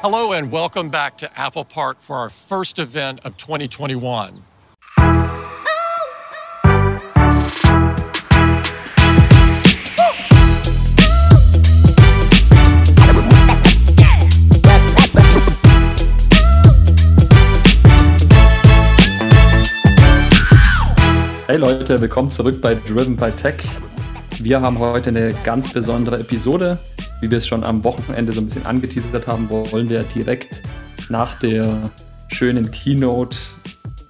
Hello 0.00 0.32
and 0.32 0.52
welcome 0.52 0.90
back 0.90 1.16
to 1.16 1.40
Apple 1.40 1.64
Park 1.64 2.02
for 2.02 2.16
our 2.16 2.28
first 2.28 2.78
event 2.78 3.18
of 3.24 3.38
2021. 3.38 4.42
Hey 21.46 21.56
Leute, 21.56 21.98
willkommen 22.02 22.30
zurück 22.30 22.60
bei 22.60 22.74
Driven 22.74 23.16
by 23.16 23.30
Tech. 23.30 23.56
Wir 24.40 24.60
haben 24.60 24.78
heute 24.78 25.08
eine 25.08 25.32
ganz 25.42 25.72
besondere 25.72 26.20
Episode. 26.20 26.78
Wie 27.20 27.30
wir 27.30 27.38
es 27.38 27.46
schon 27.46 27.64
am 27.64 27.82
Wochenende 27.82 28.32
so 28.32 28.40
ein 28.40 28.44
bisschen 28.44 28.66
angeteasert 28.66 29.26
haben, 29.26 29.48
wollen 29.48 29.88
wir 29.88 30.02
direkt 30.02 30.62
nach 31.08 31.38
der 31.38 31.90
schönen 32.28 32.70
Keynote, 32.70 33.36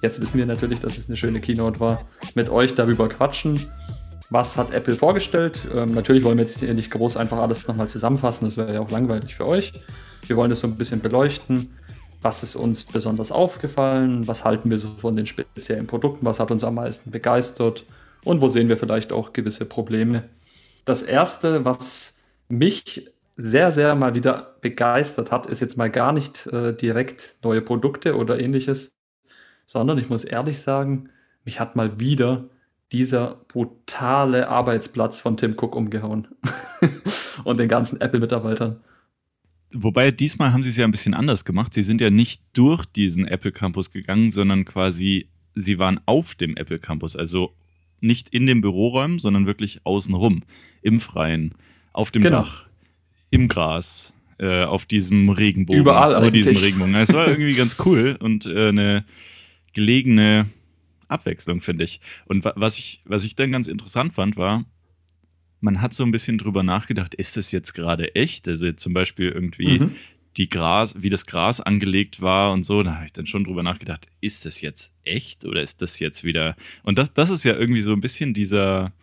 jetzt 0.01 0.21
wissen 0.21 0.37
wir 0.37 0.45
natürlich, 0.45 0.79
dass 0.79 0.97
es 0.97 1.07
eine 1.07 1.15
schöne 1.15 1.39
Keynote 1.39 1.79
war, 1.79 2.01
mit 2.35 2.49
euch 2.49 2.75
darüber 2.75 3.07
quatschen. 3.07 3.59
Was 4.29 4.57
hat 4.57 4.71
Apple 4.71 4.95
vorgestellt? 4.95 5.61
Ähm, 5.73 5.93
natürlich 5.93 6.25
wollen 6.25 6.37
wir 6.37 6.43
jetzt 6.43 6.59
hier 6.59 6.73
nicht 6.73 6.91
groß 6.91 7.15
einfach 7.15 7.37
alles 7.37 7.65
nochmal 7.65 7.87
zusammenfassen, 7.87 8.45
das 8.45 8.57
wäre 8.57 8.73
ja 8.73 8.81
auch 8.81 8.91
langweilig 8.91 9.35
für 9.35 9.47
euch. 9.47 9.71
Wir 10.25 10.35
wollen 10.35 10.49
das 10.49 10.59
so 10.59 10.67
ein 10.67 10.75
bisschen 10.75 10.99
beleuchten. 10.99 11.69
Was 12.21 12.43
ist 12.43 12.57
uns 12.57 12.83
besonders 12.83 13.31
aufgefallen? 13.31 14.27
Was 14.27 14.43
halten 14.43 14.69
wir 14.69 14.79
so 14.79 14.89
von 14.97 15.15
den 15.15 15.27
speziellen 15.27 15.87
Produkten? 15.87 16.25
Was 16.25 16.41
hat 16.41 16.51
uns 16.51 16.65
am 16.65 16.75
meisten 16.75 17.11
begeistert? 17.11 17.85
Und 18.25 18.41
wo 18.41 18.49
sehen 18.49 18.67
wir 18.67 18.77
vielleicht 18.77 19.13
auch 19.13 19.31
gewisse 19.31 19.63
Probleme? 19.63 20.23
Das 20.83 21.03
erste, 21.03 21.63
was 21.63 22.16
mich 22.47 23.09
sehr, 23.35 23.71
sehr 23.71 23.95
mal 23.95 24.15
wieder 24.15 24.55
begeistert 24.61 25.31
hat, 25.31 25.45
ist 25.45 25.59
jetzt 25.59 25.77
mal 25.77 25.89
gar 25.89 26.11
nicht 26.11 26.47
äh, 26.47 26.75
direkt 26.75 27.37
neue 27.43 27.61
Produkte 27.61 28.15
oder 28.15 28.39
ähnliches, 28.39 28.95
sondern 29.65 29.97
ich 29.99 30.09
muss 30.09 30.23
ehrlich 30.23 30.59
sagen, 30.59 31.09
mich 31.45 31.59
hat 31.59 31.75
mal 31.75 31.99
wieder 31.99 32.49
dieser 32.91 33.41
brutale 33.47 34.49
Arbeitsplatz 34.49 35.19
von 35.19 35.37
Tim 35.37 35.53
Cook 35.53 35.75
umgehauen 35.75 36.27
und 37.43 37.59
den 37.59 37.67
ganzen 37.67 38.01
Apple-Mitarbeitern. 38.01 38.81
Wobei 39.71 40.11
diesmal 40.11 40.53
haben 40.53 40.63
sie 40.63 40.69
es 40.69 40.77
ja 40.77 40.85
ein 40.85 40.91
bisschen 40.91 41.13
anders 41.13 41.43
gemacht. 41.43 41.73
Sie 41.73 41.83
sind 41.83 41.99
ja 41.99 42.09
nicht 42.09 42.41
durch 42.53 42.85
diesen 42.85 43.27
Apple 43.27 43.51
Campus 43.51 43.91
gegangen, 43.91 44.31
sondern 44.31 44.63
quasi, 44.63 45.29
sie 45.55 45.77
waren 45.77 45.99
auf 46.05 46.35
dem 46.35 46.55
Apple 46.55 46.79
Campus. 46.79 47.17
Also 47.17 47.53
nicht 47.99 48.29
in 48.29 48.47
den 48.47 48.61
Büroräumen, 48.61 49.19
sondern 49.19 49.45
wirklich 49.45 49.81
außenrum, 49.83 50.43
im 50.81 51.01
Freien, 51.01 51.53
auf 51.97 52.11
dem 52.11 52.21
genau. 52.21 52.43
Dach, 52.43 52.67
im 53.31 53.47
Gras, 53.47 54.13
äh, 54.37 54.63
auf 54.63 54.85
diesem 54.85 55.29
Regenbogen. 55.29 55.81
Überall 55.81 56.15
Über 56.15 56.29
diesem 56.29 56.55
Regenbogen. 56.55 56.93
Es 56.95 57.11
war 57.11 57.27
irgendwie 57.27 57.53
ganz 57.55 57.75
cool 57.85 58.17
und 58.19 58.45
äh, 58.45 58.69
eine 58.69 59.03
gelegene 59.73 60.47
Abwechslung, 61.07 61.61
finde 61.61 61.85
ich. 61.85 61.99
Und 62.25 62.45
was 62.55 62.77
ich, 62.77 63.01
was 63.05 63.23
ich 63.23 63.35
dann 63.35 63.51
ganz 63.51 63.67
interessant 63.67 64.13
fand, 64.13 64.37
war, 64.37 64.65
man 65.59 65.81
hat 65.81 65.95
so 65.95 66.03
ein 66.03 66.11
bisschen 66.11 66.37
drüber 66.37 66.61
nachgedacht, 66.61 67.15
ist 67.15 67.35
das 67.35 67.51
jetzt 67.51 67.73
gerade 67.73 68.13
echt? 68.13 68.47
Also 68.47 68.71
zum 68.73 68.93
Beispiel 68.93 69.29
irgendwie 69.29 69.79
mhm. 69.79 69.95
die 70.37 70.49
Gras, 70.49 70.93
wie 70.99 71.09
das 71.09 71.25
Gras 71.25 71.61
angelegt 71.61 72.21
war 72.21 72.53
und 72.53 72.63
so, 72.63 72.83
da 72.83 72.95
habe 72.95 73.05
ich 73.05 73.13
dann 73.13 73.25
schon 73.25 73.43
drüber 73.43 73.63
nachgedacht, 73.63 74.07
ist 74.21 74.45
das 74.45 74.61
jetzt 74.61 74.93
echt 75.03 75.45
oder 75.45 75.61
ist 75.61 75.81
das 75.81 75.97
jetzt 75.97 76.23
wieder. 76.23 76.55
Und 76.83 76.99
das, 76.99 77.11
das 77.11 77.31
ist 77.31 77.43
ja 77.43 77.55
irgendwie 77.55 77.81
so 77.81 77.91
ein 77.91 78.01
bisschen 78.01 78.35
dieser. 78.35 78.93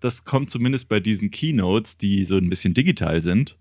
Das 0.00 0.24
kommt 0.24 0.50
zumindest 0.50 0.88
bei 0.88 1.00
diesen 1.00 1.30
Keynotes, 1.30 1.96
die 1.96 2.24
so 2.24 2.36
ein 2.36 2.48
bisschen 2.48 2.74
digital 2.74 3.22
sind, 3.22 3.56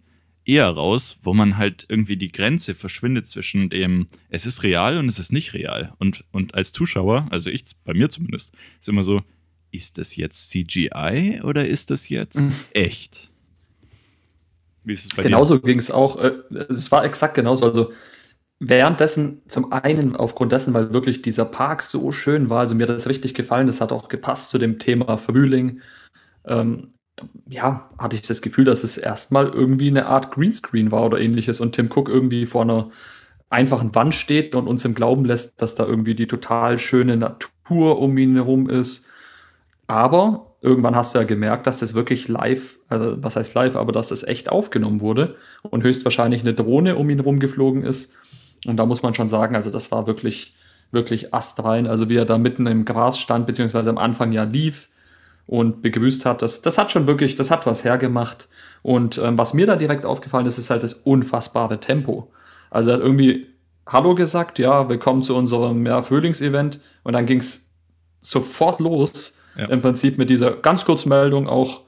eher 0.45 0.69
raus, 0.69 1.17
wo 1.21 1.33
man 1.33 1.57
halt 1.57 1.85
irgendwie 1.89 2.17
die 2.17 2.31
Grenze 2.31 2.73
verschwindet 2.73 3.27
zwischen 3.27 3.69
dem, 3.69 4.07
es 4.29 4.45
ist 4.45 4.63
real 4.63 4.97
und 4.97 5.07
es 5.07 5.19
ist 5.19 5.31
nicht 5.31 5.53
real. 5.53 5.93
Und, 5.99 6.23
und 6.31 6.55
als 6.55 6.71
Zuschauer, 6.71 7.27
also 7.29 7.49
ich, 7.49 7.63
bei 7.83 7.93
mir 7.93 8.09
zumindest, 8.09 8.53
ist 8.79 8.89
immer 8.89 9.03
so, 9.03 9.21
ist 9.71 9.97
das 9.97 10.15
jetzt 10.15 10.49
CGI 10.49 11.41
oder 11.43 11.67
ist 11.67 11.91
das 11.91 12.07
jetzt 12.07 12.37
mhm. 12.37 12.53
echt? 12.71 13.29
Wie 14.85 14.93
ist 14.93 15.05
es 15.05 15.13
bei 15.13 15.23
genauso 15.23 15.59
ging 15.59 15.79
es 15.79 15.91
auch. 15.91 16.15
Äh, 16.15 16.31
es 16.69 16.89
war 16.91 17.03
exakt 17.03 17.35
genauso. 17.35 17.65
Also 17.65 17.91
währenddessen, 18.59 19.41
zum 19.47 19.71
einen 19.71 20.15
aufgrund 20.15 20.51
dessen, 20.51 20.73
weil 20.73 20.93
wirklich 20.93 21.21
dieser 21.21 21.45
Park 21.45 21.81
so 21.83 22.11
schön 22.11 22.49
war, 22.49 22.61
also 22.61 22.75
mir 22.75 22.87
das 22.87 23.07
richtig 23.07 23.33
gefallen, 23.33 23.67
das 23.67 23.81
hat 23.81 23.91
auch 23.91 24.07
gepasst 24.07 24.49
zu 24.49 24.57
dem 24.57 24.79
Thema 24.79 25.17
Frühling. 25.17 25.81
Ähm, 26.45 26.93
ja, 27.47 27.89
hatte 27.97 28.15
ich 28.15 28.21
das 28.21 28.41
Gefühl, 28.41 28.65
dass 28.65 28.83
es 28.83 28.97
erstmal 28.97 29.47
irgendwie 29.47 29.87
eine 29.89 30.05
Art 30.05 30.31
Greenscreen 30.31 30.91
war 30.91 31.05
oder 31.05 31.19
ähnliches 31.19 31.59
und 31.59 31.73
Tim 31.73 31.89
Cook 31.91 32.09
irgendwie 32.09 32.45
vor 32.45 32.61
einer 32.63 32.89
einfachen 33.49 33.95
Wand 33.95 34.13
steht 34.13 34.55
und 34.55 34.67
uns 34.67 34.85
im 34.85 34.93
Glauben 34.93 35.25
lässt, 35.25 35.61
dass 35.61 35.75
da 35.75 35.85
irgendwie 35.85 36.15
die 36.15 36.27
total 36.27 36.77
schöne 36.77 37.17
Natur 37.17 37.99
um 37.99 38.17
ihn 38.17 38.35
herum 38.35 38.69
ist 38.69 39.07
aber 39.87 40.57
irgendwann 40.61 40.95
hast 40.95 41.15
du 41.15 41.19
ja 41.19 41.25
gemerkt, 41.25 41.65
dass 41.65 41.79
das 41.79 41.93
wirklich 41.93 42.27
live, 42.27 42.79
also 42.89 43.15
was 43.23 43.37
heißt 43.37 43.53
live, 43.53 43.75
aber 43.75 43.93
dass 43.93 44.09
das 44.09 44.23
echt 44.23 44.49
aufgenommen 44.49 45.01
wurde 45.01 45.37
und 45.63 45.83
höchstwahrscheinlich 45.83 46.41
eine 46.41 46.53
Drohne 46.53 46.97
um 46.97 47.09
ihn 47.09 47.21
rumgeflogen 47.21 47.83
ist. 47.83 48.13
Und 48.67 48.77
da 48.77 48.85
muss 48.85 49.01
man 49.01 49.13
schon 49.13 49.29
sagen, 49.29 49.55
also 49.55 49.69
das 49.69 49.91
war 49.91 50.05
wirklich, 50.07 50.55
wirklich 50.91 51.33
astrein. 51.33 51.87
Also 51.87 52.09
wie 52.09 52.17
er 52.17 52.25
da 52.25 52.37
mitten 52.37 52.67
im 52.67 52.85
Gras 52.85 53.17
stand, 53.17 53.47
beziehungsweise 53.47 53.89
am 53.89 53.97
Anfang 53.97 54.31
ja 54.31 54.43
lief 54.43 54.89
und 55.47 55.81
begrüßt 55.81 56.25
hat, 56.25 56.41
das, 56.41 56.61
das 56.61 56.77
hat 56.77 56.91
schon 56.91 57.07
wirklich, 57.07 57.35
das 57.35 57.49
hat 57.49 57.65
was 57.65 57.83
hergemacht. 57.83 58.47
Und 58.83 59.17
ähm, 59.17 59.37
was 59.37 59.53
mir 59.53 59.65
da 59.65 59.75
direkt 59.75 60.05
aufgefallen 60.05 60.45
ist, 60.45 60.57
ist 60.57 60.69
halt 60.69 60.83
das 60.83 60.93
unfassbare 60.93 61.79
Tempo. 61.79 62.31
Also 62.69 62.91
er 62.91 62.97
hat 62.97 63.03
irgendwie 63.03 63.47
Hallo 63.87 64.15
gesagt, 64.15 64.59
ja, 64.59 64.89
willkommen 64.89 65.23
zu 65.23 65.35
unserem 65.35 65.85
ja, 65.85 66.01
Frühlingsevent 66.01 66.79
und 67.03 67.13
dann 67.13 67.25
ging 67.25 67.39
es 67.39 67.69
sofort 68.19 68.81
los 68.81 69.37
ja. 69.57 69.65
Im 69.65 69.81
Prinzip 69.81 70.17
mit 70.17 70.29
dieser 70.29 70.51
ganz 70.51 70.85
kurzen 70.85 71.09
Meldung 71.09 71.49
auch 71.49 71.81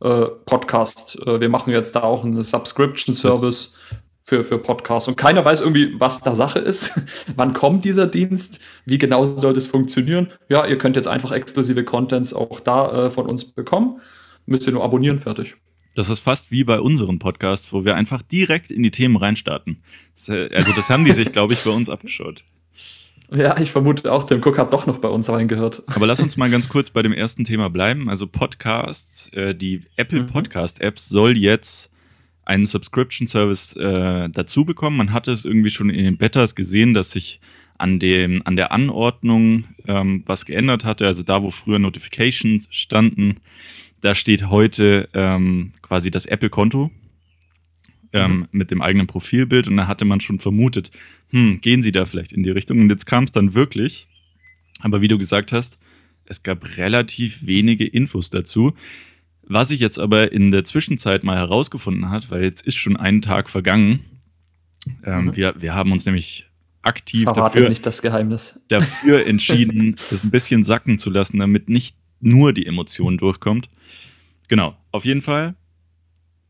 äh, 0.00 0.26
Podcast. 0.44 1.18
Äh, 1.24 1.40
wir 1.40 1.48
machen 1.48 1.72
jetzt 1.72 1.94
da 1.94 2.02
auch 2.02 2.24
einen 2.24 2.42
Subscription-Service 2.42 3.76
für, 4.24 4.44
für 4.44 4.58
Podcasts. 4.58 5.08
Und 5.08 5.16
keiner 5.16 5.44
weiß 5.44 5.60
irgendwie, 5.60 5.98
was 5.98 6.20
da 6.20 6.34
Sache 6.34 6.58
ist. 6.58 6.92
Wann 7.36 7.52
kommt 7.52 7.84
dieser 7.84 8.06
Dienst? 8.06 8.60
Wie 8.84 8.98
genau 8.98 9.24
soll 9.24 9.54
das 9.54 9.66
funktionieren? 9.66 10.32
Ja, 10.48 10.66
ihr 10.66 10.78
könnt 10.78 10.96
jetzt 10.96 11.08
einfach 11.08 11.32
exklusive 11.32 11.84
Contents 11.84 12.32
auch 12.32 12.60
da 12.60 13.06
äh, 13.06 13.10
von 13.10 13.26
uns 13.26 13.44
bekommen. 13.44 14.00
Müsst 14.46 14.66
ihr 14.66 14.72
nur 14.72 14.84
abonnieren, 14.84 15.18
fertig. 15.18 15.56
Das 15.94 16.08
ist 16.08 16.20
fast 16.20 16.50
wie 16.50 16.64
bei 16.64 16.80
unseren 16.80 17.18
Podcasts, 17.18 17.72
wo 17.72 17.84
wir 17.84 17.96
einfach 17.96 18.22
direkt 18.22 18.70
in 18.70 18.82
die 18.82 18.90
Themen 18.90 19.16
reinstarten. 19.16 19.82
Also 20.26 20.72
das 20.74 20.88
haben 20.88 21.04
die 21.04 21.12
sich, 21.12 21.32
glaube 21.32 21.52
ich, 21.52 21.62
bei 21.64 21.70
uns 21.70 21.90
abgeschaut. 21.90 22.44
Ja, 23.34 23.58
ich 23.58 23.72
vermute 23.72 24.12
auch, 24.12 24.24
Tim 24.24 24.42
Cook 24.42 24.58
hat 24.58 24.72
doch 24.72 24.86
noch 24.86 24.98
bei 24.98 25.08
uns 25.08 25.30
reingehört. 25.30 25.82
Aber 25.86 26.06
lass 26.06 26.20
uns 26.20 26.36
mal 26.36 26.50
ganz 26.50 26.68
kurz 26.68 26.90
bei 26.90 27.02
dem 27.02 27.12
ersten 27.12 27.44
Thema 27.44 27.70
bleiben. 27.70 28.10
Also 28.10 28.26
Podcasts, 28.26 29.28
äh, 29.32 29.54
die 29.54 29.82
Apple 29.96 30.22
mhm. 30.22 30.26
Podcast 30.28 30.80
Apps 30.80 31.08
soll 31.08 31.36
jetzt 31.38 31.90
einen 32.44 32.66
Subscription 32.66 33.26
Service 33.26 33.74
äh, 33.74 34.28
dazu 34.30 34.64
bekommen. 34.64 34.96
Man 34.96 35.12
hatte 35.12 35.32
es 35.32 35.44
irgendwie 35.44 35.70
schon 35.70 35.90
in 35.90 36.04
den 36.04 36.16
Betas 36.16 36.54
gesehen, 36.54 36.94
dass 36.94 37.12
sich 37.12 37.40
an, 37.78 37.98
dem, 37.98 38.42
an 38.44 38.56
der 38.56 38.72
Anordnung 38.72 39.64
ähm, 39.86 40.22
was 40.26 40.44
geändert 40.44 40.84
hatte. 40.84 41.06
Also 41.06 41.22
da, 41.22 41.42
wo 41.42 41.50
früher 41.50 41.78
Notifications 41.78 42.66
standen, 42.70 43.36
da 44.00 44.14
steht 44.14 44.48
heute 44.48 45.08
ähm, 45.14 45.72
quasi 45.82 46.10
das 46.10 46.26
Apple-Konto 46.26 46.90
ähm, 48.12 48.32
mhm. 48.32 48.48
mit 48.52 48.70
dem 48.70 48.82
eigenen 48.82 49.06
Profilbild 49.06 49.68
und 49.68 49.76
da 49.76 49.86
hatte 49.86 50.04
man 50.04 50.20
schon 50.20 50.38
vermutet, 50.38 50.90
hm, 51.30 51.60
gehen 51.60 51.82
sie 51.82 51.92
da 51.92 52.04
vielleicht 52.04 52.32
in 52.32 52.42
die 52.42 52.50
Richtung? 52.50 52.78
Und 52.78 52.90
jetzt 52.90 53.06
kam 53.06 53.24
es 53.24 53.32
dann 53.32 53.54
wirklich. 53.54 54.06
Aber 54.80 55.00
wie 55.00 55.08
du 55.08 55.18
gesagt 55.18 55.52
hast, 55.52 55.78
es 56.24 56.42
gab 56.42 56.76
relativ 56.76 57.46
wenige 57.46 57.86
Infos 57.86 58.30
dazu. 58.30 58.74
Was 59.52 59.70
ich 59.70 59.80
jetzt 59.80 59.98
aber 59.98 60.32
in 60.32 60.50
der 60.50 60.64
Zwischenzeit 60.64 61.24
mal 61.24 61.36
herausgefunden 61.36 62.08
hat, 62.08 62.30
weil 62.30 62.42
jetzt 62.42 62.66
ist 62.66 62.76
schon 62.76 62.96
ein 62.96 63.20
Tag 63.20 63.50
vergangen. 63.50 64.00
Ähm, 65.04 65.26
mhm. 65.26 65.36
wir, 65.36 65.54
wir 65.58 65.74
haben 65.74 65.92
uns 65.92 66.06
nämlich 66.06 66.46
aktiv 66.80 67.28
dafür, 67.34 67.68
nicht 67.68 67.84
das 67.84 68.00
Geheimnis. 68.00 68.60
dafür 68.68 69.26
entschieden, 69.26 69.96
das 70.10 70.24
ein 70.24 70.30
bisschen 70.30 70.64
sacken 70.64 70.98
zu 70.98 71.10
lassen, 71.10 71.38
damit 71.38 71.68
nicht 71.68 71.96
nur 72.20 72.54
die 72.54 72.66
Emotion 72.66 73.18
durchkommt. 73.18 73.68
Genau, 74.48 74.74
auf 74.90 75.04
jeden 75.04 75.22
Fall 75.22 75.54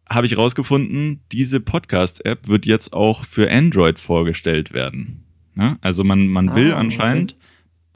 habe 0.09 0.27
ich 0.27 0.37
rausgefunden, 0.37 1.23
diese 1.33 1.59
Podcast-App 1.59 2.47
wird 2.47 2.67
jetzt 2.67 2.93
auch 2.93 3.25
für 3.25 3.51
Android 3.51 3.99
vorgestellt 3.99 4.73
werden. 4.73 5.25
Ja? 5.57 5.77
Also 5.81 6.05
man, 6.05 6.29
man 6.29 6.55
will 6.55 6.73
ah, 6.73 6.79
anscheinend 6.79 7.33
okay. 7.33 7.43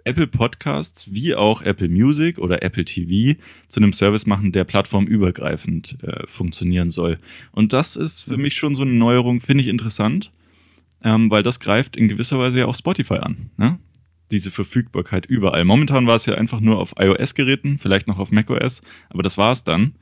Apple 0.06 0.28
Podcasts 0.28 1.12
wie 1.12 1.34
auch 1.34 1.62
Apple 1.62 1.88
Music 1.88 2.38
oder 2.38 2.62
Apple 2.62 2.84
TV 2.84 3.38
zu 3.66 3.80
einem 3.80 3.92
Service 3.92 4.24
machen, 4.24 4.52
der 4.52 4.64
plattformübergreifend 4.64 5.98
äh, 6.02 6.26
funktionieren 6.26 6.92
soll. 6.92 7.18
Und 7.50 7.72
das 7.72 7.96
ist 7.96 8.22
für 8.22 8.36
mhm. 8.36 8.42
mich 8.42 8.54
schon 8.54 8.76
so 8.76 8.82
eine 8.82 8.92
Neuerung, 8.92 9.40
finde 9.40 9.64
ich 9.64 9.68
interessant, 9.68 10.30
ähm, 11.02 11.28
weil 11.30 11.42
das 11.42 11.58
greift 11.58 11.96
in 11.96 12.06
gewisser 12.06 12.38
Weise 12.38 12.60
ja 12.60 12.66
auch 12.66 12.74
Spotify 12.76 13.16
an. 13.16 13.50
Ne? 13.56 13.80
Diese 14.30 14.52
Verfügbarkeit 14.52 15.26
überall. 15.26 15.64
Momentan 15.64 16.06
war 16.06 16.14
es 16.14 16.26
ja 16.26 16.36
einfach 16.36 16.60
nur 16.60 16.78
auf 16.78 16.94
iOS-Geräten, 16.98 17.78
vielleicht 17.78 18.06
noch 18.06 18.20
auf 18.20 18.30
macOS, 18.30 18.82
aber 19.10 19.24
das 19.24 19.36
war 19.36 19.50
es 19.50 19.64
dann. 19.64 19.94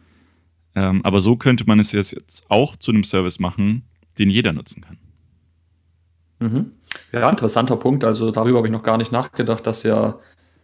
Ähm, 0.74 1.02
aber 1.02 1.20
so 1.20 1.36
könnte 1.36 1.64
man 1.66 1.80
es 1.80 1.92
jetzt 1.92 2.44
auch 2.50 2.76
zu 2.76 2.90
einem 2.92 3.04
Service 3.04 3.38
machen, 3.38 3.84
den 4.18 4.28
jeder 4.28 4.52
nutzen 4.52 4.82
kann. 4.82 4.98
Mhm. 6.40 6.72
Ja, 7.12 7.28
interessanter 7.28 7.76
Punkt. 7.76 8.04
Also 8.04 8.30
darüber 8.30 8.58
habe 8.58 8.68
ich 8.68 8.72
noch 8.72 8.82
gar 8.82 8.98
nicht 8.98 9.12
nachgedacht, 9.12 9.66
dass 9.66 9.82
ja, 9.82 10.18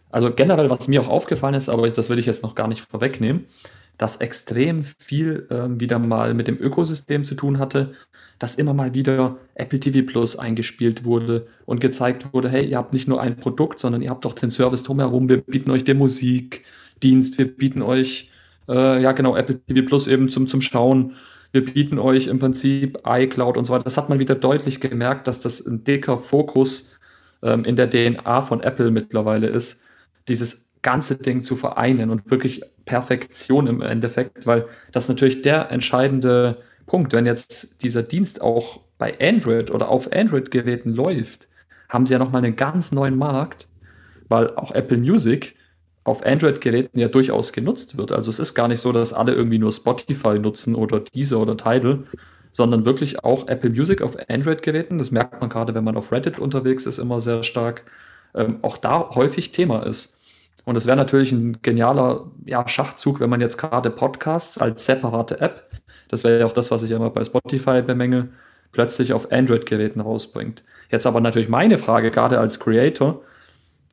also 0.09 0.31
generell, 0.31 0.69
was 0.69 0.87
mir 0.87 1.01
auch 1.01 1.07
aufgefallen 1.07 1.55
ist, 1.55 1.69
aber 1.69 1.89
das 1.89 2.09
will 2.09 2.19
ich 2.19 2.25
jetzt 2.25 2.43
noch 2.43 2.55
gar 2.55 2.67
nicht 2.67 2.81
vorwegnehmen, 2.81 3.45
dass 3.97 4.17
extrem 4.17 4.83
viel 4.83 5.47
ähm, 5.51 5.79
wieder 5.79 5.99
mal 5.99 6.33
mit 6.33 6.47
dem 6.47 6.57
Ökosystem 6.57 7.23
zu 7.23 7.35
tun 7.35 7.59
hatte, 7.59 7.93
dass 8.39 8.55
immer 8.55 8.73
mal 8.73 8.95
wieder 8.95 9.37
Apple 9.53 9.79
TV 9.79 10.05
Plus 10.05 10.37
eingespielt 10.39 11.03
wurde 11.03 11.47
und 11.65 11.79
gezeigt 11.79 12.33
wurde, 12.33 12.49
hey, 12.49 12.65
ihr 12.65 12.77
habt 12.77 12.93
nicht 12.93 13.07
nur 13.07 13.21
ein 13.21 13.37
Produkt, 13.37 13.79
sondern 13.79 14.01
ihr 14.01 14.09
habt 14.09 14.25
auch 14.25 14.33
den 14.33 14.49
Service 14.49 14.81
drumherum, 14.83 15.29
wir 15.29 15.41
bieten 15.41 15.69
euch 15.69 15.83
den 15.83 15.99
Musikdienst, 15.99 17.37
wir 17.37 17.55
bieten 17.55 17.83
euch, 17.83 18.31
äh, 18.67 19.01
ja 19.01 19.11
genau, 19.11 19.35
Apple 19.35 19.59
TV 19.67 19.85
Plus 19.85 20.07
eben 20.07 20.29
zum, 20.29 20.47
zum 20.47 20.61
Schauen, 20.61 21.13
wir 21.51 21.65
bieten 21.65 21.99
euch 21.99 22.27
im 22.27 22.39
Prinzip 22.39 22.99
iCloud 23.05 23.57
und 23.57 23.65
so 23.65 23.73
weiter. 23.73 23.83
Das 23.83 23.97
hat 23.97 24.09
man 24.09 24.19
wieder 24.19 24.35
deutlich 24.35 24.79
gemerkt, 24.79 25.27
dass 25.27 25.41
das 25.41 25.65
ein 25.65 25.83
dicker 25.83 26.17
Fokus 26.17 26.91
ähm, 27.43 27.65
in 27.65 27.75
der 27.75 27.89
DNA 27.89 28.41
von 28.41 28.61
Apple 28.61 28.91
mittlerweile 28.91 29.47
ist, 29.47 29.81
dieses 30.27 30.69
ganze 30.81 31.17
Ding 31.17 31.41
zu 31.41 31.55
vereinen 31.55 32.09
und 32.09 32.31
wirklich 32.31 32.61
Perfektion 32.85 33.67
im 33.67 33.81
Endeffekt, 33.81 34.47
weil 34.47 34.65
das 34.91 35.09
natürlich 35.09 35.41
der 35.41 35.71
entscheidende 35.71 36.57
Punkt. 36.85 37.13
Wenn 37.13 37.25
jetzt 37.25 37.83
dieser 37.83 38.03
Dienst 38.03 38.41
auch 38.41 38.81
bei 38.97 39.17
Android 39.19 39.71
oder 39.71 39.89
auf 39.89 40.11
Android-Geräten 40.11 40.91
läuft, 40.91 41.47
haben 41.89 42.05
sie 42.05 42.13
ja 42.13 42.19
nochmal 42.19 42.43
einen 42.43 42.55
ganz 42.55 42.91
neuen 42.91 43.17
Markt, 43.17 43.67
weil 44.27 44.55
auch 44.55 44.71
Apple 44.71 44.97
Music 44.97 45.55
auf 46.03 46.25
Android-Geräten 46.25 46.99
ja 46.99 47.07
durchaus 47.07 47.53
genutzt 47.53 47.97
wird. 47.97 48.11
Also 48.11 48.29
es 48.29 48.39
ist 48.39 48.55
gar 48.55 48.67
nicht 48.67 48.81
so, 48.81 48.91
dass 48.91 49.13
alle 49.13 49.33
irgendwie 49.33 49.59
nur 49.59 49.71
Spotify 49.71 50.39
nutzen 50.39 50.75
oder 50.75 51.01
Deezer 51.01 51.39
oder 51.39 51.55
Tidal, 51.55 52.03
sondern 52.51 52.85
wirklich 52.85 53.23
auch 53.23 53.47
Apple 53.47 53.69
Music 53.69 54.01
auf 54.01 54.17
Android-Geräten. 54.27 54.97
Das 54.97 55.11
merkt 55.11 55.39
man 55.39 55.49
gerade, 55.49 55.75
wenn 55.75 55.83
man 55.83 55.97
auf 55.97 56.11
Reddit 56.11 56.39
unterwegs 56.39 56.85
ist, 56.85 56.97
immer 56.97 57.19
sehr 57.19 57.43
stark. 57.43 57.83
Ähm, 58.33 58.59
auch 58.61 58.77
da 58.77 59.11
häufig 59.13 59.51
Thema 59.51 59.85
ist. 59.85 60.17
Und 60.63 60.75
es 60.75 60.85
wäre 60.85 60.97
natürlich 60.97 61.31
ein 61.31 61.61
genialer 61.61 62.27
ja, 62.45 62.67
Schachzug, 62.67 63.19
wenn 63.19 63.29
man 63.29 63.41
jetzt 63.41 63.57
gerade 63.57 63.89
Podcasts 63.89 64.57
als 64.57 64.85
separate 64.85 65.39
App, 65.39 65.69
das 66.07 66.23
wäre 66.23 66.39
ja 66.39 66.45
auch 66.45 66.53
das, 66.53 66.71
was 66.71 66.83
ich 66.83 66.91
immer 66.91 67.09
bei 67.09 67.23
Spotify 67.23 67.81
bemängel, 67.81 68.29
plötzlich 68.71 69.13
auf 69.13 69.31
Android-Geräten 69.31 70.01
rausbringt. 70.01 70.63
Jetzt 70.89 71.07
aber 71.07 71.21
natürlich 71.21 71.49
meine 71.49 71.77
Frage, 71.77 72.11
gerade 72.11 72.39
als 72.39 72.59
Creator, 72.59 73.21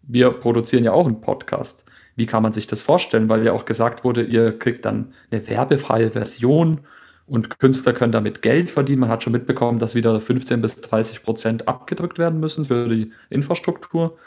wir 0.02 0.30
produzieren 0.30 0.84
ja 0.84 0.92
auch 0.92 1.06
einen 1.06 1.20
Podcast. 1.20 1.87
Wie 2.18 2.26
kann 2.26 2.42
man 2.42 2.52
sich 2.52 2.66
das 2.66 2.82
vorstellen? 2.82 3.28
Weil 3.28 3.44
ja 3.44 3.52
auch 3.52 3.64
gesagt 3.64 4.02
wurde, 4.02 4.24
ihr 4.24 4.58
kriegt 4.58 4.84
dann 4.84 5.12
eine 5.30 5.46
werbefreie 5.46 6.10
Version 6.10 6.80
und 7.26 7.60
Künstler 7.60 7.92
können 7.92 8.10
damit 8.10 8.42
Geld 8.42 8.70
verdienen. 8.70 9.02
Man 9.02 9.08
hat 9.08 9.22
schon 9.22 9.32
mitbekommen, 9.32 9.78
dass 9.78 9.94
wieder 9.94 10.20
15 10.20 10.60
bis 10.60 10.80
30 10.80 11.22
Prozent 11.22 11.68
abgedrückt 11.68 12.18
werden 12.18 12.40
müssen 12.40 12.64
für 12.64 12.88
die 12.88 13.12
Infrastruktur. 13.30 14.18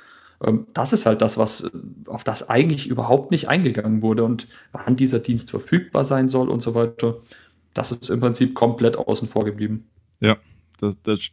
Ähm, 0.41 0.67
das 0.73 0.93
ist 0.93 1.05
halt 1.05 1.21
das, 1.21 1.37
was, 1.37 1.69
auf 2.07 2.23
das 2.23 2.49
eigentlich 2.49 2.87
überhaupt 2.87 3.31
nicht 3.31 3.49
eingegangen 3.49 4.01
wurde 4.01 4.23
und 4.23 4.47
wann 4.71 4.95
dieser 4.95 5.19
Dienst 5.19 5.51
verfügbar 5.51 6.05
sein 6.05 6.29
soll 6.29 6.49
und 6.49 6.61
so 6.61 6.73
weiter. 6.73 7.17
Das 7.73 7.91
ist 7.91 8.09
im 8.09 8.21
Prinzip 8.21 8.55
komplett 8.55 8.97
außen 8.97 9.27
vor 9.27 9.43
geblieben. 9.43 9.89
Ja, 10.21 10.37
das, 10.79 10.95
das, 11.03 11.29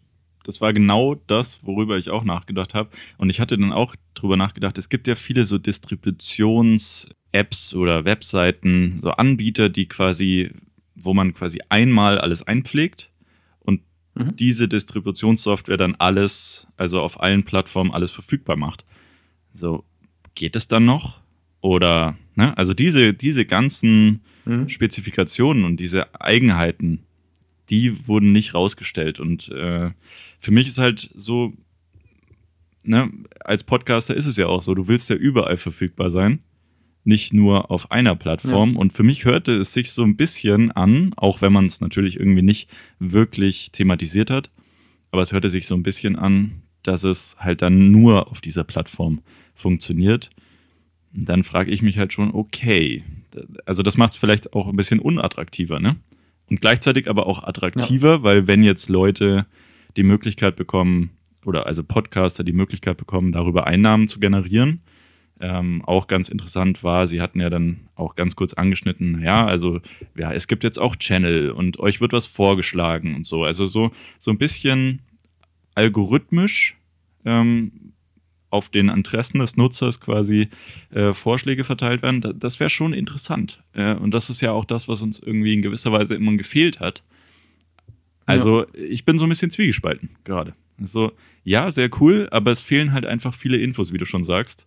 das 0.49 0.61
war 0.63 0.73
genau 0.73 1.15
das, 1.27 1.61
worüber 1.63 1.99
ich 1.99 2.09
auch 2.09 2.25
nachgedacht 2.25 2.73
habe. 2.73 2.89
Und 3.19 3.29
ich 3.29 3.39
hatte 3.39 3.59
dann 3.59 3.71
auch 3.71 3.95
drüber 4.15 4.39
nachgedacht, 4.39 4.79
es 4.79 4.89
gibt 4.89 5.07
ja 5.07 5.15
viele 5.15 5.45
so 5.45 5.59
Distributions-Apps 5.59 7.75
oder 7.75 8.07
Webseiten, 8.07 9.01
so 9.03 9.11
Anbieter, 9.11 9.69
die 9.69 9.87
quasi, 9.87 10.53
wo 10.95 11.13
man 11.13 11.35
quasi 11.35 11.61
einmal 11.69 12.17
alles 12.17 12.45
einpflegt 12.45 13.11
und 13.59 13.83
mhm. 14.15 14.37
diese 14.37 14.69
Distributionssoftware 14.69 15.77
dann 15.77 15.97
alles, 15.97 16.67
also 16.79 17.03
auf 17.03 17.21
allen 17.21 17.45
Plattformen 17.45 17.93
alles 17.93 18.13
verfügbar 18.13 18.57
macht. 18.57 18.87
So, 19.53 19.85
geht 20.35 20.57
es 20.57 20.67
dann 20.67 20.87
noch? 20.87 21.21
Oder, 21.61 22.17
ne? 22.37 22.57
Also 22.57 22.73
diese, 22.73 23.13
diese 23.13 23.45
ganzen 23.45 24.23
mhm. 24.47 24.71
Spezifikationen 24.71 25.65
und 25.65 25.79
diese 25.79 26.19
Eigenheiten, 26.19 27.05
die 27.71 28.07
wurden 28.07 28.33
nicht 28.33 28.55
rausgestellt. 28.55 29.21
Und 29.21 29.49
äh, 29.51 29.91
für 30.39 30.51
mich 30.51 30.69
ist 30.69 30.79
halt 30.79 31.11
so, 31.15 31.53
ne, 32.83 33.11
als 33.41 33.65
Podcaster 33.65 34.15
ist 34.15 34.27
es 34.27 34.37
ja 34.37 34.47
auch 34.47 34.63
so, 34.63 34.75
du 34.75 34.89
willst 34.89 35.11
ja 35.11 35.17
überall 35.17 35.57
verfügbar 35.57 36.11
sein, 36.11 36.41
nicht 37.05 37.33
nur 37.33 37.71
auf 37.71 37.91
einer 37.91 38.17
Plattform. 38.17 38.75
Ja. 38.75 38.79
Und 38.79 38.93
für 38.93 39.03
mich 39.03 39.25
hörte 39.25 39.53
es 39.55 39.73
sich 39.73 39.93
so 39.93 40.03
ein 40.03 40.17
bisschen 40.17 40.71
an, 40.73 41.13
auch 41.17 41.41
wenn 41.41 41.53
man 41.53 41.67
es 41.67 41.81
natürlich 41.81 42.19
irgendwie 42.19 42.43
nicht 42.43 42.69
wirklich 42.99 43.73
thematisiert 43.73 44.31
hat, 44.31 44.51
aber 45.11 45.23
es 45.23 45.33
hörte 45.33 45.51
sich 45.51 45.67
so 45.67 45.75
ein 45.75 45.83
bisschen 45.83 46.17
an, 46.17 46.63
dass 46.83 47.05
es 47.05 47.37
halt 47.39 47.63
dann 47.63 47.91
nur 47.91 48.31
auf 48.31 48.41
dieser 48.41 48.65
Plattform 48.65 49.21
funktioniert. 49.55 50.31
Und 51.15 51.29
dann 51.29 51.45
frage 51.45 51.71
ich 51.71 51.83
mich 51.83 51.99
halt 51.99 52.13
schon, 52.13 52.33
okay, 52.33 53.03
also 53.65 53.83
das 53.83 53.97
macht 53.97 54.13
es 54.13 54.19
vielleicht 54.19 54.53
auch 54.53 54.69
ein 54.69 54.77
bisschen 54.77 55.01
unattraktiver, 55.01 55.81
ne? 55.81 55.97
Und 56.51 56.61
gleichzeitig 56.61 57.09
aber 57.09 57.27
auch 57.27 57.45
attraktiver, 57.45 58.15
ja. 58.15 58.23
weil 58.23 58.47
wenn 58.47 58.63
jetzt 58.63 58.89
Leute 58.89 59.47
die 59.97 60.03
Möglichkeit 60.03 60.57
bekommen, 60.57 61.11
oder 61.45 61.67
also 61.67 61.83
Podcaster 61.83 62.45
die 62.45 62.53
Möglichkeit 62.53 62.97
bekommen, 62.97 63.33
darüber 63.33 63.67
Einnahmen 63.67 64.09
zu 64.09 64.21
generieren, 64.21 64.81
ähm, 65.41 65.83
auch 65.85 66.09
ganz 66.09 66.29
interessant 66.29 66.83
war, 66.83 67.07
sie 67.07 67.21
hatten 67.21 67.41
ja 67.41 67.49
dann 67.49 67.89
auch 67.95 68.17
ganz 68.17 68.35
kurz 68.35 68.55
angeschnitten, 68.55 69.23
ja, 69.23 69.47
also 69.47 69.81
ja, 70.17 70.33
es 70.33 70.49
gibt 70.49 70.65
jetzt 70.65 70.79
auch 70.79 70.97
Channel 70.97 71.51
und 71.51 71.79
euch 71.79 72.01
wird 72.01 72.13
was 72.13 72.27
vorgeschlagen 72.27 73.15
und 73.15 73.25
so. 73.25 73.45
Also 73.45 73.67
so, 73.67 73.93
so 74.19 74.31
ein 74.31 74.39
bisschen 74.39 75.01
algorithmisch 75.75 76.77
ähm, 77.25 77.88
auf 78.51 78.69
den 78.69 78.89
Interessen 78.89 79.41
des 79.41 79.57
Nutzers 79.57 80.01
quasi 80.01 80.49
äh, 80.91 81.13
Vorschläge 81.13 81.65
verteilt 81.65 82.03
werden, 82.03 82.35
das 82.39 82.61
wäre 82.61 82.71
schon 82.71 82.93
interessant. 82.93 83.63
Äh, 83.73 83.95
und 83.95 84.13
das 84.13 84.31
ist 84.31 84.41
ja 84.41 84.53
auch 84.53 84.65
das, 84.65 84.89
was 84.89 85.03
uns 85.03 85.19
irgendwie 85.19 85.55
in 85.55 85.63
gewisser 85.63 85.93
Weise 85.93 86.15
immer 86.15 86.37
gefehlt 86.37 86.81
hat. 86.81 87.03
Also 88.27 88.63
ja. 88.63 88.69
ich 88.75 89.05
bin 89.05 89.19
so 89.19 89.27
ein 89.27 89.29
bisschen 89.29 89.51
zwiegespalten 89.51 90.11
gerade. 90.25 90.55
So, 90.83 91.13
ja, 91.45 91.71
sehr 91.71 91.91
cool, 92.01 92.29
aber 92.31 92.53
es 92.53 92.61
fehlen 92.61 92.93
halt 92.93 93.05
einfach 93.05 93.35
viele 93.35 93.57
Infos, 93.57 93.93
wie 93.93 93.99
du 93.99 94.05
schon 94.05 94.25
sagst. 94.25 94.67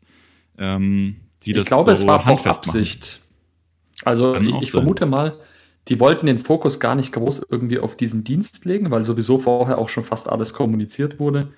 Ähm, 0.57 1.17
die 1.43 1.55
ich 1.55 1.65
glaube, 1.65 1.95
so 1.95 2.03
es 2.03 2.07
war 2.07 2.27
auch 2.27 2.45
Absicht. 2.45 3.21
Also 4.03 4.35
ich, 4.35 4.55
ich 4.61 4.71
vermute 4.71 5.05
mal, 5.05 5.39
die 5.87 5.99
wollten 5.99 6.25
den 6.25 6.39
Fokus 6.39 6.79
gar 6.79 6.95
nicht 6.95 7.13
groß 7.13 7.47
irgendwie 7.49 7.79
auf 7.79 7.95
diesen 7.95 8.23
Dienst 8.23 8.65
legen, 8.65 8.91
weil 8.91 9.03
sowieso 9.03 9.37
vorher 9.37 9.77
auch 9.77 9.89
schon 9.89 10.03
fast 10.03 10.29
alles 10.29 10.53
kommuniziert 10.53 11.19
wurde. 11.19 11.53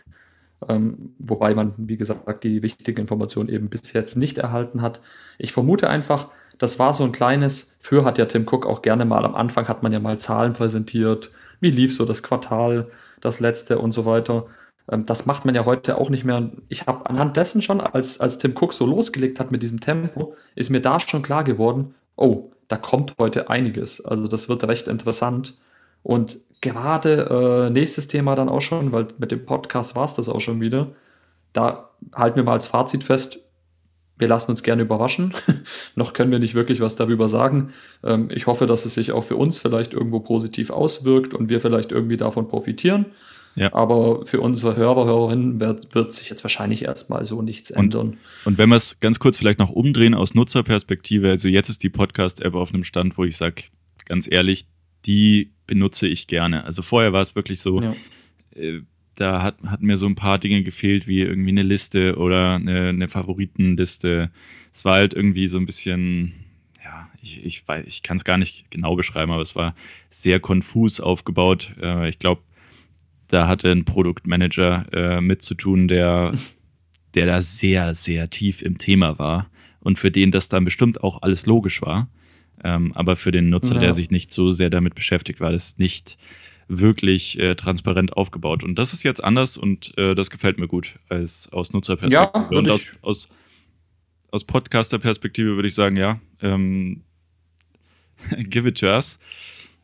Ähm, 0.69 1.15
wobei 1.19 1.55
man, 1.55 1.73
wie 1.77 1.97
gesagt, 1.97 2.43
die 2.43 2.61
wichtigen 2.61 3.01
Informationen 3.01 3.49
eben 3.49 3.69
bis 3.69 3.93
jetzt 3.93 4.15
nicht 4.15 4.37
erhalten 4.37 4.81
hat. 4.81 5.01
Ich 5.37 5.53
vermute 5.53 5.89
einfach, 5.89 6.29
das 6.57 6.79
war 6.79 6.93
so 6.93 7.03
ein 7.03 7.11
kleines, 7.11 7.75
für 7.79 8.05
hat 8.05 8.17
ja 8.17 8.25
Tim 8.25 8.45
Cook 8.47 8.65
auch 8.65 8.81
gerne 8.81 9.05
mal 9.05 9.25
am 9.25 9.35
Anfang 9.35 9.67
hat 9.67 9.83
man 9.83 9.91
ja 9.91 9.99
mal 9.99 10.19
Zahlen 10.19 10.53
präsentiert, 10.53 11.31
wie 11.59 11.71
lief 11.71 11.95
so 11.95 12.05
das 12.05 12.23
Quartal, 12.23 12.89
das 13.21 13.39
letzte 13.39 13.79
und 13.79 13.91
so 13.91 14.05
weiter. 14.05 14.45
Ähm, 14.89 15.05
das 15.05 15.25
macht 15.25 15.45
man 15.45 15.55
ja 15.55 15.65
heute 15.65 15.97
auch 15.97 16.09
nicht 16.09 16.23
mehr. 16.23 16.51
Ich 16.69 16.85
habe 16.85 17.09
anhand 17.09 17.37
dessen 17.37 17.61
schon, 17.61 17.81
als, 17.81 18.19
als 18.19 18.37
Tim 18.37 18.53
Cook 18.55 18.73
so 18.73 18.85
losgelegt 18.85 19.39
hat 19.39 19.51
mit 19.51 19.63
diesem 19.63 19.79
Tempo, 19.79 20.35
ist 20.55 20.69
mir 20.69 20.81
da 20.81 20.99
schon 20.99 21.21
klar 21.21 21.43
geworden, 21.43 21.95
oh, 22.15 22.51
da 22.67 22.77
kommt 22.77 23.15
heute 23.19 23.49
einiges. 23.49 24.03
Also 24.03 24.27
das 24.27 24.49
wird 24.49 24.63
recht 24.65 24.87
interessant. 24.87 25.55
Und 26.03 26.37
gerade 26.61 27.67
äh, 27.67 27.69
nächstes 27.69 28.07
Thema 28.07 28.35
dann 28.35 28.49
auch 28.49 28.61
schon, 28.61 28.91
weil 28.91 29.07
mit 29.17 29.31
dem 29.31 29.45
Podcast 29.45 29.95
war 29.95 30.05
es 30.05 30.13
das 30.13 30.29
auch 30.29 30.41
schon 30.41 30.61
wieder. 30.61 30.91
Da 31.53 31.89
halten 32.13 32.35
wir 32.35 32.43
mal 32.43 32.53
als 32.53 32.67
Fazit 32.67 33.03
fest, 33.03 33.39
wir 34.17 34.27
lassen 34.27 34.51
uns 34.51 34.63
gerne 34.63 34.83
überraschen. 34.83 35.33
Noch 35.95 36.13
können 36.13 36.31
wir 36.31 36.39
nicht 36.39 36.53
wirklich 36.53 36.79
was 36.79 36.95
darüber 36.95 37.27
sagen. 37.27 37.73
Ähm, 38.03 38.29
ich 38.31 38.47
hoffe, 38.47 38.65
dass 38.65 38.85
es 38.85 38.93
sich 38.93 39.11
auch 39.11 39.23
für 39.23 39.35
uns 39.35 39.57
vielleicht 39.57 39.93
irgendwo 39.93 40.19
positiv 40.19 40.69
auswirkt 40.69 41.33
und 41.33 41.49
wir 41.49 41.59
vielleicht 41.59 41.91
irgendwie 41.91 42.17
davon 42.17 42.47
profitieren. 42.47 43.07
Ja. 43.55 43.73
Aber 43.73 44.25
für 44.25 44.41
unsere 44.41 44.75
Hörer, 44.75 45.05
Hörerinnen 45.05 45.59
wird, 45.59 45.93
wird 45.93 46.11
sich 46.11 46.29
jetzt 46.29 46.43
wahrscheinlich 46.43 46.85
erstmal 46.85 47.23
so 47.23 47.41
nichts 47.41 47.69
ändern. 47.71 48.09
Und, 48.09 48.17
und 48.45 48.57
wenn 48.57 48.69
wir 48.69 48.77
es 48.77 48.99
ganz 48.99 49.19
kurz 49.19 49.37
vielleicht 49.37 49.59
noch 49.59 49.69
umdrehen 49.69 50.15
aus 50.15 50.33
Nutzerperspektive, 50.33 51.29
also 51.29 51.47
jetzt 51.47 51.69
ist 51.69 51.83
die 51.83 51.89
Podcast-App 51.89 52.55
auf 52.55 52.73
einem 52.73 52.83
Stand, 52.83 53.17
wo 53.17 53.23
ich 53.23 53.37
sage, 53.37 53.63
ganz 54.05 54.27
ehrlich, 54.29 54.65
die 55.05 55.52
benutze 55.67 56.07
ich 56.07 56.27
gerne. 56.27 56.63
Also 56.65 56.81
vorher 56.81 57.13
war 57.13 57.21
es 57.21 57.35
wirklich 57.35 57.59
so, 57.59 57.81
ja. 57.81 57.95
äh, 58.55 58.81
da 59.15 59.41
hat, 59.41 59.57
hat 59.65 59.81
mir 59.81 59.97
so 59.97 60.07
ein 60.07 60.15
paar 60.15 60.39
Dinge 60.39 60.63
gefehlt, 60.63 61.07
wie 61.07 61.21
irgendwie 61.21 61.49
eine 61.49 61.63
Liste 61.63 62.17
oder 62.17 62.55
eine, 62.55 62.89
eine 62.89 63.07
Favoritenliste. 63.07 64.31
Es 64.71 64.85
war 64.85 64.95
halt 64.95 65.13
irgendwie 65.13 65.47
so 65.47 65.57
ein 65.57 65.65
bisschen, 65.65 66.33
ja, 66.83 67.09
ich, 67.21 67.45
ich, 67.45 67.63
ich 67.85 68.03
kann 68.03 68.17
es 68.17 68.23
gar 68.23 68.37
nicht 68.37 68.71
genau 68.71 68.95
beschreiben, 68.95 69.31
aber 69.31 69.43
es 69.43 69.55
war 69.55 69.75
sehr 70.09 70.39
konfus 70.39 70.99
aufgebaut. 70.99 71.71
Äh, 71.81 72.09
ich 72.09 72.19
glaube, 72.19 72.41
da 73.27 73.47
hatte 73.47 73.71
ein 73.71 73.85
Produktmanager 73.85 74.85
äh, 74.91 75.21
mit 75.21 75.41
zu 75.41 75.55
tun, 75.55 75.87
der, 75.87 76.33
der 77.13 77.25
da 77.25 77.41
sehr, 77.41 77.95
sehr 77.95 78.29
tief 78.29 78.61
im 78.61 78.77
Thema 78.77 79.19
war 79.19 79.49
und 79.79 79.99
für 79.99 80.11
den 80.11 80.31
das 80.31 80.49
dann 80.49 80.65
bestimmt 80.65 81.03
auch 81.03 81.21
alles 81.21 81.45
logisch 81.45 81.81
war. 81.81 82.09
Ähm, 82.63 82.93
aber 82.93 83.15
für 83.15 83.31
den 83.31 83.49
Nutzer, 83.49 83.75
ja. 83.75 83.81
der 83.81 83.93
sich 83.93 84.09
nicht 84.09 84.31
so 84.31 84.51
sehr 84.51 84.69
damit 84.69 84.95
beschäftigt, 84.95 85.39
war 85.39 85.51
das 85.51 85.77
nicht 85.77 86.17
wirklich 86.67 87.39
äh, 87.39 87.55
transparent 87.55 88.15
aufgebaut. 88.15 88.63
Und 88.63 88.75
das 88.75 88.93
ist 88.93 89.03
jetzt 89.03 89.23
anders 89.23 89.57
und 89.57 89.97
äh, 89.97 90.15
das 90.15 90.29
gefällt 90.29 90.57
mir 90.57 90.67
gut 90.67 90.95
als 91.09 91.49
aus 91.51 91.73
Nutzerperspektive. 91.73 92.31
Ja, 92.33 92.57
und 92.57 92.69
aus, 92.69 92.91
aus, 93.01 93.27
aus 94.31 94.43
Podcaster-Perspektive 94.45 95.55
würde 95.55 95.67
ich 95.67 95.75
sagen, 95.75 95.97
ja, 95.97 96.19
ähm, 96.41 97.03
give 98.37 98.67
it 98.67 98.79
to 98.79 98.87
us. 98.87 99.19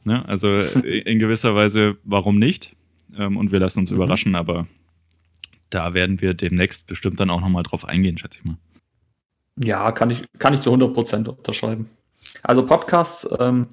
Ne? 0.05 0.25
Also 0.27 0.59
in 0.59 1.19
gewisser 1.19 1.55
Weise, 1.55 1.97
warum 2.03 2.39
nicht? 2.39 2.75
Ähm, 3.17 3.37
und 3.37 3.51
wir 3.51 3.59
lassen 3.59 3.79
uns 3.79 3.91
mhm. 3.91 3.97
überraschen, 3.97 4.35
aber 4.35 4.67
da 5.69 5.93
werden 5.93 6.21
wir 6.21 6.33
demnächst 6.33 6.87
bestimmt 6.87 7.19
dann 7.19 7.29
auch 7.29 7.41
nochmal 7.41 7.63
drauf 7.63 7.85
eingehen, 7.85 8.17
schätze 8.17 8.39
ich 8.39 8.45
mal. 8.45 8.57
Ja, 9.61 9.91
kann 9.91 10.09
ich, 10.09 10.23
kann 10.39 10.53
ich 10.53 10.61
zu 10.61 10.73
100% 10.73 11.27
unterschreiben. 11.27 11.89
Also 12.43 12.65
Podcasts, 12.65 13.27
ähm, 13.39 13.67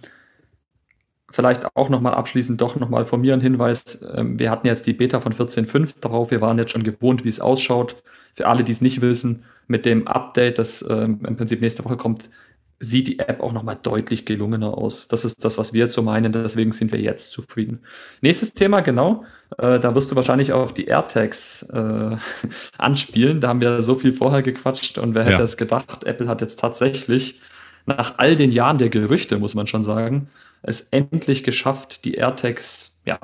vielleicht 1.30 1.66
auch 1.75 1.88
nochmal 1.88 2.14
abschließend 2.14 2.60
doch 2.60 2.76
nochmal 2.76 3.04
von 3.04 3.20
mir 3.20 3.34
ein 3.34 3.40
Hinweis. 3.40 4.06
Ähm, 4.14 4.38
wir 4.38 4.50
hatten 4.50 4.66
jetzt 4.66 4.86
die 4.86 4.92
Beta 4.92 5.20
von 5.20 5.32
14.5 5.32 6.00
drauf. 6.00 6.30
Wir 6.30 6.40
waren 6.40 6.58
jetzt 6.58 6.72
schon 6.72 6.84
gewohnt, 6.84 7.25
wie 7.25 7.28
es 7.28 7.40
ausschaut. 7.40 7.96
Für 8.34 8.46
alle, 8.46 8.64
die 8.64 8.72
es 8.72 8.80
nicht 8.80 9.00
wissen, 9.00 9.44
mit 9.66 9.86
dem 9.86 10.06
Update, 10.06 10.58
das 10.58 10.84
ähm, 10.88 11.20
im 11.26 11.36
Prinzip 11.36 11.60
nächste 11.60 11.84
Woche 11.84 11.96
kommt, 11.96 12.30
sieht 12.78 13.08
die 13.08 13.18
App 13.18 13.40
auch 13.40 13.52
nochmal 13.52 13.78
deutlich 13.82 14.26
gelungener 14.26 14.76
aus. 14.76 15.08
Das 15.08 15.25
ist 15.25 15.42
das, 15.44 15.56
was 15.56 15.72
wir 15.72 15.80
jetzt 15.80 15.94
so 15.94 16.02
meinen. 16.02 16.30
Deswegen 16.30 16.72
sind 16.72 16.92
wir 16.92 17.00
jetzt 17.00 17.32
zufrieden. 17.32 17.80
Nächstes 18.20 18.52
Thema, 18.52 18.80
genau. 18.80 19.25
Äh, 19.56 19.80
da 19.80 19.94
wirst 19.94 20.10
du 20.10 20.16
wahrscheinlich 20.16 20.52
auf 20.52 20.75
die 20.75 20.84
AirTags 20.84 21.62
äh, 21.72 22.16
anspielen. 22.78 23.40
Da 23.40 23.48
haben 23.48 23.62
wir 23.62 23.80
so 23.80 23.94
viel 23.94 24.12
vorher 24.12 24.42
gequatscht 24.42 24.98
und 24.98 25.14
wer 25.14 25.25
hätte 25.25 25.42
es 25.42 25.56
gedacht, 25.56 26.04
Apple 26.04 26.28
hat 26.28 26.42
jetzt 26.42 26.60
tatsächlich 26.60 27.40
nach 27.87 28.14
all 28.19 28.37
den 28.37 28.52
Jahren 28.52 28.78
der 28.78 28.88
Gerüchte, 28.88 29.38
muss 29.38 29.55
man 29.55 29.66
schon 29.66 29.85
sagen, 29.85 30.28
es 30.62 30.88
endlich 30.90 31.45
geschafft, 31.45 32.05
die 32.05 32.14
AirTags 32.14 32.99
ja, 33.05 33.19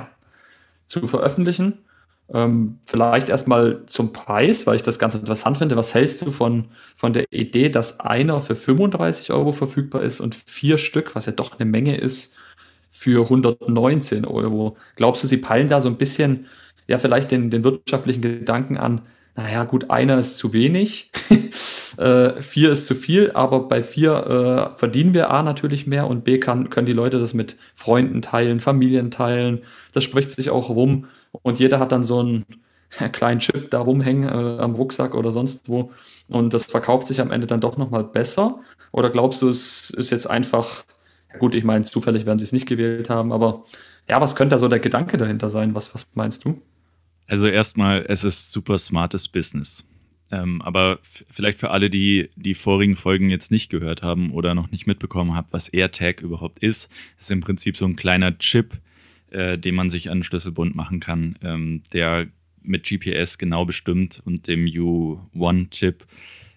zu 0.87 1.07
veröffentlichen. 1.07 1.79
Ähm, 2.33 2.79
vielleicht 2.87 3.29
erstmal 3.29 3.85
zum 3.87 4.13
Preis, 4.13 4.67
weil 4.67 4.77
ich 4.77 4.83
das 4.83 4.99
ganz 4.99 5.15
interessant 5.15 5.59
finde. 5.59 5.77
Was 5.77 5.95
hältst 5.95 6.23
du 6.23 6.31
von, 6.31 6.67
von 6.97 7.13
der 7.13 7.27
Idee, 7.31 7.69
dass 7.69 8.01
einer 8.01 8.41
für 8.41 8.55
35 8.55 9.33
Euro 9.33 9.53
verfügbar 9.53 10.03
ist 10.03 10.21
und 10.21 10.35
vier 10.35 10.79
Stück, 10.79 11.15
was 11.15 11.27
ja 11.27 11.33
doch 11.33 11.59
eine 11.59 11.69
Menge 11.69 11.97
ist, 11.97 12.37
für 12.91 13.25
119 13.25 14.25
Euro? 14.25 14.77
Glaubst 14.97 15.25
du, 15.25 15.29
sie 15.29 15.37
peilen 15.39 15.69
da 15.69 15.81
so 15.81 15.89
ein 15.89 15.97
bisschen, 15.97 16.47
ja, 16.87 16.99
vielleicht 16.99 17.33
den, 17.33 17.51
den 17.51 17.65
wirtschaftlichen 17.65 18.23
Gedanken 18.23 18.77
an, 18.79 19.03
naja, 19.35 19.65
gut, 19.65 19.91
einer 19.91 20.19
ist 20.19 20.37
zu 20.37 20.53
wenig, 20.53 21.11
äh, 21.97 22.41
vier 22.41 22.71
ist 22.71 22.87
zu 22.87 22.95
viel, 22.95 23.33
aber 23.33 23.69
bei 23.69 23.83
vier 23.83 24.73
äh, 24.75 24.79
verdienen 24.79 25.15
wir 25.15 25.31
A 25.31 25.43
natürlich 25.43 25.87
mehr 25.87 26.07
und 26.07 26.25
B 26.25 26.39
kann, 26.39 26.71
können 26.71 26.87
die 26.87 26.93
Leute 26.93 27.19
das 27.19 27.35
mit 27.35 27.57
Freunden 27.75 28.23
teilen, 28.23 28.61
Familien 28.61 29.11
teilen. 29.11 29.63
Das 29.93 30.05
spricht 30.05 30.31
sich 30.31 30.51
auch 30.51 30.71
rum 30.71 31.07
und 31.33 31.59
jeder 31.59 31.79
hat 31.79 31.93
dann 31.93 32.03
so 32.03 32.21
einen 32.21 32.45
kleinen 33.13 33.41
Chip 33.41 33.71
da 33.71 33.81
rumhängen 33.81 34.29
äh, 34.29 34.63
am 34.63 34.75
Rucksack 34.75 35.15
oder 35.15 35.33
sonst 35.33 35.69
wo 35.69 35.91
und 36.29 36.55
das 36.55 36.65
verkauft 36.65 37.07
sich 37.07 37.21
am 37.21 37.31
Ende 37.31 37.47
dann 37.47 37.61
doch 37.61 37.77
nochmal 37.77 38.05
besser. 38.05 38.61
Oder 38.91 39.11
glaubst 39.11 39.43
du, 39.43 39.49
es 39.49 39.91
ist 39.91 40.11
jetzt 40.11 40.29
einfach, 40.29 40.85
gut, 41.39 41.55
ich 41.55 41.65
meine, 41.65 41.85
zufällig 41.85 42.27
werden 42.27 42.39
sie 42.39 42.45
es 42.45 42.53
nicht 42.53 42.67
gewählt 42.67 43.11
haben, 43.11 43.33
aber 43.33 43.65
ja, 44.09 44.21
was 44.21 44.37
könnte 44.37 44.55
da 44.55 44.59
so 44.59 44.69
der 44.69 44.81
Gedanke 44.81 45.17
dahinter 45.17 45.51
sein? 45.51 45.75
Was, 45.75 45.95
was 45.95 46.07
meinst 46.15 46.45
du? 46.45 46.61
Also 47.27 47.47
erstmal, 47.47 48.05
es 48.09 48.25
ist 48.25 48.53
super 48.53 48.79
smartes 48.79 49.29
Business. 49.29 49.85
Ähm, 50.33 50.63
aber 50.63 50.99
vielleicht 51.03 51.59
für 51.59 51.71
alle, 51.71 51.91
die 51.91 52.31
die 52.37 52.55
vorigen 52.55 52.97
Folgen 52.97 53.29
jetzt 53.29 53.53
nicht 53.53 53.71
gehört 53.71 54.03
haben 54.03 54.33
oder 54.33 54.55
noch 54.55 54.71
nicht 54.71 54.87
mitbekommen 54.87 55.35
haben, 55.35 55.47
was 55.51 55.69
AirTag 55.69 56.23
überhaupt 56.23 56.59
ist, 56.61 56.91
ist 57.19 57.31
im 57.31 57.41
Prinzip 57.41 57.77
so 57.77 57.85
ein 57.85 57.97
kleiner 57.97 58.39
Chip, 58.39 58.81
äh, 59.31 59.59
den 59.59 59.75
man 59.75 59.91
sich 59.91 60.11
an 60.11 60.19
den 60.19 60.25
Schlüsselbund 60.25 60.75
machen 60.75 61.01
kann, 61.01 61.39
ähm, 61.43 61.83
der 61.93 62.29
mit 62.63 62.85
GPS 62.89 63.37
genau 63.37 63.67
bestimmt 63.67 64.23
und 64.25 64.49
dem 64.49 64.65
U1-Chip, 64.65 66.07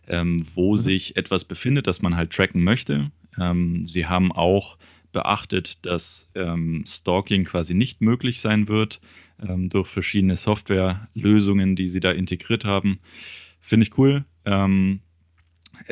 ähm, 0.08 0.46
wo 0.54 0.72
mhm. 0.72 0.78
sich 0.78 1.18
etwas 1.18 1.44
befindet, 1.44 1.86
das 1.86 2.02
man 2.02 2.16
halt 2.16 2.32
tracken 2.32 2.64
möchte. 2.64 3.12
Ähm, 3.38 3.86
sie 3.86 4.06
haben 4.06 4.32
auch 4.32 4.78
beachtet, 5.12 5.86
dass 5.86 6.30
ähm, 6.36 6.86
Stalking 6.88 7.44
quasi 7.44 7.74
nicht 7.74 8.02
möglich 8.02 8.40
sein 8.40 8.70
wird 8.70 9.02
ähm, 9.46 9.70
durch 9.70 9.88
verschiedene 9.88 10.38
Softwarelösungen, 10.38 11.76
die 11.76 11.90
sie 11.90 12.00
da 12.00 12.12
integriert 12.12 12.64
haben. 12.64 13.00
Finde 13.66 13.88
ich 13.88 13.98
cool. 13.98 14.26
Ähm, 14.46 15.00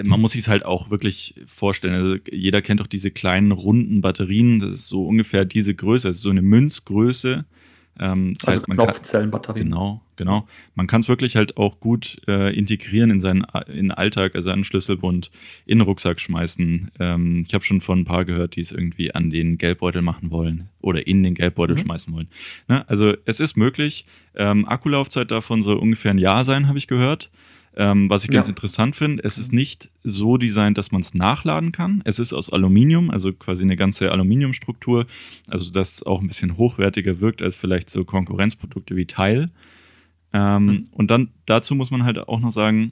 man 0.03 0.21
muss 0.21 0.33
sich 0.33 0.41
es 0.41 0.47
halt 0.47 0.63
auch 0.63 0.91
wirklich 0.91 1.33
vorstellen. 1.47 1.95
Also 1.95 2.17
jeder 2.31 2.61
kennt 2.61 2.79
doch 2.79 2.87
diese 2.87 3.09
kleinen 3.09 3.51
runden 3.51 4.01
Batterien. 4.01 4.59
Das 4.59 4.73
ist 4.73 4.87
so 4.89 5.07
ungefähr 5.07 5.43
diese 5.43 5.73
Größe, 5.73 6.09
also 6.09 6.21
so 6.21 6.29
eine 6.29 6.43
Münzgröße. 6.43 7.45
Ähm, 7.99 8.35
das 8.35 8.45
also 8.45 8.59
heißt, 8.59 8.67
man 8.67 8.77
Knopfzellenbatterien. 8.77 9.69
Genau, 9.69 10.03
genau. 10.17 10.47
Man 10.75 10.85
kann 10.85 11.01
es 11.01 11.09
wirklich 11.09 11.35
halt 11.35 11.57
auch 11.57 11.79
gut 11.79 12.21
äh, 12.27 12.55
integrieren 12.55 13.09
in 13.09 13.21
seinen 13.21 13.43
in 13.67 13.87
den 13.87 13.91
Alltag, 13.91 14.35
also 14.35 14.51
einen 14.51 14.65
Schlüsselbund 14.65 15.31
in 15.65 15.79
den 15.79 15.85
Rucksack 15.87 16.19
schmeißen. 16.19 16.91
Ähm, 16.99 17.43
ich 17.47 17.55
habe 17.55 17.63
schon 17.63 17.81
von 17.81 18.01
ein 18.01 18.05
paar 18.05 18.23
gehört, 18.23 18.55
die 18.55 18.61
es 18.61 18.71
irgendwie 18.71 19.15
an 19.15 19.31
den 19.31 19.57
Geldbeutel 19.57 20.03
machen 20.03 20.29
wollen 20.29 20.69
oder 20.79 21.07
in 21.07 21.23
den 21.23 21.33
Geldbeutel 21.33 21.75
mhm. 21.75 21.81
schmeißen 21.81 22.13
wollen. 22.13 22.29
Ne? 22.67 22.87
Also 22.87 23.15
es 23.25 23.39
ist 23.39 23.57
möglich. 23.57 24.05
Ähm, 24.35 24.67
Akkulaufzeit 24.67 25.31
davon 25.31 25.63
soll 25.63 25.77
ungefähr 25.77 26.11
ein 26.11 26.19
Jahr 26.19 26.45
sein, 26.45 26.67
habe 26.67 26.77
ich 26.77 26.87
gehört. 26.87 27.31
Ähm, 27.75 28.09
was 28.09 28.23
ich 28.23 28.29
ganz 28.29 28.47
ja. 28.47 28.51
interessant 28.51 28.95
finde, 28.95 29.23
es 29.23 29.37
ist 29.37 29.51
nicht 29.51 29.89
so 30.03 30.37
designt, 30.37 30.77
dass 30.77 30.91
man 30.91 31.01
es 31.01 31.13
nachladen 31.13 31.71
kann. 31.71 32.01
Es 32.05 32.19
ist 32.19 32.31
aus 32.31 32.51
Aluminium, 32.51 33.09
also 33.09 33.33
quasi 33.33 33.63
eine 33.63 33.75
ganze 33.75 34.11
Aluminiumstruktur, 34.11 35.07
also 35.47 35.71
das 35.71 36.03
auch 36.03 36.21
ein 36.21 36.27
bisschen 36.27 36.57
hochwertiger 36.57 37.19
wirkt 37.19 37.41
als 37.41 37.55
vielleicht 37.55 37.89
so 37.89 38.03
Konkurrenzprodukte 38.05 38.95
wie 38.95 39.05
Teil. 39.05 39.47
Ähm, 40.33 40.65
mhm. 40.65 40.87
Und 40.91 41.09
dann 41.09 41.29
dazu 41.45 41.73
muss 41.73 41.89
man 41.89 42.03
halt 42.03 42.19
auch 42.27 42.39
noch 42.39 42.51
sagen, 42.51 42.91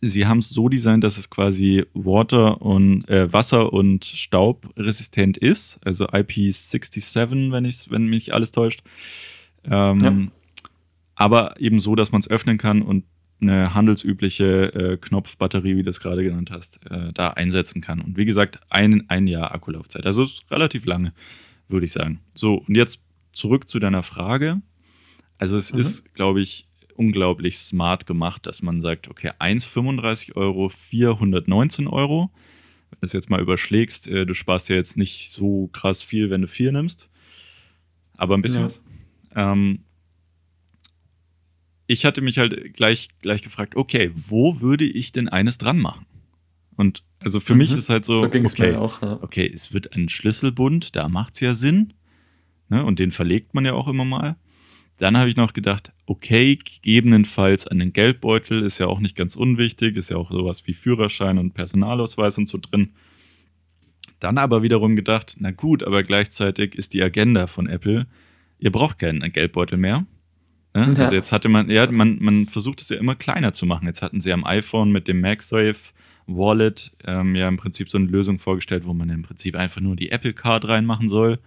sie 0.00 0.26
haben 0.26 0.38
es 0.38 0.48
so 0.48 0.68
designt, 0.68 1.04
dass 1.04 1.18
es 1.18 1.30
quasi 1.30 1.84
Water 1.92 2.62
und 2.62 3.08
äh, 3.08 3.32
Wasser 3.32 3.72
und 3.72 4.04
Staub 4.04 4.68
resistent 4.76 5.36
ist, 5.36 5.78
also 5.84 6.06
IP67, 6.06 7.52
wenn 7.52 7.64
ich 7.64 7.90
wenn 7.90 8.06
mich 8.06 8.32
alles 8.32 8.52
täuscht. 8.52 8.82
Ähm, 9.64 10.00
ja. 10.00 10.16
Aber 11.14 11.60
eben 11.60 11.80
so, 11.80 11.94
dass 11.96 12.12
man 12.12 12.20
es 12.20 12.30
öffnen 12.30 12.56
kann 12.56 12.80
und 12.80 13.04
eine 13.40 13.74
handelsübliche 13.74 14.74
äh, 14.74 14.96
Knopfbatterie, 14.96 15.76
wie 15.76 15.82
du 15.82 15.90
es 15.90 16.00
gerade 16.00 16.22
genannt 16.22 16.50
hast, 16.50 16.80
äh, 16.90 17.12
da 17.12 17.28
einsetzen 17.28 17.80
kann. 17.80 18.00
Und 18.00 18.16
wie 18.16 18.24
gesagt, 18.24 18.60
ein, 18.68 19.08
ein 19.08 19.26
Jahr 19.26 19.54
Akkulaufzeit. 19.54 20.06
Also 20.06 20.24
ist 20.24 20.50
relativ 20.50 20.84
lange, 20.84 21.12
würde 21.68 21.86
ich 21.86 21.92
sagen. 21.92 22.20
So, 22.34 22.64
und 22.66 22.74
jetzt 22.74 23.00
zurück 23.32 23.68
zu 23.68 23.78
deiner 23.78 24.02
Frage. 24.02 24.60
Also 25.38 25.56
es 25.56 25.72
mhm. 25.72 25.80
ist, 25.80 26.14
glaube 26.14 26.40
ich, 26.40 26.66
unglaublich 26.94 27.58
smart 27.58 28.06
gemacht, 28.06 28.46
dass 28.46 28.60
man 28.60 28.82
sagt, 28.82 29.08
okay, 29.08 29.30
1,35 29.38 30.36
Euro, 30.36 30.68
419 30.68 31.86
Euro. 31.86 32.30
Wenn 32.90 33.00
du 33.00 33.06
es 33.06 33.12
jetzt 33.12 33.30
mal 33.30 33.40
überschlägst, 33.40 34.06
äh, 34.08 34.26
du 34.26 34.34
sparst 34.34 34.68
ja 34.68 34.76
jetzt 34.76 34.96
nicht 34.96 35.30
so 35.30 35.68
krass 35.72 36.02
viel, 36.02 36.28
wenn 36.30 36.42
du 36.42 36.48
vier 36.48 36.72
nimmst. 36.72 37.08
Aber 38.16 38.36
ein 38.36 38.42
bisschen 38.42 38.60
ja. 38.60 38.66
was. 38.66 38.82
Ähm, 39.34 39.84
ich 41.90 42.04
hatte 42.04 42.20
mich 42.20 42.38
halt 42.38 42.74
gleich, 42.74 43.08
gleich 43.20 43.42
gefragt, 43.42 43.74
okay, 43.74 44.12
wo 44.14 44.60
würde 44.60 44.84
ich 44.84 45.10
denn 45.10 45.28
eines 45.28 45.58
dran 45.58 45.78
machen? 45.78 46.06
Und 46.76 47.02
also 47.18 47.40
für 47.40 47.54
mhm. 47.54 47.58
mich 47.58 47.72
ist 47.72 47.90
halt 47.90 48.04
so, 48.04 48.18
so 48.18 48.24
okay, 48.24 48.76
auch, 48.76 49.02
ja. 49.02 49.18
okay, 49.22 49.50
es 49.52 49.72
wird 49.72 49.96
ein 49.96 50.08
Schlüsselbund, 50.08 50.94
da 50.94 51.08
macht 51.08 51.34
es 51.34 51.40
ja 51.40 51.54
Sinn. 51.54 51.92
Ne? 52.68 52.84
Und 52.84 53.00
den 53.00 53.10
verlegt 53.10 53.54
man 53.54 53.64
ja 53.64 53.72
auch 53.72 53.88
immer 53.88 54.04
mal. 54.04 54.36
Dann 54.98 55.16
habe 55.16 55.28
ich 55.28 55.34
noch 55.34 55.52
gedacht, 55.52 55.92
okay, 56.06 56.56
gegebenenfalls 56.56 57.66
an 57.66 57.80
den 57.80 57.92
Geldbeutel 57.92 58.62
ist 58.62 58.78
ja 58.78 58.86
auch 58.86 59.00
nicht 59.00 59.16
ganz 59.16 59.34
unwichtig, 59.34 59.96
ist 59.96 60.10
ja 60.10 60.16
auch 60.16 60.30
sowas 60.30 60.68
wie 60.68 60.74
Führerschein 60.74 61.38
und 61.38 61.54
Personalausweis 61.54 62.38
und 62.38 62.48
so 62.48 62.58
drin. 62.58 62.90
Dann 64.20 64.38
aber 64.38 64.62
wiederum 64.62 64.94
gedacht, 64.94 65.38
na 65.40 65.50
gut, 65.50 65.82
aber 65.82 66.04
gleichzeitig 66.04 66.76
ist 66.76 66.94
die 66.94 67.02
Agenda 67.02 67.48
von 67.48 67.66
Apple, 67.66 68.06
ihr 68.60 68.70
braucht 68.70 69.00
keinen 69.00 69.32
Geldbeutel 69.32 69.76
mehr. 69.76 70.06
Ne? 70.74 70.94
Ja. 70.96 71.04
Also 71.04 71.14
jetzt 71.14 71.32
hatte 71.32 71.48
man, 71.48 71.68
ja, 71.68 71.90
man, 71.90 72.18
man 72.20 72.48
versucht 72.48 72.80
es 72.80 72.88
ja 72.88 72.96
immer 72.96 73.14
kleiner 73.14 73.52
zu 73.52 73.66
machen. 73.66 73.86
Jetzt 73.86 74.02
hatten 74.02 74.20
sie 74.20 74.32
am 74.32 74.44
iPhone 74.44 74.92
mit 74.92 75.08
dem 75.08 75.20
MagSafe 75.20 75.92
Wallet 76.26 76.92
ähm, 77.06 77.34
ja 77.34 77.48
im 77.48 77.56
Prinzip 77.56 77.90
so 77.90 77.98
eine 77.98 78.06
Lösung 78.06 78.38
vorgestellt, 78.38 78.86
wo 78.86 78.94
man 78.94 79.10
im 79.10 79.22
Prinzip 79.22 79.56
einfach 79.56 79.80
nur 79.80 79.96
die 79.96 80.10
Apple 80.10 80.32
Card 80.32 80.68
reinmachen 80.68 81.08
soll. 81.08 81.38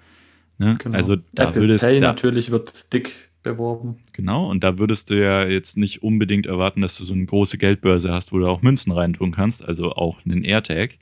Ne? 0.58 0.78
Genau. 0.80 0.98
Also 0.98 1.18
da 1.34 1.50
Apple 1.50 1.62
würdest 1.62 1.86
Pay 1.86 2.00
da, 2.00 2.08
natürlich 2.08 2.52
wird 2.52 2.92
dick 2.94 3.30
beworben. 3.44 3.98
Genau, 4.14 4.50
und 4.50 4.64
da 4.64 4.78
würdest 4.80 5.10
du 5.10 5.22
ja 5.22 5.46
jetzt 5.46 5.78
nicht 5.78 6.02
unbedingt 6.02 6.46
erwarten, 6.46 6.82
dass 6.82 6.98
du 6.98 7.04
so 7.04 7.14
eine 7.14 7.26
große 7.26 7.58
Geldbörse 7.58 8.12
hast, 8.12 8.32
wo 8.32 8.40
du 8.40 8.48
auch 8.48 8.62
Münzen 8.62 8.92
reintun 8.92 9.32
kannst, 9.32 9.64
also 9.64 9.92
auch 9.94 10.26
einen 10.26 10.44
AirTag. 10.44 10.98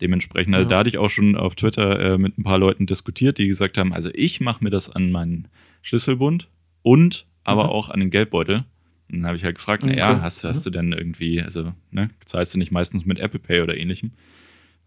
Dementsprechend, 0.00 0.54
also 0.54 0.68
da 0.68 0.78
hatte 0.78 0.88
ich 0.88 0.98
auch 0.98 1.10
schon 1.10 1.34
auf 1.34 1.56
Twitter 1.56 2.14
äh, 2.14 2.18
mit 2.18 2.38
ein 2.38 2.44
paar 2.44 2.58
Leuten 2.58 2.86
diskutiert, 2.86 3.38
die 3.38 3.48
gesagt 3.48 3.78
haben, 3.78 3.92
also 3.92 4.10
ich 4.14 4.40
mache 4.40 4.62
mir 4.62 4.70
das 4.70 4.90
an 4.90 5.10
meinen 5.10 5.48
Schlüsselbund 5.82 6.48
und 6.82 7.26
aber 7.48 7.64
mhm. 7.64 7.70
auch 7.70 7.88
an 7.88 8.00
den 8.00 8.10
Geldbeutel. 8.10 8.64
Und 9.10 9.20
dann 9.20 9.26
habe 9.26 9.36
ich 9.38 9.44
halt 9.44 9.56
gefragt, 9.56 9.82
okay. 9.82 9.96
naja, 9.96 10.20
hast, 10.20 10.44
hast 10.44 10.66
du 10.66 10.70
denn 10.70 10.92
irgendwie, 10.92 11.42
also, 11.42 11.72
ne, 11.90 12.10
zahlst 12.26 12.54
du 12.54 12.58
nicht 12.58 12.70
meistens 12.70 13.06
mit 13.06 13.18
Apple 13.18 13.40
Pay 13.40 13.62
oder 13.62 13.76
ähnlichem? 13.76 14.12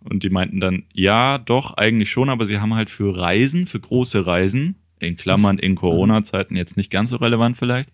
Und 0.03 0.23
die 0.23 0.29
meinten 0.29 0.59
dann, 0.59 0.83
ja, 0.93 1.39
doch, 1.39 1.73
eigentlich 1.73 2.11
schon, 2.11 2.29
aber 2.29 2.45
sie 2.45 2.59
haben 2.59 2.73
halt 2.75 2.91
für 2.91 3.17
Reisen, 3.17 3.65
für 3.65 3.79
große 3.79 4.25
Reisen, 4.25 4.75
in 4.99 5.17
Klammern 5.17 5.57
in 5.57 5.73
Corona-Zeiten 5.73 6.55
jetzt 6.55 6.77
nicht 6.77 6.91
ganz 6.91 7.09
so 7.09 7.15
relevant 7.15 7.57
vielleicht. 7.57 7.89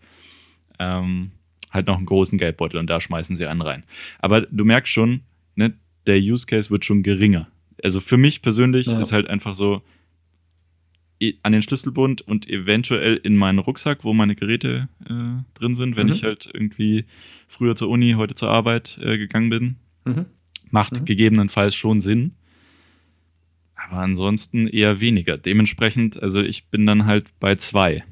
Ähm, 0.80 1.32
halt 1.72 1.88
noch 1.88 1.98
einen 1.98 2.06
großen 2.06 2.38
Geldbeutel 2.38 2.78
und 2.78 2.90
da 2.90 3.00
schmeißen 3.00 3.38
sie 3.38 3.46
einen 3.46 3.62
rein. 3.62 3.84
Aber 4.20 4.42
du 4.42 4.66
merkst 4.66 4.92
schon, 4.92 5.22
ne, 5.56 5.74
der 6.06 6.18
Use 6.18 6.46
Case 6.46 6.70
wird 6.70 6.84
schon 6.84 7.04
geringer. 7.04 7.48
Also 7.82 8.02
für 8.02 8.18
mich 8.18 8.42
persönlich 8.42 8.88
ja. 8.88 9.00
ist 9.00 9.14
halt 9.14 9.28
einfach 9.28 9.56
so, 9.56 9.82
an 11.44 11.52
den 11.52 11.62
Schlüsselbund 11.62 12.22
und 12.22 12.48
eventuell 12.48 13.16
in 13.16 13.36
meinen 13.36 13.60
Rucksack, 13.60 14.04
wo 14.04 14.14
meine 14.14 14.36
Geräte 14.36 14.88
äh, 15.06 15.44
drin 15.58 15.76
sind, 15.76 15.96
wenn 15.96 16.08
mhm. 16.08 16.14
ich 16.14 16.24
halt 16.24 16.50
irgendwie 16.54 17.06
früher 17.48 17.76
zur 17.76 17.90
Uni, 17.90 18.14
heute 18.14 18.36
zur 18.36 18.50
Arbeit 18.50 19.00
äh, 19.02 19.18
gegangen 19.18 19.50
bin. 19.50 19.76
Mhm. 20.06 20.26
Macht 20.70 21.02
mhm. 21.02 21.06
gegebenenfalls 21.06 21.76
schon 21.76 22.02
Sinn. 22.02 22.34
Aber 23.76 24.02
ansonsten 24.02 24.68
eher 24.68 25.00
weniger. 25.00 25.38
Dementsprechend, 25.38 26.22
also 26.22 26.42
ich 26.42 26.68
bin 26.68 26.86
dann 26.86 27.06
halt 27.06 27.28
bei 27.40 27.56
zwei. 27.56 28.04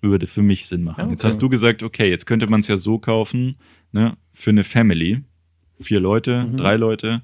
Würde 0.00 0.26
für 0.26 0.42
mich 0.42 0.66
Sinn 0.66 0.82
machen. 0.84 1.02
Okay. 1.02 1.10
Jetzt 1.10 1.24
hast 1.24 1.42
du 1.42 1.48
gesagt, 1.48 1.82
okay, 1.82 2.08
jetzt 2.08 2.26
könnte 2.26 2.46
man 2.46 2.60
es 2.60 2.68
ja 2.68 2.78
so 2.78 2.98
kaufen, 2.98 3.56
ne, 3.92 4.16
für 4.32 4.50
eine 4.50 4.64
Family. 4.64 5.22
Vier 5.78 6.00
Leute, 6.00 6.46
mhm. 6.46 6.56
drei 6.56 6.76
Leute. 6.76 7.22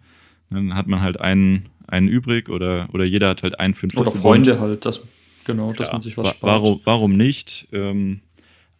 Dann 0.51 0.75
hat 0.75 0.87
man 0.87 1.01
halt 1.01 1.21
einen 1.21 1.69
einen 1.89 2.09
übrig 2.09 2.49
oder, 2.49 2.89
oder 2.93 3.05
jeder 3.05 3.29
hat 3.29 3.43
halt 3.43 3.59
einen 3.59 3.75
für 3.75 3.87
den 3.87 3.99
Oder 3.99 4.11
Freunde 4.11 4.61
halt, 4.61 4.85
das, 4.85 5.03
genau, 5.45 5.73
dass 5.73 5.93
man 5.93 6.01
sich 6.01 6.17
was 6.17 6.29
spart. 6.29 6.43
Warum, 6.43 6.81
warum 6.85 7.17
nicht? 7.17 7.69
Ähm, 7.73 8.21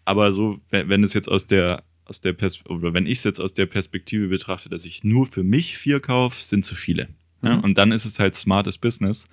aber 0.05 0.33
so, 0.33 0.61
wenn, 0.71 0.89
wenn 0.89 1.05
es 1.05 1.15
jetzt 1.15 1.29
aus 1.29 1.47
der, 1.47 1.83
aus 2.05 2.21
der 2.21 2.37
oder 2.69 2.95
wenn 2.95 3.07
ich 3.07 3.19
es 3.19 3.25
jetzt 3.25 3.41
aus 3.41 3.55
der 3.55 3.67
Perspektive 3.67 4.29
betrachte, 4.29 4.69
dass 4.69 4.85
ich 4.85 5.05
nur 5.05 5.27
für 5.27 5.43
mich 5.43 5.77
vier 5.79 6.01
kaufe, 6.01 6.45
sind 6.45 6.65
zu 6.65 6.75
viele. 6.75 7.09
Mhm. 7.43 7.49
Ja? 7.49 7.55
Und 7.57 7.79
dann 7.79 7.93
ist 7.93 8.05
es 8.05 8.19
halt 8.19 8.35
smartes 8.35 8.79
Business, 8.79 9.27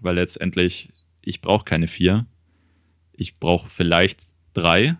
weil 0.00 0.14
letztendlich, 0.14 0.90
ich 1.22 1.40
brauche 1.40 1.64
keine 1.64 1.88
vier. 1.88 2.26
Ich 3.12 3.38
brauche 3.38 3.68
vielleicht 3.68 4.22
drei. 4.54 4.96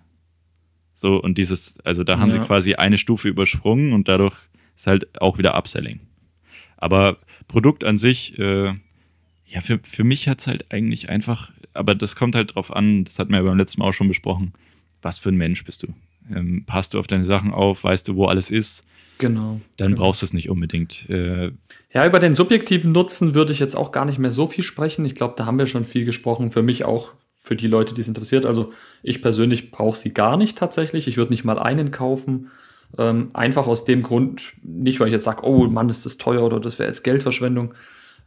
So, 0.94 1.22
und 1.22 1.38
dieses, 1.38 1.78
also 1.80 2.02
da 2.02 2.18
haben 2.18 2.30
ja. 2.30 2.40
sie 2.40 2.46
quasi 2.46 2.74
eine 2.74 2.98
Stufe 2.98 3.28
übersprungen 3.28 3.92
und 3.92 4.08
dadurch 4.08 4.36
ist 4.74 4.88
halt 4.88 5.20
auch 5.20 5.38
wieder 5.38 5.56
Upselling. 5.56 6.00
Aber 6.76 7.18
Produkt 7.48 7.82
an 7.84 7.98
sich, 7.98 8.38
äh, 8.38 8.74
ja, 9.46 9.60
für, 9.62 9.80
für 9.82 10.04
mich 10.04 10.28
hat 10.28 10.40
es 10.40 10.46
halt 10.46 10.70
eigentlich 10.70 11.08
einfach, 11.08 11.50
aber 11.72 11.94
das 11.94 12.14
kommt 12.14 12.34
halt 12.34 12.54
drauf 12.54 12.74
an, 12.74 13.04
das 13.04 13.18
hatten 13.18 13.30
wir 13.30 13.38
ja 13.38 13.44
beim 13.44 13.58
letzten 13.58 13.80
Mal 13.80 13.88
auch 13.88 13.94
schon 13.94 14.08
besprochen, 14.08 14.52
was 15.02 15.18
für 15.18 15.30
ein 15.30 15.36
Mensch 15.36 15.64
bist 15.64 15.82
du? 15.82 15.88
Ähm, 16.30 16.64
passt 16.66 16.94
du 16.94 16.98
auf 16.98 17.06
deine 17.06 17.24
Sachen 17.24 17.52
auf, 17.52 17.84
weißt 17.84 18.08
du, 18.08 18.16
wo 18.16 18.26
alles 18.26 18.50
ist? 18.50 18.84
Genau. 19.18 19.60
Dann 19.76 19.92
genau. 19.92 20.02
brauchst 20.02 20.22
du 20.22 20.26
es 20.26 20.32
nicht 20.32 20.48
unbedingt. 20.48 21.08
Äh, 21.08 21.52
ja, 21.92 22.06
über 22.06 22.20
den 22.20 22.34
subjektiven 22.34 22.92
Nutzen 22.92 23.34
würde 23.34 23.52
ich 23.52 23.58
jetzt 23.58 23.76
auch 23.76 23.90
gar 23.90 24.04
nicht 24.04 24.18
mehr 24.18 24.32
so 24.32 24.46
viel 24.46 24.62
sprechen. 24.64 25.04
Ich 25.04 25.14
glaube, 25.14 25.34
da 25.36 25.46
haben 25.46 25.58
wir 25.58 25.66
schon 25.66 25.84
viel 25.84 26.04
gesprochen. 26.04 26.50
Für 26.50 26.62
mich 26.62 26.84
auch, 26.84 27.12
für 27.40 27.56
die 27.56 27.66
Leute, 27.66 27.94
die 27.94 28.00
es 28.00 28.08
interessiert. 28.08 28.46
Also 28.46 28.72
ich 29.02 29.20
persönlich 29.20 29.70
brauche 29.70 29.98
sie 29.98 30.14
gar 30.14 30.36
nicht 30.36 30.56
tatsächlich. 30.56 31.08
Ich 31.08 31.16
würde 31.16 31.32
nicht 31.32 31.44
mal 31.44 31.58
einen 31.58 31.90
kaufen. 31.90 32.50
Ähm, 32.96 33.30
einfach 33.34 33.66
aus 33.66 33.84
dem 33.84 34.02
Grund, 34.02 34.54
nicht 34.62 34.98
weil 34.98 35.08
ich 35.08 35.12
jetzt 35.12 35.24
sage, 35.24 35.44
oh 35.44 35.66
Mann, 35.68 35.88
ist 35.88 36.06
das 36.06 36.16
teuer 36.16 36.42
oder 36.42 36.58
das 36.58 36.78
wäre 36.78 36.88
jetzt 36.88 37.04
Geldverschwendung. 37.04 37.74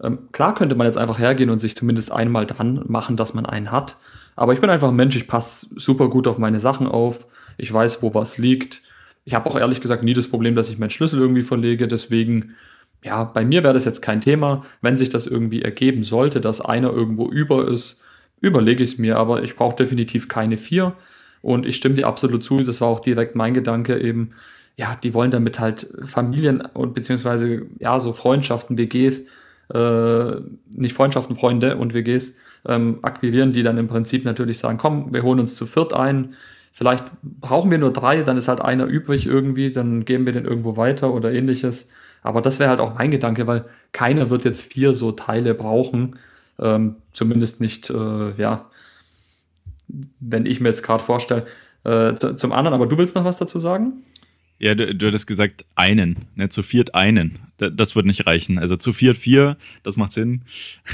Ähm, 0.03 0.30
klar 0.32 0.53
könnte 0.53 0.75
man 0.75 0.88
jetzt 0.88 0.98
einfach 0.98 1.20
hergehen 1.20 1.50
und 1.50 1.60
sich 1.60 1.75
zumindest 1.75 2.12
einmal 2.12 2.46
dran 2.46 2.84
machen, 2.88 3.18
dass 3.18 3.34
man 3.34 3.46
einen 3.46 3.72
hat. 3.72 3.98
Aber 4.36 4.53
ich 4.53 4.62
bin 4.62 4.70
einfach 4.70 4.89
ein 4.89 4.96
Mensch, 4.96 5.15
ich 5.15 5.27
passe 5.27 5.68
super 5.75 6.10
gut 6.10 6.27
auf 6.27 6.38
meine 6.38 6.60
Sachen 6.60 6.88
auf. 6.88 7.27
Ich 7.58 7.72
weiß, 7.72 8.01
wo 8.01 8.13
was 8.13 8.38
liegt. 8.38 8.82
Ich 9.25 9.36
habe 9.36 9.50
auch 9.50 9.58
ehrlich 9.58 9.82
gesagt 9.82 10.03
nie 10.03 10.13
das 10.13 10.27
Problem, 10.27 10.56
dass 10.56 10.70
ich 10.70 10.80
meinen 10.80 10.89
Schlüssel 10.89 11.20
irgendwie 11.20 11.44
verlege. 11.44 11.88
Deswegen, 11.88 12.56
ja, 13.03 13.24
bei 13.24 13.46
mir 13.46 13.63
wäre 13.63 13.74
das 13.74 13.86
jetzt 13.86 14.01
kein 14.01 14.22
Thema. 14.22 14.63
Wenn 14.82 14.98
sich 14.98 15.10
das 15.10 15.27
irgendwie 15.27 15.62
ergeben 15.62 16.03
sollte, 16.03 16.41
dass 16.41 16.62
einer 16.62 16.91
irgendwo 16.91 17.30
über 17.30 17.68
ist, 17.68 18.01
überlege 18.39 18.84
ich 18.84 18.94
es 18.94 18.98
mir. 18.98 19.18
Aber 19.18 19.44
ich 19.44 19.56
brauche 19.56 19.75
definitiv 19.75 20.27
keine 20.27 20.58
vier. 20.58 20.96
Und 21.42 21.66
ich 21.66 21.76
stimme 21.76 21.96
dir 21.96 22.08
absolut 22.08 22.44
zu, 22.44 22.58
das 22.58 22.82
war 22.82 22.88
auch 22.88 23.00
direkt 23.00 23.36
mein 23.36 23.54
Gedanke 23.54 24.00
eben, 24.00 24.32
ja, 24.77 24.98
die 25.01 25.14
wollen 25.14 25.32
damit 25.32 25.60
halt 25.60 25.88
Familien 26.04 26.62
und 26.62 26.94
beziehungsweise 26.94 27.64
ja, 27.80 28.00
so 28.00 28.14
Freundschaften, 28.14 28.77
WGs, 28.77 29.25
äh, 29.74 30.42
nicht 30.74 30.94
Freundschaften, 30.94 31.36
Freunde 31.36 31.77
und 31.77 31.94
WGs 31.94 32.38
ähm, 32.68 33.00
akquirieren, 33.01 33.54
die 33.54 33.64
dann 33.64 33.77
im 33.77 33.88
Prinzip 33.88 34.25
natürlich 34.25 34.58
sagen, 34.58 34.77
komm, 34.77 35.14
wir 35.14 35.24
holen 35.24 35.40
uns 35.40 35.56
zu 35.56 35.66
viert 35.66 35.94
ein, 35.94 36.36
vielleicht 36.72 37.06
brauchen 37.22 37.72
wir 37.72 37.77
nur 37.77 37.92
drei, 37.92 38.22
dann 38.24 38.38
ist 38.38 38.48
halt 38.48 38.62
einer 38.62 38.86
übrig 38.86 39.25
irgendwie, 39.25 39.72
dann 39.72 40.06
geben 40.06 40.25
wir 40.25 40.34
den 40.34 40.46
irgendwo 40.46 40.77
weiter 40.77 41.14
oder 41.14 41.32
ähnliches. 41.32 41.90
Aber 42.24 42.42
das 42.42 42.60
wäre 42.60 42.70
halt 42.70 42.80
auch 42.80 42.96
mein 42.96 43.12
Gedanke, 43.12 43.48
weil 43.48 43.66
keiner 43.94 44.30
wird 44.30 44.46
jetzt 44.46 44.72
vier 44.72 44.94
so 44.94 45.12
Teile 45.12 45.54
brauchen, 45.56 46.18
ähm, 46.60 46.96
zumindest 47.14 47.62
nicht, 47.62 47.90
äh, 47.90 48.32
ja, 48.38 48.66
wenn 50.20 50.46
ich 50.46 50.60
mir 50.60 50.70
jetzt 50.70 50.84
gerade 50.84 51.04
vorstelle. 51.04 51.46
Äh, 51.84 52.14
zum 52.16 52.51
anderen, 52.51 52.75
aber 52.75 52.86
du 52.86 52.98
willst 52.98 53.16
noch 53.16 53.25
was 53.25 53.38
dazu 53.38 53.58
sagen? 53.60 54.04
Ja, 54.60 54.75
du, 54.75 54.94
du 54.94 55.08
hattest 55.08 55.25
gesagt 55.25 55.66
einen, 55.75 56.27
ne, 56.36 56.50
zu 56.50 56.62
viert 56.62 56.94
einen. 56.94 57.40
Das 57.58 57.96
wird 57.96 58.06
nicht 58.06 58.27
reichen. 58.27 58.60
Also 58.60 58.75
zu 58.75 58.94
viert 58.94 59.18
vier, 59.18 59.58
das 59.82 59.98
macht 59.98 60.14
Sinn. 60.14 60.44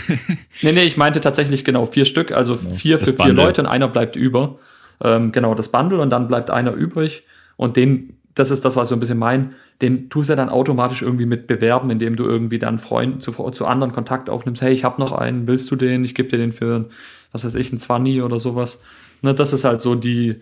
nee, 0.61 0.71
nee, 0.71 0.83
ich 0.83 0.95
meinte 0.95 1.19
tatsächlich 1.19 1.65
genau 1.65 1.85
vier 1.85 2.05
Stück, 2.05 2.31
also 2.31 2.55
ja, 2.55 2.71
vier 2.71 2.99
für 2.99 3.11
vier 3.11 3.33
Leute 3.33 3.61
und 3.61 3.67
einer 3.67 3.89
bleibt 3.89 4.15
über. 4.15 4.57
Ähm, 5.01 5.33
genau, 5.33 5.53
das 5.53 5.69
Bundle 5.69 5.99
und 5.99 6.09
dann 6.09 6.29
bleibt 6.29 6.49
einer 6.49 6.71
übrig 6.73 7.23
und 7.57 7.75
den, 7.75 8.13
das 8.35 8.51
ist 8.51 8.63
das, 8.63 8.77
was 8.77 8.87
ich 8.87 8.89
so 8.89 8.95
ein 8.95 9.01
bisschen 9.01 9.19
mein, 9.19 9.53
den 9.81 10.09
tust 10.09 10.29
du 10.29 10.35
dann 10.35 10.49
automatisch 10.49 11.01
irgendwie 11.01 11.25
mit 11.25 11.45
bewerben, 11.45 11.89
indem 11.89 12.15
du 12.15 12.23
irgendwie 12.23 12.59
dann 12.59 12.79
Freunden 12.79 13.19
zu, 13.19 13.31
zu 13.51 13.65
anderen 13.65 13.91
Kontakt 13.91 14.29
aufnimmst. 14.29 14.61
Hey, 14.61 14.73
ich 14.73 14.83
habe 14.83 15.01
noch 15.01 15.11
einen, 15.11 15.45
willst 15.45 15.69
du 15.69 15.75
den? 15.75 16.03
Ich 16.05 16.15
gebe 16.15 16.29
dir 16.29 16.37
den 16.37 16.51
für, 16.51 16.89
was 17.31 17.45
weiß 17.45 17.55
ich, 17.55 17.71
ein 17.71 17.79
20 17.79 18.21
oder 18.21 18.39
sowas. 18.39 18.83
Ne, 19.21 19.33
das 19.33 19.53
ist 19.53 19.63
halt 19.63 19.81
so 19.81 19.95
die, 19.95 20.41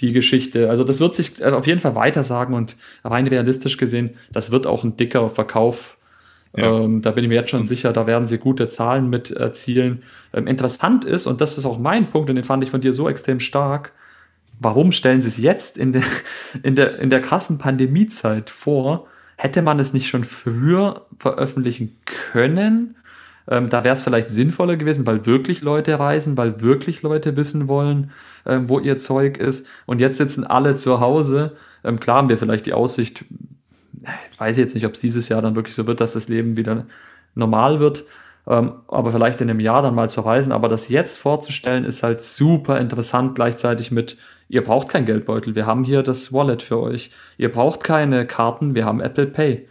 die 0.00 0.12
Geschichte. 0.12 0.68
Also 0.68 0.84
das 0.84 1.00
wird 1.00 1.14
sich 1.14 1.40
äh, 1.40 1.46
auf 1.50 1.66
jeden 1.66 1.80
Fall 1.80 1.94
weiter 1.94 2.22
sagen 2.22 2.54
und 2.54 2.76
rein 3.04 3.26
realistisch 3.26 3.76
gesehen, 3.76 4.16
das 4.32 4.50
wird 4.50 4.66
auch 4.66 4.84
ein 4.84 4.96
dicker 4.96 5.28
Verkauf. 5.30 5.96
Ja. 6.56 6.80
Ähm, 6.80 7.02
da 7.02 7.10
bin 7.10 7.24
ich 7.24 7.28
mir 7.28 7.34
jetzt 7.34 7.50
schon 7.50 7.66
sicher, 7.66 7.92
da 7.92 8.06
werden 8.06 8.26
sie 8.26 8.38
gute 8.38 8.68
Zahlen 8.68 9.10
mit 9.10 9.30
erzielen. 9.30 10.02
Ähm, 10.32 10.46
interessant 10.46 11.04
ist, 11.04 11.26
und 11.26 11.40
das 11.40 11.58
ist 11.58 11.66
auch 11.66 11.78
mein 11.78 12.10
Punkt, 12.10 12.30
und 12.30 12.36
den 12.36 12.44
fand 12.44 12.62
ich 12.62 12.70
von 12.70 12.80
dir 12.80 12.92
so 12.92 13.08
extrem 13.08 13.40
stark, 13.40 13.92
warum 14.58 14.92
stellen 14.92 15.20
sie 15.20 15.28
es 15.28 15.36
jetzt 15.36 15.76
in 15.76 15.92
der, 15.92 16.02
in 16.62 16.74
der, 16.74 16.98
in 16.98 17.10
der 17.10 17.20
krassen 17.20 17.58
Pandemiezeit 17.58 18.50
vor? 18.50 19.06
Hätte 19.36 19.60
man 19.60 19.78
es 19.78 19.92
nicht 19.92 20.08
schon 20.08 20.24
früher 20.24 21.06
veröffentlichen 21.18 21.98
können? 22.06 22.96
Ähm, 23.48 23.68
da 23.68 23.84
wäre 23.84 23.94
es 23.94 24.02
vielleicht 24.02 24.30
sinnvoller 24.30 24.76
gewesen, 24.76 25.06
weil 25.06 25.24
wirklich 25.26 25.60
Leute 25.60 25.98
reisen, 25.98 26.36
weil 26.36 26.60
wirklich 26.62 27.02
Leute 27.02 27.36
wissen 27.36 27.68
wollen, 27.68 28.10
ähm, 28.44 28.68
wo 28.68 28.80
ihr 28.80 28.98
Zeug 28.98 29.38
ist. 29.38 29.66
Und 29.86 30.00
jetzt 30.00 30.18
sitzen 30.18 30.44
alle 30.44 30.76
zu 30.76 31.00
Hause. 31.00 31.52
Ähm, 31.84 32.00
klar 32.00 32.18
haben 32.18 32.28
wir 32.28 32.38
vielleicht 32.38 32.66
die 32.66 32.72
Aussicht, 32.72 33.24
ich 34.30 34.40
weiß 34.40 34.56
jetzt 34.56 34.74
nicht, 34.74 34.86
ob 34.86 34.94
es 34.94 35.00
dieses 35.00 35.28
Jahr 35.28 35.42
dann 35.42 35.56
wirklich 35.56 35.74
so 35.74 35.86
wird, 35.86 36.00
dass 36.00 36.14
das 36.14 36.28
Leben 36.28 36.56
wieder 36.56 36.86
normal 37.34 37.80
wird. 37.80 38.04
Ähm, 38.48 38.72
aber 38.88 39.10
vielleicht 39.10 39.40
in 39.40 39.50
einem 39.50 39.60
Jahr 39.60 39.82
dann 39.82 39.94
mal 39.94 40.08
zu 40.08 40.20
reisen. 40.20 40.52
Aber 40.52 40.68
das 40.68 40.88
jetzt 40.88 41.18
vorzustellen, 41.18 41.84
ist 41.84 42.02
halt 42.02 42.22
super 42.22 42.78
interessant, 42.80 43.34
gleichzeitig 43.34 43.90
mit, 43.90 44.16
ihr 44.48 44.62
braucht 44.62 44.88
kein 44.88 45.04
Geldbeutel, 45.04 45.54
wir 45.54 45.66
haben 45.66 45.84
hier 45.84 46.02
das 46.02 46.32
Wallet 46.32 46.62
für 46.62 46.80
euch. 46.80 47.10
Ihr 47.38 47.50
braucht 47.50 47.82
keine 47.82 48.26
Karten, 48.26 48.74
wir 48.74 48.84
haben 48.84 49.00
Apple 49.00 49.26
Pay. 49.26 49.68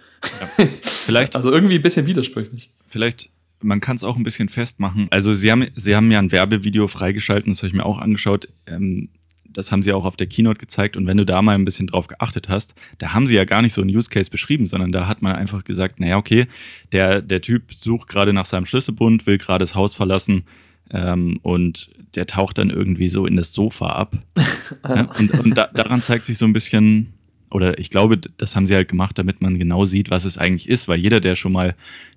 Ja. 0.57 0.65
Vielleicht. 0.81 1.35
also 1.35 1.51
irgendwie 1.51 1.75
ein 1.75 1.81
bisschen 1.81 2.05
widersprüchlich. 2.05 2.69
Vielleicht 2.87 3.29
man 3.61 3.81
kann 3.81 3.95
es 3.95 4.03
auch 4.03 4.17
ein 4.17 4.23
bisschen 4.23 4.49
festmachen. 4.49 5.07
Also 5.11 5.33
sie 5.33 5.51
haben, 5.51 5.67
sie 5.75 5.95
haben 5.95 6.11
ja 6.11 6.19
ein 6.19 6.31
Werbevideo 6.31 6.87
freigeschalten, 6.87 7.51
das 7.51 7.59
habe 7.59 7.67
ich 7.67 7.73
mir 7.73 7.85
auch 7.85 7.99
angeschaut. 7.99 8.47
Ähm, 8.67 9.09
das 9.55 9.71
haben 9.71 9.81
sie 9.81 9.93
auch 9.93 10.05
auf 10.05 10.17
der 10.17 10.27
Keynote 10.27 10.59
gezeigt. 10.59 10.97
Und 10.97 11.07
wenn 11.07 11.17
du 11.17 11.25
da 11.25 11.41
mal 11.41 11.55
ein 11.55 11.65
bisschen 11.65 11.87
drauf 11.87 12.07
geachtet 12.07 12.49
hast, 12.49 12.75
da 12.97 13.13
haben 13.13 13.25
sie 13.25 13.35
ja 13.35 13.45
gar 13.45 13.61
nicht 13.61 13.73
so 13.73 13.81
einen 13.81 13.95
Use 13.95 14.09
Case 14.09 14.29
beschrieben, 14.29 14.67
sondern 14.67 14.91
da 14.91 15.07
hat 15.07 15.21
man 15.21 15.35
einfach 15.35 15.63
gesagt, 15.63 15.99
naja, 15.99 16.17
okay, 16.17 16.47
der, 16.91 17.21
der 17.21 17.41
Typ 17.41 17.73
sucht 17.73 18.09
gerade 18.09 18.33
nach 18.33 18.45
seinem 18.45 18.65
Schlüsselbund, 18.65 19.25
will 19.25 19.37
gerade 19.37 19.63
das 19.63 19.73
Haus 19.73 19.95
verlassen 19.95 20.43
ähm, 20.91 21.39
und 21.41 21.89
der 22.15 22.27
taucht 22.27 22.57
dann 22.57 22.69
irgendwie 22.69 23.07
so 23.07 23.25
in 23.25 23.37
das 23.37 23.53
Sofa 23.53 23.87
ab. 23.87 24.17
ja, 24.87 25.09
und 25.17 25.31
und 25.39 25.57
da, 25.57 25.67
daran 25.73 26.01
zeigt 26.01 26.25
sich 26.25 26.37
so 26.37 26.45
ein 26.45 26.53
bisschen, 26.53 27.13
oder 27.49 27.79
ich 27.79 27.89
glaube, 27.89 28.17
das 28.17 28.55
haben 28.55 28.67
sie 28.67 28.75
halt 28.75 28.87
gemacht, 28.87 29.17
damit 29.17 29.41
man 29.41 29.59
genau 29.59 29.85
sieht, 29.85 30.09
was 30.09 30.25
es 30.25 30.37
eigentlich 30.37 30.69
ist, 30.69 30.87
weil 30.87 30.99
jeder, 30.99 31.19
der 31.19 31.35
schon 31.35 31.51
mal 31.51 31.75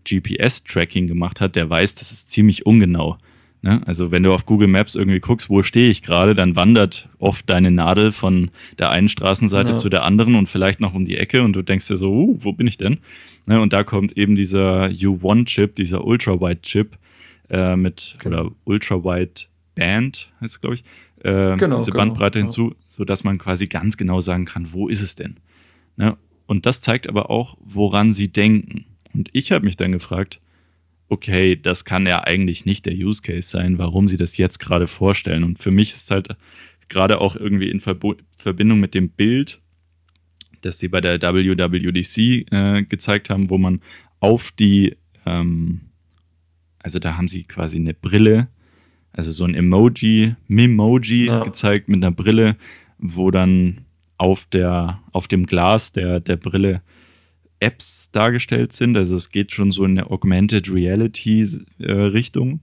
GPS-Tracking 0.09 1.07
gemacht 1.07 1.41
hat, 1.41 1.57
der 1.57 1.69
weiß, 1.69 1.95
das 1.97 2.13
ist 2.13 2.31
ziemlich 2.31 2.67
ungenau. 2.67 3.19
Ne? 3.63 3.83
Also 3.87 4.11
wenn 4.11 4.23
du 4.23 4.33
auf 4.33 4.47
Google 4.47 4.69
Maps 4.69 4.95
irgendwie 4.95 5.21
guckst, 5.21 5.51
wo 5.51 5.63
stehe 5.63 5.91
ich 5.91 6.03
gerade, 6.03 6.35
dann 6.35 6.55
wandert 6.55 7.09
oft 7.19 7.51
deine 7.51 7.71
Nadel 7.71 8.13
von 8.13 8.51
der 8.79 8.91
einen 8.91 9.09
Straßenseite 9.09 9.71
ja. 9.71 9.77
zu 9.77 9.89
der 9.89 10.05
anderen 10.05 10.37
und 10.37 10.49
vielleicht 10.49 10.81
noch 10.81 10.95
um 10.95 11.05
die 11.05 11.17
Ecke 11.17 11.43
und 11.43 11.55
du 11.55 11.63
denkst 11.63 11.89
dir 11.89 11.97
so, 11.97 12.13
uh, 12.13 12.37
wo 12.39 12.53
bin 12.53 12.67
ich 12.67 12.77
denn? 12.77 12.99
Ne? 13.47 13.61
Und 13.61 13.73
da 13.73 13.83
kommt 13.83 14.17
eben 14.17 14.37
dieser 14.37 14.87
U1-Chip, 14.87 15.75
dieser 15.75 16.05
Ultra-Wide-Chip 16.05 16.97
äh, 17.51 17.75
mit, 17.75 18.15
genau. 18.21 18.41
oder 18.43 18.51
Ultra-Wide-Band 18.65 20.31
heißt 20.41 20.55
es, 20.55 20.61
glaube 20.61 20.77
ich, 20.77 20.85
äh, 21.25 21.57
genau, 21.57 21.79
diese 21.79 21.91
genau, 21.91 22.05
Bandbreite 22.05 22.39
genau. 22.39 22.53
hinzu, 22.53 22.75
sodass 22.99 23.23
man 23.23 23.39
quasi 23.39 23.69
ganz 23.69 23.97
genau 23.97 24.21
sagen 24.21 24.45
kann, 24.45 24.73
wo 24.73 24.89
ist 24.89 25.03
es 25.03 25.15
denn? 25.15 25.37
Ne? 25.97 26.19
Und 26.47 26.67
das 26.67 26.81
zeigt 26.81 27.09
aber 27.09 27.31
auch, 27.31 27.57
woran 27.61 28.13
sie 28.13 28.27
denken. 28.27 28.87
Und 29.15 29.31
ich 29.33 29.53
habe 29.53 29.65
mich 29.65 29.77
dann 29.77 29.93
gefragt, 29.93 30.41
okay, 31.09 31.55
das 31.55 31.85
kann 31.85 32.07
ja 32.07 32.25
eigentlich 32.25 32.67
nicht 32.67 32.87
der 32.87 32.95
Use 32.95 33.23
Case 33.23 33.49
sein, 33.49 33.79
warum 33.79 34.09
sie 34.09 34.17
das 34.17 34.37
jetzt 34.37 34.59
gerade 34.59 34.89
vorstellen. 34.89 35.45
Und 35.45 35.63
für 35.63 35.71
mich 35.71 35.95
ist 35.95 36.11
halt 36.11 36.37
gerade 36.89 37.21
auch 37.21 37.37
irgendwie 37.37 37.71
in 37.71 37.79
Verbo 37.79 38.17
Verbindung 38.35 38.81
mit 38.81 38.95
dem 38.95 39.11
Bild, 39.11 39.61
das 40.63 40.81
sie 40.81 40.89
bei 40.89 41.01
der 41.01 41.23
WWDC 41.23 42.53
äh, 42.53 42.83
gezeigt 42.83 43.31
haben, 43.31 43.49
wo 43.49 43.59
man 43.59 43.81
auf 44.19 44.51
die, 44.51 44.97
ähm, 45.25 45.83
also 46.81 46.99
da 46.99 47.17
haben 47.17 47.29
sie 47.29 47.45
quasi 47.45 47.77
eine 47.77 47.95
Brille, 47.95 48.49
also 49.13 49.31
so 49.31 49.45
ein 49.45 49.55
Emoji, 49.55 50.35
Mimoji 50.49 51.27
ja. 51.27 51.45
gezeigt 51.45 51.89
mit 51.89 52.03
einer 52.03 52.11
Brille, 52.11 52.57
wo 52.99 53.31
dann 53.31 53.87
auf 54.17 54.47
der, 54.47 55.01
auf 55.13 55.29
dem 55.29 55.47
Glas 55.47 55.93
der, 55.93 56.21
der 56.21 56.37
Brille 56.37 56.83
Apps 57.61 58.11
dargestellt 58.13 58.73
sind. 58.73 58.97
Also 58.97 59.17
es 59.17 59.31
geht 59.31 59.53
schon 59.53 59.73
so 59.73 59.85
in 59.85 59.99
eine 59.99 60.11
Augmented 60.11 60.73
Reality 60.73 61.47
äh, 61.79 61.93
Richtung. 61.93 62.61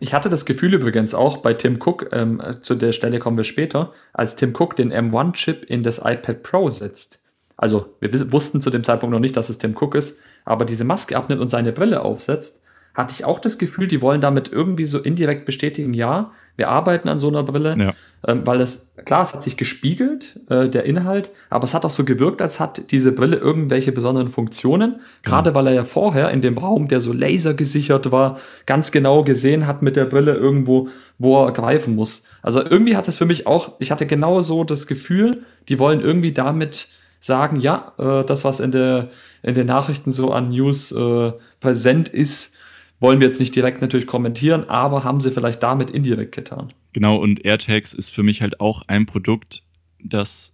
Ich 0.00 0.12
hatte 0.12 0.28
das 0.28 0.44
Gefühl 0.44 0.74
übrigens 0.74 1.14
auch 1.14 1.38
bei 1.38 1.54
Tim 1.54 1.78
Cook, 1.80 2.10
ähm, 2.12 2.42
zu 2.60 2.74
der 2.74 2.92
Stelle 2.92 3.18
kommen 3.18 3.36
wir 3.36 3.44
später, 3.44 3.92
als 4.12 4.36
Tim 4.36 4.52
Cook 4.54 4.76
den 4.76 4.92
M1-Chip 4.92 5.64
in 5.64 5.82
das 5.82 5.98
iPad 5.98 6.42
Pro 6.42 6.68
setzt. 6.68 7.20
Also 7.56 7.94
wir 8.00 8.32
wussten 8.32 8.60
zu 8.60 8.70
dem 8.70 8.84
Zeitpunkt 8.84 9.12
noch 9.12 9.20
nicht, 9.20 9.36
dass 9.36 9.48
es 9.48 9.58
Tim 9.58 9.74
Cook 9.76 9.94
ist, 9.94 10.20
aber 10.44 10.64
diese 10.64 10.84
Maske 10.84 11.16
abnimmt 11.16 11.40
und 11.40 11.48
seine 11.48 11.72
Brille 11.72 12.02
aufsetzt, 12.02 12.64
hatte 12.94 13.14
ich 13.16 13.24
auch 13.24 13.38
das 13.38 13.58
Gefühl, 13.58 13.88
die 13.88 14.02
wollen 14.02 14.20
damit 14.20 14.50
irgendwie 14.50 14.84
so 14.84 14.98
indirekt 14.98 15.46
bestätigen, 15.46 15.94
ja, 15.94 16.32
wir 16.56 16.68
arbeiten 16.68 17.08
an 17.08 17.18
so 17.18 17.28
einer 17.28 17.42
Brille, 17.42 17.76
ja. 17.78 17.94
Ähm, 18.26 18.46
weil 18.46 18.60
es, 18.60 18.92
klar, 19.04 19.22
es 19.22 19.34
hat 19.34 19.42
sich 19.42 19.56
gespiegelt, 19.56 20.40
äh, 20.48 20.68
der 20.68 20.84
Inhalt, 20.84 21.30
aber 21.50 21.64
es 21.64 21.74
hat 21.74 21.84
auch 21.84 21.90
so 21.90 22.04
gewirkt, 22.04 22.40
als 22.40 22.60
hat 22.60 22.90
diese 22.90 23.12
Brille 23.12 23.36
irgendwelche 23.36 23.92
besonderen 23.92 24.28
Funktionen, 24.28 25.00
gerade 25.22 25.50
ja. 25.50 25.54
weil 25.54 25.66
er 25.68 25.74
ja 25.74 25.84
vorher 25.84 26.30
in 26.30 26.40
dem 26.40 26.58
Raum, 26.58 26.88
der 26.88 27.00
so 27.00 27.12
lasergesichert 27.12 28.12
war, 28.12 28.38
ganz 28.66 28.92
genau 28.92 29.24
gesehen 29.24 29.66
hat 29.66 29.82
mit 29.82 29.96
der 29.96 30.06
Brille 30.06 30.34
irgendwo, 30.34 30.88
wo 31.18 31.44
er 31.44 31.52
greifen 31.52 31.94
muss. 31.94 32.24
Also 32.42 32.62
irgendwie 32.62 32.96
hat 32.96 33.08
es 33.08 33.16
für 33.16 33.26
mich 33.26 33.46
auch, 33.46 33.72
ich 33.78 33.90
hatte 33.90 34.06
genau 34.06 34.40
so 34.42 34.64
das 34.64 34.86
Gefühl, 34.86 35.44
die 35.68 35.78
wollen 35.78 36.00
irgendwie 36.00 36.32
damit 36.32 36.88
sagen, 37.18 37.60
ja, 37.60 37.92
äh, 37.98 38.24
das, 38.24 38.44
was 38.44 38.60
in 38.60 38.72
der 38.72 39.10
in 39.44 39.54
den 39.54 39.66
Nachrichten 39.66 40.10
so 40.10 40.32
an 40.32 40.48
News 40.48 40.90
äh, 40.90 41.32
präsent 41.60 42.08
ist, 42.08 42.53
wollen 43.04 43.20
wir 43.20 43.26
jetzt 43.26 43.38
nicht 43.38 43.54
direkt 43.54 43.82
natürlich 43.82 44.06
kommentieren, 44.06 44.64
aber 44.64 45.04
haben 45.04 45.20
sie 45.20 45.30
vielleicht 45.30 45.62
damit 45.62 45.90
indirekt 45.90 46.34
getan. 46.34 46.68
Genau, 46.94 47.16
und 47.16 47.44
AirTags 47.44 47.92
ist 47.92 48.08
für 48.08 48.22
mich 48.22 48.40
halt 48.40 48.60
auch 48.60 48.82
ein 48.86 49.04
Produkt, 49.04 49.62
das 50.02 50.52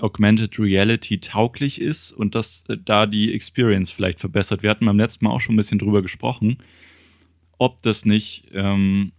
Augmented 0.00 0.58
Reality 0.58 1.20
tauglich 1.20 1.80
ist 1.80 2.10
und 2.10 2.34
dass 2.34 2.64
äh, 2.68 2.76
da 2.84 3.06
die 3.06 3.32
Experience 3.32 3.92
vielleicht 3.92 4.18
verbessert. 4.18 4.64
Wir 4.64 4.70
hatten 4.70 4.84
beim 4.84 4.98
letzten 4.98 5.24
Mal 5.24 5.30
auch 5.30 5.40
schon 5.40 5.54
ein 5.54 5.58
bisschen 5.58 5.78
drüber 5.78 6.02
gesprochen, 6.02 6.58
ob 7.56 7.82
das 7.82 8.04
nicht 8.04 8.48
ähm, 8.52 9.12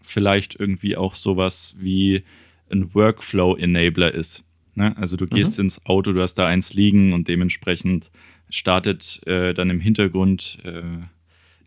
vielleicht 0.00 0.58
irgendwie 0.58 0.96
auch 0.96 1.14
sowas 1.14 1.74
wie 1.78 2.24
ein 2.70 2.94
Workflow-Enabler 2.94 4.12
ist. 4.12 4.44
Ne? 4.74 4.96
Also 4.96 5.18
du 5.18 5.26
gehst 5.26 5.58
mhm. 5.58 5.66
ins 5.66 5.84
Auto, 5.84 6.12
du 6.12 6.22
hast 6.22 6.36
da 6.36 6.46
eins 6.46 6.72
liegen 6.72 7.12
und 7.12 7.28
dementsprechend 7.28 8.10
startet 8.48 9.20
äh, 9.26 9.52
dann 9.52 9.68
im 9.68 9.80
Hintergrund 9.80 10.58
äh, 10.64 10.82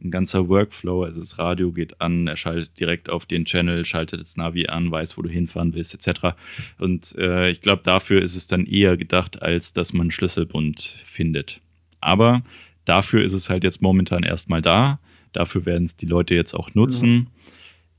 ein 0.03 0.11
ganzer 0.11 0.47
Workflow. 0.49 1.03
Also 1.03 1.19
das 1.19 1.39
Radio 1.39 1.71
geht 1.71 2.01
an, 2.01 2.27
er 2.27 2.37
schaltet 2.37 2.79
direkt 2.79 3.09
auf 3.09 3.25
den 3.25 3.45
Channel, 3.45 3.85
schaltet 3.85 4.21
das 4.21 4.37
Navi 4.37 4.67
an, 4.67 4.91
weiß, 4.91 5.17
wo 5.17 5.21
du 5.21 5.29
hinfahren 5.29 5.73
willst, 5.73 5.93
etc. 5.93 6.35
Und 6.77 7.15
äh, 7.17 7.49
ich 7.49 7.61
glaube, 7.61 7.81
dafür 7.83 8.21
ist 8.21 8.35
es 8.35 8.47
dann 8.47 8.65
eher 8.65 8.97
gedacht, 8.97 9.41
als 9.41 9.73
dass 9.73 9.93
man 9.93 10.11
Schlüsselbund 10.11 10.79
findet. 11.03 11.61
Aber 11.99 12.43
dafür 12.85 13.23
ist 13.23 13.33
es 13.33 13.49
halt 13.49 13.63
jetzt 13.63 13.81
momentan 13.81 14.23
erstmal 14.23 14.61
da. 14.61 14.99
Dafür 15.33 15.65
werden 15.65 15.85
es 15.85 15.95
die 15.95 16.05
Leute 16.05 16.35
jetzt 16.35 16.53
auch 16.53 16.73
nutzen. 16.73 17.15
Ja. 17.15 17.51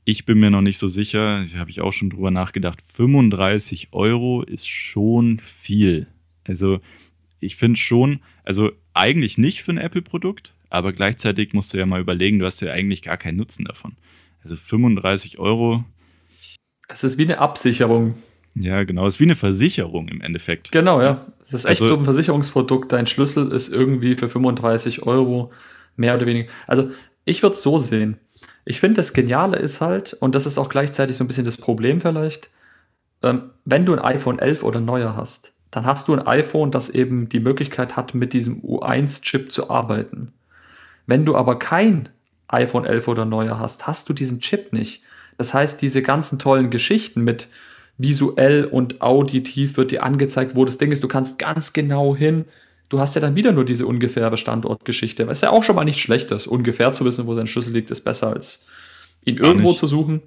Ich 0.04 0.24
bin 0.24 0.38
mir 0.38 0.50
noch 0.50 0.62
nicht 0.62 0.78
so 0.78 0.88
sicher, 0.88 1.44
habe 1.56 1.70
ich 1.70 1.80
auch 1.82 1.92
schon 1.92 2.10
drüber 2.10 2.30
nachgedacht. 2.30 2.82
35 2.94 3.88
Euro 3.92 4.42
ist 4.42 4.66
schon 4.66 5.38
viel. 5.38 6.06
Also 6.44 6.80
ich 7.40 7.56
finde 7.56 7.78
schon, 7.78 8.20
also 8.42 8.72
eigentlich 8.94 9.38
nicht 9.38 9.62
für 9.62 9.72
ein 9.72 9.78
Apple-Produkt, 9.78 10.54
aber 10.70 10.92
gleichzeitig 10.92 11.52
musst 11.52 11.72
du 11.72 11.78
ja 11.78 11.86
mal 11.86 12.00
überlegen, 12.00 12.38
du 12.38 12.46
hast 12.46 12.60
ja 12.60 12.72
eigentlich 12.72 13.02
gar 13.02 13.16
keinen 13.16 13.36
Nutzen 13.36 13.64
davon. 13.64 13.96
Also 14.42 14.56
35 14.56 15.38
Euro. 15.38 15.84
Es 16.88 17.04
ist 17.04 17.18
wie 17.18 17.24
eine 17.24 17.38
Absicherung. 17.38 18.14
Ja, 18.54 18.84
genau. 18.84 19.06
Es 19.06 19.16
ist 19.16 19.20
wie 19.20 19.24
eine 19.24 19.36
Versicherung 19.36 20.08
im 20.08 20.20
Endeffekt. 20.20 20.72
Genau, 20.72 21.00
ja. 21.00 21.24
Es 21.40 21.54
ist 21.54 21.64
echt 21.64 21.80
also, 21.82 21.94
so 21.94 22.00
ein 22.00 22.04
Versicherungsprodukt. 22.04 22.92
Dein 22.92 23.06
Schlüssel 23.06 23.52
ist 23.52 23.72
irgendwie 23.72 24.16
für 24.16 24.28
35 24.28 25.02
Euro 25.02 25.52
mehr 25.96 26.14
oder 26.14 26.26
weniger. 26.26 26.50
Also 26.66 26.90
ich 27.24 27.42
würde 27.42 27.54
es 27.54 27.62
so 27.62 27.78
sehen. 27.78 28.18
Ich 28.64 28.80
finde, 28.80 28.94
das 28.94 29.12
Geniale 29.12 29.56
ist 29.56 29.80
halt, 29.80 30.14
und 30.14 30.34
das 30.34 30.46
ist 30.46 30.58
auch 30.58 30.68
gleichzeitig 30.68 31.16
so 31.16 31.24
ein 31.24 31.26
bisschen 31.26 31.44
das 31.44 31.56
Problem 31.56 32.00
vielleicht, 32.00 32.50
ähm, 33.22 33.50
wenn 33.64 33.86
du 33.86 33.94
ein 33.94 33.98
iPhone 34.00 34.38
11 34.38 34.62
oder 34.62 34.80
neuer 34.80 35.16
hast, 35.16 35.54
dann 35.70 35.86
hast 35.86 36.08
du 36.08 36.14
ein 36.14 36.26
iPhone, 36.26 36.70
das 36.70 36.90
eben 36.90 37.28
die 37.28 37.40
Möglichkeit 37.40 37.96
hat, 37.96 38.14
mit 38.14 38.32
diesem 38.32 38.62
U1-Chip 38.62 39.52
zu 39.52 39.70
arbeiten. 39.70 40.32
Wenn 41.08 41.24
du 41.24 41.36
aber 41.36 41.58
kein 41.58 42.10
iPhone 42.48 42.84
11 42.84 43.08
oder 43.08 43.24
neuer 43.24 43.58
hast, 43.58 43.86
hast 43.86 44.08
du 44.10 44.12
diesen 44.12 44.40
Chip 44.40 44.74
nicht. 44.74 45.02
Das 45.38 45.54
heißt, 45.54 45.80
diese 45.80 46.02
ganzen 46.02 46.38
tollen 46.38 46.68
Geschichten 46.68 47.24
mit 47.24 47.48
visuell 47.96 48.66
und 48.66 49.00
auditiv 49.00 49.78
wird 49.78 49.90
dir 49.90 50.02
angezeigt, 50.02 50.54
wo 50.54 50.66
das 50.66 50.76
Ding 50.76 50.92
ist. 50.92 51.02
Du 51.02 51.08
kannst 51.08 51.38
ganz 51.38 51.72
genau 51.72 52.14
hin. 52.14 52.44
Du 52.90 53.00
hast 53.00 53.14
ja 53.14 53.22
dann 53.22 53.36
wieder 53.36 53.52
nur 53.52 53.64
diese 53.64 53.86
ungefähre 53.86 54.36
Standortgeschichte, 54.36 55.26
was 55.26 55.40
ja 55.40 55.48
auch 55.50 55.64
schon 55.64 55.76
mal 55.76 55.84
nicht 55.84 56.00
schlecht 56.00 56.30
ist. 56.30 56.46
Ungefähr 56.46 56.92
zu 56.92 57.06
wissen, 57.06 57.26
wo 57.26 57.34
sein 57.34 57.46
Schlüssel 57.46 57.72
liegt, 57.72 57.90
ist 57.90 58.02
besser 58.02 58.28
als 58.28 58.66
ihn 59.24 59.36
Gar 59.36 59.48
irgendwo 59.48 59.70
nicht. 59.70 59.78
zu 59.78 59.86
suchen. 59.86 60.20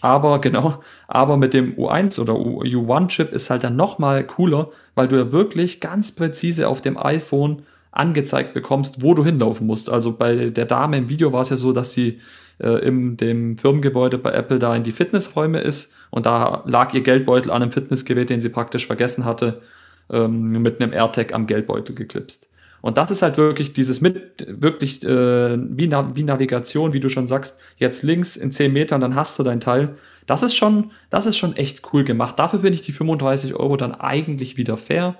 Aber 0.00 0.40
genau, 0.40 0.82
aber 1.06 1.36
mit 1.36 1.54
dem 1.54 1.74
U1 1.76 2.20
oder 2.20 2.34
U1-Chip 2.34 3.32
ist 3.32 3.48
halt 3.48 3.62
dann 3.62 3.76
noch 3.76 4.00
mal 4.00 4.26
cooler, 4.26 4.70
weil 4.96 5.06
du 5.06 5.16
ja 5.16 5.30
wirklich 5.30 5.80
ganz 5.80 6.12
präzise 6.12 6.66
auf 6.68 6.80
dem 6.80 6.98
iPhone 6.98 7.62
angezeigt 7.96 8.54
bekommst, 8.54 9.02
wo 9.02 9.14
du 9.14 9.24
hinlaufen 9.24 9.66
musst. 9.66 9.88
Also 9.90 10.16
bei 10.16 10.50
der 10.50 10.66
Dame 10.66 10.98
im 10.98 11.08
Video 11.08 11.32
war 11.32 11.42
es 11.42 11.50
ja 11.50 11.56
so, 11.56 11.72
dass 11.72 11.92
sie 11.92 12.20
äh, 12.58 12.86
in 12.86 13.16
dem 13.16 13.58
Firmengebäude 13.58 14.18
bei 14.18 14.32
Apple 14.32 14.58
da 14.58 14.74
in 14.76 14.82
die 14.82 14.92
Fitnessräume 14.92 15.60
ist 15.60 15.94
und 16.10 16.26
da 16.26 16.62
lag 16.66 16.92
ihr 16.94 17.02
Geldbeutel 17.02 17.50
an 17.50 17.62
einem 17.62 17.70
Fitnessgerät, 17.70 18.30
den 18.30 18.40
sie 18.40 18.48
praktisch 18.48 18.86
vergessen 18.86 19.24
hatte, 19.24 19.62
ähm, 20.10 20.62
mit 20.62 20.80
einem 20.80 20.92
AirTag 20.92 21.32
am 21.34 21.46
Geldbeutel 21.46 21.94
geklipst. 21.94 22.48
Und 22.82 22.98
das 22.98 23.10
ist 23.10 23.22
halt 23.22 23.36
wirklich 23.36 23.72
dieses 23.72 24.00
mit, 24.00 24.46
wirklich 24.48 25.02
äh, 25.04 25.58
wie, 25.58 25.88
Na 25.88 26.14
wie 26.14 26.22
Navigation, 26.22 26.92
wie 26.92 27.00
du 27.00 27.08
schon 27.08 27.26
sagst, 27.26 27.58
jetzt 27.78 28.02
links 28.02 28.36
in 28.36 28.52
10 28.52 28.72
Metern, 28.72 29.00
dann 29.00 29.14
hast 29.14 29.38
du 29.38 29.42
dein 29.42 29.60
Teil. 29.60 29.96
Das 30.26 30.42
ist 30.42 30.54
schon, 30.54 30.90
das 31.10 31.26
ist 31.26 31.36
schon 31.36 31.56
echt 31.56 31.82
cool 31.92 32.04
gemacht. 32.04 32.38
Dafür 32.38 32.60
finde 32.60 32.74
ich 32.74 32.82
die 32.82 32.92
35 32.92 33.54
Euro 33.54 33.76
dann 33.76 33.94
eigentlich 33.94 34.56
wieder 34.56 34.76
fair. 34.76 35.16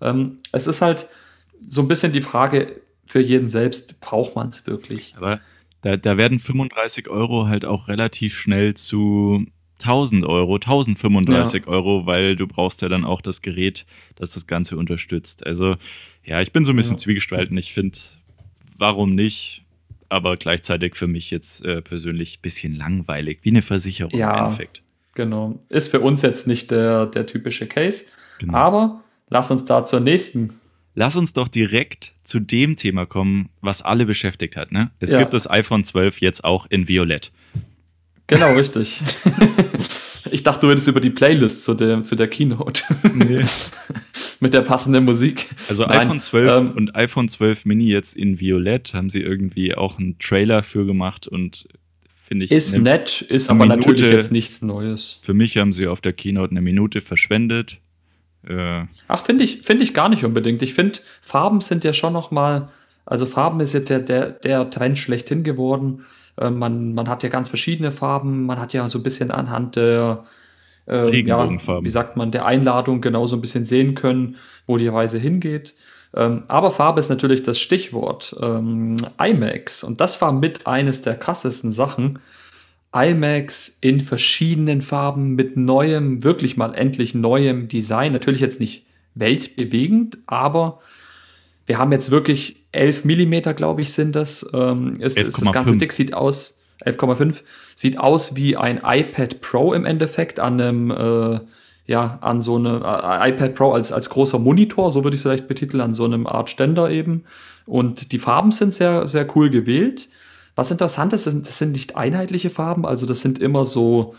Ähm, 0.00 0.38
es 0.52 0.66
ist 0.66 0.80
halt, 0.80 1.08
so 1.68 1.82
ein 1.82 1.88
bisschen 1.88 2.12
die 2.12 2.22
Frage 2.22 2.80
für 3.06 3.20
jeden 3.20 3.48
selbst, 3.48 4.00
braucht 4.00 4.36
man 4.36 4.48
es 4.48 4.66
wirklich? 4.66 5.14
Aber 5.16 5.40
da, 5.82 5.96
da 5.96 6.16
werden 6.16 6.38
35 6.38 7.08
Euro 7.08 7.46
halt 7.46 7.64
auch 7.64 7.88
relativ 7.88 8.38
schnell 8.38 8.74
zu 8.74 9.46
1000 9.80 10.24
Euro, 10.24 10.54
1035 10.54 11.64
ja. 11.66 11.72
Euro, 11.72 12.06
weil 12.06 12.36
du 12.36 12.46
brauchst 12.46 12.82
ja 12.82 12.88
dann 12.88 13.04
auch 13.04 13.20
das 13.20 13.42
Gerät, 13.42 13.84
das 14.14 14.32
das 14.32 14.46
Ganze 14.46 14.76
unterstützt. 14.76 15.44
Also 15.44 15.76
ja, 16.24 16.40
ich 16.40 16.52
bin 16.52 16.64
so 16.64 16.72
ein 16.72 16.76
bisschen 16.76 16.94
ja. 16.94 16.98
zwiegespalten. 16.98 17.56
Ich 17.56 17.72
finde, 17.72 17.98
warum 18.78 19.14
nicht? 19.14 19.64
Aber 20.08 20.36
gleichzeitig 20.36 20.94
für 20.94 21.06
mich 21.06 21.30
jetzt 21.30 21.64
äh, 21.64 21.82
persönlich 21.82 22.38
ein 22.38 22.42
bisschen 22.42 22.76
langweilig, 22.76 23.40
wie 23.42 23.50
eine 23.50 23.62
Versicherung 23.62 24.16
ja, 24.16 24.32
im 24.32 24.44
Endeffekt. 24.44 24.82
Genau. 25.14 25.58
Ist 25.68 25.88
für 25.88 26.00
uns 26.00 26.22
jetzt 26.22 26.46
nicht 26.46 26.70
der, 26.70 27.06
der 27.06 27.26
typische 27.26 27.66
Case. 27.66 28.06
Genau. 28.38 28.54
Aber 28.54 29.04
lass 29.30 29.50
uns 29.50 29.64
da 29.64 29.84
zur 29.84 30.00
nächsten 30.00 30.50
lass 30.94 31.16
uns 31.16 31.32
doch 31.32 31.48
direkt 31.48 32.12
zu 32.24 32.40
dem 32.40 32.76
Thema 32.76 33.06
kommen, 33.06 33.48
was 33.60 33.82
alle 33.82 34.06
beschäftigt 34.06 34.56
hat. 34.56 34.72
Ne? 34.72 34.90
Es 35.00 35.10
ja. 35.10 35.18
gibt 35.18 35.34
das 35.34 35.48
iPhone 35.50 35.84
12 35.84 36.20
jetzt 36.20 36.44
auch 36.44 36.66
in 36.68 36.88
Violett. 36.88 37.30
Genau, 38.26 38.54
richtig. 38.54 39.02
ich 40.30 40.42
dachte, 40.42 40.66
du 40.66 40.70
hättest 40.70 40.88
über 40.88 41.00
die 41.00 41.10
Playlist 41.10 41.62
zu 41.62 41.74
der, 41.74 42.02
zu 42.02 42.16
der 42.16 42.28
Keynote. 42.28 42.82
Nee. 43.14 43.44
Mit 44.40 44.54
der 44.54 44.62
passenden 44.62 45.04
Musik. 45.04 45.50
Also 45.68 45.84
Nein, 45.84 46.08
iPhone 46.08 46.20
12 46.20 46.56
ähm, 46.56 46.72
und 46.72 46.96
iPhone 46.96 47.28
12 47.28 47.64
Mini 47.64 47.86
jetzt 47.86 48.16
in 48.16 48.40
Violett 48.40 48.94
haben 48.94 49.10
sie 49.10 49.20
irgendwie 49.20 49.74
auch 49.74 49.98
einen 49.98 50.18
Trailer 50.18 50.62
für 50.62 50.84
gemacht 50.84 51.28
und 51.28 51.68
finde 52.14 52.46
ich. 52.46 52.50
Ist 52.50 52.76
nett, 52.76 53.22
ist 53.22 53.50
aber 53.50 53.66
Minute, 53.66 53.88
natürlich 53.88 54.12
jetzt 54.12 54.32
nichts 54.32 54.62
Neues. 54.62 55.18
Für 55.22 55.34
mich 55.34 55.58
haben 55.58 55.72
sie 55.72 55.86
auf 55.86 56.00
der 56.00 56.12
Keynote 56.12 56.50
eine 56.50 56.60
Minute 56.60 57.00
verschwendet. 57.02 57.80
Äh, 58.46 58.86
Ach, 59.08 59.24
finde 59.24 59.44
ich, 59.44 59.62
finde 59.62 59.84
ich 59.84 59.94
gar 59.94 60.08
nicht 60.08 60.24
unbedingt. 60.24 60.62
Ich 60.62 60.74
finde, 60.74 60.98
Farben 61.20 61.60
sind 61.60 61.84
ja 61.84 61.92
schon 61.92 62.12
noch 62.12 62.30
mal, 62.30 62.68
also 63.06 63.26
Farben 63.26 63.60
ist 63.60 63.72
jetzt 63.72 63.88
ja 63.88 63.98
der, 63.98 64.30
der 64.30 64.70
Trend 64.70 64.98
schlechthin 64.98 65.44
geworden. 65.44 66.04
Äh, 66.36 66.50
man, 66.50 66.94
man 66.94 67.08
hat 67.08 67.22
ja 67.22 67.28
ganz 67.28 67.48
verschiedene 67.48 67.92
Farben. 67.92 68.46
Man 68.46 68.60
hat 68.60 68.72
ja 68.72 68.86
so 68.88 68.98
ein 68.98 69.02
bisschen 69.02 69.30
anhand 69.30 69.76
der, 69.76 70.24
äh, 70.88 71.16
ja, 71.20 71.48
wie 71.48 71.90
sagt 71.90 72.16
man, 72.16 72.30
der 72.30 72.46
Einladung 72.46 73.00
genau 73.00 73.26
so 73.26 73.36
ein 73.36 73.40
bisschen 73.40 73.64
sehen 73.64 73.94
können, 73.94 74.36
wo 74.66 74.76
die 74.76 74.88
Reise 74.88 75.18
hingeht. 75.18 75.74
Ähm, 76.14 76.42
aber 76.48 76.70
Farbe 76.70 77.00
ist 77.00 77.08
natürlich 77.08 77.42
das 77.42 77.58
Stichwort. 77.58 78.36
Ähm, 78.40 78.96
IMAX. 79.18 79.82
Und 79.84 80.00
das 80.00 80.20
war 80.20 80.32
mit 80.32 80.66
eines 80.66 81.02
der 81.02 81.14
krassesten 81.14 81.72
Sachen. 81.72 82.18
IMAX 82.94 83.78
in 83.80 84.00
verschiedenen 84.00 84.82
Farben 84.82 85.34
mit 85.34 85.56
neuem, 85.56 86.22
wirklich 86.22 86.56
mal 86.56 86.74
endlich 86.74 87.14
neuem 87.14 87.68
Design. 87.68 88.12
Natürlich 88.12 88.40
jetzt 88.40 88.60
nicht 88.60 88.84
weltbewegend, 89.14 90.18
aber 90.26 90.80
wir 91.66 91.78
haben 91.78 91.92
jetzt 91.92 92.10
wirklich 92.10 92.56
11 92.72 93.04
Millimeter, 93.04 93.54
glaube 93.54 93.82
ich, 93.82 93.92
sind 93.92 94.16
das. 94.16 94.46
Ähm, 94.52 94.94
ist, 95.00 95.18
ist 95.18 95.40
das 95.40 95.52
ganze 95.52 95.76
Dick 95.76 95.92
sieht 95.92 96.14
aus, 96.14 96.58
11,5, 96.84 97.42
sieht 97.74 97.98
aus 97.98 98.34
wie 98.36 98.56
ein 98.56 98.80
iPad 98.84 99.40
Pro 99.40 99.72
im 99.72 99.84
Endeffekt 99.84 100.40
an 100.40 100.60
einem, 100.60 100.90
äh, 100.90 101.40
ja, 101.86 102.18
an 102.20 102.40
so 102.40 102.56
einem 102.56 102.82
äh, 102.82 103.30
iPad 103.30 103.54
Pro 103.54 103.72
als, 103.72 103.92
als 103.92 104.10
großer 104.10 104.38
Monitor, 104.38 104.90
so 104.90 105.04
würde 105.04 105.14
ich 105.14 105.20
es 105.20 105.22
vielleicht 105.22 105.48
betiteln, 105.48 105.80
an 105.80 105.92
so 105.92 106.04
einem 106.04 106.26
Art 106.26 106.50
Ständer 106.50 106.90
eben. 106.90 107.24
Und 107.64 108.12
die 108.12 108.18
Farben 108.18 108.50
sind 108.50 108.74
sehr, 108.74 109.06
sehr 109.06 109.26
cool 109.36 109.50
gewählt. 109.50 110.08
Was 110.54 110.70
interessant 110.70 111.12
ist, 111.12 111.26
das 111.26 111.58
sind 111.58 111.72
nicht 111.72 111.96
einheitliche 111.96 112.50
Farben, 112.50 112.84
also 112.84 113.06
das 113.06 113.20
sind 113.20 113.38
immer 113.38 113.64
so 113.64 114.14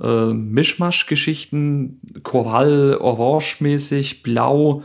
äh, 0.00 0.32
Mischmasch-Geschichten, 0.32 2.00
Korall, 2.22 2.96
Orange-mäßig, 3.00 4.22
Blau, 4.22 4.84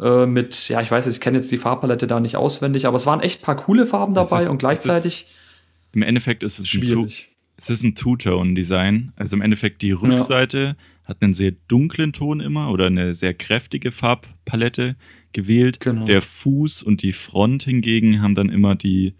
äh, 0.00 0.26
mit, 0.26 0.68
ja, 0.68 0.80
ich 0.80 0.90
weiß 0.90 1.06
ich 1.06 1.20
kenne 1.20 1.38
jetzt 1.38 1.50
die 1.50 1.58
Farbpalette 1.58 2.06
da 2.06 2.20
nicht 2.20 2.36
auswendig, 2.36 2.86
aber 2.86 2.96
es 2.96 3.06
waren 3.06 3.20
echt 3.20 3.40
ein 3.40 3.44
paar 3.44 3.56
coole 3.56 3.86
Farben 3.86 4.14
dabei 4.14 4.42
ist, 4.42 4.48
und 4.48 4.58
gleichzeitig. 4.58 5.28
Im 5.92 6.02
Endeffekt 6.02 6.42
ist 6.42 6.58
es 6.58 6.68
schwierig. 6.68 7.28
Ein 7.28 7.34
es 7.56 7.70
ist 7.70 7.82
ein 7.82 7.94
Two-Tone-Design. 7.94 9.12
Also 9.16 9.36
im 9.36 9.42
Endeffekt 9.42 9.82
die 9.82 9.92
Rückseite 9.92 10.58
ja. 10.58 10.76
hat 11.04 11.18
einen 11.20 11.34
sehr 11.34 11.52
dunklen 11.68 12.12
Ton 12.12 12.40
immer 12.40 12.70
oder 12.70 12.86
eine 12.86 13.14
sehr 13.14 13.34
kräftige 13.34 13.92
Farbpalette 13.92 14.96
gewählt. 15.32 15.80
Genau. 15.80 16.04
Der 16.04 16.22
Fuß 16.22 16.82
und 16.82 17.02
die 17.02 17.12
Front 17.12 17.62
hingegen 17.62 18.22
haben 18.22 18.34
dann 18.34 18.48
immer 18.48 18.74
die 18.74 19.14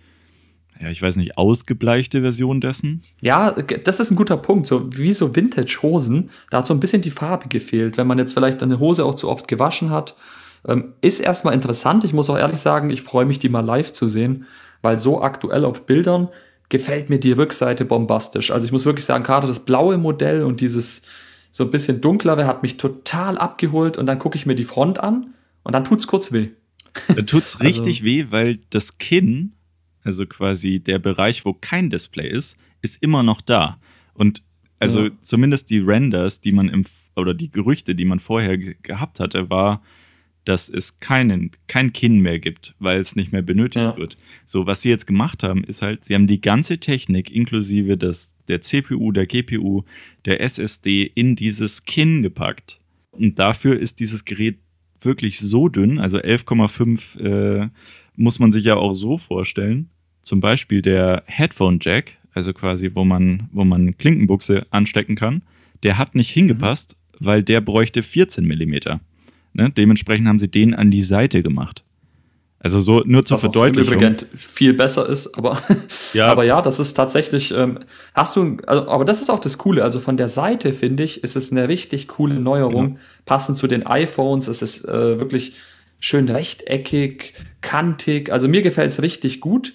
ja, 0.80 0.88
ich 0.88 1.00
weiß 1.00 1.16
nicht, 1.16 1.38
ausgebleichte 1.38 2.20
Version 2.20 2.60
dessen? 2.60 3.04
Ja, 3.20 3.52
das 3.52 4.00
ist 4.00 4.10
ein 4.10 4.16
guter 4.16 4.36
Punkt. 4.36 4.66
So 4.66 4.90
wie 4.96 5.12
so 5.12 5.34
Vintage-Hosen, 5.34 6.30
da 6.50 6.58
hat 6.58 6.66
so 6.66 6.74
ein 6.74 6.80
bisschen 6.80 7.02
die 7.02 7.10
Farbe 7.10 7.48
gefehlt. 7.48 7.96
Wenn 7.96 8.06
man 8.06 8.18
jetzt 8.18 8.34
vielleicht 8.34 8.62
eine 8.62 8.80
Hose 8.80 9.04
auch 9.04 9.14
zu 9.14 9.28
oft 9.28 9.48
gewaschen 9.48 9.90
hat, 9.90 10.16
ähm, 10.66 10.94
ist 11.00 11.20
erstmal 11.20 11.54
interessant. 11.54 12.04
Ich 12.04 12.12
muss 12.12 12.28
auch 12.30 12.38
ehrlich 12.38 12.58
sagen, 12.58 12.90
ich 12.90 13.02
freue 13.02 13.24
mich, 13.24 13.38
die 13.38 13.48
mal 13.48 13.64
live 13.64 13.92
zu 13.92 14.08
sehen, 14.08 14.46
weil 14.82 14.98
so 14.98 15.22
aktuell 15.22 15.64
auf 15.64 15.86
Bildern 15.86 16.28
gefällt 16.68 17.10
mir 17.10 17.18
die 17.18 17.32
Rückseite 17.32 17.84
bombastisch. 17.84 18.50
Also 18.50 18.66
ich 18.66 18.72
muss 18.72 18.86
wirklich 18.86 19.04
sagen, 19.04 19.24
gerade 19.24 19.46
das 19.46 19.64
blaue 19.64 19.98
Modell 19.98 20.42
und 20.44 20.60
dieses 20.60 21.02
so 21.50 21.64
ein 21.64 21.70
bisschen 21.70 22.00
dunklere 22.00 22.46
hat 22.46 22.62
mich 22.62 22.78
total 22.78 23.38
abgeholt 23.38 23.96
und 23.96 24.06
dann 24.06 24.18
gucke 24.18 24.36
ich 24.36 24.46
mir 24.46 24.56
die 24.56 24.64
Front 24.64 24.98
an 24.98 25.34
und 25.62 25.74
dann 25.74 25.84
tut's 25.84 26.06
kurz 26.06 26.32
weh. 26.32 26.48
Da 27.14 27.22
tut's 27.22 27.60
richtig 27.60 28.00
also, 28.00 28.06
weh, 28.06 28.26
weil 28.30 28.58
das 28.70 28.98
Kinn 28.98 29.52
also 30.04 30.26
quasi 30.26 30.80
der 30.80 30.98
Bereich, 30.98 31.44
wo 31.44 31.54
kein 31.54 31.90
Display 31.90 32.30
ist, 32.30 32.56
ist 32.82 33.02
immer 33.02 33.22
noch 33.22 33.40
da. 33.40 33.78
Und 34.12 34.42
also 34.78 35.04
ja. 35.04 35.10
zumindest 35.22 35.70
die 35.70 35.78
Renders, 35.78 36.40
die 36.40 36.52
man 36.52 36.68
im, 36.68 36.84
oder 37.16 37.34
die 37.34 37.50
Gerüchte, 37.50 37.94
die 37.94 38.04
man 38.04 38.20
vorher 38.20 38.58
gehabt 38.58 39.18
hatte, 39.18 39.50
war, 39.50 39.82
dass 40.44 40.68
es 40.68 40.98
keinen, 40.98 41.52
kein 41.68 41.92
Kinn 41.92 42.20
mehr 42.20 42.38
gibt, 42.38 42.74
weil 42.78 43.00
es 43.00 43.16
nicht 43.16 43.32
mehr 43.32 43.42
benötigt 43.42 43.76
ja. 43.76 43.96
wird. 43.96 44.18
So, 44.44 44.66
was 44.66 44.82
sie 44.82 44.90
jetzt 44.90 45.06
gemacht 45.06 45.42
haben, 45.42 45.64
ist 45.64 45.80
halt, 45.80 46.04
sie 46.04 46.14
haben 46.14 46.26
die 46.26 46.40
ganze 46.40 46.78
Technik 46.78 47.30
inklusive 47.30 47.96
des, 47.96 48.36
der 48.48 48.60
CPU, 48.60 49.10
der 49.10 49.26
GPU, 49.26 49.84
der 50.26 50.42
SSD 50.42 51.10
in 51.14 51.34
dieses 51.34 51.84
Kinn 51.84 52.22
gepackt. 52.22 52.78
Und 53.10 53.38
dafür 53.38 53.78
ist 53.78 54.00
dieses 54.00 54.24
Gerät 54.26 54.58
wirklich 55.00 55.38
so 55.38 55.68
dünn, 55.68 55.98
also 55.98 56.18
11,5 56.18 57.20
äh, 57.20 57.68
muss 58.16 58.38
man 58.38 58.52
sich 58.52 58.64
ja 58.64 58.76
auch 58.76 58.94
so 58.94 59.18
vorstellen, 59.18 59.90
zum 60.24 60.40
Beispiel 60.40 60.82
der 60.82 61.22
Headphone 61.26 61.78
Jack, 61.80 62.18
also 62.32 62.52
quasi, 62.52 62.90
wo 62.94 63.04
man, 63.04 63.48
wo 63.52 63.64
man 63.64 63.96
Klinkenbuchse 63.96 64.66
anstecken 64.70 65.14
kann, 65.14 65.42
der 65.82 65.98
hat 65.98 66.14
nicht 66.14 66.30
hingepasst, 66.30 66.96
mhm. 66.96 67.26
weil 67.26 67.42
der 67.42 67.60
bräuchte 67.60 68.02
14 68.02 68.44
Millimeter. 68.44 69.00
Ne? 69.52 69.70
Dementsprechend 69.70 70.26
haben 70.26 70.38
sie 70.38 70.48
den 70.48 70.74
an 70.74 70.90
die 70.90 71.02
Seite 71.02 71.42
gemacht. 71.42 71.84
Also 72.64 72.80
so 72.80 73.02
nur 73.04 73.26
zur 73.26 73.34
Was 73.34 73.42
Verdeutlichung. 73.42 74.00
Im 74.00 74.16
viel 74.34 74.72
besser 74.72 75.06
ist, 75.06 75.36
aber 75.36 75.60
ja, 76.14 76.28
aber 76.28 76.44
ja 76.44 76.62
das 76.62 76.78
ist 76.78 76.94
tatsächlich. 76.94 77.52
Ähm, 77.52 77.78
hast 78.14 78.36
du, 78.36 78.56
also, 78.66 78.88
aber 78.88 79.04
das 79.04 79.20
ist 79.20 79.28
auch 79.28 79.38
das 79.38 79.58
Coole. 79.58 79.84
Also 79.84 80.00
von 80.00 80.16
der 80.16 80.30
Seite 80.30 80.72
finde 80.72 81.02
ich, 81.02 81.22
ist 81.22 81.36
es 81.36 81.52
eine 81.52 81.68
richtig 81.68 82.08
coole 82.08 82.36
Neuerung, 82.36 82.86
genau. 82.86 83.00
passend 83.26 83.58
zu 83.58 83.66
den 83.66 83.86
iPhones. 83.86 84.48
Es 84.48 84.62
ist 84.62 84.88
äh, 84.88 85.18
wirklich 85.20 85.56
schön 86.00 86.26
rechteckig, 86.26 87.34
kantig. 87.60 88.32
Also 88.32 88.48
mir 88.48 88.62
gefällt 88.62 88.92
es 88.92 89.02
richtig 89.02 89.42
gut. 89.42 89.74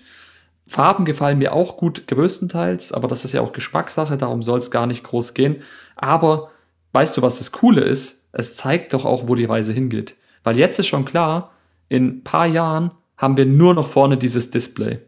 Farben 0.70 1.04
gefallen 1.04 1.40
mir 1.40 1.54
auch 1.54 1.78
gut 1.78 2.06
größtenteils, 2.06 2.92
aber 2.92 3.08
das 3.08 3.26
ist 3.26 3.34
ja 3.34 3.42
auch 3.42 3.54
Geschmackssache, 3.54 4.18
darum 4.18 4.44
soll 4.44 4.60
es 4.60 4.70
gar 4.70 4.86
nicht 4.86 5.04
groß 5.04 5.34
gehen. 5.34 5.64
Aber 5.96 6.52
weißt 6.94 7.18
du, 7.18 7.24
was 7.24 7.40
das 7.40 7.52
Coole 7.52 7.82
ist? 7.82 8.28
Es 8.34 8.56
zeigt 8.56 8.94
doch 8.94 9.04
auch, 9.04 9.28
wo 9.28 9.34
die 9.34 9.46
Reise 9.46 9.74
hingeht. 9.74 10.16
Weil 10.44 10.60
jetzt 10.60 10.78
ist 10.78 10.86
schon 10.86 11.06
klar, 11.06 11.52
in 11.90 12.06
ein 12.06 12.24
paar 12.24 12.46
Jahren 12.46 12.92
haben 13.18 13.36
wir 13.36 13.48
nur 13.48 13.74
noch 13.74 13.88
vorne 13.88 14.16
dieses 14.16 14.52
Display. 14.52 15.00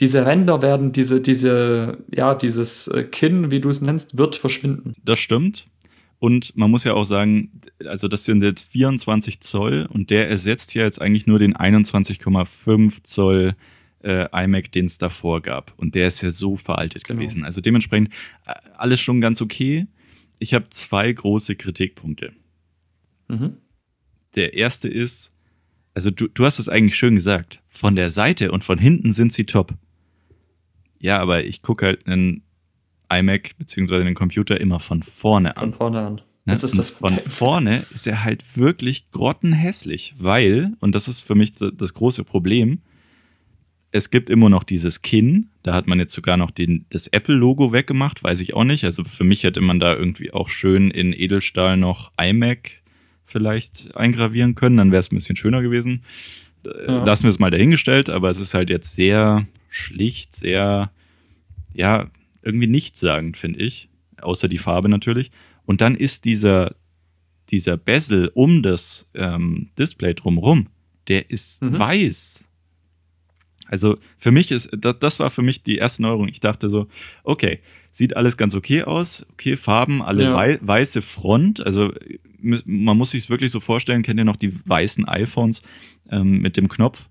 Diese 0.00 0.26
Ränder 0.26 0.60
werden, 0.62 0.90
diese, 0.90 1.20
diese, 1.20 1.98
ja, 2.10 2.34
dieses 2.34 2.88
äh, 2.88 3.04
Kinn, 3.04 3.52
wie 3.52 3.60
du 3.60 3.70
es 3.70 3.80
nennst, 3.80 4.18
wird 4.18 4.34
verschwinden. 4.34 4.94
Das 5.04 5.20
stimmt. 5.20 5.68
Und 6.18 6.56
man 6.56 6.72
muss 6.72 6.82
ja 6.82 6.94
auch 6.94 7.04
sagen, 7.04 7.60
also 7.86 8.08
das 8.08 8.24
sind 8.24 8.42
jetzt 8.42 8.68
24 8.68 9.40
Zoll 9.42 9.86
und 9.88 10.10
der 10.10 10.28
ersetzt 10.28 10.74
ja 10.74 10.82
jetzt 10.82 11.00
eigentlich 11.00 11.28
nur 11.28 11.38
den 11.38 11.56
21,5 11.56 13.04
Zoll 13.04 13.54
äh, 14.06 14.28
iMac, 14.32 14.70
den 14.72 14.86
es 14.86 14.98
davor 14.98 15.42
gab. 15.42 15.74
Und 15.76 15.94
der 15.94 16.08
ist 16.08 16.22
ja 16.22 16.30
so 16.30 16.56
veraltet 16.56 17.04
genau. 17.04 17.18
gewesen. 17.20 17.44
Also 17.44 17.60
dementsprechend 17.60 18.10
äh, 18.46 18.54
alles 18.76 19.00
schon 19.00 19.20
ganz 19.20 19.42
okay. 19.42 19.86
Ich 20.38 20.54
habe 20.54 20.70
zwei 20.70 21.12
große 21.12 21.56
Kritikpunkte. 21.56 22.32
Mhm. 23.28 23.56
Der 24.36 24.54
erste 24.54 24.88
ist, 24.88 25.32
also 25.94 26.10
du, 26.10 26.28
du 26.28 26.44
hast 26.44 26.58
es 26.58 26.68
eigentlich 26.68 26.96
schön 26.96 27.16
gesagt, 27.16 27.62
von 27.68 27.96
der 27.96 28.10
Seite 28.10 28.52
und 28.52 28.64
von 28.64 28.78
hinten 28.78 29.12
sind 29.12 29.32
sie 29.32 29.44
top. 29.44 29.74
Ja, 31.00 31.18
aber 31.18 31.44
ich 31.44 31.62
gucke 31.62 31.86
halt 31.86 32.06
einen 32.06 32.42
iMac 33.12 33.56
bzw. 33.58 34.04
den 34.04 34.14
Computer 34.14 34.60
immer 34.60 34.78
von 34.78 35.02
vorne 35.02 35.56
an. 35.56 35.72
Von 35.72 35.72
vorne 35.72 36.00
an. 36.00 36.14
Ne? 36.44 36.52
Das 36.52 36.62
ist 36.62 36.78
das 36.78 36.90
von 36.90 37.18
vorne 37.18 37.84
ist 37.92 38.06
er 38.06 38.22
halt 38.22 38.56
wirklich 38.56 39.10
grottenhässlich, 39.10 40.14
weil, 40.18 40.74
und 40.78 40.94
das 40.94 41.08
ist 41.08 41.22
für 41.22 41.34
mich 41.34 41.54
das 41.54 41.92
große 41.94 42.22
Problem, 42.22 42.82
es 43.96 44.10
gibt 44.10 44.30
immer 44.30 44.48
noch 44.48 44.62
dieses 44.62 45.02
Kinn. 45.02 45.48
Da 45.62 45.74
hat 45.74 45.86
man 45.86 45.98
jetzt 45.98 46.14
sogar 46.14 46.36
noch 46.36 46.50
den, 46.50 46.86
das 46.90 47.06
Apple-Logo 47.08 47.72
weggemacht, 47.72 48.22
weiß 48.22 48.40
ich 48.40 48.54
auch 48.54 48.64
nicht. 48.64 48.84
Also 48.84 49.04
für 49.04 49.24
mich 49.24 49.42
hätte 49.42 49.60
man 49.60 49.80
da 49.80 49.94
irgendwie 49.94 50.32
auch 50.32 50.48
schön 50.48 50.90
in 50.90 51.12
Edelstahl 51.12 51.76
noch 51.76 52.12
iMac 52.20 52.70
vielleicht 53.24 53.96
eingravieren 53.96 54.54
können. 54.54 54.76
Dann 54.76 54.92
wäre 54.92 55.00
es 55.00 55.10
ein 55.10 55.16
bisschen 55.16 55.36
schöner 55.36 55.62
gewesen. 55.62 56.02
Äh, 56.64 56.86
ja. 56.86 57.04
Lassen 57.04 57.24
wir 57.24 57.30
es 57.30 57.38
mal 57.38 57.50
dahingestellt, 57.50 58.10
aber 58.10 58.30
es 58.30 58.38
ist 58.38 58.54
halt 58.54 58.70
jetzt 58.70 58.94
sehr 58.94 59.46
schlicht, 59.68 60.36
sehr, 60.36 60.90
ja, 61.74 62.10
irgendwie 62.42 62.68
nichtssagend, 62.68 63.36
finde 63.36 63.60
ich. 63.60 63.88
Außer 64.20 64.48
die 64.48 64.58
Farbe 64.58 64.88
natürlich. 64.88 65.30
Und 65.64 65.80
dann 65.80 65.96
ist 65.96 66.24
dieser, 66.24 66.74
dieser 67.50 67.76
Bezel 67.76 68.30
um 68.34 68.62
das 68.62 69.06
ähm, 69.14 69.70
Display 69.78 70.14
drumherum, 70.14 70.68
der 71.08 71.30
ist 71.30 71.62
mhm. 71.62 71.78
weiß. 71.78 72.44
Also 73.68 73.98
für 74.16 74.30
mich 74.30 74.50
ist, 74.50 74.70
das, 74.76 74.98
das 74.98 75.18
war 75.18 75.30
für 75.30 75.42
mich 75.42 75.62
die 75.62 75.76
erste 75.76 76.02
Neuerung. 76.02 76.28
Ich 76.28 76.40
dachte 76.40 76.68
so, 76.68 76.86
okay, 77.24 77.60
sieht 77.92 78.16
alles 78.16 78.36
ganz 78.36 78.54
okay 78.54 78.82
aus, 78.82 79.26
okay, 79.32 79.56
Farben, 79.56 80.02
alle 80.02 80.24
ja. 80.24 80.34
wei 80.34 80.58
weiße 80.60 81.02
Front. 81.02 81.64
Also 81.64 81.92
man 82.40 82.96
muss 82.96 83.10
sich 83.10 83.24
es 83.24 83.30
wirklich 83.30 83.50
so 83.50 83.60
vorstellen, 83.60 84.02
kennt 84.02 84.20
ihr 84.20 84.24
noch 84.24 84.36
die 84.36 84.54
weißen 84.66 85.06
iPhones 85.08 85.62
ähm, 86.10 86.40
mit 86.40 86.56
dem 86.56 86.68
Knopf? 86.68 87.08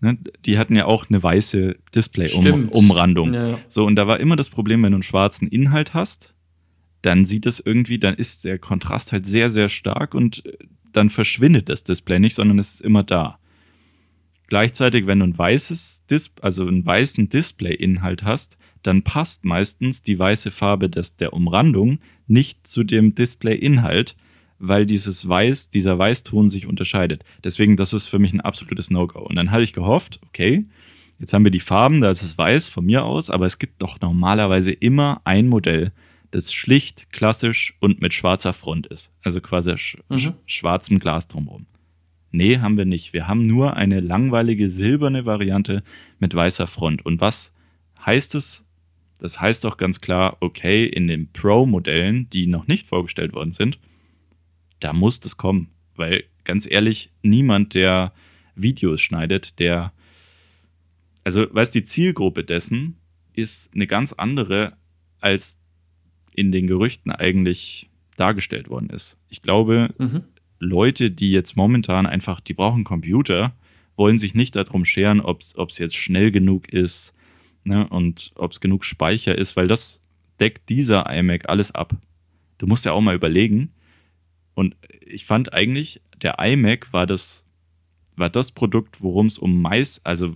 Ne? 0.00 0.18
Die 0.46 0.58
hatten 0.58 0.76
ja 0.76 0.86
auch 0.86 1.08
eine 1.08 1.22
weiße 1.22 1.76
Display-Umrandung. 1.94 3.34
Ja. 3.34 3.58
So, 3.68 3.84
und 3.84 3.96
da 3.96 4.06
war 4.06 4.20
immer 4.20 4.36
das 4.36 4.50
Problem, 4.50 4.82
wenn 4.82 4.92
du 4.92 4.96
einen 4.96 5.02
schwarzen 5.02 5.48
Inhalt 5.48 5.94
hast, 5.94 6.34
dann 7.02 7.24
sieht 7.24 7.46
es 7.46 7.60
irgendwie, 7.60 7.98
dann 7.98 8.14
ist 8.14 8.44
der 8.44 8.58
Kontrast 8.58 9.12
halt 9.12 9.26
sehr, 9.26 9.50
sehr 9.50 9.68
stark 9.68 10.14
und 10.14 10.42
dann 10.92 11.10
verschwindet 11.10 11.68
das 11.68 11.84
Display 11.84 12.18
nicht, 12.18 12.34
sondern 12.34 12.58
es 12.58 12.74
ist 12.74 12.80
immer 12.82 13.02
da. 13.02 13.39
Gleichzeitig, 14.50 15.06
wenn 15.06 15.20
du 15.20 15.26
ein 15.26 15.38
weißes 15.38 16.06
Dis 16.10 16.32
also 16.42 16.66
einen 16.66 16.84
weißen 16.84 17.28
Display-Inhalt 17.28 18.24
hast, 18.24 18.58
dann 18.82 19.02
passt 19.02 19.44
meistens 19.44 20.02
die 20.02 20.18
weiße 20.18 20.50
Farbe 20.50 20.90
des, 20.90 21.14
der 21.16 21.32
Umrandung 21.32 22.00
nicht 22.26 22.66
zu 22.66 22.82
dem 22.82 23.14
Display-Inhalt, 23.14 24.16
weil 24.58 24.86
dieses 24.86 25.28
Weiß, 25.28 25.70
dieser 25.70 25.96
Weißton 25.98 26.50
sich 26.50 26.66
unterscheidet. 26.66 27.24
Deswegen, 27.44 27.76
das 27.76 27.92
ist 27.92 28.08
für 28.08 28.18
mich 28.18 28.32
ein 28.32 28.40
absolutes 28.40 28.90
No-Go. 28.90 29.20
Und 29.20 29.36
dann 29.36 29.52
hatte 29.52 29.62
ich 29.62 29.72
gehofft, 29.72 30.18
okay, 30.26 30.66
jetzt 31.20 31.32
haben 31.32 31.44
wir 31.44 31.52
die 31.52 31.60
Farben, 31.60 32.00
da 32.00 32.10
ist 32.10 32.22
es 32.22 32.36
weiß 32.36 32.68
von 32.68 32.84
mir 32.84 33.04
aus, 33.04 33.30
aber 33.30 33.46
es 33.46 33.58
gibt 33.58 33.80
doch 33.80 34.00
normalerweise 34.00 34.72
immer 34.72 35.20
ein 35.24 35.46
Modell, 35.46 35.92
das 36.32 36.52
schlicht, 36.52 37.12
klassisch 37.12 37.76
und 37.78 38.00
mit 38.00 38.14
schwarzer 38.14 38.52
Front 38.52 38.88
ist. 38.88 39.12
Also 39.22 39.40
quasi 39.40 39.78
sch 39.78 39.96
mhm. 40.08 40.34
schwarzem 40.46 40.98
Glas 40.98 41.28
drumherum. 41.28 41.66
Nee, 42.32 42.58
haben 42.58 42.76
wir 42.76 42.84
nicht. 42.84 43.12
Wir 43.12 43.26
haben 43.26 43.46
nur 43.46 43.76
eine 43.76 44.00
langweilige 44.00 44.70
silberne 44.70 45.26
Variante 45.26 45.82
mit 46.18 46.34
weißer 46.34 46.66
Front. 46.66 47.04
Und 47.04 47.20
was 47.20 47.52
heißt 48.04 48.34
es? 48.34 48.64
Das 49.18 49.40
heißt 49.40 49.64
doch 49.64 49.76
ganz 49.76 50.00
klar, 50.00 50.36
okay, 50.40 50.86
in 50.86 51.06
den 51.08 51.30
Pro-Modellen, 51.32 52.30
die 52.30 52.46
noch 52.46 52.66
nicht 52.66 52.86
vorgestellt 52.86 53.34
worden 53.34 53.52
sind, 53.52 53.78
da 54.78 54.92
muss 54.92 55.20
das 55.20 55.36
kommen. 55.36 55.68
Weil 55.96 56.24
ganz 56.44 56.70
ehrlich, 56.70 57.10
niemand, 57.22 57.74
der 57.74 58.12
Videos 58.54 59.00
schneidet, 59.00 59.58
der, 59.58 59.92
also 61.24 61.46
weißt 61.52 61.74
die 61.74 61.84
Zielgruppe 61.84 62.44
dessen 62.44 62.96
ist 63.34 63.74
eine 63.74 63.86
ganz 63.86 64.12
andere, 64.12 64.76
als 65.20 65.58
in 66.34 66.52
den 66.52 66.66
Gerüchten 66.66 67.10
eigentlich 67.10 67.90
dargestellt 68.16 68.68
worden 68.68 68.90
ist. 68.90 69.18
Ich 69.28 69.42
glaube, 69.42 69.94
mhm. 69.98 70.22
Leute, 70.60 71.10
die 71.10 71.32
jetzt 71.32 71.56
momentan 71.56 72.06
einfach, 72.06 72.40
die 72.40 72.54
brauchen 72.54 72.84
Computer, 72.84 73.54
wollen 73.96 74.18
sich 74.18 74.34
nicht 74.34 74.54
darum 74.54 74.84
scheren, 74.84 75.20
ob 75.20 75.42
es 75.42 75.78
jetzt 75.78 75.96
schnell 75.96 76.30
genug 76.30 76.68
ist 76.68 77.12
ne, 77.64 77.88
und 77.88 78.30
ob 78.36 78.52
es 78.52 78.60
genug 78.60 78.84
Speicher 78.84 79.36
ist, 79.36 79.56
weil 79.56 79.68
das 79.68 80.00
deckt 80.38 80.68
dieser 80.68 81.10
iMac 81.12 81.48
alles 81.48 81.74
ab. 81.74 81.94
Du 82.58 82.66
musst 82.66 82.84
ja 82.84 82.92
auch 82.92 83.00
mal 83.00 83.14
überlegen. 83.14 83.72
Und 84.54 84.76
ich 85.00 85.24
fand 85.24 85.52
eigentlich, 85.52 86.00
der 86.20 86.38
iMac 86.38 86.92
war 86.92 87.06
das, 87.06 87.44
war 88.16 88.30
das 88.30 88.52
Produkt, 88.52 89.02
worum 89.02 89.26
es 89.26 89.38
um 89.38 89.60
meist, 89.60 90.06
also 90.06 90.34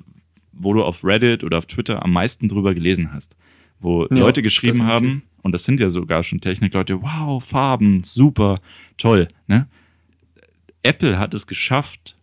wo 0.53 0.73
du 0.73 0.85
auf 0.85 1.05
Reddit 1.05 1.45
oder 1.45 1.59
auf 1.59 1.67
Twitter 1.67 2.03
am 2.03 2.13
meisten 2.13 2.49
drüber 2.49 2.75
gelesen 2.75 3.13
hast. 3.13 3.37
Wo 3.81 4.07
ja, 4.07 4.17
Leute 4.17 4.41
geschrieben 4.41 4.79
definitiv. 4.79 4.95
haben, 4.95 5.23
und 5.43 5.53
das 5.53 5.65
sind 5.65 5.81
ja 5.81 5.91
sogar 5.91 6.23
schon 6.23 6.41
Technikleute, 6.41 7.03
wow, 7.03 7.43
Farben, 7.43 8.05
super, 8.05 8.61
toll, 8.97 9.29
ne? 9.47 9.69
Apple 10.85 11.19
hat 11.19 11.35
es 11.35 11.47
geschafft, 11.47 12.17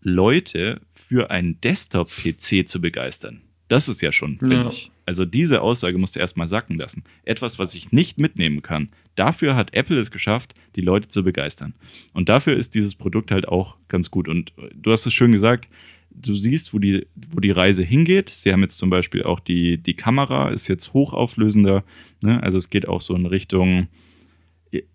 Leute 0.00 0.80
für 0.92 1.30
einen 1.30 1.60
Desktop-PC 1.60 2.68
zu 2.68 2.80
begeistern. 2.80 3.40
Das 3.68 3.88
ist 3.88 4.02
ja 4.02 4.12
schon, 4.12 4.38
finde 4.38 4.56
ja. 4.56 4.68
ich. 4.68 4.90
Also 5.06 5.24
diese 5.24 5.62
Aussage 5.62 5.98
musst 5.98 6.16
du 6.16 6.20
erstmal 6.20 6.46
sacken 6.46 6.76
lassen. 6.76 7.04
Etwas, 7.24 7.58
was 7.58 7.74
ich 7.74 7.92
nicht 7.92 8.20
mitnehmen 8.20 8.62
kann. 8.62 8.90
Dafür 9.16 9.56
hat 9.56 9.74
Apple 9.74 9.98
es 9.98 10.10
geschafft, 10.10 10.54
die 10.76 10.80
Leute 10.82 11.08
zu 11.08 11.24
begeistern. 11.24 11.74
Und 12.12 12.28
dafür 12.28 12.56
ist 12.56 12.74
dieses 12.74 12.94
Produkt 12.94 13.30
halt 13.30 13.48
auch 13.48 13.76
ganz 13.88 14.10
gut. 14.10 14.28
Und 14.28 14.52
du 14.74 14.92
hast 14.92 15.06
es 15.06 15.14
schön 15.14 15.32
gesagt, 15.32 15.68
du 16.10 16.34
siehst, 16.34 16.74
wo 16.74 16.78
die, 16.78 17.06
wo 17.14 17.40
die 17.40 17.50
Reise 17.50 17.82
hingeht. 17.82 18.28
Sie 18.30 18.52
haben 18.52 18.62
jetzt 18.62 18.78
zum 18.78 18.90
Beispiel 18.90 19.22
auch 19.22 19.40
die, 19.40 19.78
die 19.78 19.94
Kamera, 19.94 20.50
ist 20.50 20.68
jetzt 20.68 20.92
hochauflösender. 20.92 21.84
Ne? 22.22 22.42
Also 22.42 22.58
es 22.58 22.70
geht 22.70 22.86
auch 22.86 23.00
so 23.00 23.14
in 23.14 23.26
Richtung 23.26 23.88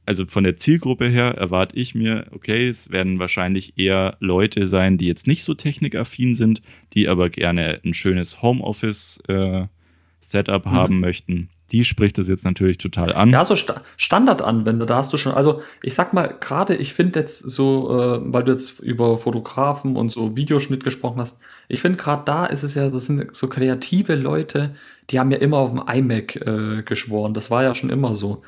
also 0.06 0.26
von 0.26 0.44
der 0.44 0.58
Zielgruppe 0.58 1.10
her 1.10 1.36
erwarte 1.38 1.76
ich 1.76 1.96
mir, 1.96 2.28
okay, 2.32 2.68
es 2.68 2.92
werden 2.92 3.20
wahrscheinlich 3.20 3.78
eher 3.78 4.18
Leute 4.20 4.68
sein, 4.68 4.98
die 4.98 5.08
jetzt 5.08 5.28
nicht 5.28 5.44
so 5.44 5.54
technikaffin 5.54 6.36
sind, 6.36 6.62
die 6.94 7.08
aber 7.08 7.30
gerne 7.30 7.80
ein 7.84 7.94
schönes 7.94 8.42
Homeoffice-Setup 8.42 10.66
äh, 10.66 10.70
mhm. 10.70 10.72
haben 10.72 11.00
möchten. 11.00 11.50
Die 11.72 11.86
spricht 11.86 12.18
das 12.18 12.28
jetzt 12.28 12.46
natürlich 12.46 12.80
total 12.80 13.14
an. 13.14 13.30
Ja, 13.30 13.46
so 13.46 13.56
Sta 13.56 13.84
Standardanwender, 13.96 14.88
da 14.88 14.98
hast 14.98 15.14
du 15.14 15.18
schon, 15.18 15.34
also 15.34 15.62
ich 15.84 15.94
sag 15.94 16.14
mal, 16.14 16.36
gerade 16.40 16.76
ich 16.76 16.94
finde 16.94 17.20
jetzt 17.20 17.38
so, 17.38 17.92
äh, 17.92 18.20
weil 18.24 18.44
du 18.44 18.52
jetzt 18.52 18.80
über 18.80 19.18
Fotografen 19.18 19.96
und 19.96 20.10
so 20.10 20.36
Videoschnitt 20.36 20.84
gesprochen 20.84 21.20
hast, 21.20 21.40
ich 21.68 21.82
finde 21.82 21.98
gerade 21.98 22.24
da 22.26 22.48
ist 22.48 22.64
es 22.64 22.74
ja, 22.74 22.90
das 22.90 23.06
sind 23.06 23.36
so 23.36 23.48
kreative 23.48 24.16
Leute, 24.16 24.76
die 25.12 25.20
haben 25.20 25.32
ja 25.32 25.38
immer 25.38 25.58
auf 25.58 25.72
dem 25.72 25.84
iMac 25.88 26.36
äh, 26.38 26.84
geschworen. 26.84 27.34
Das 27.34 27.52
war 27.52 27.64
ja 27.64 27.76
schon 27.76 27.92
immer 27.92 28.16
so. 28.16 28.42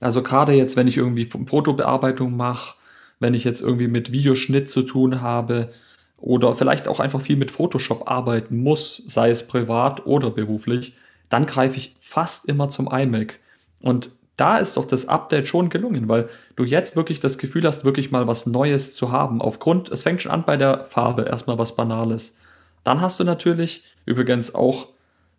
Also 0.00 0.22
gerade 0.22 0.52
jetzt, 0.52 0.76
wenn 0.76 0.88
ich 0.88 0.96
irgendwie 0.96 1.24
Fotobearbeitung 1.24 2.36
mache, 2.36 2.76
wenn 3.18 3.34
ich 3.34 3.44
jetzt 3.44 3.62
irgendwie 3.62 3.88
mit 3.88 4.12
Videoschnitt 4.12 4.68
zu 4.68 4.82
tun 4.82 5.20
habe 5.20 5.72
oder 6.18 6.54
vielleicht 6.54 6.88
auch 6.88 7.00
einfach 7.00 7.20
viel 7.20 7.36
mit 7.36 7.50
Photoshop 7.50 8.10
arbeiten 8.10 8.58
muss, 8.62 9.02
sei 9.06 9.30
es 9.30 9.46
privat 9.46 10.06
oder 10.06 10.30
beruflich, 10.30 10.94
dann 11.28 11.46
greife 11.46 11.76
ich 11.76 11.96
fast 11.98 12.46
immer 12.46 12.68
zum 12.68 12.88
iMac. 12.92 13.40
Und 13.82 14.10
da 14.36 14.58
ist 14.58 14.76
doch 14.76 14.84
das 14.84 15.08
Update 15.08 15.48
schon 15.48 15.70
gelungen, 15.70 16.08
weil 16.08 16.28
du 16.56 16.64
jetzt 16.64 16.94
wirklich 16.94 17.20
das 17.20 17.38
Gefühl 17.38 17.64
hast, 17.64 17.84
wirklich 17.84 18.10
mal 18.10 18.26
was 18.26 18.46
Neues 18.46 18.94
zu 18.94 19.10
haben. 19.10 19.40
Aufgrund, 19.40 19.90
es 19.90 20.02
fängt 20.02 20.20
schon 20.20 20.32
an 20.32 20.44
bei 20.44 20.58
der 20.58 20.84
Farbe, 20.84 21.22
erstmal 21.22 21.58
was 21.58 21.74
Banales. 21.74 22.36
Dann 22.84 23.00
hast 23.00 23.18
du 23.18 23.24
natürlich 23.24 23.84
übrigens 24.04 24.54
auch 24.54 24.88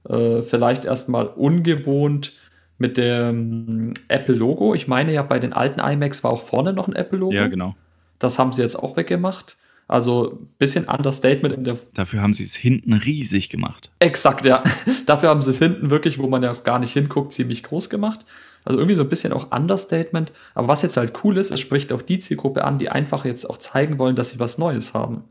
äh, 0.10 0.42
vielleicht 0.42 0.86
erstmal 0.86 1.28
ungewohnt 1.28 2.34
mit 2.78 2.98
dem 2.98 3.94
Apple-Logo. 4.08 4.76
Ich 4.76 4.88
meine 4.88 5.14
ja, 5.14 5.24
bei 5.24 5.40
den 5.40 5.54
alten 5.54 5.80
iMacs 5.80 6.24
war 6.24 6.32
auch 6.32 6.42
vorne 6.42 6.74
noch 6.74 6.88
ein 6.88 6.96
Apple-Logo. 6.96 7.34
Ja, 7.34 7.48
genau. 7.48 7.76
Das 8.20 8.40
haben 8.40 8.54
sie 8.54 8.62
jetzt 8.62 8.76
auch 8.76 8.98
weggemacht. 8.98 9.58
Also 9.88 10.34
ein 10.34 10.50
bisschen 10.60 10.86
Understatement 10.86 11.56
in 11.56 11.64
der. 11.64 11.78
Dafür 11.94 12.22
haben 12.22 12.34
sie 12.34 12.44
es 12.44 12.56
hinten 12.56 12.94
riesig 12.94 13.50
gemacht. 13.50 13.90
Exakt, 14.00 14.46
ja. 14.46 14.62
Dafür 15.06 15.30
haben 15.30 15.42
sie 15.42 15.52
es 15.52 15.60
hinten 15.60 15.90
wirklich, 15.90 16.20
wo 16.20 16.28
man 16.28 16.44
ja 16.44 16.52
auch 16.52 16.64
gar 16.64 16.80
nicht 16.80 16.92
hinguckt, 16.92 17.32
ziemlich 17.32 17.64
groß 17.64 17.90
gemacht. 17.90 18.26
Also 18.66 18.80
irgendwie 18.80 18.98
so 18.98 19.04
ein 19.04 19.10
bisschen 19.10 19.32
auch 19.32 19.52
Understatement. 19.52 20.34
Aber 20.56 20.68
was 20.68 20.82
jetzt 20.82 20.98
halt 20.98 21.14
cool 21.24 21.38
ist, 21.38 21.52
es 21.52 21.62
spricht 21.62 21.94
auch 21.94 22.02
die 22.02 22.20
Zielgruppe 22.20 22.66
an, 22.66 22.80
die 22.80 22.90
einfach 22.90 23.24
jetzt 23.24 23.50
auch 23.50 23.58
zeigen 23.58 23.98
wollen, 23.98 24.18
dass 24.18 24.32
sie 24.32 24.40
was 24.40 24.58
Neues 24.58 24.94
haben. 24.94 25.24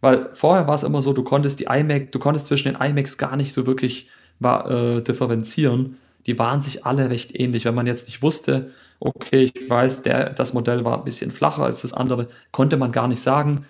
Weil 0.00 0.30
vorher 0.32 0.66
war 0.66 0.74
es 0.74 0.84
immer 0.84 1.02
so, 1.02 1.12
du 1.12 1.22
konntest 1.22 1.60
die 1.60 1.64
iMac, 1.64 2.12
du 2.12 2.18
konntest 2.18 2.46
zwischen 2.46 2.72
den 2.72 2.80
iMacs 2.80 3.18
gar 3.18 3.36
nicht 3.36 3.52
so 3.52 3.66
wirklich 3.66 4.08
war, 4.38 4.70
äh, 4.70 5.02
differenzieren 5.02 5.96
die 6.26 6.38
waren 6.38 6.60
sich 6.60 6.84
alle 6.84 7.10
recht 7.10 7.38
ähnlich. 7.38 7.64
Wenn 7.64 7.74
man 7.74 7.86
jetzt 7.86 8.06
nicht 8.06 8.22
wusste, 8.22 8.72
okay, 9.00 9.50
ich 9.54 9.70
weiß, 9.70 10.02
der, 10.02 10.30
das 10.30 10.54
Modell 10.54 10.84
war 10.84 10.98
ein 10.98 11.04
bisschen 11.04 11.30
flacher 11.30 11.62
als 11.62 11.82
das 11.82 11.94
andere, 11.94 12.28
konnte 12.50 12.76
man 12.76 12.92
gar 12.92 13.08
nicht 13.08 13.20
sagen, 13.20 13.66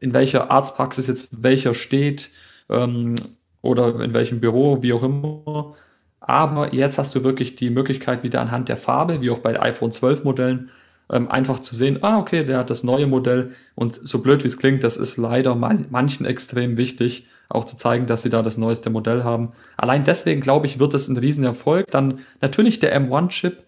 in 0.00 0.12
welcher 0.12 0.50
Arztpraxis 0.50 1.06
jetzt 1.06 1.42
welcher 1.42 1.74
steht 1.74 2.30
ähm, 2.68 3.14
oder 3.62 4.00
in 4.00 4.14
welchem 4.14 4.40
Büro, 4.40 4.82
wie 4.82 4.92
auch 4.92 5.02
immer. 5.02 5.74
Aber 6.20 6.74
jetzt 6.74 6.98
hast 6.98 7.14
du 7.14 7.24
wirklich 7.24 7.56
die 7.56 7.70
Möglichkeit, 7.70 8.22
wieder 8.22 8.40
anhand 8.40 8.68
der 8.68 8.76
Farbe, 8.76 9.20
wie 9.20 9.30
auch 9.30 9.38
bei 9.38 9.60
iPhone 9.60 9.92
12 9.92 10.24
Modellen, 10.24 10.70
ähm, 11.10 11.30
einfach 11.30 11.58
zu 11.58 11.74
sehen, 11.74 11.98
ah, 12.02 12.18
okay, 12.18 12.44
der 12.44 12.58
hat 12.58 12.70
das 12.70 12.82
neue 12.82 13.06
Modell 13.06 13.52
und 13.74 13.94
so 13.94 14.22
blöd 14.22 14.42
wie 14.42 14.48
es 14.48 14.58
klingt, 14.58 14.84
das 14.84 14.96
ist 14.96 15.16
leider 15.16 15.54
man 15.54 15.86
manchen 15.90 16.24
extrem 16.24 16.76
wichtig, 16.76 17.26
auch 17.48 17.64
zu 17.64 17.76
zeigen, 17.76 18.06
dass 18.06 18.22
sie 18.22 18.30
da 18.30 18.42
das 18.42 18.58
neueste 18.58 18.90
Modell 18.90 19.24
haben. 19.24 19.52
Allein 19.76 20.04
deswegen, 20.04 20.40
glaube 20.40 20.66
ich, 20.66 20.78
wird 20.78 20.94
es 20.94 21.08
ein 21.08 21.16
Riesenerfolg. 21.16 21.90
Dann 21.90 22.20
natürlich 22.40 22.78
der 22.78 22.98
M1-Chip, 23.00 23.64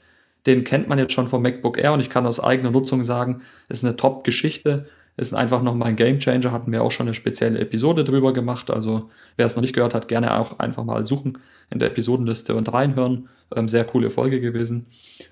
den 0.46 0.64
kennt 0.64 0.88
man 0.88 0.98
jetzt 0.98 1.12
schon 1.12 1.28
vom 1.28 1.42
MacBook 1.42 1.78
Air 1.78 1.92
und 1.92 2.00
ich 2.00 2.10
kann 2.10 2.26
aus 2.26 2.42
eigener 2.42 2.70
Nutzung 2.70 3.04
sagen, 3.04 3.42
ist 3.68 3.84
eine 3.84 3.96
Top-Geschichte, 3.96 4.86
ist 5.16 5.34
einfach 5.34 5.62
nochmal 5.62 5.88
ein 5.88 5.96
Gamechanger, 5.96 6.52
hatten 6.52 6.72
wir 6.72 6.82
auch 6.82 6.90
schon 6.90 7.06
eine 7.06 7.14
spezielle 7.14 7.58
Episode 7.58 8.04
drüber 8.04 8.32
gemacht. 8.32 8.70
Also 8.70 9.10
wer 9.36 9.46
es 9.46 9.56
noch 9.56 9.62
nicht 9.62 9.74
gehört 9.74 9.94
hat, 9.94 10.08
gerne 10.08 10.38
auch 10.38 10.58
einfach 10.58 10.84
mal 10.84 11.04
suchen 11.04 11.38
in 11.70 11.78
der 11.78 11.88
Episodenliste 11.88 12.54
und 12.54 12.72
reinhören. 12.72 13.28
Ähm, 13.54 13.68
sehr 13.68 13.84
coole 13.84 14.10
Folge 14.10 14.40
gewesen. 14.40 14.86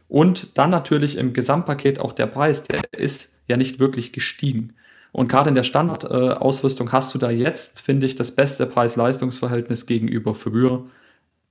Und 0.08 0.56
dann 0.56 0.70
natürlich 0.70 1.18
im 1.18 1.32
Gesamtpaket 1.32 2.00
auch 2.00 2.12
der 2.12 2.26
Preis, 2.26 2.64
der 2.64 2.82
ist 2.92 3.36
ja 3.48 3.56
nicht 3.56 3.78
wirklich 3.78 4.12
gestiegen. 4.12 4.74
Und 5.14 5.28
gerade 5.28 5.48
in 5.48 5.54
der 5.54 5.62
Standardausrüstung 5.62 6.90
hast 6.90 7.14
du 7.14 7.18
da 7.18 7.30
jetzt, 7.30 7.80
finde 7.80 8.04
ich, 8.04 8.16
das 8.16 8.34
beste 8.34 8.66
Preis-Leistungs-Verhältnis 8.66 9.86
gegenüber 9.86 10.34
früher, 10.34 10.86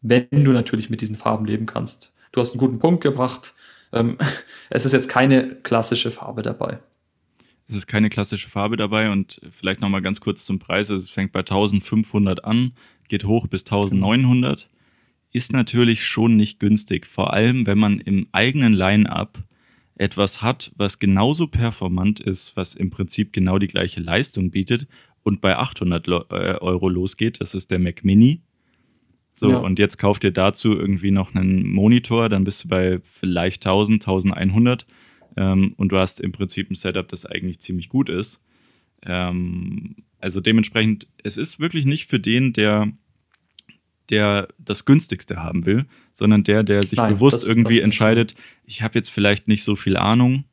wenn 0.02 0.28
du 0.30 0.52
natürlich 0.52 0.90
mit 0.90 1.00
diesen 1.00 1.16
Farben 1.16 1.46
leben 1.46 1.66
kannst. 1.66 2.12
Du 2.34 2.42
hast 2.42 2.52
einen 2.52 2.60
guten 2.60 2.80
Punkt 2.80 3.02
gebracht. 3.02 3.54
Ähm, 3.94 4.18
es 4.70 4.86
ist 4.86 4.92
jetzt 4.92 5.08
keine 5.08 5.56
klassische 5.56 6.12
Farbe 6.12 6.42
dabei. 6.42 6.80
Es 7.70 7.76
ist 7.76 7.88
keine 7.88 8.10
klassische 8.10 8.50
Farbe 8.50 8.76
dabei 8.76 9.10
und 9.10 9.40
vielleicht 9.50 9.80
nochmal 9.80 10.02
ganz 10.02 10.20
kurz 10.20 10.44
zum 10.44 10.60
Preis. 10.60 10.92
Also 10.92 11.02
es 11.02 11.10
fängt 11.10 11.32
bei 11.32 11.40
1500 11.40 12.44
an, 12.44 12.74
geht 13.08 13.24
hoch 13.24 13.48
bis 13.48 13.64
1900. 13.64 14.68
Ist 15.32 15.54
natürlich 15.54 16.06
schon 16.06 16.36
nicht 16.36 16.60
günstig, 16.60 17.08
vor 17.08 17.32
allem 17.32 17.66
wenn 17.66 17.78
man 17.78 18.00
im 18.00 18.28
eigenen 18.34 18.74
Line-up 18.74 19.38
etwas 19.96 20.42
hat, 20.42 20.72
was 20.76 21.00
genauso 21.00 21.48
performant 21.48 22.20
ist, 22.20 22.56
was 22.56 22.76
im 22.76 22.90
Prinzip 22.90 23.34
genau 23.34 23.60
die 23.60 23.68
gleiche 23.68 24.02
Leistung 24.02 24.52
bietet 24.52 24.88
und 25.24 25.42
bei 25.42 25.56
800 25.56 26.08
äh, 26.08 26.12
Euro 26.12 26.90
losgeht, 26.90 27.42
das 27.42 27.54
ist 27.54 27.72
der 27.72 27.80
Mac 27.80 28.04
Mini. 28.04 28.42
So, 29.36 29.50
ja. 29.50 29.58
und 29.58 29.80
jetzt 29.80 29.98
kauft 29.98 30.24
ihr 30.24 30.32
dazu 30.32 30.74
irgendwie 30.74 31.12
noch 31.12 31.34
einen 31.34 31.68
Monitor, 31.68 32.30
dann 32.30 32.44
bist 32.44 32.64
du 32.66 32.68
bei 32.68 33.00
vielleicht 33.04 33.66
1000, 33.66 34.04
1100 34.04 34.86
ähm, 35.38 35.74
und 35.78 35.92
du 35.92 35.98
hast 35.98 36.22
im 36.22 36.32
Prinzip 36.32 36.70
ein 36.70 36.76
Setup, 36.76 37.08
das 37.08 37.26
eigentlich 37.26 37.60
ziemlich 37.60 37.90
gut 37.90 38.10
ist. 38.10 38.42
Ähm, 39.04 39.96
also 40.20 40.40
dementsprechend, 40.40 41.08
es 41.24 41.38
ist 41.38 41.60
wirklich 41.60 41.86
nicht 41.86 42.10
für 42.10 42.20
den, 42.20 42.54
der 42.54 42.92
der 44.10 44.48
das 44.58 44.86
günstigste 44.86 45.42
haben 45.42 45.66
will, 45.66 45.86
sondern 46.14 46.44
der, 46.44 46.64
der 46.64 46.84
sich 46.84 46.98
Nein, 46.98 47.14
bewusst 47.14 47.38
das, 47.38 47.48
irgendwie 47.48 47.78
das 47.78 47.86
entscheidet, 47.86 48.36
ich 48.66 48.82
habe 48.82 48.98
jetzt 48.98 49.10
vielleicht 49.10 49.48
nicht 49.48 49.64
so 49.64 49.76
viel 49.76 49.98
Ahnung, 49.98 50.46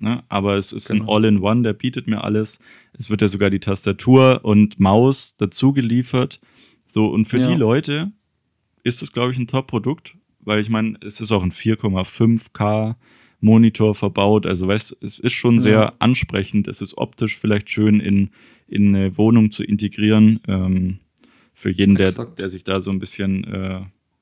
ne, 0.00 0.22
aber 0.28 0.56
es 0.56 0.72
ist 0.72 0.88
genau. 0.88 1.04
ein 1.04 1.08
All-in-One, 1.08 1.62
der 1.62 1.72
bietet 1.72 2.06
mir 2.06 2.24
alles. 2.24 2.58
Es 2.92 3.10
wird 3.10 3.22
ja 3.22 3.28
sogar 3.28 3.50
die 3.50 3.60
Tastatur 3.60 4.40
und 4.44 4.78
Maus 4.78 5.36
dazu 5.36 5.72
geliefert. 5.72 6.38
So, 6.86 7.06
und 7.06 7.26
für 7.26 7.40
ja. 7.40 7.48
die 7.48 7.54
Leute 7.54 8.12
ist 8.82 9.02
das, 9.02 9.12
glaube 9.12 9.32
ich, 9.32 9.38
ein 9.38 9.46
Top-Produkt, 9.46 10.16
weil 10.40 10.60
ich 10.60 10.68
meine, 10.68 10.98
es 11.02 11.20
ist 11.20 11.32
auch 11.32 11.42
ein 11.42 11.52
4,5K 11.52 12.96
Monitor 13.40 13.94
verbaut. 13.94 14.46
Also 14.46 14.68
weißt 14.68 14.96
es 15.00 15.18
ist 15.18 15.32
schon 15.32 15.54
ja. 15.56 15.60
sehr 15.60 15.94
ansprechend. 15.98 16.68
Es 16.68 16.80
ist 16.80 16.98
optisch 16.98 17.38
vielleicht 17.38 17.70
schön 17.70 18.00
in, 18.00 18.30
in 18.66 18.94
eine 18.94 19.16
Wohnung 19.16 19.50
zu 19.50 19.64
integrieren. 19.64 20.40
Ähm, 20.46 21.00
für 21.54 21.70
jeden, 21.70 21.94
der, 21.94 22.12
der 22.12 22.48
sich 22.50 22.64
da 22.64 22.80
so 22.80 22.90
ein 22.90 22.98
bisschen 22.98 23.44
äh, 23.44 23.80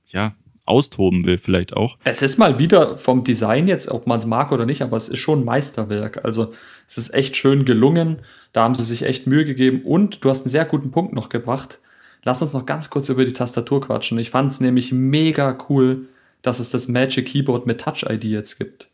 ja, 0.08 0.34
austoben 0.68 1.24
will, 1.24 1.38
vielleicht 1.38 1.74
auch. 1.74 1.98
Es 2.04 2.22
ist 2.22 2.38
mal 2.38 2.58
wieder 2.58 2.98
vom 2.98 3.24
Design 3.24 3.66
jetzt, 3.66 3.88
ob 3.88 4.06
man 4.06 4.18
es 4.18 4.26
mag 4.26 4.52
oder 4.52 4.66
nicht, 4.66 4.82
aber 4.82 4.96
es 4.96 5.08
ist 5.08 5.18
schon 5.18 5.40
ein 5.40 5.44
Meisterwerk. 5.44 6.24
Also 6.24 6.52
es 6.86 6.98
ist 6.98 7.14
echt 7.14 7.36
schön 7.36 7.64
gelungen. 7.64 8.18
Da 8.52 8.64
haben 8.64 8.74
sie 8.74 8.84
sich 8.84 9.02
echt 9.02 9.26
Mühe 9.26 9.44
gegeben 9.44 9.82
und 9.82 10.24
du 10.24 10.30
hast 10.30 10.42
einen 10.42 10.50
sehr 10.50 10.64
guten 10.64 10.90
Punkt 10.90 11.14
noch 11.14 11.28
gebracht. 11.28 11.80
Lass 12.22 12.42
uns 12.42 12.52
noch 12.52 12.66
ganz 12.66 12.90
kurz 12.90 13.08
über 13.08 13.24
die 13.24 13.32
Tastatur 13.32 13.80
quatschen. 13.80 14.18
Ich 14.18 14.30
fand 14.30 14.52
es 14.52 14.60
nämlich 14.60 14.92
mega 14.92 15.56
cool, 15.68 16.08
dass 16.42 16.60
es 16.60 16.70
das 16.70 16.88
Magic 16.88 17.26
Keyboard 17.26 17.66
mit 17.66 17.80
Touch 17.80 18.04
ID 18.08 18.24
jetzt 18.24 18.58
gibt. 18.58 18.88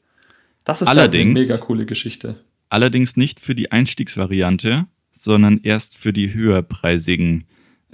Das 0.64 0.80
ist 0.80 0.88
allerdings, 0.88 1.38
eine 1.38 1.48
mega 1.48 1.56
coole 1.58 1.86
Geschichte. 1.86 2.36
Allerdings 2.68 3.16
nicht 3.16 3.40
für 3.40 3.54
die 3.54 3.70
Einstiegsvariante, 3.72 4.86
sondern 5.10 5.60
erst 5.62 5.96
für 5.96 6.12
die 6.12 6.32
höherpreisigen 6.32 7.44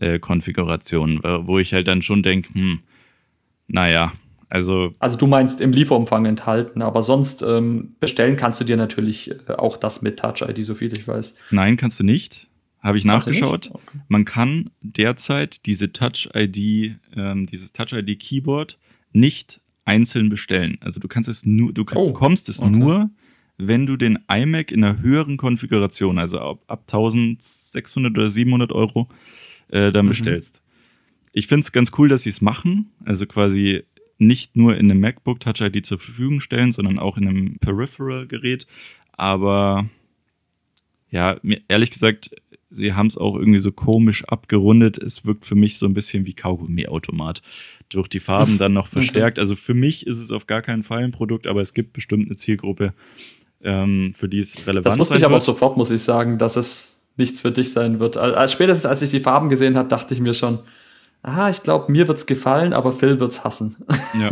äh, 0.00 0.18
Konfigurationen, 0.18 1.20
wo 1.22 1.58
ich 1.58 1.72
halt 1.72 1.88
dann 1.88 2.02
schon 2.02 2.22
denke, 2.22 2.52
hm, 2.54 2.80
naja, 3.68 4.12
also. 4.50 4.92
Also 4.98 5.16
du 5.16 5.28
meinst 5.28 5.60
im 5.60 5.70
Lieferumfang 5.70 6.26
enthalten, 6.26 6.82
aber 6.82 7.02
sonst 7.02 7.42
ähm, 7.42 7.94
bestellen 8.00 8.36
kannst 8.36 8.60
du 8.60 8.64
dir 8.64 8.76
natürlich 8.76 9.30
äh, 9.48 9.52
auch 9.52 9.76
das 9.76 10.02
mit 10.02 10.18
Touch 10.18 10.42
ID, 10.42 10.64
so 10.64 10.74
viel 10.74 10.92
ich 10.92 11.06
weiß. 11.06 11.36
Nein, 11.52 11.76
kannst 11.76 12.00
du 12.00 12.04
nicht. 12.04 12.48
Habe 12.82 12.98
ich 12.98 13.04
nachgeschaut. 13.04 13.70
Okay. 13.72 13.98
Man 14.08 14.24
kann 14.24 14.70
derzeit 14.80 15.66
diese 15.66 15.92
Touch 15.92 16.30
ID, 16.34 16.96
ähm, 17.14 17.46
dieses 17.46 17.72
Touch 17.72 17.92
ID 17.92 18.18
Keyboard 18.18 18.78
nicht 19.12 19.60
einzeln 19.84 20.30
bestellen. 20.30 20.78
Also 20.80 20.98
du 20.98 21.06
kannst 21.06 21.28
es 21.28 21.44
nur, 21.44 21.72
du 21.72 21.84
oh, 21.94 22.08
bekommst 22.08 22.48
es 22.48 22.60
okay. 22.60 22.70
nur, 22.70 23.10
wenn 23.58 23.86
du 23.86 23.96
den 23.96 24.18
iMac 24.32 24.72
in 24.72 24.82
einer 24.82 25.00
höheren 25.00 25.36
Konfiguration, 25.36 26.18
also 26.18 26.40
ab, 26.40 26.64
ab 26.68 26.84
1600 26.86 28.16
oder 28.16 28.30
700 28.30 28.72
Euro, 28.72 29.08
äh, 29.70 29.92
dann 29.92 30.06
mhm. 30.06 30.10
bestellst. 30.10 30.62
Ich 31.32 31.46
finde 31.46 31.64
es 31.64 31.72
ganz 31.72 31.92
cool, 31.98 32.08
dass 32.08 32.22
sie 32.22 32.30
es 32.30 32.40
machen. 32.40 32.90
Also 33.04 33.26
quasi 33.26 33.84
nicht 34.18 34.56
nur 34.56 34.76
in 34.76 34.90
einem 34.90 35.00
MacBook 35.00 35.40
Touch 35.40 35.60
ID 35.60 35.86
zur 35.86 35.98
Verfügung 35.98 36.40
stellen, 36.40 36.72
sondern 36.72 36.98
auch 36.98 37.16
in 37.16 37.26
einem 37.26 37.58
Peripheral-Gerät. 37.58 38.66
Aber 39.12 39.88
ja, 41.10 41.38
mir, 41.42 41.60
ehrlich 41.68 41.90
gesagt, 41.90 42.30
sie 42.70 42.92
haben 42.94 43.08
es 43.08 43.16
auch 43.16 43.36
irgendwie 43.36 43.60
so 43.60 43.72
komisch 43.72 44.24
abgerundet. 44.24 44.98
Es 44.98 45.24
wirkt 45.24 45.46
für 45.46 45.54
mich 45.54 45.78
so 45.78 45.86
ein 45.86 45.94
bisschen 45.94 46.26
wie 46.26 46.34
Kaugummi-Automat. 46.34 47.42
Durch 47.88 48.08
die 48.08 48.20
Farben 48.20 48.58
dann 48.58 48.72
noch 48.72 48.86
verstärkt. 48.88 49.38
Also 49.38 49.56
für 49.56 49.74
mich 49.74 50.06
ist 50.06 50.18
es 50.18 50.30
auf 50.30 50.46
gar 50.46 50.62
keinen 50.62 50.82
Fall 50.82 51.02
ein 51.02 51.12
Produkt, 51.12 51.46
aber 51.46 51.60
es 51.60 51.74
gibt 51.74 51.92
bestimmt 51.92 52.26
eine 52.26 52.36
Zielgruppe, 52.36 52.94
ähm, 53.62 54.12
für 54.14 54.28
die 54.28 54.38
es 54.38 54.66
relevant 54.66 54.86
ist. 54.86 54.92
Das 54.92 54.98
wusste 54.98 55.18
ich 55.18 55.24
aber 55.24 55.40
sofort, 55.40 55.76
muss 55.76 55.90
ich 55.90 56.02
sagen, 56.02 56.38
dass 56.38 56.56
es 56.56 56.89
nichts 57.20 57.40
für 57.40 57.52
dich 57.52 57.72
sein 57.72 58.00
wird. 58.00 58.16
Als, 58.16 58.52
spätestens 58.52 58.86
als 58.86 59.02
ich 59.02 59.10
die 59.10 59.20
Farben 59.20 59.48
gesehen 59.48 59.76
habe, 59.76 59.88
dachte 59.88 60.12
ich 60.12 60.20
mir 60.20 60.34
schon, 60.34 60.58
aha, 61.22 61.50
ich 61.50 61.62
glaube, 61.62 61.92
mir 61.92 62.08
wird 62.08 62.18
es 62.18 62.26
gefallen, 62.26 62.72
aber 62.72 62.92
Phil 62.92 63.20
wird 63.20 63.32
es 63.32 63.44
hassen. 63.44 63.76
Ja. 64.20 64.30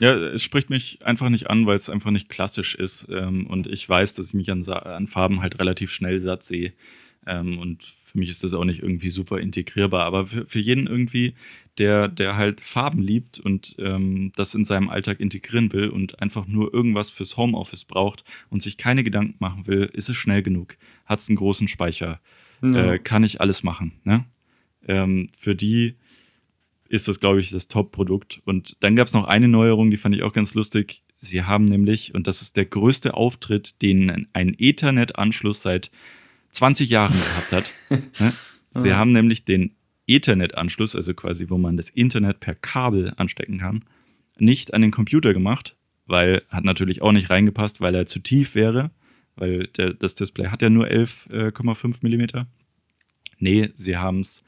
Ja, 0.00 0.16
es 0.16 0.42
spricht 0.42 0.68
mich 0.70 0.98
einfach 1.04 1.28
nicht 1.28 1.48
an, 1.48 1.66
weil 1.66 1.76
es 1.76 1.90
einfach 1.90 2.10
nicht 2.10 2.28
klassisch 2.28 2.74
ist. 2.74 3.06
Ähm, 3.10 3.46
und 3.46 3.66
ich 3.66 3.88
weiß, 3.88 4.14
dass 4.14 4.28
ich 4.28 4.34
mich 4.34 4.50
an, 4.50 4.64
an 4.68 5.06
Farben 5.06 5.42
halt 5.42 5.60
relativ 5.60 5.92
schnell 5.92 6.18
satt 6.18 6.42
sehe. 6.42 6.72
Ähm, 7.26 7.58
und 7.58 7.84
für 7.84 8.18
mich 8.18 8.30
ist 8.30 8.42
das 8.42 8.54
auch 8.54 8.64
nicht 8.64 8.82
irgendwie 8.82 9.10
super 9.10 9.38
integrierbar. 9.38 10.04
Aber 10.04 10.26
für, 10.26 10.46
für 10.46 10.58
jeden 10.58 10.86
irgendwie, 10.86 11.34
der, 11.80 12.08
der 12.08 12.36
halt 12.36 12.60
Farben 12.60 13.00
liebt 13.00 13.40
und 13.40 13.74
ähm, 13.78 14.32
das 14.36 14.54
in 14.54 14.66
seinem 14.66 14.90
Alltag 14.90 15.18
integrieren 15.18 15.72
will 15.72 15.88
und 15.88 16.20
einfach 16.20 16.46
nur 16.46 16.72
irgendwas 16.74 17.10
fürs 17.10 17.38
Homeoffice 17.38 17.86
braucht 17.86 18.22
und 18.50 18.62
sich 18.62 18.76
keine 18.76 19.02
Gedanken 19.02 19.36
machen 19.38 19.66
will, 19.66 19.90
ist 19.92 20.10
es 20.10 20.16
schnell 20.16 20.42
genug. 20.42 20.76
Hat 21.06 21.20
es 21.20 21.28
einen 21.28 21.36
großen 21.36 21.68
Speicher. 21.68 22.20
Ja. 22.62 22.92
Äh, 22.92 22.98
kann 22.98 23.24
ich 23.24 23.40
alles 23.40 23.62
machen. 23.62 23.92
Ne? 24.04 24.26
Ähm, 24.86 25.30
für 25.38 25.56
die 25.56 25.94
ist 26.90 27.08
das, 27.08 27.18
glaube 27.18 27.40
ich, 27.40 27.50
das 27.50 27.66
Top-Produkt. 27.66 28.42
Und 28.44 28.76
dann 28.80 28.94
gab 28.94 29.06
es 29.06 29.14
noch 29.14 29.24
eine 29.24 29.48
Neuerung, 29.48 29.90
die 29.90 29.96
fand 29.96 30.14
ich 30.14 30.22
auch 30.22 30.34
ganz 30.34 30.52
lustig. 30.54 31.02
Sie 31.18 31.44
haben 31.44 31.64
nämlich, 31.64 32.14
und 32.14 32.26
das 32.26 32.42
ist 32.42 32.56
der 32.56 32.66
größte 32.66 33.14
Auftritt, 33.14 33.80
den 33.80 34.28
ein 34.34 34.54
Ethernet-Anschluss 34.58 35.62
seit 35.62 35.90
20 36.50 36.90
Jahren 36.90 37.14
gehabt 37.14 37.52
hat. 37.52 37.72
Ne? 38.72 38.82
Sie 38.82 38.94
haben 38.94 39.10
nämlich 39.10 39.44
den 39.44 39.74
Ethernet-Anschluss, 40.10 40.96
also 40.96 41.14
quasi, 41.14 41.48
wo 41.48 41.58
man 41.58 41.76
das 41.76 41.90
Internet 41.90 42.40
per 42.40 42.54
Kabel 42.54 43.12
anstecken 43.16 43.58
kann, 43.58 43.84
nicht 44.38 44.74
an 44.74 44.82
den 44.82 44.90
Computer 44.90 45.32
gemacht, 45.32 45.76
weil 46.06 46.42
hat 46.50 46.64
natürlich 46.64 47.02
auch 47.02 47.12
nicht 47.12 47.30
reingepasst, 47.30 47.80
weil 47.80 47.94
er 47.94 48.06
zu 48.06 48.20
tief 48.20 48.54
wäre, 48.54 48.90
weil 49.36 49.68
der, 49.68 49.94
das 49.94 50.14
Display 50.14 50.48
hat 50.48 50.62
ja 50.62 50.70
nur 50.70 50.86
11,5 50.86 51.84
äh, 51.84 51.98
Millimeter. 52.02 52.46
Nee, 53.38 53.70
sie 53.74 53.96
haben 53.96 54.20
es 54.20 54.44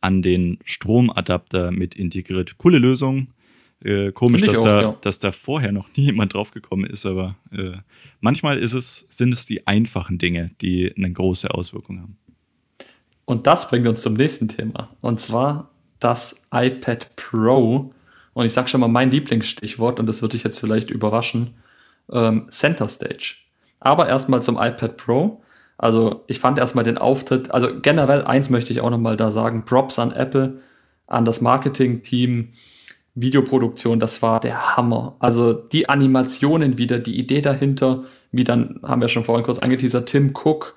an 0.00 0.22
den 0.22 0.58
Stromadapter 0.64 1.70
mit 1.70 1.94
integriert. 1.94 2.58
Coole 2.58 2.78
Lösung. 2.78 3.28
Äh, 3.84 4.12
komisch, 4.12 4.42
dass, 4.42 4.58
auch, 4.58 4.64
da, 4.64 4.82
ja. 4.82 4.98
dass 5.00 5.18
da 5.18 5.32
vorher 5.32 5.72
noch 5.72 5.88
nie 5.96 6.04
jemand 6.04 6.34
drauf 6.34 6.52
gekommen 6.52 6.84
ist, 6.84 7.04
aber 7.04 7.36
äh, 7.50 7.72
manchmal 8.20 8.58
ist 8.58 8.74
es, 8.74 9.06
sind 9.08 9.32
es 9.32 9.44
die 9.44 9.66
einfachen 9.66 10.18
Dinge, 10.18 10.52
die 10.60 10.94
eine 10.96 11.10
große 11.12 11.52
Auswirkung 11.52 12.00
haben. 12.00 12.16
Und 13.24 13.46
das 13.46 13.68
bringt 13.68 13.86
uns 13.86 14.02
zum 14.02 14.14
nächsten 14.14 14.48
Thema. 14.48 14.90
Und 15.00 15.20
zwar 15.20 15.70
das 15.98 16.42
iPad 16.52 17.14
Pro. 17.16 17.92
Und 18.34 18.46
ich 18.46 18.52
sage 18.52 18.68
schon 18.68 18.80
mal 18.80 18.88
mein 18.88 19.10
Lieblingsstichwort, 19.10 20.00
und 20.00 20.06
das 20.06 20.22
würde 20.22 20.32
dich 20.32 20.44
jetzt 20.44 20.58
vielleicht 20.58 20.90
überraschen: 20.90 21.54
ähm, 22.10 22.48
Center 22.50 22.88
Stage. 22.88 23.36
Aber 23.80 24.08
erstmal 24.08 24.42
zum 24.42 24.56
iPad 24.56 24.96
Pro. 24.96 25.42
Also 25.78 26.22
ich 26.28 26.38
fand 26.38 26.58
erstmal 26.58 26.84
den 26.84 26.96
Auftritt, 26.96 27.50
also 27.50 27.68
generell 27.80 28.22
eins 28.22 28.50
möchte 28.50 28.72
ich 28.72 28.80
auch 28.80 28.90
nochmal 28.90 29.16
da 29.16 29.32
sagen, 29.32 29.64
Props 29.64 29.98
an 29.98 30.12
Apple, 30.12 30.60
an 31.08 31.24
das 31.24 31.40
Marketing-Team, 31.40 32.52
Videoproduktion, 33.16 33.98
das 33.98 34.22
war 34.22 34.38
der 34.38 34.76
Hammer. 34.76 35.16
Also 35.18 35.52
die 35.52 35.88
Animationen 35.88 36.78
wieder, 36.78 37.00
die 37.00 37.18
Idee 37.18 37.40
dahinter, 37.40 38.04
wie 38.30 38.44
dann 38.44 38.78
haben 38.84 39.00
wir 39.00 39.08
schon 39.08 39.24
vorhin 39.24 39.44
kurz 39.44 39.58
angeteasert, 39.58 40.08
Tim 40.08 40.32
Cook 40.34 40.76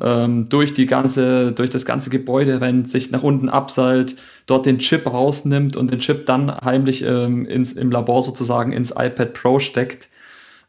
ähm, 0.00 0.48
durch 0.48 0.74
die 0.74 0.86
ganze, 0.86 1.52
durch 1.52 1.70
das 1.70 1.84
ganze 1.84 2.10
Gebäude 2.10 2.60
rennt, 2.60 2.88
sich 2.88 3.10
nach 3.10 3.22
unten 3.22 3.48
abseilt, 3.48 4.16
dort 4.46 4.66
den 4.66 4.78
Chip 4.78 5.06
rausnimmt 5.06 5.76
und 5.76 5.90
den 5.90 5.98
Chip 6.00 6.26
dann 6.26 6.50
heimlich 6.50 7.02
ähm, 7.02 7.46
ins, 7.46 7.72
im 7.72 7.90
Labor 7.90 8.22
sozusagen 8.22 8.72
ins 8.72 8.90
iPad 8.90 9.34
Pro 9.34 9.58
steckt. 9.58 10.08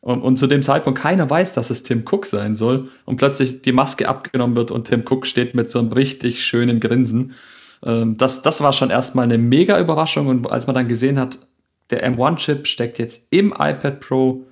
Und, 0.02 0.36
zu 0.38 0.48
dem 0.48 0.62
Zeitpunkt 0.62 1.00
keiner 1.00 1.30
weiß, 1.30 1.54
dass 1.54 1.70
es 1.70 1.84
Tim 1.84 2.04
Cook 2.06 2.26
sein 2.26 2.58
soll. 2.58 2.90
Und 3.06 3.16
plötzlich 3.16 3.62
die 3.62 3.72
Maske 3.72 4.10
abgenommen 4.10 4.58
wird 4.58 4.70
und 4.70 4.86
Tim 4.86 5.06
Cook 5.10 5.26
steht 5.26 5.56
mit 5.56 5.72
so 5.72 5.80
einem 5.80 5.94
richtig 5.94 6.44
schönen 6.44 6.82
Grinsen. 6.82 7.36
Ähm, 7.86 8.18
das, 8.18 8.42
das 8.42 8.60
war 8.60 8.74
schon 8.74 8.90
erstmal 8.90 9.24
eine 9.24 9.38
mega 9.38 9.80
Überraschung. 9.80 10.28
Und 10.28 10.52
als 10.52 10.68
man 10.68 10.76
dann 10.76 10.90
gesehen 10.90 11.18
hat, 11.18 11.40
der 11.90 12.06
M1-Chip 12.06 12.68
steckt 12.68 13.00
jetzt 13.00 13.28
im 13.32 13.54
iPad 13.54 14.02
Pro, 14.02 14.44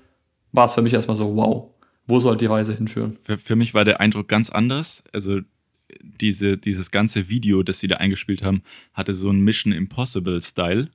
war 0.53 0.65
es 0.65 0.73
für 0.73 0.81
mich 0.81 0.93
erstmal 0.93 1.17
so, 1.17 1.35
wow, 1.35 1.70
wo 2.11 2.19
soll 2.19 2.37
die 2.37 2.45
Reise 2.45 2.75
hinführen? 2.75 3.17
Für, 3.23 3.37
für 3.37 3.55
mich 3.55 3.73
war 3.73 3.85
der 3.85 4.01
Eindruck 4.01 4.27
ganz 4.27 4.49
anders. 4.49 5.03
Also 5.13 5.39
diese, 6.01 6.57
dieses 6.57 6.91
ganze 6.91 7.29
Video, 7.29 7.63
das 7.63 7.79
sie 7.79 7.87
da 7.87 7.97
eingespielt 7.97 8.43
haben, 8.43 8.63
hatte 8.93 9.13
so 9.13 9.29
einen 9.29 9.41
Mission 9.41 9.73
Impossible-Style. 9.73 10.89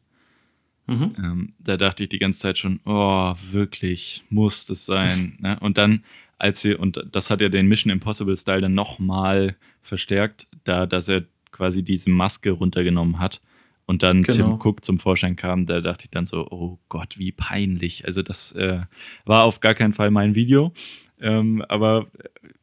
Mhm. 0.86 1.16
Ähm, 1.18 1.52
da 1.58 1.76
dachte 1.76 2.04
ich 2.04 2.10
die 2.10 2.18
ganze 2.18 2.40
Zeit 2.40 2.58
schon, 2.58 2.80
oh, 2.84 3.34
wirklich, 3.50 4.24
muss 4.28 4.66
das 4.66 4.86
sein. 4.86 5.36
ne? 5.40 5.58
Und 5.60 5.78
dann, 5.78 6.04
als 6.38 6.60
sie, 6.60 6.74
und 6.74 7.02
das 7.10 7.30
hat 7.30 7.40
ja 7.40 7.48
den 7.48 7.66
Mission 7.66 7.90
Impossible 7.90 8.36
Style 8.36 8.60
dann 8.60 8.74
nochmal 8.74 9.56
verstärkt, 9.82 10.46
da, 10.64 10.86
dass 10.86 11.08
er 11.08 11.24
quasi 11.50 11.82
diese 11.82 12.10
Maske 12.10 12.50
runtergenommen 12.50 13.18
hat 13.18 13.40
und 13.86 14.02
dann 14.02 14.22
genau. 14.22 14.36
Tim 14.36 14.60
Cook 14.60 14.84
zum 14.84 14.98
Vorschein 14.98 15.36
kam, 15.36 15.66
da 15.66 15.80
dachte 15.80 16.04
ich 16.04 16.10
dann 16.10 16.26
so, 16.26 16.46
oh 16.50 16.78
Gott, 16.88 17.18
wie 17.18 17.32
peinlich. 17.32 18.04
Also 18.04 18.22
das 18.22 18.52
äh, 18.52 18.80
war 19.24 19.44
auf 19.44 19.60
gar 19.60 19.74
keinen 19.74 19.92
Fall 19.92 20.10
mein 20.10 20.34
Video, 20.34 20.72
ähm, 21.20 21.64
aber 21.68 22.06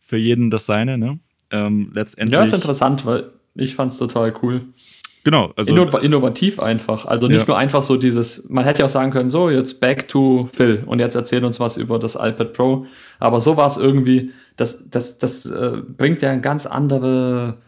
für 0.02 0.18
jeden 0.18 0.50
das 0.52 0.66
seine, 0.66 0.98
ne? 0.98 1.20
Ähm, 1.52 1.92
letztendlich. 1.94 2.34
Ja, 2.34 2.44
ist 2.44 2.54
interessant, 2.54 3.06
weil 3.06 3.32
ich 3.56 3.76
fand 3.76 3.92
es 3.92 3.98
total 3.98 4.34
cool. 4.42 4.62
Genau. 5.24 5.54
Also, 5.56 5.72
Inno 5.72 5.98
innovativ 6.00 6.60
einfach. 6.60 7.06
Also 7.06 7.28
nicht 7.28 7.42
ja. 7.42 7.46
nur 7.48 7.58
einfach 7.58 7.82
so 7.82 7.96
dieses, 7.96 8.50
man 8.50 8.66
hätte 8.66 8.80
ja 8.80 8.86
auch 8.86 8.90
sagen 8.90 9.12
können, 9.12 9.30
so, 9.30 9.50
jetzt 9.50 9.80
back 9.80 10.08
to 10.10 10.50
Phil 10.54 10.84
und 10.86 11.00
jetzt 11.00 11.16
erzählen 11.16 11.46
uns 11.46 11.60
was 11.60 11.78
über 11.78 11.98
das 11.98 12.16
iPad 12.16 12.52
Pro. 12.54 12.86
Aber 13.20 13.40
so 13.40 13.56
war 13.56 13.68
es 13.68 13.78
irgendwie, 13.78 14.32
das, 14.58 14.90
das, 14.90 15.20
das 15.20 15.46
äh, 15.46 15.78
bringt 15.88 16.22
ja 16.22 16.32
eine 16.32 16.42
ganz 16.42 16.66
andere 16.66 17.60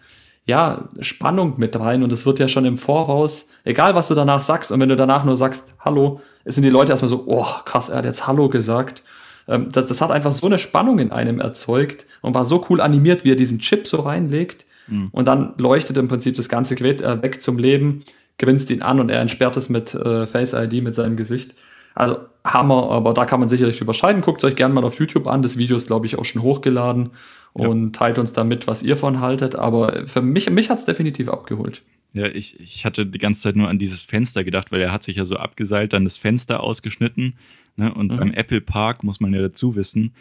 ja, 0.46 0.90
Spannung 1.00 1.54
mit 1.58 1.80
rein 1.80 2.04
und 2.04 2.12
es 2.12 2.26
wird 2.26 2.40
ja 2.40 2.48
schon 2.48 2.66
im 2.66 2.78
Voraus, 2.78 3.50
egal 3.64 3.96
was 3.96 4.10
du 4.10 4.14
danach 4.14 4.42
sagst, 4.42 4.72
und 4.72 4.80
wenn 4.80 4.90
du 4.90 4.96
danach 4.96 5.24
nur 5.24 5.36
sagst, 5.36 5.76
Hallo, 5.80 6.22
sind 6.44 6.64
die 6.64 6.70
Leute 6.70 6.92
erstmal 6.92 7.10
so, 7.10 7.24
oh, 7.26 7.46
krass, 7.64 7.90
er 7.90 8.00
hat 8.00 8.06
jetzt 8.06 8.28
Hallo 8.28 8.50
gesagt. 8.50 9.02
Ähm, 9.48 9.72
das, 9.72 9.86
das 9.86 10.02
hat 10.02 10.12
einfach 10.12 10.32
so 10.32 10.48
eine 10.48 10.58
Spannung 10.58 11.00
in 11.00 11.12
einem 11.12 11.40
erzeugt 11.40 12.06
und 12.22 12.36
war 12.36 12.46
so 12.46 12.66
cool 12.70 12.82
animiert, 12.82 13.24
wie 13.24 13.32
er 13.32 13.36
diesen 13.36 13.60
Chip 13.60 13.88
so 13.88 14.02
reinlegt 14.02 14.66
Mhm. 14.88 15.10
Und 15.12 15.28
dann 15.28 15.54
leuchtet 15.58 15.98
im 15.98 16.08
Prinzip 16.08 16.36
das 16.36 16.50
ganze 16.50 16.76
Gerät 16.76 17.02
äh, 17.02 17.22
weg 17.22 17.42
zum 17.42 17.58
Leben, 17.58 18.04
grinst 18.38 18.70
ihn 18.72 18.82
an 18.82 19.00
und 19.00 19.10
er 19.10 19.22
entsperrt 19.22 19.58
es 19.58 19.70
mit 19.70 19.94
äh, 19.94 20.28
Face 20.28 20.54
ID, 20.54 20.84
mit 20.84 20.96
seinem 20.96 21.16
Gesicht. 21.16 21.56
Also 21.94 22.18
Hammer, 22.44 22.92
aber 22.92 23.14
da 23.14 23.26
kann 23.26 23.40
man 23.40 23.48
sicherlich 23.48 23.80
überschreiten. 23.80 24.22
Guckt 24.22 24.44
es 24.44 24.50
euch 24.50 24.56
gerne 24.56 24.74
mal 24.74 24.84
auf 24.84 25.00
YouTube 25.00 25.28
an. 25.28 25.42
Das 25.42 25.58
Video 25.58 25.78
ist, 25.78 25.88
glaube 25.88 26.06
ich, 26.06 26.18
auch 26.18 26.26
schon 26.26 26.42
hochgeladen 26.42 27.12
und 27.54 27.84
ja. 27.84 27.92
teilt 27.92 28.20
uns 28.20 28.34
damit, 28.34 28.68
was 28.68 28.84
ihr 28.84 28.98
von 28.98 29.22
haltet. 29.22 29.56
Aber 29.56 30.06
für 30.06 30.22
mich, 30.22 30.50
mich 30.50 30.70
hat 30.70 30.80
es 30.80 30.86
definitiv 30.86 31.30
abgeholt. 31.30 31.84
Ja, 32.12 32.28
ich, 32.28 32.60
ich 32.60 32.86
hatte 32.86 33.06
die 33.06 33.18
ganze 33.18 33.42
Zeit 33.42 33.56
nur 33.56 33.70
an 33.70 33.80
dieses 33.80 34.04
Fenster 34.04 34.44
gedacht, 34.44 34.72
weil 34.72 34.82
er 34.82 34.92
hat 34.92 35.04
sich 35.04 35.16
ja 35.16 35.26
so 35.26 35.38
abgeseilt, 35.38 35.94
dann 35.94 36.04
das 36.04 36.18
Fenster 36.18 36.62
ausgeschnitten. 36.62 37.36
Ne? 37.76 37.94
Und 37.94 38.12
mhm. 38.12 38.18
beim 38.18 38.34
Apple 38.34 38.62
Park 38.62 39.04
muss 39.04 39.20
man 39.20 39.34
ja 39.34 39.42
dazu 39.42 39.76
wissen, 39.76 40.14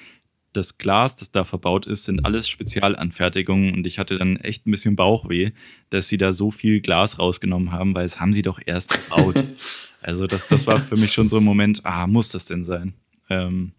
das 0.54 0.78
Glas, 0.78 1.16
das 1.16 1.30
da 1.30 1.44
verbaut 1.44 1.86
ist, 1.86 2.04
sind 2.04 2.24
alles 2.24 2.48
Spezialanfertigungen 2.48 3.74
und 3.74 3.86
ich 3.86 3.98
hatte 3.98 4.16
dann 4.16 4.36
echt 4.36 4.66
ein 4.66 4.70
bisschen 4.70 4.96
Bauchweh, 4.96 5.50
dass 5.90 6.08
sie 6.08 6.16
da 6.16 6.32
so 6.32 6.50
viel 6.50 6.80
Glas 6.80 7.18
rausgenommen 7.18 7.72
haben, 7.72 7.94
weil 7.94 8.06
es 8.06 8.20
haben 8.20 8.32
sie 8.32 8.42
doch 8.42 8.60
erst 8.64 8.92
gebaut. 8.92 9.44
also 10.00 10.26
das, 10.26 10.46
das 10.48 10.66
war 10.66 10.80
für 10.80 10.96
mich 10.96 11.12
schon 11.12 11.28
so 11.28 11.38
ein 11.38 11.44
Moment, 11.44 11.84
ah, 11.84 12.06
muss 12.06 12.30
das 12.30 12.46
denn 12.46 12.64
sein? 12.64 12.94
Ähm, 13.28 13.72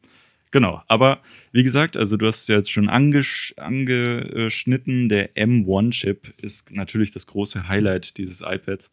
genau, 0.51 0.81
aber 0.87 1.21
wie 1.53 1.63
gesagt, 1.63 1.95
also 1.95 2.17
du 2.17 2.27
hast 2.27 2.41
es 2.41 2.47
ja 2.47 2.57
jetzt 2.57 2.71
schon 2.71 2.89
angesch 2.89 3.53
angeschnitten, 3.57 5.07
der 5.07 5.33
M1-Chip 5.35 6.33
ist 6.41 6.73
natürlich 6.73 7.11
das 7.11 7.25
große 7.25 7.69
Highlight 7.69 8.17
dieses 8.17 8.41
iPads, 8.41 8.91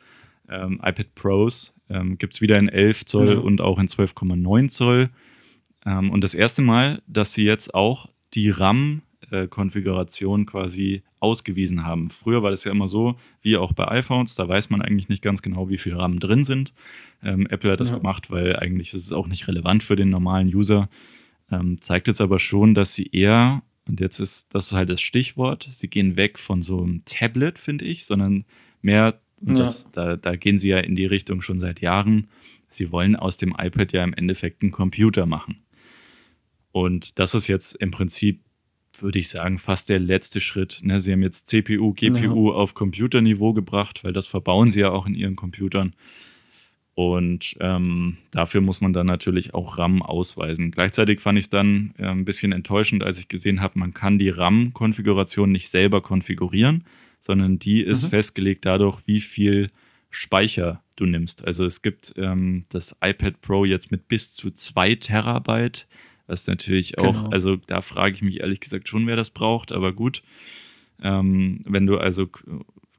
ähm, 0.49 0.81
iPad 0.85 1.15
Pros. 1.17 1.72
Ähm, 1.91 2.19
Gibt 2.19 2.35
es 2.35 2.41
wieder 2.41 2.59
in 2.59 2.69
11 2.69 3.05
Zoll 3.05 3.37
mhm. 3.37 3.43
und 3.43 3.61
auch 3.61 3.79
in 3.79 3.89
12,9 3.89 4.69
Zoll. 4.69 5.11
Ähm, 5.85 6.11
und 6.11 6.23
das 6.23 6.35
erste 6.35 6.63
Mal, 6.63 7.03
dass 7.07 7.33
sie 7.33 7.45
jetzt 7.45 7.75
auch 7.75 8.09
die 8.35 8.51
RAM-Konfiguration 8.51 10.47
quasi 10.47 11.03
ausgewiesen 11.21 11.85
haben. 11.85 12.11
Früher 12.11 12.43
war 12.43 12.51
das 12.51 12.65
ja 12.65 12.73
immer 12.73 12.89
so, 12.89 13.17
wie 13.43 13.57
auch 13.57 13.73
bei 13.73 13.89
iPhones, 13.89 14.35
da 14.35 14.49
weiß 14.49 14.71
man 14.71 14.83
eigentlich 14.83 15.09
nicht 15.09 15.23
ganz 15.23 15.41
genau, 15.43 15.69
wie 15.69 15.79
viel 15.79 15.95
RAM 15.95 16.19
drin 16.19 16.45
sind. 16.45 16.73
Ähm, 17.23 17.47
Apple 17.47 17.71
hat 17.71 17.81
das 17.81 17.91
ja. 17.91 17.99
gemacht, 17.99 18.31
weil 18.31 18.57
eigentlich 18.57 18.93
ist 18.93 19.07
es 19.07 19.13
auch 19.13 19.29
nicht 19.29 19.47
relevant 19.47 19.85
für 19.85 19.97
den 19.97 20.11
normalen 20.11 20.49
User. 20.53 20.89
Ähm, 21.51 21.81
zeigt 21.81 22.09
jetzt 22.09 22.21
aber 22.21 22.39
schon, 22.39 22.75
dass 22.75 22.95
sie 22.95 23.07
eher, 23.13 23.63
und 23.87 24.01
jetzt 24.01 24.19
ist 24.19 24.55
das 24.55 24.67
ist 24.67 24.73
halt 24.73 24.89
das 24.89 25.01
Stichwort, 25.01 25.69
sie 25.71 25.89
gehen 25.89 26.17
weg 26.17 26.39
von 26.39 26.63
so 26.63 26.83
einem 26.83 27.05
Tablet, 27.05 27.59
finde 27.59 27.85
ich, 27.85 28.05
sondern 28.05 28.45
mehr, 28.81 29.21
ja. 29.47 29.55
das, 29.55 29.91
da, 29.93 30.17
da 30.17 30.37
gehen 30.37 30.59
sie 30.59 30.71
ja 30.71 30.79
in 30.79 30.97
die 30.97 31.07
Richtung 31.07 31.43
schon 31.43 31.61
seit 31.61 31.81
Jahren. 31.81 32.29
Sie 32.69 32.91
wollen 32.91 33.17
aus 33.17 33.37
dem 33.37 33.55
iPad 33.59 33.93
ja 33.93 34.05
im 34.05 34.15
Endeffekt 34.15 34.63
einen 34.63 34.73
Computer 34.73 35.27
machen. 35.27 35.63
Und 36.73 37.19
das 37.19 37.35
ist 37.35 37.49
jetzt 37.49 37.75
im 37.77 37.91
Prinzip, 37.91 38.41
würde 38.99 39.19
ich 39.19 39.29
sagen, 39.29 39.59
fast 39.59 39.89
der 39.89 39.99
letzte 39.99 40.41
Schritt. 40.41 40.81
Ne? 40.83 41.01
Sie 41.01 41.13
haben 41.13 41.23
jetzt 41.23 41.47
CPU, 41.49 41.93
GPU 41.93 42.51
ja. 42.51 42.55
auf 42.55 42.75
Computerniveau 42.75 43.53
gebracht, 43.53 44.05
weil 44.05 44.13
das 44.13 44.27
verbauen 44.27 44.71
sie 44.71 44.81
ja 44.81 44.91
auch 44.91 45.07
in 45.07 45.15
ihren 45.15 45.37
Computern. 45.37 45.95
Und 46.95 47.57
ähm, 47.61 48.19
dafür 48.33 48.61
muss 48.61 48.83
man 48.83 48.93
dann 48.93 49.07
natürlich 49.07 49.55
auch 49.55 49.79
RAM 49.79 50.03
ausweisen. 50.03 50.71
Gleichzeitig 50.71 51.21
fand 51.21 51.39
ich 51.39 51.45
es 51.45 51.51
dann 51.51 51.95
äh, 51.99 52.07
ein 52.07 52.27
bisschen 52.27 52.53
enttäuschend, 52.53 53.03
als 53.03 53.19
ich 53.19 53.29
gesehen 53.29 53.63
habe, 53.63 53.79
man 53.79 53.95
kann 53.95 54.19
die 54.19 54.29
RAM-Konfiguration 54.29 55.51
nicht 55.51 55.71
selber 55.71 56.03
konfigurieren, 56.03 56.85
sondern 57.23 57.59
die 57.59 57.81
ist 57.81 58.03
mhm. 58.03 58.09
festgelegt 58.09 58.67
dadurch, 58.67 59.01
wie 59.07 59.21
viel 59.21 59.69
Speicher 60.11 60.83
du 60.97 61.07
nimmst. 61.07 61.47
Also 61.47 61.65
es 61.65 61.81
gibt 61.81 62.13
ähm, 62.19 62.65
das 62.69 62.95
iPad 63.03 63.41
Pro 63.41 63.65
jetzt 63.65 63.91
mit 63.91 64.09
bis 64.09 64.35
zu 64.35 64.51
2 64.51 64.97
Terabyte 64.97 65.87
was 66.27 66.47
natürlich 66.47 66.99
auch, 66.99 67.15
genau. 67.15 67.29
also 67.29 67.57
da 67.57 67.83
frage 67.83 68.15
ich 68.15 68.23
mich 68.23 68.41
ehrlich 68.41 68.61
gesagt 68.61 68.89
schon, 68.89 69.07
wer 69.07 69.17
das 69.17 69.31
braucht, 69.31 69.71
aber 69.71 69.93
gut. 69.93 70.23
Ähm, 71.03 71.61
wenn 71.67 71.87
du 71.87 71.99
also 71.99 72.29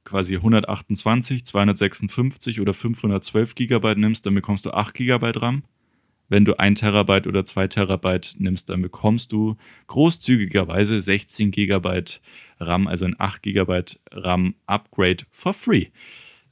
quasi 0.03 0.35
128, 0.35 1.45
256 1.45 2.59
oder 2.59 2.73
512 2.73 3.55
Gigabyte 3.55 3.97
nimmst, 3.97 4.25
dann 4.25 4.35
bekommst 4.35 4.65
du 4.65 4.71
8 4.71 4.93
Gigabyte 4.93 5.41
RAM. 5.41 5.63
Wenn 6.29 6.45
du 6.45 6.59
1 6.59 6.81
Terabyte 6.81 7.27
oder 7.27 7.45
2 7.45 7.67
Terabyte 7.67 8.35
nimmst, 8.39 8.69
dann 8.69 8.81
bekommst 8.81 9.31
du 9.31 9.57
großzügigerweise 9.87 11.01
16 11.01 11.51
Gigabyte 11.51 12.21
RAM, 12.63 12.87
also 12.87 13.05
ein 13.05 13.15
8 13.17 13.41
Gigabyte 13.41 13.99
RAM 14.11 14.55
Upgrade 14.65 15.25
for 15.31 15.53
free. 15.53 15.87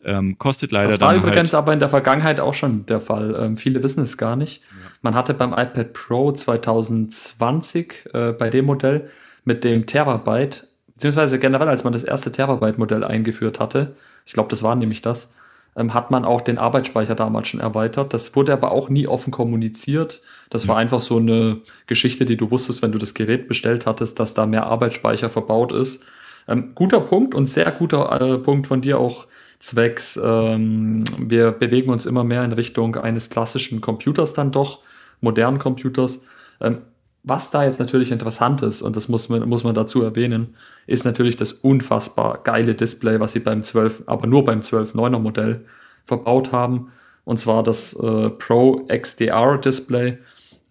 Ähm, 0.03 0.37
kostet 0.39 0.71
leider 0.71 0.89
Das 0.89 0.99
war 0.99 1.15
übrigens 1.15 1.53
halt 1.53 1.53
aber 1.53 1.73
in 1.73 1.79
der 1.79 1.89
Vergangenheit 1.89 2.39
auch 2.39 2.53
schon 2.53 2.85
der 2.87 3.01
Fall. 3.01 3.35
Ähm, 3.39 3.57
viele 3.57 3.83
wissen 3.83 4.03
es 4.03 4.17
gar 4.17 4.35
nicht. 4.35 4.61
Ja. 4.71 4.91
Man 5.01 5.15
hatte 5.15 5.33
beim 5.33 5.51
iPad 5.51 5.93
Pro 5.93 6.31
2020 6.31 8.09
äh, 8.13 8.31
bei 8.31 8.49
dem 8.49 8.65
Modell 8.65 9.09
mit 9.43 9.63
dem 9.63 9.85
Terabyte, 9.85 10.67
beziehungsweise 10.87 11.39
generell, 11.39 11.67
als 11.67 11.83
man 11.83 11.93
das 11.93 12.03
erste 12.03 12.31
Terabyte-Modell 12.31 13.03
eingeführt 13.03 13.59
hatte, 13.59 13.95
ich 14.25 14.33
glaube, 14.33 14.49
das 14.49 14.63
war 14.63 14.75
nämlich 14.75 15.01
das, 15.01 15.33
ähm, 15.75 15.93
hat 15.93 16.11
man 16.11 16.25
auch 16.25 16.41
den 16.41 16.57
Arbeitsspeicher 16.57 17.15
damals 17.15 17.47
schon 17.47 17.59
erweitert. 17.59 18.13
Das 18.13 18.35
wurde 18.35 18.53
aber 18.53 18.71
auch 18.71 18.89
nie 18.89 19.07
offen 19.07 19.31
kommuniziert. 19.31 20.21
Das 20.49 20.67
war 20.67 20.77
einfach 20.77 21.01
so 21.01 21.17
eine 21.17 21.61
Geschichte, 21.87 22.25
die 22.25 22.37
du 22.37 22.51
wusstest, 22.51 22.81
wenn 22.81 22.91
du 22.91 22.99
das 22.99 23.13
Gerät 23.13 23.47
bestellt 23.47 23.85
hattest, 23.85 24.19
dass 24.19 24.33
da 24.33 24.45
mehr 24.45 24.65
Arbeitsspeicher 24.65 25.29
verbaut 25.29 25.71
ist. 25.71 26.03
Ähm, 26.47 26.71
guter 26.75 26.99
Punkt 26.99 27.35
und 27.35 27.45
sehr 27.45 27.71
guter 27.71 28.21
äh, 28.21 28.37
Punkt 28.37 28.67
von 28.67 28.81
dir 28.81 28.99
auch 28.99 29.27
zwecks, 29.59 30.19
ähm, 30.21 31.03
wir 31.19 31.51
bewegen 31.51 31.91
uns 31.91 32.05
immer 32.05 32.23
mehr 32.23 32.43
in 32.43 32.51
Richtung 32.51 32.95
eines 32.95 33.29
klassischen 33.29 33.79
Computers 33.79 34.33
dann 34.33 34.51
doch, 34.51 34.79
modernen 35.21 35.59
Computers. 35.59 36.23
Ähm, 36.59 36.79
was 37.23 37.51
da 37.51 37.63
jetzt 37.63 37.79
natürlich 37.79 38.11
interessant 38.11 38.63
ist, 38.63 38.81
und 38.81 38.95
das 38.95 39.07
muss 39.07 39.29
man, 39.29 39.47
muss 39.47 39.63
man 39.63 39.75
dazu 39.75 40.01
erwähnen, 40.01 40.55
ist 40.87 41.05
natürlich 41.05 41.35
das 41.35 41.53
unfassbar 41.53 42.39
geile 42.43 42.73
Display, 42.73 43.19
was 43.19 43.33
sie 43.33 43.39
beim 43.39 43.61
12, 43.61 44.03
aber 44.07 44.27
nur 44.27 44.43
beim 44.43 44.61
12.9er 44.61 45.19
Modell 45.19 45.65
verbaut 46.05 46.51
haben. 46.51 46.91
Und 47.23 47.37
zwar 47.37 47.61
das 47.61 47.93
äh, 47.93 48.29
Pro 48.29 48.87
XDR 48.87 49.59
Display. 49.59 50.17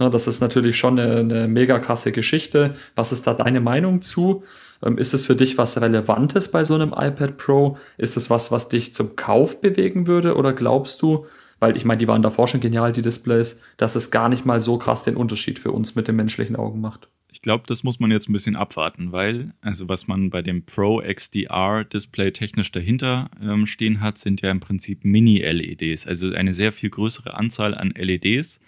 Ja, 0.01 0.09
das 0.09 0.27
ist 0.27 0.41
natürlich 0.41 0.77
schon 0.77 0.99
eine, 0.99 1.19
eine 1.19 1.47
mega 1.47 1.79
krasse 1.79 2.11
Geschichte. 2.11 2.75
Was 2.97 3.13
ist 3.13 3.27
da 3.27 3.35
deine 3.35 3.61
Meinung 3.61 4.03
zu? 4.03 4.43
Ähm, 4.83 4.99
ist 4.99 5.15
es 5.15 5.27
für 5.27 5.37
dich 5.37 5.59
was 5.59 5.81
Relevantes 5.81 6.51
bei 6.51 6.65
so 6.65 6.75
einem 6.75 6.93
iPad 6.97 7.37
Pro? 7.37 7.79
Ist 7.97 8.17
es 8.17 8.29
was, 8.29 8.51
was 8.51 8.69
dich 8.69 8.93
zum 8.95 9.15
Kauf 9.15 9.61
bewegen 9.61 10.09
würde? 10.09 10.35
Oder 10.35 10.53
glaubst 10.53 11.03
du, 11.03 11.27
weil 11.61 11.77
ich 11.77 11.85
meine, 11.85 11.99
die 11.99 12.09
waren 12.09 12.23
davor 12.23 12.49
schon 12.49 12.61
genial, 12.61 12.93
die 12.93 13.03
Displays, 13.03 13.63
dass 13.77 13.95
es 13.95 14.11
gar 14.11 14.29
nicht 14.29 14.45
mal 14.45 14.61
so 14.61 14.79
krass 14.79 15.05
den 15.05 15.17
Unterschied 15.17 15.59
für 15.59 15.73
uns 15.73 15.95
mit 15.95 16.09
den 16.09 16.17
menschlichen 16.17 16.57
Augen 16.57 16.81
macht? 16.81 17.09
Ich 17.33 17.43
glaube, 17.43 17.65
das 17.69 17.85
muss 17.85 18.01
man 18.01 18.11
jetzt 18.11 18.29
ein 18.29 18.33
bisschen 18.33 18.57
abwarten, 18.57 19.13
weil, 19.13 19.53
also 19.61 19.89
was 19.89 20.09
man 20.09 20.31
bei 20.31 20.43
dem 20.43 20.65
Pro 20.65 21.01
XDR 21.01 21.85
Display 21.85 22.33
technisch 22.33 22.73
dahinter 22.73 23.31
ähm, 23.41 23.67
stehen 23.67 24.01
hat, 24.01 24.19
sind 24.19 24.41
ja 24.41 24.51
im 24.51 24.59
Prinzip 24.59 25.05
Mini-LEDs, 25.05 26.07
also 26.07 26.33
eine 26.33 26.55
sehr 26.55 26.73
viel 26.73 26.91
größere 26.91 27.35
Anzahl 27.35 27.75
an 27.75 27.93
LEDs 27.97 28.59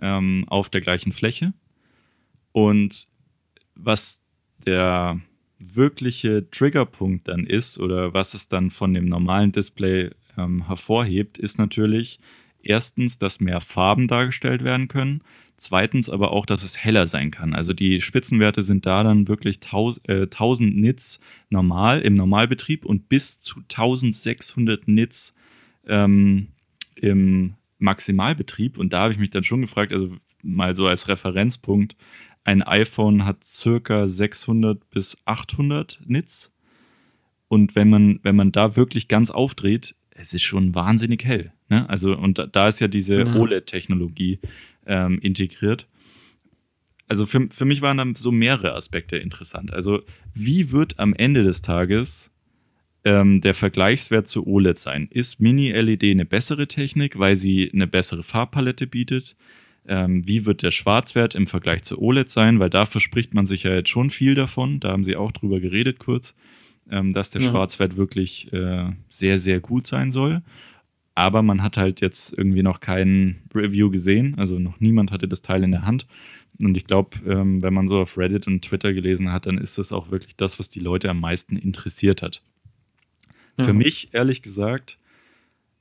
ähm, 0.00 0.46
auf 0.48 0.70
der 0.70 0.80
gleichen 0.80 1.12
Fläche. 1.12 1.52
Und 2.52 3.06
was 3.74 4.22
der 4.66 5.20
wirkliche 5.58 6.50
Triggerpunkt 6.50 7.28
dann 7.28 7.44
ist 7.44 7.78
oder 7.78 8.14
was 8.14 8.32
es 8.34 8.48
dann 8.48 8.70
von 8.70 8.94
dem 8.94 9.06
normalen 9.06 9.52
Display 9.52 10.10
ähm, 10.44 10.66
hervorhebt, 10.66 11.38
ist 11.38 11.58
natürlich 11.58 12.18
erstens, 12.62 13.18
dass 13.18 13.40
mehr 13.40 13.60
Farben 13.60 14.08
dargestellt 14.08 14.64
werden 14.64 14.88
können. 14.88 15.22
Zweitens 15.56 16.08
aber 16.08 16.32
auch, 16.32 16.46
dass 16.46 16.64
es 16.64 16.78
heller 16.78 17.06
sein 17.06 17.30
kann. 17.30 17.54
Also 17.54 17.74
die 17.74 18.00
Spitzenwerte 18.00 18.64
sind 18.64 18.86
da 18.86 19.02
dann 19.02 19.28
wirklich 19.28 19.60
1000, 19.60 20.08
äh, 20.08 20.22
1000 20.22 20.76
Nits 20.76 21.18
normal 21.50 22.00
im 22.00 22.14
Normalbetrieb 22.14 22.86
und 22.86 23.08
bis 23.10 23.38
zu 23.38 23.60
1600 23.60 24.88
Nits 24.88 25.34
ähm, 25.86 26.48
im 26.94 27.54
Maximalbetrieb. 27.78 28.78
Und 28.78 28.92
da 28.94 29.02
habe 29.02 29.12
ich 29.12 29.18
mich 29.18 29.30
dann 29.30 29.44
schon 29.44 29.60
gefragt, 29.60 29.92
also 29.92 30.16
mal 30.42 30.74
so 30.74 30.86
als 30.86 31.08
Referenzpunkt, 31.08 31.94
ein 32.44 32.62
iPhone 32.62 33.26
hat 33.26 33.44
circa 33.44 34.08
600 34.08 34.88
bis 34.88 35.18
800 35.26 36.00
Nits. 36.06 36.52
Und 37.48 37.74
wenn 37.74 37.90
man, 37.90 38.20
wenn 38.22 38.36
man 38.36 38.52
da 38.52 38.76
wirklich 38.76 39.08
ganz 39.08 39.30
aufdreht, 39.30 39.94
es 40.20 40.34
ist 40.34 40.42
schon 40.42 40.74
wahnsinnig 40.74 41.24
hell. 41.24 41.52
Ne? 41.68 41.88
Also, 41.88 42.16
und 42.16 42.48
da 42.52 42.68
ist 42.68 42.80
ja 42.80 42.88
diese 42.88 43.24
mhm. 43.24 43.36
OLED-Technologie 43.36 44.38
ähm, 44.86 45.18
integriert. 45.20 45.86
Also 47.08 47.26
für, 47.26 47.48
für 47.50 47.64
mich 47.64 47.82
waren 47.82 47.96
dann 47.96 48.14
so 48.14 48.30
mehrere 48.30 48.74
Aspekte 48.74 49.16
interessant. 49.16 49.72
Also, 49.72 50.02
wie 50.32 50.70
wird 50.70 50.98
am 50.98 51.12
Ende 51.14 51.42
des 51.42 51.60
Tages 51.62 52.30
ähm, 53.04 53.40
der 53.40 53.54
Vergleichswert 53.54 54.28
zu 54.28 54.46
OLED 54.46 54.78
sein? 54.78 55.08
Ist 55.10 55.40
Mini-LED 55.40 56.04
eine 56.04 56.24
bessere 56.24 56.68
Technik, 56.68 57.18
weil 57.18 57.36
sie 57.36 57.70
eine 57.72 57.86
bessere 57.86 58.22
Farbpalette 58.22 58.86
bietet? 58.86 59.36
Ähm, 59.88 60.26
wie 60.28 60.46
wird 60.46 60.62
der 60.62 60.70
Schwarzwert 60.70 61.34
im 61.34 61.46
Vergleich 61.46 61.82
zu 61.82 62.00
OLED 62.00 62.30
sein? 62.30 62.60
Weil 62.60 62.70
da 62.70 62.86
verspricht 62.86 63.34
man 63.34 63.46
sich 63.46 63.64
ja 63.64 63.74
jetzt 63.74 63.88
schon 63.88 64.10
viel 64.10 64.34
davon. 64.34 64.78
Da 64.78 64.90
haben 64.90 65.04
sie 65.04 65.16
auch 65.16 65.32
drüber 65.32 65.58
geredet 65.58 65.98
kurz, 65.98 66.34
ähm, 66.90 67.12
dass 67.14 67.30
der 67.30 67.42
ja. 67.42 67.50
Schwarzwert 67.50 67.96
wirklich 67.96 68.52
äh, 68.52 68.90
sehr, 69.08 69.38
sehr 69.38 69.60
gut 69.60 69.86
sein 69.86 70.12
soll. 70.12 70.42
Aber 71.14 71.42
man 71.42 71.62
hat 71.62 71.76
halt 71.76 72.00
jetzt 72.00 72.32
irgendwie 72.36 72.62
noch 72.62 72.80
kein 72.80 73.42
Review 73.54 73.90
gesehen. 73.90 74.36
Also 74.38 74.58
noch 74.58 74.80
niemand 74.80 75.10
hatte 75.10 75.28
das 75.28 75.42
Teil 75.42 75.64
in 75.64 75.70
der 75.70 75.84
Hand. 75.84 76.06
Und 76.62 76.76
ich 76.76 76.86
glaube, 76.86 77.18
ähm, 77.26 77.62
wenn 77.62 77.74
man 77.74 77.88
so 77.88 77.98
auf 77.98 78.18
Reddit 78.18 78.46
und 78.46 78.62
Twitter 78.62 78.92
gelesen 78.92 79.32
hat, 79.32 79.46
dann 79.46 79.58
ist 79.58 79.78
das 79.78 79.92
auch 79.92 80.10
wirklich 80.10 80.36
das, 80.36 80.58
was 80.58 80.68
die 80.68 80.80
Leute 80.80 81.10
am 81.10 81.20
meisten 81.20 81.56
interessiert 81.56 82.22
hat. 82.22 82.42
Ja. 83.58 83.64
Für 83.64 83.72
mich, 83.72 84.08
ehrlich 84.12 84.42
gesagt, 84.42 84.98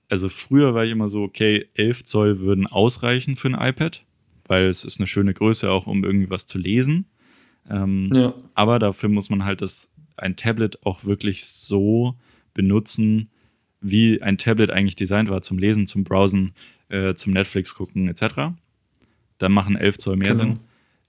also 0.09 0.27
früher 0.27 0.73
war 0.73 0.85
ich 0.85 0.91
immer 0.91 1.09
so, 1.09 1.23
okay, 1.23 1.67
11 1.75 2.03
Zoll 2.03 2.39
würden 2.39 2.65
ausreichen 2.65 3.35
für 3.35 3.49
ein 3.49 3.69
iPad, 3.69 4.03
weil 4.47 4.65
es 4.65 4.83
ist 4.83 4.99
eine 4.99 5.07
schöne 5.07 5.33
Größe 5.33 5.69
auch, 5.69 5.85
um 5.85 6.03
irgendwie 6.03 6.29
was 6.29 6.47
zu 6.47 6.57
lesen. 6.57 7.05
Ähm, 7.69 8.09
ja. 8.13 8.33
Aber 8.55 8.79
dafür 8.79 9.09
muss 9.09 9.29
man 9.29 9.45
halt 9.45 9.61
das, 9.61 9.89
ein 10.19 10.35
Tablet 10.35 10.85
auch 10.85 11.03
wirklich 11.03 11.45
so 11.45 12.15
benutzen, 12.53 13.29
wie 13.81 14.21
ein 14.21 14.37
Tablet 14.37 14.71
eigentlich 14.71 14.95
designt 14.95 15.29
war 15.29 15.41
zum 15.41 15.57
Lesen, 15.57 15.87
zum 15.87 16.03
Browsen, 16.03 16.53
äh, 16.89 17.13
zum 17.13 17.33
Netflix 17.33 17.73
gucken 17.73 18.07
etc. 18.07 18.53
Da 19.37 19.49
machen 19.49 19.75
11 19.75 19.97
Zoll 19.97 20.17
mehr 20.17 20.33
genau. 20.33 20.43
Sinn. 20.43 20.59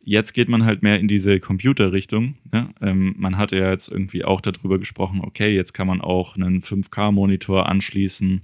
Jetzt 0.03 0.33
geht 0.33 0.49
man 0.49 0.65
halt 0.65 0.83
mehr 0.83 0.99
in 0.99 1.09
diese 1.09 1.41
Computerrichtung. 1.41 2.37
Ne? 2.51 2.71
Ähm, 2.81 3.15
man 3.19 3.37
hatte 3.37 3.57
ja 3.57 3.71
jetzt 3.71 3.89
irgendwie 3.89 4.25
auch 4.25 4.41
darüber 4.41 4.79
gesprochen, 4.79 5.21
okay, 5.23 5.55
jetzt 5.55 5.75
kann 5.75 5.87
man 5.87 6.01
auch 6.01 6.37
einen 6.37 6.63
5K-Monitor 6.63 7.69
anschließen. 7.69 8.41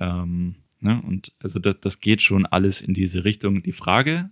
Ähm, 0.00 0.56
ne? 0.80 1.00
Und 1.06 1.32
also 1.38 1.60
das, 1.60 1.76
das 1.80 2.00
geht 2.00 2.20
schon 2.20 2.46
alles 2.46 2.80
in 2.80 2.94
diese 2.94 3.24
Richtung. 3.24 3.62
Die 3.62 3.72
Frage, 3.72 4.30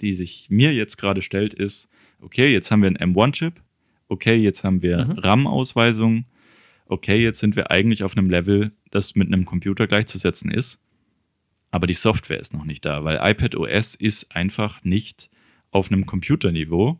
die 0.00 0.14
sich 0.14 0.46
mir 0.48 0.72
jetzt 0.72 0.96
gerade 0.96 1.20
stellt, 1.20 1.52
ist, 1.52 1.88
okay, 2.20 2.50
jetzt 2.50 2.70
haben 2.70 2.82
wir 2.82 2.88
einen 2.88 3.14
M1-Chip, 3.14 3.60
okay, 4.10 4.36
jetzt 4.36 4.64
haben 4.64 4.82
wir 4.82 5.06
mhm. 5.06 5.12
RAM-Ausweisung, 5.12 6.24
okay, 6.86 7.22
jetzt 7.22 7.38
sind 7.38 7.56
wir 7.56 7.70
eigentlich 7.70 8.02
auf 8.02 8.16
einem 8.16 8.28
Level, 8.28 8.72
das 8.90 9.14
mit 9.14 9.28
einem 9.28 9.46
Computer 9.46 9.86
gleichzusetzen 9.86 10.50
ist. 10.50 10.80
Aber 11.70 11.86
die 11.86 11.94
Software 11.94 12.40
ist 12.40 12.52
noch 12.52 12.64
nicht 12.64 12.84
da, 12.84 13.04
weil 13.04 13.20
iPad 13.22 13.54
OS 13.54 13.94
ist 13.94 14.34
einfach 14.34 14.82
nicht 14.82 15.30
auf 15.70 15.90
einem 15.90 16.04
Computerniveau. 16.04 16.98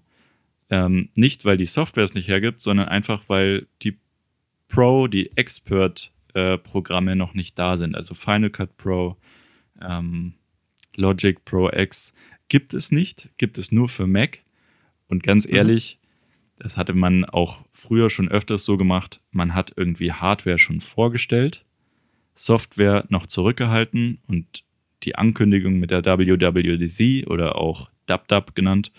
Ähm, 0.70 1.08
nicht, 1.16 1.44
weil 1.44 1.56
die 1.56 1.66
Software 1.66 2.04
es 2.04 2.14
nicht 2.14 2.28
hergibt, 2.28 2.60
sondern 2.60 2.88
einfach, 2.88 3.24
weil 3.26 3.66
die 3.82 3.98
Pro, 4.68 5.08
die 5.08 5.36
Expert-Programme 5.36 7.12
äh, 7.12 7.16
noch 7.16 7.34
nicht 7.34 7.58
da 7.58 7.76
sind. 7.76 7.96
Also 7.96 8.14
Final 8.14 8.50
Cut 8.50 8.76
Pro, 8.76 9.16
ähm, 9.82 10.34
Logic 10.94 11.44
Pro 11.44 11.68
X 11.68 12.12
gibt 12.48 12.72
es 12.74 12.92
nicht, 12.92 13.30
gibt 13.36 13.58
es 13.58 13.72
nur 13.72 13.88
für 13.88 14.06
Mac. 14.06 14.42
Und 15.08 15.24
ganz 15.24 15.48
mhm. 15.48 15.56
ehrlich, 15.56 15.99
das 16.60 16.76
hatte 16.76 16.92
man 16.92 17.24
auch 17.24 17.62
früher 17.72 18.10
schon 18.10 18.28
öfters 18.28 18.64
so 18.64 18.76
gemacht. 18.76 19.20
Man 19.32 19.54
hat 19.54 19.72
irgendwie 19.76 20.12
Hardware 20.12 20.58
schon 20.58 20.80
vorgestellt, 20.80 21.64
Software 22.34 23.06
noch 23.08 23.26
zurückgehalten 23.26 24.18
und 24.28 24.62
die 25.02 25.16
Ankündigung 25.16 25.78
mit 25.78 25.90
der 25.90 26.04
WWDC 26.04 27.26
oder 27.26 27.56
auch 27.56 27.90
DubDub 28.06 28.54
genannt, 28.54 28.92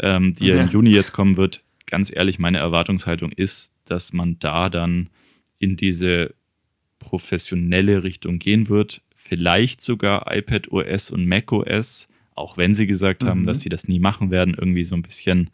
ähm, 0.00 0.34
die 0.34 0.48
ja. 0.48 0.60
im 0.60 0.68
Juni 0.68 0.90
jetzt 0.90 1.12
kommen 1.12 1.38
wird. 1.38 1.64
Ganz 1.86 2.12
ehrlich, 2.14 2.38
meine 2.38 2.58
Erwartungshaltung 2.58 3.32
ist, 3.32 3.72
dass 3.86 4.12
man 4.12 4.38
da 4.38 4.68
dann 4.68 5.08
in 5.58 5.76
diese 5.76 6.34
professionelle 6.98 8.04
Richtung 8.04 8.38
gehen 8.38 8.68
wird. 8.68 9.00
Vielleicht 9.16 9.80
sogar 9.80 10.30
iPad 10.30 10.70
OS 10.70 11.10
und 11.10 11.26
Mac 11.26 11.50
OS, 11.52 12.06
auch 12.34 12.58
wenn 12.58 12.74
sie 12.74 12.86
gesagt 12.86 13.22
mhm. 13.22 13.28
haben, 13.28 13.46
dass 13.46 13.60
sie 13.60 13.70
das 13.70 13.88
nie 13.88 13.98
machen 13.98 14.30
werden, 14.30 14.52
irgendwie 14.52 14.84
so 14.84 14.94
ein 14.94 15.02
bisschen 15.02 15.48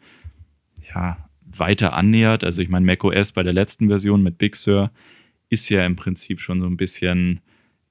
ja, 0.93 1.24
weiter 1.59 1.93
annähert. 1.93 2.43
Also 2.43 2.61
ich 2.61 2.69
meine, 2.69 2.85
macOS 2.85 3.31
bei 3.31 3.43
der 3.43 3.53
letzten 3.53 3.87
Version 3.87 4.23
mit 4.23 4.37
Big 4.37 4.55
Sur 4.55 4.91
ist 5.49 5.69
ja 5.69 5.85
im 5.85 5.95
Prinzip 5.95 6.41
schon 6.41 6.61
so 6.61 6.67
ein 6.67 6.77
bisschen 6.77 7.41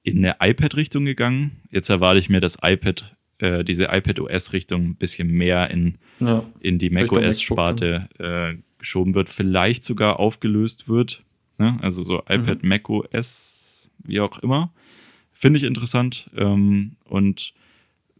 in 0.03 0.23
eine 0.23 0.35
iPad-Richtung 0.39 1.05
gegangen. 1.05 1.63
Jetzt 1.71 1.89
erwarte 1.89 2.19
ich 2.19 2.29
mir, 2.29 2.41
dass 2.41 2.57
iPad, 2.61 3.15
äh, 3.39 3.63
diese 3.63 3.85
iPad-OS-Richtung 3.85 4.83
ein 4.89 4.95
bisschen 4.95 5.29
mehr 5.29 5.71
in, 5.71 5.97
ja, 6.19 6.43
in 6.59 6.77
die 6.77 6.89
macOS-Sparte 6.89 8.07
äh, 8.19 8.61
geschoben 8.77 9.15
wird, 9.15 9.29
vielleicht 9.29 9.83
sogar 9.83 10.19
aufgelöst 10.19 10.87
wird. 10.87 11.23
Ne? 11.57 11.79
Also 11.81 12.03
so 12.03 12.19
iPad, 12.29 12.61
mhm. 12.61 12.69
macOS, 12.69 13.89
wie 14.03 14.19
auch 14.19 14.39
immer. 14.39 14.71
Finde 15.31 15.57
ich 15.57 15.63
interessant. 15.63 16.29
Ähm, 16.35 16.97
und 17.05 17.53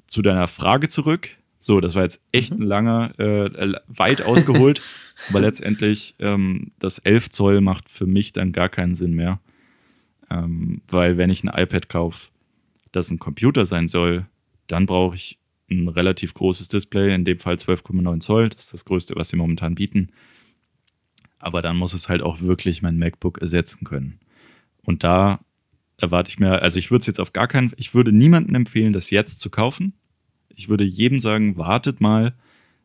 zu 0.07 0.21
deiner 0.21 0.47
Frage 0.47 0.87
zurück. 0.87 1.37
So, 1.65 1.81
das 1.81 1.95
war 1.95 2.03
jetzt 2.03 2.21
echt 2.31 2.53
mhm. 2.53 2.61
ein 2.61 2.67
langer, 2.67 3.19
äh, 3.19 3.73
weit 3.87 4.21
ausgeholt, 4.21 4.83
aber 5.29 5.39
letztendlich 5.39 6.13
ähm, 6.19 6.73
das 6.77 6.99
11 6.99 7.31
Zoll 7.31 7.59
macht 7.59 7.89
für 7.89 8.05
mich 8.05 8.33
dann 8.33 8.51
gar 8.51 8.69
keinen 8.69 8.95
Sinn 8.95 9.15
mehr. 9.15 9.39
Ähm, 10.29 10.83
weil 10.87 11.17
wenn 11.17 11.31
ich 11.31 11.43
ein 11.43 11.47
iPad 11.47 11.89
kaufe, 11.89 12.29
das 12.91 13.09
ein 13.09 13.17
Computer 13.17 13.65
sein 13.65 13.87
soll, 13.87 14.27
dann 14.67 14.85
brauche 14.85 15.15
ich 15.15 15.39
ein 15.71 15.87
relativ 15.87 16.35
großes 16.35 16.67
Display, 16.67 17.15
in 17.15 17.25
dem 17.25 17.39
Fall 17.39 17.55
12,9 17.55 18.19
Zoll, 18.19 18.49
das 18.49 18.65
ist 18.65 18.73
das 18.75 18.85
größte, 18.85 19.15
was 19.15 19.29
sie 19.29 19.35
momentan 19.35 19.73
bieten. 19.73 20.09
Aber 21.39 21.63
dann 21.63 21.77
muss 21.77 21.95
es 21.95 22.09
halt 22.09 22.21
auch 22.21 22.41
wirklich 22.41 22.83
mein 22.83 22.99
MacBook 22.99 23.39
ersetzen 23.39 23.85
können. 23.85 24.19
Und 24.83 25.03
da 25.03 25.39
erwarte 25.97 26.29
ich 26.29 26.37
mir, 26.37 26.61
also 26.61 26.77
ich 26.77 26.91
würde 26.91 26.99
es 26.99 27.07
jetzt 27.07 27.19
auf 27.19 27.33
gar 27.33 27.47
keinen, 27.47 27.73
ich 27.77 27.95
würde 27.95 28.11
niemandem 28.11 28.53
empfehlen, 28.53 28.93
das 28.93 29.09
jetzt 29.09 29.39
zu 29.39 29.49
kaufen, 29.49 29.95
ich 30.55 30.69
würde 30.69 30.83
jedem 30.83 31.19
sagen, 31.19 31.57
wartet 31.57 32.01
mal 32.01 32.35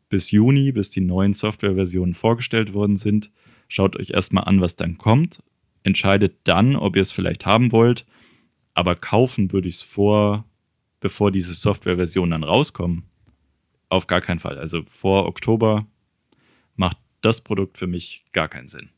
bis 0.08 0.30
Juni, 0.30 0.72
bis 0.72 0.90
die 0.90 1.00
neuen 1.00 1.34
Softwareversionen 1.34 2.14
vorgestellt 2.14 2.74
worden 2.74 2.96
sind. 2.96 3.30
Schaut 3.68 3.96
euch 3.96 4.10
erstmal 4.10 4.44
an, 4.44 4.60
was 4.60 4.76
dann 4.76 4.98
kommt. 4.98 5.42
Entscheidet 5.82 6.36
dann, 6.44 6.76
ob 6.76 6.96
ihr 6.96 7.02
es 7.02 7.12
vielleicht 7.12 7.46
haben 7.46 7.72
wollt. 7.72 8.04
Aber 8.74 8.96
kaufen 8.96 9.52
würde 9.52 9.68
ich 9.68 9.76
es 9.76 9.82
vor, 9.82 10.44
bevor 11.00 11.30
diese 11.30 11.54
Softwareversionen 11.54 12.32
dann 12.32 12.44
rauskommen. 12.44 13.04
Auf 13.88 14.06
gar 14.06 14.20
keinen 14.20 14.40
Fall. 14.40 14.58
Also 14.58 14.82
vor 14.86 15.26
Oktober 15.26 15.86
macht 16.76 16.98
das 17.20 17.40
Produkt 17.40 17.78
für 17.78 17.86
mich 17.86 18.24
gar 18.32 18.48
keinen 18.48 18.68
Sinn. 18.68 18.90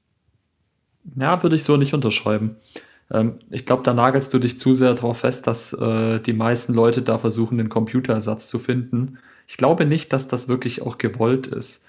Ja, 1.17 1.43
würde 1.43 1.57
ich 1.57 1.65
so 1.65 1.77
nicht 1.77 1.95
unterschreiben. 1.95 2.57
Ähm, 3.13 3.39
ich 3.51 3.67
glaube, 3.67 3.83
da 3.83 3.95
nagelst 3.95 4.33
du 4.35 4.39
dich 4.39 4.59
zu 4.59 4.75
sehr 4.75 4.95
darauf 4.95 5.19
fest, 5.19 5.47
dass 5.47 5.73
äh, 5.75 6.19
die 6.21 6.33
meisten 6.33 6.75
Leute 6.75 7.03
da 7.03 7.19
versuchen, 7.19 7.59
den 7.59 7.69
Computerersatz 7.69 8.49
zu 8.49 8.59
finden. 8.59 9.19
Ich 9.47 9.57
glaube 9.57 9.87
nicht, 9.87 10.13
dass 10.13 10.29
das 10.29 10.49
wirklich 10.49 10.83
auch 10.83 10.99
gewollt 10.99 11.47
ist. 11.47 11.85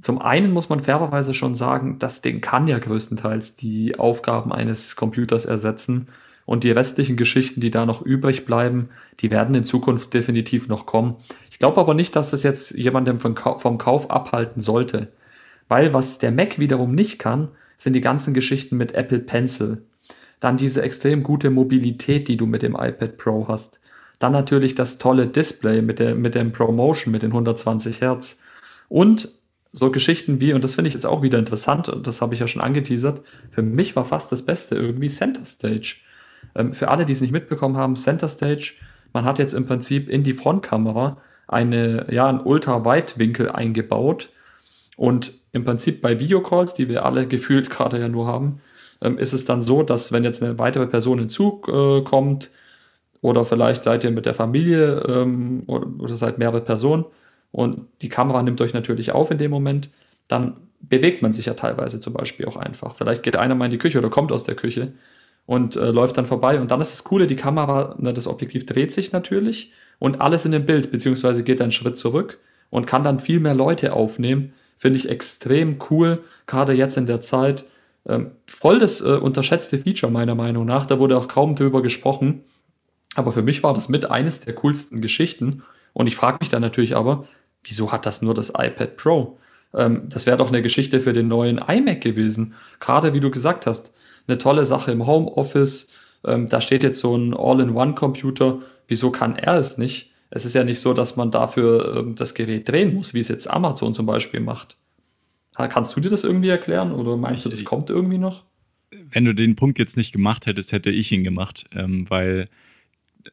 Zum 0.00 0.20
einen 0.20 0.52
muss 0.52 0.68
man 0.68 0.80
fairerweise 0.80 1.34
schon 1.34 1.54
sagen, 1.54 1.98
das 1.98 2.22
Ding 2.22 2.40
kann 2.40 2.66
ja 2.66 2.78
größtenteils 2.78 3.54
die 3.54 3.98
Aufgaben 3.98 4.52
eines 4.52 4.96
Computers 4.96 5.44
ersetzen. 5.44 6.08
Und 6.44 6.64
die 6.64 6.72
restlichen 6.72 7.16
Geschichten, 7.16 7.60
die 7.60 7.70
da 7.70 7.86
noch 7.86 8.02
übrig 8.02 8.44
bleiben, 8.44 8.88
die 9.20 9.30
werden 9.30 9.54
in 9.54 9.62
Zukunft 9.62 10.12
definitiv 10.12 10.66
noch 10.66 10.86
kommen. 10.86 11.16
Ich 11.50 11.60
glaube 11.60 11.80
aber 11.80 11.94
nicht, 11.94 12.16
dass 12.16 12.32
es 12.32 12.42
jetzt 12.42 12.72
jemandem 12.72 13.20
vom 13.20 13.36
Kauf 13.78 14.10
abhalten 14.10 14.60
sollte. 14.60 15.12
Weil 15.68 15.94
was 15.94 16.18
der 16.18 16.32
Mac 16.32 16.58
wiederum 16.58 16.96
nicht 16.96 17.20
kann, 17.20 17.48
sind 17.76 17.92
die 17.92 18.00
ganzen 18.00 18.34
Geschichten 18.34 18.76
mit 18.76 18.92
Apple 18.92 19.20
Pencil. 19.20 19.82
Dann 20.42 20.56
diese 20.56 20.82
extrem 20.82 21.22
gute 21.22 21.50
Mobilität, 21.50 22.26
die 22.26 22.36
du 22.36 22.46
mit 22.46 22.62
dem 22.62 22.74
iPad 22.74 23.16
Pro 23.16 23.46
hast. 23.46 23.78
Dann 24.18 24.32
natürlich 24.32 24.74
das 24.74 24.98
tolle 24.98 25.28
Display 25.28 25.82
mit, 25.82 26.00
der, 26.00 26.16
mit 26.16 26.34
dem 26.34 26.50
ProMotion 26.50 27.12
mit 27.12 27.22
den 27.22 27.30
120 27.30 28.00
Hertz. 28.00 28.40
Und 28.88 29.28
so 29.70 29.92
Geschichten 29.92 30.40
wie, 30.40 30.52
und 30.52 30.64
das 30.64 30.74
finde 30.74 30.88
ich 30.88 30.94
jetzt 30.94 31.06
auch 31.06 31.22
wieder 31.22 31.38
interessant, 31.38 31.88
und 31.88 32.08
das 32.08 32.20
habe 32.20 32.34
ich 32.34 32.40
ja 32.40 32.48
schon 32.48 32.60
angeteasert, 32.60 33.22
für 33.52 33.62
mich 33.62 33.94
war 33.94 34.04
fast 34.04 34.32
das 34.32 34.42
Beste 34.44 34.74
irgendwie 34.74 35.06
Center 35.06 35.44
Stage. 35.44 35.98
Ähm, 36.56 36.72
für 36.72 36.90
alle, 36.90 37.06
die 37.06 37.12
es 37.12 37.20
nicht 37.20 37.32
mitbekommen 37.32 37.76
haben, 37.76 37.94
Center 37.94 38.26
Stage, 38.26 38.74
man 39.12 39.24
hat 39.24 39.38
jetzt 39.38 39.54
im 39.54 39.64
Prinzip 39.64 40.08
in 40.08 40.24
die 40.24 40.32
Frontkamera 40.32 41.18
eine, 41.46 42.06
ja, 42.10 42.28
einen 42.28 42.40
Ultra-Weitwinkel 42.40 43.48
eingebaut. 43.48 44.30
Und 44.96 45.34
im 45.52 45.64
Prinzip 45.64 46.02
bei 46.02 46.18
Videocalls, 46.18 46.74
die 46.74 46.88
wir 46.88 47.04
alle 47.04 47.28
gefühlt 47.28 47.70
gerade 47.70 48.00
ja 48.00 48.08
nur 48.08 48.26
haben, 48.26 48.60
ähm, 49.02 49.18
ist 49.18 49.32
es 49.32 49.44
dann 49.44 49.62
so, 49.62 49.82
dass 49.82 50.12
wenn 50.12 50.24
jetzt 50.24 50.42
eine 50.42 50.58
weitere 50.58 50.86
Person 50.86 51.18
hinzukommt, 51.18 52.50
oder 53.22 53.44
vielleicht 53.44 53.84
seid 53.84 54.04
ihr 54.04 54.10
mit 54.10 54.26
der 54.26 54.34
Familie 54.34 55.04
ähm, 55.08 55.62
oder, 55.66 55.86
oder 55.98 56.16
seid 56.16 56.38
mehrere 56.38 56.60
Personen 56.60 57.04
und 57.52 57.86
die 58.02 58.08
Kamera 58.08 58.42
nimmt 58.42 58.60
euch 58.60 58.74
natürlich 58.74 59.12
auf 59.12 59.30
in 59.30 59.38
dem 59.38 59.50
Moment, 59.50 59.90
dann 60.28 60.56
bewegt 60.80 61.22
man 61.22 61.32
sich 61.32 61.46
ja 61.46 61.54
teilweise 61.54 62.00
zum 62.00 62.12
Beispiel 62.12 62.46
auch 62.46 62.56
einfach. 62.56 62.94
Vielleicht 62.94 63.22
geht 63.22 63.36
einer 63.36 63.54
mal 63.54 63.66
in 63.66 63.70
die 63.70 63.78
Küche 63.78 63.98
oder 63.98 64.10
kommt 64.10 64.32
aus 64.32 64.44
der 64.44 64.56
Küche 64.56 64.92
und 65.46 65.76
äh, 65.76 65.90
läuft 65.90 66.18
dann 66.18 66.26
vorbei. 66.26 66.60
Und 66.60 66.72
dann 66.72 66.80
ist 66.80 66.92
das 66.92 67.04
Coole, 67.04 67.28
die 67.28 67.36
Kamera, 67.36 67.94
ne, 67.98 68.12
das 68.12 68.26
Objektiv 68.26 68.66
dreht 68.66 68.92
sich 68.92 69.12
natürlich 69.12 69.72
und 70.00 70.20
alles 70.20 70.44
in 70.44 70.52
dem 70.52 70.66
Bild, 70.66 70.90
beziehungsweise 70.90 71.44
geht 71.44 71.62
einen 71.62 71.70
Schritt 71.70 71.96
zurück 71.96 72.38
und 72.70 72.86
kann 72.86 73.04
dann 73.04 73.20
viel 73.20 73.38
mehr 73.38 73.54
Leute 73.54 73.92
aufnehmen. 73.92 74.52
Finde 74.76 74.98
ich 74.98 75.08
extrem 75.08 75.78
cool, 75.90 76.24
gerade 76.46 76.72
jetzt 76.72 76.96
in 76.96 77.06
der 77.06 77.20
Zeit, 77.20 77.64
ähm, 78.08 78.32
voll 78.46 78.78
das 78.78 79.00
äh, 79.00 79.12
unterschätzte 79.12 79.78
Feature 79.78 80.12
meiner 80.12 80.34
Meinung 80.34 80.66
nach. 80.66 80.86
Da 80.86 80.98
wurde 80.98 81.16
auch 81.16 81.28
kaum 81.28 81.54
drüber 81.54 81.82
gesprochen. 81.82 82.44
Aber 83.14 83.32
für 83.32 83.42
mich 83.42 83.62
war 83.62 83.74
das 83.74 83.88
mit 83.88 84.10
eines 84.10 84.40
der 84.40 84.54
coolsten 84.54 85.00
Geschichten. 85.00 85.62
Und 85.92 86.06
ich 86.06 86.16
frage 86.16 86.38
mich 86.40 86.48
dann 86.48 86.62
natürlich 86.62 86.96
aber, 86.96 87.26
wieso 87.62 87.92
hat 87.92 88.06
das 88.06 88.22
nur 88.22 88.34
das 88.34 88.50
iPad 88.50 88.96
Pro? 88.96 89.38
Ähm, 89.74 90.08
das 90.08 90.26
wäre 90.26 90.36
doch 90.36 90.48
eine 90.48 90.62
Geschichte 90.62 91.00
für 91.00 91.12
den 91.12 91.28
neuen 91.28 91.58
iMac 91.58 92.00
gewesen. 92.00 92.54
Gerade 92.80 93.12
wie 93.12 93.20
du 93.20 93.30
gesagt 93.30 93.66
hast, 93.66 93.92
eine 94.26 94.38
tolle 94.38 94.64
Sache 94.64 94.92
im 94.92 95.06
Homeoffice. 95.06 95.88
Ähm, 96.24 96.48
da 96.48 96.60
steht 96.60 96.82
jetzt 96.82 97.00
so 97.00 97.16
ein 97.16 97.34
All-in-One-Computer. 97.34 98.60
Wieso 98.88 99.10
kann 99.10 99.36
er 99.36 99.54
es 99.54 99.78
nicht? 99.78 100.12
Es 100.30 100.44
ist 100.44 100.54
ja 100.54 100.64
nicht 100.64 100.80
so, 100.80 100.94
dass 100.94 101.16
man 101.16 101.30
dafür 101.30 101.96
ähm, 101.96 102.14
das 102.14 102.34
Gerät 102.34 102.68
drehen 102.68 102.94
muss, 102.94 103.14
wie 103.14 103.20
es 103.20 103.28
jetzt 103.28 103.48
Amazon 103.48 103.94
zum 103.94 104.06
Beispiel 104.06 104.40
macht. 104.40 104.76
Kannst 105.54 105.96
du 105.96 106.00
dir 106.00 106.08
das 106.08 106.24
irgendwie 106.24 106.48
erklären 106.48 106.92
oder 106.92 107.16
meinst 107.16 107.44
ich, 107.44 107.50
du, 107.50 107.56
das 107.56 107.64
kommt 107.64 107.90
irgendwie 107.90 108.18
noch? 108.18 108.44
wenn 109.10 109.24
du 109.24 109.34
den 109.34 109.56
Punkt 109.56 109.78
jetzt 109.78 109.96
nicht 109.96 110.12
gemacht 110.12 110.46
hättest, 110.46 110.72
hätte 110.72 110.90
ich 110.90 111.12
ihn 111.12 111.24
gemacht, 111.24 111.64
ähm, 111.74 112.06
weil, 112.08 112.48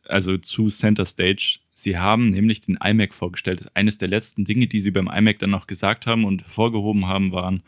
also 0.07 0.37
zu 0.37 0.67
Center 0.67 1.05
Stage, 1.05 1.59
sie 1.73 1.97
haben 1.97 2.29
nämlich 2.29 2.61
den 2.61 2.77
iMac 2.77 3.13
vorgestellt. 3.13 3.69
Eines 3.73 3.97
der 3.97 4.07
letzten 4.07 4.45
Dinge, 4.45 4.67
die 4.67 4.79
sie 4.79 4.91
beim 4.91 5.07
iMac 5.07 5.39
dann 5.39 5.49
noch 5.49 5.67
gesagt 5.67 6.07
haben 6.07 6.25
und 6.25 6.43
vorgehoben 6.43 7.07
haben, 7.07 7.31
waren, 7.31 7.63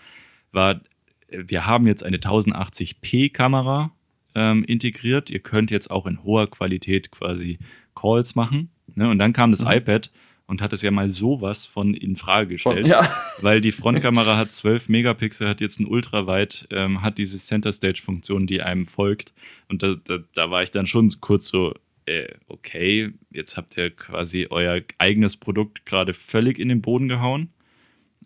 war, 0.51 0.81
wir 1.29 1.65
haben 1.65 1.87
jetzt 1.87 2.03
eine 2.03 2.17
1080p-Kamera 2.17 3.91
ähm, 4.35 4.63
integriert. 4.65 5.29
Ihr 5.29 5.39
könnt 5.39 5.71
jetzt 5.71 5.89
auch 5.91 6.05
in 6.05 6.23
hoher 6.23 6.49
Qualität 6.49 7.11
quasi 7.11 7.59
Calls 7.95 8.35
machen. 8.35 8.69
Ne? 8.95 9.09
Und 9.09 9.19
dann 9.19 9.33
kam 9.33 9.51
das 9.51 9.61
mhm. 9.61 9.71
iPad 9.71 10.11
und 10.51 10.61
hat 10.61 10.73
es 10.73 10.81
ja 10.81 10.91
mal 10.91 11.09
sowas 11.09 11.65
von 11.65 11.93
in 11.93 12.17
Frage 12.17 12.49
gestellt, 12.55 12.85
ja. 12.85 13.09
weil 13.41 13.61
die 13.61 13.71
Frontkamera 13.71 14.35
hat 14.35 14.51
12 14.51 14.89
Megapixel, 14.89 15.47
hat 15.47 15.61
jetzt 15.61 15.79
ein 15.79 15.87
Ultraweit, 15.87 16.67
ähm, 16.71 17.01
hat 17.01 17.17
diese 17.17 17.37
Center 17.37 17.71
Stage 17.71 18.01
Funktion, 18.03 18.47
die 18.47 18.61
einem 18.61 18.85
folgt 18.85 19.33
und 19.69 19.81
da, 19.81 19.95
da, 20.03 20.17
da 20.33 20.51
war 20.51 20.61
ich 20.61 20.69
dann 20.69 20.87
schon 20.87 21.15
kurz 21.21 21.47
so, 21.47 21.73
äh, 22.05 22.27
okay, 22.49 23.13
jetzt 23.31 23.55
habt 23.55 23.77
ihr 23.77 23.91
quasi 23.91 24.47
euer 24.49 24.81
eigenes 24.97 25.37
Produkt 25.37 25.85
gerade 25.85 26.13
völlig 26.13 26.59
in 26.59 26.67
den 26.67 26.81
Boden 26.81 27.07
gehauen. 27.07 27.47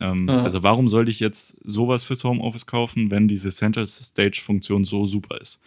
Ähm, 0.01 0.27
ja. 0.27 0.41
Also 0.41 0.63
warum 0.63 0.89
sollte 0.89 1.11
ich 1.11 1.19
jetzt 1.19 1.55
sowas 1.63 2.03
fürs 2.03 2.23
Homeoffice 2.23 2.65
kaufen, 2.65 3.11
wenn 3.11 3.27
diese 3.27 3.51
Center 3.51 3.85
Stage 3.85 4.41
Funktion 4.43 4.83
so 4.83 5.05
super 5.05 5.39
ist? 5.39 5.59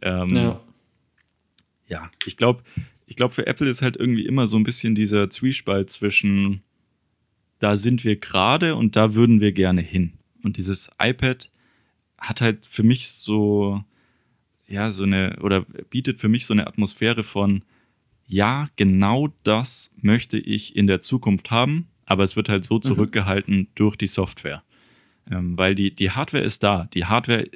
Ähm, 0.00 0.30
ja. 0.30 0.60
ja, 1.86 2.10
ich 2.24 2.38
glaube, 2.38 2.62
ich 3.12 3.16
glaube, 3.16 3.34
für 3.34 3.46
Apple 3.46 3.68
ist 3.68 3.82
halt 3.82 3.98
irgendwie 3.98 4.24
immer 4.24 4.48
so 4.48 4.56
ein 4.56 4.64
bisschen 4.64 4.94
dieser 4.94 5.28
Zwiespalt 5.28 5.90
zwischen, 5.90 6.62
da 7.58 7.76
sind 7.76 8.04
wir 8.04 8.16
gerade 8.16 8.74
und 8.74 8.96
da 8.96 9.14
würden 9.14 9.38
wir 9.38 9.52
gerne 9.52 9.82
hin. 9.82 10.14
Und 10.42 10.56
dieses 10.56 10.90
iPad 10.98 11.50
hat 12.16 12.40
halt 12.40 12.64
für 12.64 12.82
mich 12.82 13.10
so, 13.10 13.84
ja, 14.66 14.92
so 14.92 15.02
eine, 15.02 15.36
oder 15.42 15.66
bietet 15.90 16.20
für 16.20 16.30
mich 16.30 16.46
so 16.46 16.54
eine 16.54 16.66
Atmosphäre 16.66 17.22
von, 17.22 17.64
ja, 18.26 18.70
genau 18.76 19.28
das 19.42 19.92
möchte 20.00 20.38
ich 20.38 20.74
in 20.74 20.86
der 20.86 21.02
Zukunft 21.02 21.50
haben, 21.50 21.88
aber 22.06 22.24
es 22.24 22.34
wird 22.34 22.48
halt 22.48 22.64
so 22.64 22.76
mhm. 22.76 22.82
zurückgehalten 22.82 23.56
mhm. 23.58 23.66
durch 23.74 23.96
die 23.96 24.06
Software. 24.06 24.62
Ähm, 25.30 25.58
weil 25.58 25.74
die, 25.74 25.94
die 25.94 26.12
Hardware 26.12 26.44
ist 26.44 26.62
da. 26.62 26.88
Die 26.94 27.04
Hardware, 27.04 27.46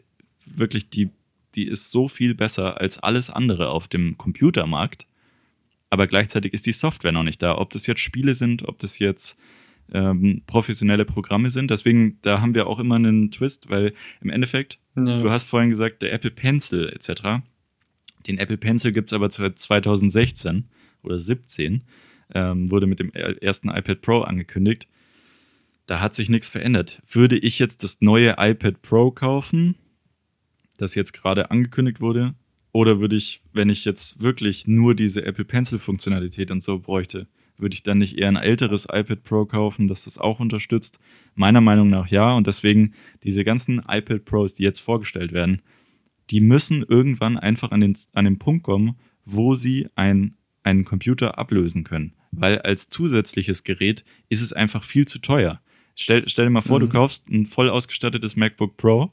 wirklich, 0.45 0.91
die, 0.91 1.09
die 1.55 1.67
ist 1.67 1.91
so 1.91 2.09
viel 2.09 2.35
besser 2.35 2.79
als 2.79 2.99
alles 2.99 3.31
andere 3.31 3.71
auf 3.71 3.89
dem 3.89 4.19
Computermarkt 4.19 5.07
aber 5.91 6.07
gleichzeitig 6.07 6.53
ist 6.53 6.67
die 6.67 6.73
Software 6.73 7.13
noch 7.13 7.23
nicht 7.23 7.43
da. 7.43 7.57
Ob 7.59 7.71
das 7.71 7.87
jetzt 7.87 8.01
Spiele 8.01 8.35
sind, 8.35 8.67
ob 8.67 8.79
das 8.79 8.99
jetzt 8.99 9.37
ähm, 9.93 10.43
professionelle 10.47 11.05
Programme 11.05 11.51
sind. 11.51 11.71
Deswegen, 11.71 12.19
da 12.23 12.41
haben 12.41 12.55
wir 12.55 12.67
auch 12.67 12.79
immer 12.79 12.97
einen 12.97 13.31
Twist, 13.31 13.71
weil 13.71 13.95
im 14.21 14.31
Endeffekt, 14.31 14.79
ja. 14.97 15.21
du 15.21 15.31
hast 15.31 15.49
vorhin 15.49 15.71
gesagt, 15.71 16.03
der 16.03 16.13
Apple 16.13 16.31
Pencil 16.31 16.89
etc. 16.89 17.45
Den 18.27 18.39
Apple 18.39 18.57
Pencil 18.57 18.93
gibt 18.93 19.09
es 19.09 19.13
aber 19.13 19.31
seit 19.31 19.59
2016 19.59 20.69
oder 21.03 21.21
17, 21.21 21.83
ähm, 22.35 22.71
wurde 22.71 22.87
mit 22.87 22.99
dem 22.99 23.13
ersten 23.13 23.69
iPad 23.69 24.01
Pro 24.01 24.21
angekündigt. 24.23 24.87
Da 25.87 26.01
hat 26.01 26.17
sich 26.17 26.29
nichts 26.29 26.49
verändert. 26.49 27.01
Würde 27.09 27.39
ich 27.39 27.61
jetzt 27.61 27.85
das 27.85 28.01
neue 28.01 28.35
iPad 28.39 28.83
Pro 28.83 29.13
kaufen, 29.13 29.77
das 30.79 30.97
jetzt 30.97 31.13
gerade 31.13 31.53
angekündigt 31.53 32.01
wurde, 32.01 32.35
oder 32.77 33.01
würde 33.01 33.17
ich, 33.17 33.41
wenn 33.55 33.71
ich 33.71 33.87
jetzt 33.87 34.21
wirklich 34.21 34.67
nur 34.67 34.95
diese 34.95 35.25
Apple 35.25 35.47
Pencil-Funktionalität 35.47 36.51
und 36.51 36.63
so 36.63 36.79
bräuchte, 36.79 37.27
würde 37.57 37.73
ich 37.73 37.83
dann 37.83 37.97
nicht 37.97 38.19
eher 38.19 38.29
ein 38.29 38.37
älteres 38.37 38.85
iPad 38.93 39.25
Pro 39.25 39.47
kaufen, 39.47 39.89
das 39.89 40.05
das 40.05 40.19
auch 40.19 40.41
unterstützt? 40.41 40.99
Meiner 41.35 41.63
Meinung 41.63 41.89
nach 41.89 42.09
ja. 42.09 42.35
Und 42.35 42.47
deswegen 42.47 42.93
diese 43.25 43.45
ganzen 43.45 43.79
iPad 43.89 44.27
Pros, 44.27 44.53
die 44.53 44.63
jetzt 44.63 44.81
vorgestellt 44.81 45.33
werden, 45.33 45.63
die 46.29 46.43
müssen 46.43 46.85
irgendwann 46.87 47.39
einfach 47.39 47.73
an 47.73 47.81
den, 47.81 47.97
an 48.13 48.27
den 48.27 48.39
Punkt 48.39 48.63
kommen, 48.63 48.97
wo 49.25 49.55
sie 49.55 49.89
ein, 49.95 50.37
einen 50.63 50.85
Computer 50.85 51.39
ablösen 51.39 51.83
können. 51.83 52.13
Weil 52.31 52.59
als 52.59 52.91
zusätzliches 52.91 53.65
Gerät 53.65 54.05
ist 54.29 54.43
es 54.43 54.53
einfach 54.53 54.85
viel 54.85 55.09
zu 55.09 55.21
teuer. 55.21 55.63
Stell, 55.95 56.29
stell 56.29 56.45
dir 56.45 56.51
mal 56.51 56.61
vor, 56.61 56.79
mhm. 56.79 56.83
du 56.85 56.89
kaufst 56.91 57.31
ein 57.31 57.47
voll 57.47 57.71
ausgestattetes 57.71 58.37
MacBook 58.37 58.77
Pro 58.77 59.13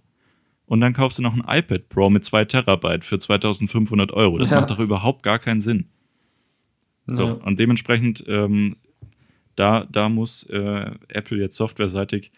und 0.66 0.82
dann 0.82 0.93
kaufst 0.93 1.18
du 1.18 1.22
noch 1.22 1.34
ein 1.34 1.43
iPad 1.47 1.89
Pro 1.89 2.09
mit 2.09 2.26
2 2.26 2.45
Terabyte 2.45 3.05
für 3.05 3.20
2500 3.20 4.11
Euro. 4.11 4.38
Das 4.38 4.49
ja. 4.49 4.59
macht 4.59 4.70
doch 4.70 4.80
überhaupt 4.80 5.24
gar 5.24 5.39
keinen 5.39 5.61
Sinn. 5.61 5.89
So, 7.05 7.26
ja. 7.26 7.32
und 7.34 7.59
dementsprechend, 7.59 8.24
ähm, 8.28 8.78
da, 9.55 9.86
da 9.91 10.09
muss 10.09 10.43
äh, 10.43 10.91
Apple 11.09 11.38
jetzt 11.38 11.57
softwareseitig 11.57 12.30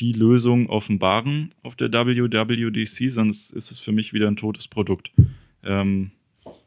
die 0.00 0.12
Lösung 0.12 0.68
offenbaren 0.68 1.54
auf 1.62 1.76
der 1.76 1.92
WWDC, 1.92 3.10
sonst 3.10 3.52
ist 3.52 3.70
es 3.70 3.78
für 3.78 3.92
mich 3.92 4.12
wieder 4.12 4.28
ein 4.28 4.36
totes 4.36 4.68
Produkt. 4.68 5.10
Ähm, 5.64 6.12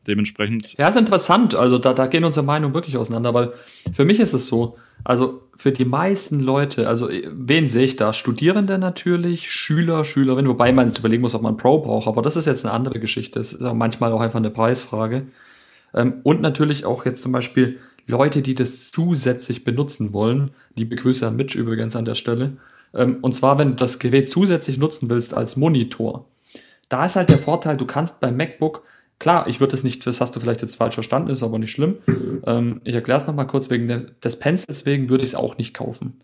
dementsprechend. 0.05 0.75
Ja, 0.77 0.89
ist 0.89 0.95
interessant. 0.95 1.55
Also 1.55 1.77
da, 1.77 1.93
da 1.93 2.07
gehen 2.07 2.23
unsere 2.23 2.45
Meinungen 2.45 2.73
wirklich 2.73 2.97
auseinander, 2.97 3.33
weil 3.33 3.53
für 3.93 4.05
mich 4.05 4.19
ist 4.19 4.33
es 4.33 4.47
so, 4.47 4.77
also 5.05 5.43
für 5.55 5.71
die 5.71 5.85
meisten 5.85 6.41
Leute, 6.41 6.89
also 6.89 7.09
äh, 7.09 7.29
wen 7.31 7.67
sehe 7.67 7.85
ich 7.85 7.95
da? 7.95 8.11
Studierende 8.11 8.77
natürlich, 8.77 9.49
Schüler, 9.49 10.03
Schülerinnen, 10.03 10.49
wobei 10.49 10.73
man 10.73 10.87
jetzt 10.87 10.99
überlegen 10.99 11.21
muss, 11.21 11.35
ob 11.35 11.43
man 11.43 11.55
Pro 11.55 11.79
braucht, 11.79 12.07
aber 12.07 12.21
das 12.21 12.35
ist 12.35 12.47
jetzt 12.47 12.65
eine 12.65 12.73
andere 12.73 12.99
Geschichte. 12.99 13.39
Das 13.39 13.53
ist 13.53 13.63
auch 13.63 13.73
manchmal 13.73 14.11
auch 14.11 14.19
einfach 14.19 14.39
eine 14.39 14.49
Preisfrage. 14.49 15.27
Ähm, 15.93 16.15
und 16.23 16.41
natürlich 16.41 16.85
auch 16.85 17.05
jetzt 17.05 17.21
zum 17.21 17.31
Beispiel 17.31 17.79
Leute, 18.07 18.41
die 18.41 18.55
das 18.55 18.91
zusätzlich 18.91 19.63
benutzen 19.63 20.11
wollen. 20.11 20.51
Liebe 20.75 20.95
Grüße 20.95 21.25
an 21.25 21.35
Mitch 21.35 21.57
übrigens 21.57 21.95
an 21.95 22.05
der 22.05 22.15
Stelle. 22.15 22.57
Ähm, 22.93 23.19
und 23.21 23.33
zwar, 23.33 23.59
wenn 23.59 23.69
du 23.69 23.75
das 23.75 23.99
Gerät 23.99 24.27
zusätzlich 24.27 24.77
nutzen 24.79 25.09
willst 25.09 25.35
als 25.35 25.55
Monitor. 25.55 26.25
Da 26.89 27.05
ist 27.05 27.15
halt 27.15 27.29
der 27.29 27.39
Vorteil, 27.39 27.77
du 27.77 27.85
kannst 27.85 28.19
beim 28.21 28.37
MacBook 28.37 28.83
Klar, 29.19 29.47
ich 29.47 29.59
würde 29.59 29.75
es 29.75 29.83
nicht, 29.83 30.05
das 30.05 30.19
hast 30.19 30.35
du 30.35 30.39
vielleicht 30.39 30.61
jetzt 30.61 30.75
falsch 30.75 30.95
verstanden, 30.95 31.29
ist 31.29 31.41
aber 31.41 31.57
nicht 31.57 31.71
schlimm. 31.71 31.97
Ähm, 32.45 32.81
ich 32.83 32.95
erkläre 32.95 33.17
es 33.17 33.27
nochmal 33.27 33.47
kurz, 33.47 33.69
wegen 33.69 33.87
des 34.23 34.39
Pencils 34.39 34.85
wegen 34.85 35.09
würde 35.09 35.23
ich 35.23 35.31
es 35.31 35.35
auch 35.35 35.57
nicht 35.57 35.73
kaufen. 35.73 36.21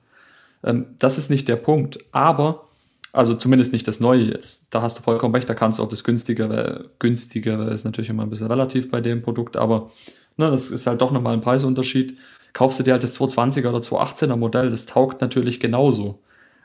Ähm, 0.64 0.88
das 1.00 1.18
ist 1.18 1.30
nicht 1.30 1.48
der 1.48 1.56
Punkt. 1.56 2.00
Aber, 2.12 2.68
also 3.14 3.34
zumindest 3.34 3.72
nicht 3.72 3.88
das 3.88 4.00
Neue 4.00 4.24
jetzt. 4.24 4.68
Da 4.72 4.82
hast 4.82 4.98
du 4.98 5.02
vollkommen 5.04 5.34
recht, 5.34 5.50
da 5.50 5.54
kannst 5.54 5.80
du 5.80 5.84
auch 5.84 5.88
das 5.88 6.04
günstigere, 6.04 6.90
günstigere 7.00 7.72
ist 7.72 7.86
natürlich 7.86 8.10
immer 8.10 8.24
ein 8.24 8.30
bisschen 8.30 8.48
relativ 8.48 8.92
bei 8.92 9.02
dem 9.02 9.22
Produkt, 9.22 9.58
aber 9.58 9.92
ne, 10.38 10.52
das 10.52 10.70
ist 10.70 10.86
halt 10.86 11.02
doch 11.02 11.12
nochmal 11.12 11.34
ein 11.34 11.42
Preisunterschied. 11.42 12.18
Kaufst 12.54 12.80
du 12.80 12.84
dir 12.84 12.92
halt 12.92 13.04
das 13.04 13.18
220er 13.18 13.70
oder 13.70 13.80
218er 13.80 14.36
Modell, 14.36 14.70
das 14.70 14.86
taugt 14.86 15.22
natürlich 15.22 15.62
genauso. 15.62 16.20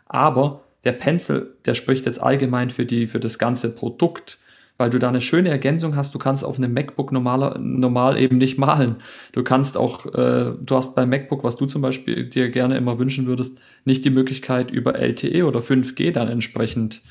Aber 0.06 0.62
der 0.84 0.92
Pencil, 0.92 1.54
der 1.64 1.74
spricht 1.74 2.06
jetzt 2.06 2.20
allgemein 2.20 2.70
für, 2.70 2.84
die, 2.84 3.06
für 3.06 3.20
das 3.20 3.38
ganze 3.38 3.74
Produkt 3.74 4.38
weil 4.78 4.90
du 4.90 4.98
da 4.98 5.08
eine 5.08 5.20
schöne 5.20 5.48
Ergänzung 5.48 5.96
hast. 5.96 6.14
Du 6.14 6.18
kannst 6.18 6.44
auf 6.44 6.58
einem 6.58 6.72
MacBook 6.72 7.12
normaler, 7.12 7.58
normal 7.58 8.18
eben 8.18 8.38
nicht 8.38 8.58
malen. 8.58 8.96
Du 9.32 9.42
kannst 9.42 9.76
auch, 9.76 10.06
äh, 10.06 10.52
du 10.60 10.76
hast 10.76 10.94
beim 10.94 11.08
MacBook, 11.08 11.44
was 11.44 11.56
du 11.56 11.66
zum 11.66 11.82
Beispiel 11.82 12.26
dir 12.26 12.50
gerne 12.50 12.76
immer 12.76 12.98
wünschen 12.98 13.26
würdest, 13.26 13.58
nicht 13.84 14.04
die 14.04 14.10
Möglichkeit 14.10 14.70
über 14.70 14.96
LTE 14.96 15.44
oder 15.44 15.60
5G 15.60 16.12
dann 16.12 16.28
entsprechend 16.28 17.02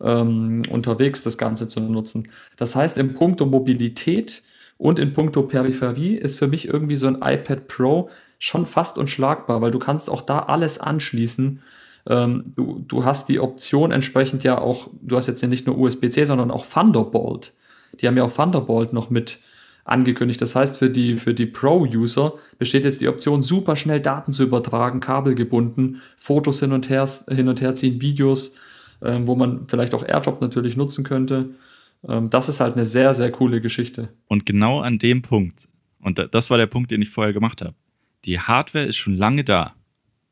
ähm, 0.00 0.62
unterwegs 0.70 1.22
das 1.22 1.38
Ganze 1.38 1.68
zu 1.68 1.80
nutzen. 1.80 2.28
Das 2.56 2.76
heißt, 2.76 2.98
im 2.98 3.14
Punkto 3.14 3.46
Mobilität 3.46 4.42
und 4.78 4.98
in 4.98 5.14
puncto 5.14 5.42
Peripherie 5.42 6.16
ist 6.16 6.38
für 6.38 6.48
mich 6.48 6.68
irgendwie 6.68 6.96
so 6.96 7.06
ein 7.06 7.16
iPad 7.22 7.66
Pro 7.66 8.10
schon 8.38 8.66
fast 8.66 8.98
unschlagbar, 8.98 9.62
weil 9.62 9.70
du 9.70 9.78
kannst 9.78 10.10
auch 10.10 10.20
da 10.20 10.40
alles 10.40 10.78
anschließen 10.78 11.62
ähm, 12.08 12.52
du, 12.54 12.84
du 12.86 13.04
hast 13.04 13.28
die 13.28 13.40
Option 13.40 13.90
entsprechend 13.90 14.44
ja 14.44 14.58
auch, 14.58 14.88
du 15.00 15.16
hast 15.16 15.26
jetzt 15.26 15.42
ja 15.42 15.48
nicht 15.48 15.66
nur 15.66 15.78
USB-C, 15.78 16.24
sondern 16.24 16.50
auch 16.50 16.66
Thunderbolt. 16.66 17.52
Die 18.00 18.06
haben 18.06 18.16
ja 18.16 18.24
auch 18.24 18.32
Thunderbolt 18.32 18.92
noch 18.92 19.10
mit 19.10 19.40
angekündigt. 19.84 20.40
Das 20.40 20.54
heißt, 20.54 20.78
für 20.78 20.90
die, 20.90 21.16
für 21.16 21.32
die 21.32 21.46
Pro-User 21.46 22.34
besteht 22.58 22.84
jetzt 22.84 23.00
die 23.00 23.08
Option, 23.08 23.42
super 23.42 23.76
schnell 23.76 24.00
Daten 24.00 24.32
zu 24.32 24.42
übertragen, 24.42 25.00
kabelgebunden, 25.00 26.02
Fotos 26.16 26.60
hin 26.60 26.72
und 26.72 26.90
her, 26.90 27.08
hin 27.28 27.48
und 27.48 27.60
her 27.60 27.74
ziehen, 27.74 28.00
Videos, 28.00 28.56
ähm, 29.02 29.26
wo 29.26 29.36
man 29.36 29.66
vielleicht 29.68 29.94
auch 29.94 30.04
AirDrop 30.04 30.40
natürlich 30.40 30.76
nutzen 30.76 31.04
könnte. 31.04 31.50
Ähm, 32.08 32.30
das 32.30 32.48
ist 32.48 32.60
halt 32.60 32.74
eine 32.74 32.86
sehr, 32.86 33.14
sehr 33.14 33.30
coole 33.30 33.60
Geschichte. 33.60 34.08
Und 34.26 34.44
genau 34.44 34.80
an 34.80 34.98
dem 34.98 35.22
Punkt, 35.22 35.68
und 36.00 36.28
das 36.32 36.50
war 36.50 36.58
der 36.58 36.66
Punkt, 36.66 36.90
den 36.90 37.02
ich 37.02 37.10
vorher 37.10 37.32
gemacht 37.32 37.62
habe, 37.62 37.74
die 38.24 38.40
Hardware 38.40 38.86
ist 38.86 38.96
schon 38.96 39.16
lange 39.16 39.44
da. 39.44 39.74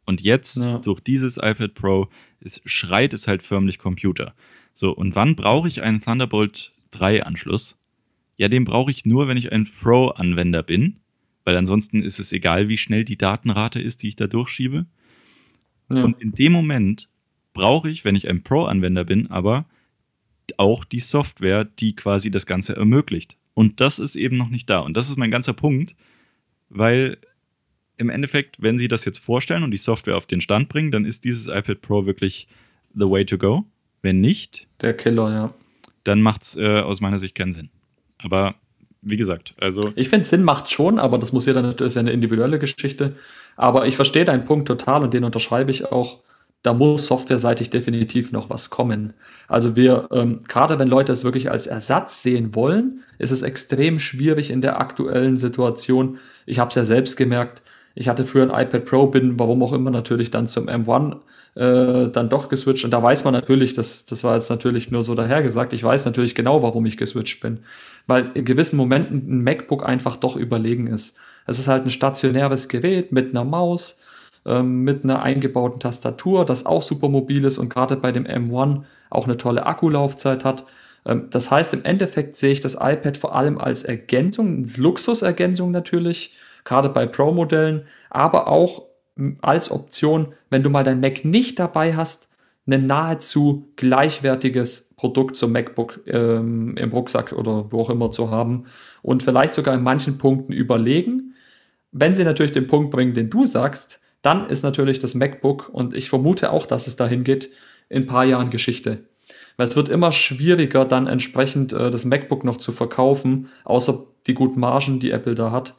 Und 0.04 0.22
jetzt, 0.22 0.56
ja. 0.56 0.78
durch 0.78 1.00
dieses 1.00 1.36
iPad 1.36 1.74
Pro, 1.74 2.08
ist, 2.40 2.60
schreit 2.64 3.12
es 3.12 3.26
halt 3.26 3.42
förmlich 3.42 3.78
Computer. 3.78 4.34
So, 4.74 4.92
und 4.92 5.14
wann 5.14 5.36
brauche 5.36 5.68
ich 5.68 5.82
einen 5.82 6.02
Thunderbolt 6.02 6.72
3 6.90 7.24
Anschluss? 7.24 7.78
Ja, 8.36 8.48
den 8.48 8.64
brauche 8.64 8.90
ich 8.90 9.06
nur, 9.06 9.28
wenn 9.28 9.36
ich 9.36 9.52
ein 9.52 9.70
Pro-Anwender 9.80 10.62
bin, 10.62 10.96
weil 11.44 11.56
ansonsten 11.56 12.02
ist 12.02 12.18
es 12.18 12.32
egal, 12.32 12.68
wie 12.68 12.78
schnell 12.78 13.04
die 13.04 13.16
Datenrate 13.16 13.80
ist, 13.80 14.02
die 14.02 14.08
ich 14.08 14.16
da 14.16 14.26
durchschiebe. 14.26 14.86
Ja. 15.92 16.02
Und 16.02 16.20
in 16.20 16.32
dem 16.32 16.52
Moment 16.52 17.08
brauche 17.52 17.88
ich, 17.88 18.04
wenn 18.04 18.16
ich 18.16 18.28
ein 18.28 18.42
Pro-Anwender 18.42 19.04
bin, 19.04 19.30
aber 19.30 19.66
auch 20.56 20.84
die 20.84 21.00
Software, 21.00 21.64
die 21.64 21.94
quasi 21.94 22.30
das 22.30 22.46
Ganze 22.46 22.76
ermöglicht. 22.76 23.38
Und 23.54 23.80
das 23.80 23.98
ist 23.98 24.16
eben 24.16 24.36
noch 24.36 24.50
nicht 24.50 24.68
da. 24.68 24.80
Und 24.80 24.96
das 24.96 25.08
ist 25.08 25.16
mein 25.16 25.30
ganzer 25.30 25.52
Punkt, 25.52 25.94
weil 26.68 27.18
im 27.96 28.10
Endeffekt, 28.10 28.60
wenn 28.60 28.78
sie 28.78 28.88
das 28.88 29.04
jetzt 29.04 29.18
vorstellen 29.18 29.62
und 29.62 29.70
die 29.70 29.76
Software 29.76 30.16
auf 30.16 30.26
den 30.26 30.40
Stand 30.40 30.68
bringen, 30.68 30.90
dann 30.90 31.04
ist 31.04 31.24
dieses 31.24 31.46
iPad 31.46 31.80
Pro 31.80 32.06
wirklich 32.06 32.48
the 32.94 33.08
way 33.08 33.24
to 33.24 33.38
go. 33.38 33.64
Wenn 34.02 34.20
nicht, 34.20 34.66
der 34.80 34.94
Killer, 34.94 35.30
ja. 35.30 35.54
dann 36.04 36.20
macht 36.20 36.42
es 36.42 36.56
äh, 36.56 36.80
aus 36.80 37.00
meiner 37.00 37.18
Sicht 37.18 37.34
keinen 37.34 37.52
Sinn. 37.52 37.70
Aber 38.18 38.56
wie 39.00 39.16
gesagt, 39.16 39.54
also. 39.58 39.92
Ich 39.96 40.08
finde, 40.08 40.26
Sinn 40.26 40.42
macht 40.42 40.70
schon, 40.70 40.98
aber 40.98 41.18
das 41.18 41.32
muss 41.32 41.46
jeder, 41.46 41.62
das 41.62 41.88
ist 41.88 41.94
ja 41.94 42.00
eine 42.00 42.12
individuelle 42.12 42.58
Geschichte. 42.58 43.16
Aber 43.56 43.86
ich 43.86 43.96
verstehe 43.96 44.24
deinen 44.24 44.44
Punkt 44.44 44.66
total 44.66 45.04
und 45.04 45.14
den 45.14 45.24
unterschreibe 45.24 45.70
ich 45.70 45.86
auch. 45.86 46.20
Da 46.62 46.72
muss 46.72 47.06
softwareseitig 47.06 47.68
definitiv 47.68 48.32
noch 48.32 48.48
was 48.48 48.70
kommen. 48.70 49.12
Also 49.48 49.76
wir, 49.76 50.08
ähm, 50.10 50.40
gerade 50.48 50.78
wenn 50.78 50.88
Leute 50.88 51.12
es 51.12 51.22
wirklich 51.22 51.50
als 51.50 51.66
Ersatz 51.66 52.22
sehen 52.22 52.54
wollen, 52.54 53.02
ist 53.18 53.30
es 53.30 53.42
extrem 53.42 53.98
schwierig 53.98 54.50
in 54.50 54.62
der 54.62 54.80
aktuellen 54.80 55.36
Situation. 55.36 56.18
Ich 56.46 56.58
habe 56.58 56.70
es 56.70 56.74
ja 56.74 56.84
selbst 56.84 57.18
gemerkt. 57.18 57.62
Ich 57.94 58.08
hatte 58.08 58.24
früher 58.24 58.42
ein 58.42 58.66
iPad 58.66 58.84
Pro, 58.84 59.06
bin 59.06 59.38
warum 59.38 59.62
auch 59.62 59.72
immer 59.72 59.90
natürlich 59.90 60.30
dann 60.30 60.46
zum 60.46 60.68
M1 60.68 61.16
äh, 61.54 62.08
dann 62.10 62.28
doch 62.28 62.48
geswitcht. 62.48 62.84
Und 62.84 62.90
da 62.90 63.02
weiß 63.02 63.24
man 63.24 63.32
natürlich, 63.32 63.74
das, 63.74 64.06
das 64.06 64.24
war 64.24 64.34
jetzt 64.34 64.50
natürlich 64.50 64.90
nur 64.90 65.04
so 65.04 65.14
dahergesagt, 65.14 65.72
ich 65.72 65.84
weiß 65.84 66.04
natürlich 66.04 66.34
genau, 66.34 66.62
warum 66.62 66.86
ich 66.86 66.96
geswitcht 66.96 67.40
bin. 67.40 67.60
Weil 68.06 68.30
in 68.34 68.44
gewissen 68.44 68.76
Momenten 68.76 69.18
ein 69.28 69.44
MacBook 69.44 69.86
einfach 69.86 70.16
doch 70.16 70.36
überlegen 70.36 70.88
ist. 70.88 71.16
Es 71.46 71.58
ist 71.58 71.68
halt 71.68 71.84
ein 71.84 71.90
stationäres 71.90 72.68
Gerät 72.68 73.12
mit 73.12 73.30
einer 73.30 73.44
Maus, 73.44 74.00
ähm, 74.46 74.82
mit 74.82 75.04
einer 75.04 75.22
eingebauten 75.22 75.80
Tastatur, 75.80 76.44
das 76.44 76.66
auch 76.66 76.82
super 76.82 77.08
mobil 77.08 77.44
ist 77.44 77.58
und 77.58 77.68
gerade 77.68 77.96
bei 77.96 78.12
dem 78.12 78.24
M1 78.24 78.82
auch 79.10 79.26
eine 79.26 79.36
tolle 79.36 79.66
Akkulaufzeit 79.66 80.44
hat. 80.44 80.64
Ähm, 81.06 81.28
das 81.30 81.50
heißt, 81.50 81.74
im 81.74 81.84
Endeffekt 81.84 82.36
sehe 82.36 82.52
ich 82.52 82.60
das 82.60 82.74
iPad 82.74 83.16
vor 83.16 83.34
allem 83.34 83.58
als 83.58 83.84
Ergänzung, 83.84 84.62
als 84.62 84.76
Luxusergänzung 84.76 85.70
natürlich, 85.70 86.34
gerade 86.64 86.88
bei 86.88 87.06
Pro-Modellen, 87.06 87.86
aber 88.10 88.48
auch 88.48 88.86
als 89.42 89.70
Option, 89.70 90.34
wenn 90.50 90.62
du 90.62 90.70
mal 90.70 90.84
dein 90.84 91.00
Mac 91.00 91.24
nicht 91.24 91.58
dabei 91.58 91.94
hast, 91.94 92.30
ein 92.66 92.86
nahezu 92.86 93.70
gleichwertiges 93.76 94.90
Produkt 94.96 95.36
zum 95.36 95.52
MacBook 95.52 96.00
ähm, 96.06 96.76
im 96.76 96.92
Rucksack 96.92 97.32
oder 97.32 97.70
wo 97.70 97.80
auch 97.80 97.90
immer 97.90 98.10
zu 98.10 98.30
haben 98.30 98.64
und 99.02 99.22
vielleicht 99.22 99.54
sogar 99.54 99.74
in 99.74 99.82
manchen 99.82 100.16
Punkten 100.16 100.52
überlegen. 100.52 101.34
Wenn 101.92 102.14
sie 102.14 102.24
natürlich 102.24 102.52
den 102.52 102.66
Punkt 102.66 102.90
bringen, 102.90 103.12
den 103.12 103.28
du 103.28 103.44
sagst, 103.44 104.00
dann 104.22 104.48
ist 104.48 104.62
natürlich 104.62 104.98
das 104.98 105.14
MacBook 105.14 105.68
und 105.70 105.94
ich 105.94 106.08
vermute 106.08 106.50
auch, 106.50 106.64
dass 106.64 106.86
es 106.86 106.96
dahin 106.96 107.22
geht, 107.22 107.50
in 107.90 108.04
ein 108.04 108.06
paar 108.06 108.24
Jahren 108.24 108.48
Geschichte. 108.48 109.04
Weil 109.56 109.68
es 109.68 109.76
wird 109.76 109.90
immer 109.90 110.10
schwieriger, 110.10 110.86
dann 110.86 111.06
entsprechend 111.06 111.72
äh, 111.72 111.90
das 111.90 112.06
MacBook 112.06 112.44
noch 112.44 112.56
zu 112.56 112.72
verkaufen, 112.72 113.48
außer 113.64 114.06
die 114.26 114.34
guten 114.34 114.60
Margen, 114.60 115.00
die 115.00 115.10
Apple 115.10 115.34
da 115.34 115.50
hat. 115.50 115.74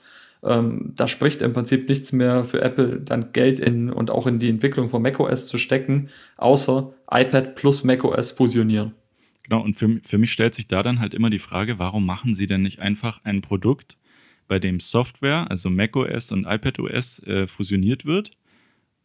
Ähm, 0.46 0.94
da 0.96 1.08
spricht 1.08 1.42
im 1.42 1.54
Prinzip 1.54 1.90
nichts 1.90 2.12
mehr 2.12 2.44
für 2.44 2.62
Apple, 2.62 3.02
dann 3.02 3.34
Geld 3.34 3.60
in 3.60 3.90
und 3.90 4.12
auch 4.12 4.28
in 4.28 4.40
die 4.40 4.50
Entwicklung 4.50 4.90
von 4.90 5.02
macOS 5.02 5.48
zu 5.48 5.58
stecken, 5.58 6.10
außer 6.38 6.94
iPad 7.10 7.56
plus 7.56 7.84
macOS 7.84 8.32
fusionieren. 8.32 8.94
Genau, 9.44 9.62
und 9.62 9.78
für, 9.78 10.00
für 10.04 10.18
mich 10.18 10.32
stellt 10.32 10.56
sich 10.56 10.68
da 10.68 10.84
dann 10.84 11.00
halt 11.00 11.14
immer 11.14 11.30
die 11.30 11.40
Frage, 11.40 11.80
warum 11.80 12.06
machen 12.06 12.36
sie 12.36 12.48
denn 12.48 12.62
nicht 12.62 12.80
einfach 12.80 13.22
ein 13.24 13.42
Produkt, 13.42 13.98
bei 14.48 14.60
dem 14.60 14.80
Software, 14.80 15.50
also 15.50 15.70
macOS 15.70 16.32
und 16.32 16.46
iPadOS, 16.46 17.20
äh, 17.24 17.48
fusioniert 17.48 18.06
wird, 18.06 18.32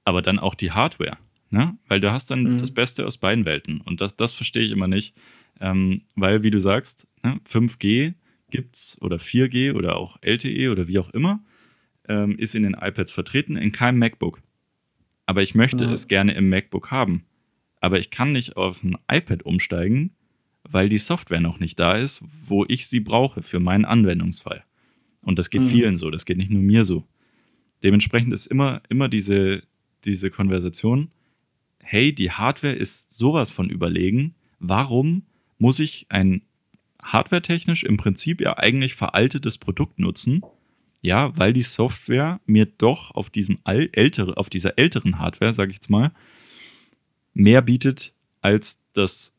aber 0.05 0.23
dann 0.23 0.39
auch 0.39 0.55
die 0.55 0.73
Hardware? 0.73 1.17
Ne? 1.51 1.77
Weil 1.89 2.01
du 2.01 2.13
hast 2.13 2.31
dann 2.31 2.45
mhm. 2.45 2.59
das 2.59 2.71
Beste 2.71 3.07
aus 3.07 3.19
beiden 3.19 3.45
Welten. 3.45 3.81
Und 3.81 4.01
das, 4.01 4.17
das 4.17 4.33
verstehe 4.33 4.63
ich 4.63 4.71
immer 4.71 4.89
nicht. 4.89 5.15
Ähm, 5.61 6.03
weil, 6.15 6.43
wie 6.43 6.51
du 6.51 6.61
sagst, 6.61 7.09
ne, 7.23 7.41
5G 7.47 8.15
gibt's 8.51 8.97
oder 9.01 9.17
4G 9.17 9.75
oder 9.75 9.97
auch 9.97 10.19
LTE 10.23 10.71
oder 10.71 10.89
wie 10.89 10.99
auch 10.99 11.11
immer, 11.11 11.43
ähm, 12.09 12.37
ist 12.39 12.55
in 12.55 12.63
den 12.65 12.75
iPads 12.75 13.13
vertreten, 13.13 13.57
in 13.57 13.73
keinem 13.73 13.99
MacBook. 13.99 14.43
Aber 15.27 15.43
ich 15.43 15.55
möchte 15.55 15.85
ja. 15.85 15.93
es 15.93 16.09
gerne 16.09 16.35
im 16.35 16.49
MacBook 16.49 16.91
haben. 16.91 17.25
Aber 17.81 17.99
ich 17.99 18.11
kann 18.11 18.33
nicht 18.33 18.57
auf 18.57 18.83
ein 18.83 18.97
iPad 19.11 19.45
umsteigen, 19.45 20.11
weil 20.69 20.89
die 20.89 20.99
Software 20.99 21.41
noch 21.41 21.59
nicht 21.61 21.79
da 21.79 21.95
ist, 21.95 22.23
wo 22.47 22.65
ich 22.69 22.87
sie 22.87 23.01
brauche 23.01 23.43
für 23.43 23.61
meinen 23.61 23.85
Anwendungsfall. 23.85 24.65
Und 25.23 25.39
das 25.39 25.51
geht 25.51 25.63
mhm. 25.63 25.69
vielen 25.69 25.97
so, 25.97 26.11
das 26.11 26.25
geht 26.25 26.37
nicht 26.37 26.51
nur 26.51 26.63
mir 26.63 26.85
so. 26.85 27.07
Dementsprechend 27.83 28.33
ist 28.33 28.47
immer, 28.47 28.83
immer 28.89 29.09
diese, 29.09 29.63
diese 30.05 30.31
Konversation, 30.31 31.11
hey, 31.79 32.15
die 32.15 32.31
Hardware 32.31 32.75
ist 32.75 33.13
sowas 33.13 33.51
von 33.51 33.71
überlegen, 33.71 34.35
warum 34.59 35.23
muss 35.59 35.79
ich 35.79 36.07
ein 36.09 36.43
hardwaretechnisch 37.03 37.85
im 37.85 37.97
Prinzip 37.97 38.41
ja 38.41 38.57
eigentlich 38.59 38.95
veraltetes 38.95 39.59
Produkt 39.59 39.99
nutzen. 39.99 40.43
Ja, 41.03 41.37
weil 41.37 41.55
die 41.55 41.63
Software 41.63 42.41
mir 42.45 42.67
doch 42.67 43.11
auf 43.13 43.31
diesem 43.31 43.59
ältere, 43.65 44.37
auf 44.37 44.51
dieser 44.51 44.79
älteren 44.79 45.19
Hardware, 45.19 45.55
sage 45.55 45.71
ich 45.71 45.77
jetzt 45.77 45.89
mal, 45.89 46.13
mehr 47.33 47.63
bietet 47.63 48.13
als 48.43 48.79
das 48.93 49.33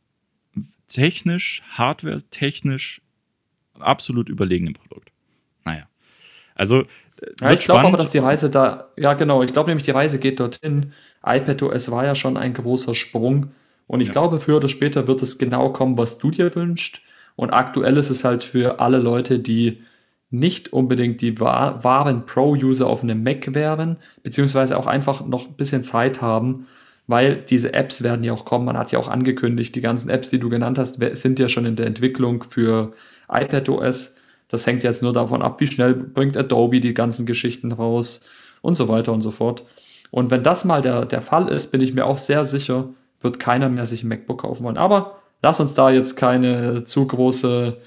technisch, 0.88 1.62
hardware-technisch 1.72 3.02
absolut 3.80 4.30
überlegene 4.30 4.74
Produkt. 4.74 5.12
Naja. 5.64 5.88
Also. 6.56 6.86
Ja, 7.40 7.52
ich 7.52 7.60
glaube 7.60 7.82
aber, 7.82 7.98
dass 7.98 8.10
die 8.10 8.18
Reise 8.18 8.50
da, 8.50 8.90
ja 8.98 9.14
genau, 9.14 9.44
ich 9.44 9.54
glaube 9.54 9.70
nämlich, 9.70 9.86
die 9.86 9.92
Reise 9.92 10.18
geht 10.18 10.40
dorthin. 10.40 10.94
iPadOS 11.24 11.92
war 11.92 12.04
ja 12.06 12.16
schon 12.16 12.36
ein 12.36 12.54
großer 12.54 12.96
Sprung. 12.96 13.52
Und 13.86 14.02
ich 14.02 14.08
ja. 14.08 14.14
glaube, 14.14 14.40
früher 14.40 14.58
oder 14.58 14.70
später 14.70 15.06
wird 15.06 15.22
es 15.22 15.38
genau 15.38 15.72
kommen, 15.72 15.98
was 15.98 16.18
du 16.18 16.32
dir 16.32 16.56
wünschst. 16.56 17.02
Und 17.42 17.50
aktuell 17.50 17.98
ist 17.98 18.12
es 18.12 18.24
halt 18.24 18.44
für 18.44 18.80
alle 18.80 19.00
Leute, 19.00 19.40
die 19.40 19.82
nicht 20.30 20.74
unbedingt 20.74 21.22
die 21.22 21.40
wahren 21.40 22.28
Pro-User 22.28 22.86
auf 22.86 23.02
einem 23.02 23.24
Mac 23.24 23.56
wären, 23.56 23.98
beziehungsweise 24.22 24.78
auch 24.78 24.86
einfach 24.86 25.26
noch 25.26 25.48
ein 25.48 25.56
bisschen 25.56 25.84
Zeit 25.84 26.22
haben, 26.22 26.68
weil 27.08 27.38
diese 27.38 27.74
Apps 27.74 28.04
werden 28.04 28.24
ja 28.24 28.32
auch 28.32 28.46
kommen. 28.46 28.66
Man 28.66 28.78
hat 28.78 28.92
ja 28.92 29.00
auch 29.00 29.08
angekündigt, 29.08 29.74
die 29.74 29.82
ganzen 29.82 30.12
Apps, 30.12 30.30
die 30.30 30.38
du 30.38 30.50
genannt 30.50 30.78
hast, 30.78 31.00
sind 31.18 31.40
ja 31.40 31.50
schon 31.50 31.66
in 31.66 31.76
der 31.76 31.88
Entwicklung 31.88 32.44
für 32.44 32.94
iPadOS. 33.28 34.18
Das 34.48 34.68
hängt 34.68 34.84
jetzt 34.84 35.02
nur 35.02 35.12
davon 35.12 35.42
ab, 35.42 35.60
wie 35.60 35.66
schnell 35.66 35.96
bringt 35.96 36.38
Adobe 36.38 36.80
die 36.80 36.94
ganzen 36.94 37.26
Geschichten 37.26 37.72
raus 37.72 38.22
und 38.62 38.76
so 38.76 38.88
weiter 38.88 39.14
und 39.14 39.22
so 39.22 39.32
fort. 39.32 39.66
Und 40.12 40.30
wenn 40.30 40.44
das 40.44 40.64
mal 40.64 40.84
der, 40.84 41.08
der 41.08 41.24
Fall 41.24 41.48
ist, 41.48 41.72
bin 41.72 41.82
ich 41.82 41.96
mir 41.96 42.06
auch 42.06 42.20
sehr 42.20 42.46
sicher, 42.46 42.90
wird 43.20 43.40
keiner 43.40 43.68
mehr 43.68 43.88
sich 43.88 44.04
ein 44.04 44.10
MacBook 44.10 44.42
kaufen 44.42 44.64
wollen. 44.64 44.78
Aber 44.78 45.21
lass 45.42 45.60
uns 45.60 45.74
da 45.74 45.90
jetzt 45.90 46.16
keine 46.16 46.84
zu 46.84 47.08
große, 47.08 47.78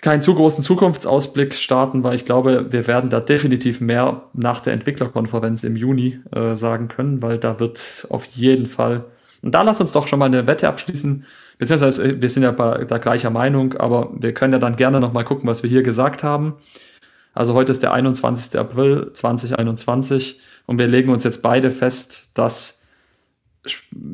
keinen 0.00 0.22
zu 0.22 0.34
großen 0.34 0.62
Zukunftsausblick 0.62 1.54
starten, 1.54 2.04
weil 2.04 2.14
ich 2.14 2.24
glaube, 2.24 2.66
wir 2.70 2.86
werden 2.86 3.10
da 3.10 3.20
definitiv 3.20 3.80
mehr 3.80 4.22
nach 4.32 4.60
der 4.60 4.72
Entwicklerkonferenz 4.72 5.64
im 5.64 5.76
Juni 5.76 6.20
äh, 6.34 6.54
sagen 6.54 6.88
können, 6.88 7.22
weil 7.22 7.38
da 7.38 7.60
wird 7.60 8.06
auf 8.10 8.24
jeden 8.26 8.66
Fall, 8.66 9.04
und 9.42 9.54
da 9.54 9.62
lass 9.62 9.80
uns 9.80 9.92
doch 9.92 10.06
schon 10.06 10.18
mal 10.18 10.26
eine 10.26 10.46
Wette 10.46 10.68
abschließen, 10.68 11.24
beziehungsweise 11.58 12.04
äh, 12.04 12.22
wir 12.22 12.28
sind 12.30 12.44
ja 12.44 12.52
bei 12.52 12.84
der 12.84 12.98
gleicher 12.98 13.30
Meinung, 13.30 13.74
aber 13.74 14.10
wir 14.18 14.32
können 14.32 14.52
ja 14.52 14.58
dann 14.58 14.76
gerne 14.76 15.00
noch 15.00 15.12
mal 15.12 15.24
gucken, 15.24 15.48
was 15.48 15.62
wir 15.62 15.70
hier 15.70 15.82
gesagt 15.82 16.22
haben. 16.22 16.54
Also 17.34 17.54
heute 17.54 17.70
ist 17.70 17.82
der 17.82 17.92
21. 17.92 18.58
April 18.58 19.12
2021 19.12 20.40
und 20.66 20.78
wir 20.78 20.88
legen 20.88 21.12
uns 21.12 21.24
jetzt 21.24 21.42
beide 21.42 21.70
fest, 21.70 22.30
dass 22.34 22.77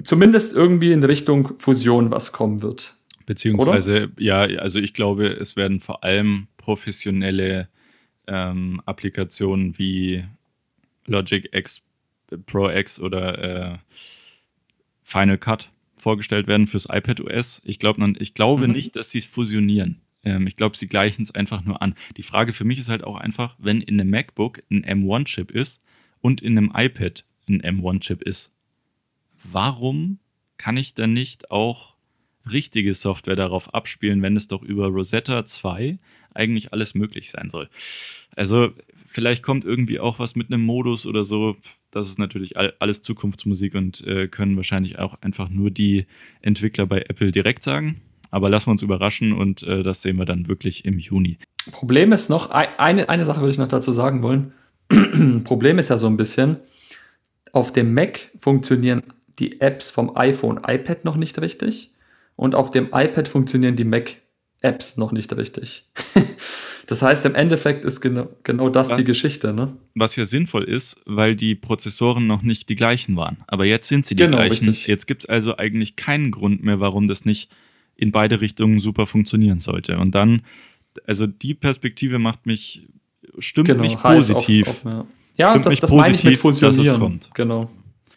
zumindest 0.03 0.55
irgendwie 0.55 0.93
in 0.93 1.03
Richtung 1.05 1.59
Fusion 1.59 2.11
was 2.11 2.33
kommen 2.33 2.63
wird. 2.63 2.97
Beziehungsweise, 3.27 4.05
Oder? 4.05 4.23
ja, 4.23 4.41
also 4.61 4.79
ich 4.79 4.93
glaube, 4.93 5.27
es 5.29 5.57
werden 5.57 5.81
vor 5.81 6.05
allem 6.05 6.49
professionelle 6.57 7.69
ähm, 8.27 8.81
Applikationen 8.85 9.79
wie 9.79 10.25
Logic 11.07 11.49
X, 11.53 11.83
Pro 12.47 12.69
X 12.71 13.01
oder 13.01 13.73
äh, 13.73 13.79
Final 15.03 15.39
Cut 15.39 15.71
vorgestellt 15.97 16.47
werden 16.47 16.67
fürs 16.67 16.87
iPad 16.91 17.21
OS. 17.21 17.63
Ich, 17.65 17.79
glaub, 17.79 17.99
ich 18.19 18.35
glaube 18.35 18.67
mhm. 18.67 18.73
nicht, 18.75 18.97
dass 18.97 19.11
sie 19.11 19.19
es 19.19 19.27
fusionieren. 19.27 20.01
Ähm, 20.25 20.47
ich 20.47 20.57
glaube, 20.57 20.77
sie 20.77 20.89
gleichen 20.89 21.23
es 21.23 21.35
einfach 21.35 21.65
nur 21.65 21.81
an. 21.83 21.95
Die 22.17 22.23
Frage 22.23 22.53
für 22.53 22.65
mich 22.65 22.79
ist 22.79 22.89
halt 22.89 23.05
auch 23.05 23.17
einfach, 23.17 23.57
wenn 23.59 23.81
in 23.81 24.01
einem 24.01 24.11
MacBook 24.11 24.61
ein 24.71 24.85
M1-Chip 24.85 25.51
ist 25.51 25.81
und 26.21 26.43
in 26.43 26.59
einem 26.59 26.73
iPad 26.75 27.25
ein 27.49 27.63
M1-Chip 27.63 28.23
ist, 28.23 28.51
warum 29.45 30.19
kann 30.59 30.77
ich 30.77 30.95
dann 30.95 31.13
nicht 31.13 31.51
auch 31.51 31.95
richtige 32.51 32.95
Software 32.95 33.37
darauf 33.37 33.73
abspielen, 33.75 34.23
wenn 34.23 34.37
es 34.37 34.49
doch 34.49 34.63
über 34.63 34.89
Rosetta 34.89 35.47
2 35.47 35.99
eigentlich 36.35 36.73
alles 36.73 36.95
möglich 36.95 37.31
sein 37.31 37.49
soll? 37.51 37.69
Also 38.37 38.71
vielleicht 39.07 39.43
kommt 39.43 39.65
irgendwie 39.65 40.01
auch 40.01 40.19
was 40.19 40.37
mit 40.37 40.53
einem 40.53 40.65
Modus 40.65 41.07
oder 41.07 41.25
so. 41.25 41.57
Das 41.91 42.09
ist 42.09 42.19
natürlich 42.19 42.57
alles 42.57 43.03
Zukunftsmusik 43.03 43.75
und 43.75 44.05
äh, 44.07 44.29
können 44.29 44.57
wahrscheinlich 44.57 44.99
auch 44.99 45.21
einfach 45.23 45.49
nur 45.49 45.71
die 45.71 46.07
Entwickler 46.43 46.87
bei 46.87 47.01
Apple 47.03 47.33
direkt 47.33 47.63
sagen. 47.63 48.01
Aber 48.31 48.51
lassen 48.51 48.67
wir 48.67 48.73
uns 48.73 48.83
überraschen 48.83 49.33
und 49.33 49.63
äh, 49.63 49.85
das 49.85 50.03
sehen 50.03 50.17
wir 50.17 50.25
dann 50.25 50.49
wirklich 50.49 50.85
im 50.85 50.99
Juni. 50.99 51.39
Problem 51.71 52.13
ist 52.13 52.29
noch, 52.29 52.51
eine, 52.51 53.09
eine 53.09 53.25
Sache 53.25 53.41
würde 53.41 53.53
ich 53.53 53.59
noch 53.59 53.69
dazu 53.69 53.93
sagen 53.93 54.23
wollen. 54.23 54.53
Problem 55.45 55.79
ist 55.79 55.89
ja 55.89 55.99
so 55.99 56.09
ein 56.09 56.17
bisschen, 56.17 56.57
auf 57.53 57.73
dem 57.73 57.95
Mac 57.95 58.33
funktionieren 58.39 59.05
die 59.39 59.61
Apps 59.61 59.91
vom 59.91 60.17
iPhone, 60.17 60.61
iPad 60.67 61.05
noch 61.05 61.17
nicht 61.17 61.41
richtig 61.41 61.91
und 62.37 62.55
auf 62.55 62.71
dem 62.71 62.87
iPad 62.93 63.29
funktionieren 63.29 63.77
die 63.77 63.85
Mac-Apps 63.85 64.97
noch 64.97 65.13
nicht 65.13 65.35
richtig. 65.37 65.89
das 66.87 67.03
heißt, 67.03 67.25
im 67.25 67.35
Endeffekt 67.35 67.85
ist 67.85 68.01
genau, 68.01 68.29
genau 68.43 68.69
das 68.69 68.91
was, 68.91 68.99
die 68.99 69.05
Geschichte. 69.05 69.53
Ne? 69.53 69.77
Was 69.95 70.17
ja 70.17 70.25
sinnvoll 70.25 70.65
ist, 70.65 70.97
weil 71.07 71.37
die 71.37 71.55
Prozessoren 71.55 72.27
noch 72.27 72.43
nicht 72.43 72.69
die 72.69 72.75
gleichen 72.75 73.17
waren. 73.17 73.39
Aber 73.47 73.65
jetzt 73.65 73.89
sind 73.89 74.07
sie 74.07 74.17
die 74.17 74.25
genau, 74.25 74.39
gleichen. 74.39 74.69
Richtig. 74.69 74.87
Jetzt 74.87 75.07
gibt 75.07 75.25
es 75.25 75.29
also 75.29 75.57
eigentlich 75.57 75.97
keinen 75.97 76.31
Grund 76.31 76.63
mehr, 76.63 76.81
warum 76.81 77.09
das 77.09 77.25
nicht 77.25 77.51
in 77.97 78.11
beide 78.11 78.41
Richtungen 78.41 78.81
super 78.81 79.07
funktionieren 79.07 79.61
sollte. 79.61 79.99
Und 79.99 80.15
dann, 80.15 80.43
also 81.07 81.27
die 81.27 81.55
Perspektive 81.55 82.19
macht 82.19 82.47
mich, 82.47 82.89
stimmt 83.39 83.69
genau, 83.69 83.83
mich 83.83 83.97
positiv. 83.97 84.69
Auf, 84.69 84.85
auf, 84.85 84.93
ja, 85.37 85.55
ja 85.55 85.59
das, 85.59 85.79
das 85.79 85.93
meine 85.93 86.17
ich 86.17 86.25
mit 86.25 86.39
Fusionieren. 86.39 87.21
Genau. 87.35 87.71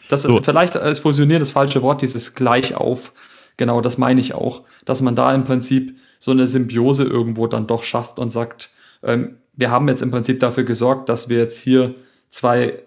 Das, 0.10 0.24
so. 0.24 0.42
Vielleicht 0.42 0.76
ist 0.76 1.00
Fusionieren 1.00 1.40
das 1.40 1.52
falsche 1.52 1.82
Wort, 1.82 2.02
dieses 2.02 2.36
gleich 2.36 2.76
auf. 2.76 3.14
Genau, 3.58 3.82
das 3.82 3.98
meine 3.98 4.20
ich 4.20 4.34
auch. 4.34 4.64
Dass 4.86 5.02
man 5.02 5.16
da 5.16 5.34
im 5.34 5.44
Prinzip 5.44 5.98
so 6.20 6.32
eine 6.32 6.48
Symbiose 6.48 7.04
irgendwo 7.04 7.48
dann 7.48 7.68
doch 7.68 7.84
schafft 7.84 8.20
und 8.20 8.30
sagt, 8.30 8.70
ähm, 9.04 9.38
wir 9.54 9.72
haben 9.72 9.88
jetzt 9.88 10.02
im 10.02 10.12
Prinzip 10.12 10.40
dafür 10.40 10.64
gesorgt, 10.64 11.10
dass 11.10 11.30
wir 11.30 11.38
jetzt 11.38 11.60
hier 11.60 11.96
zwei, 12.30 12.80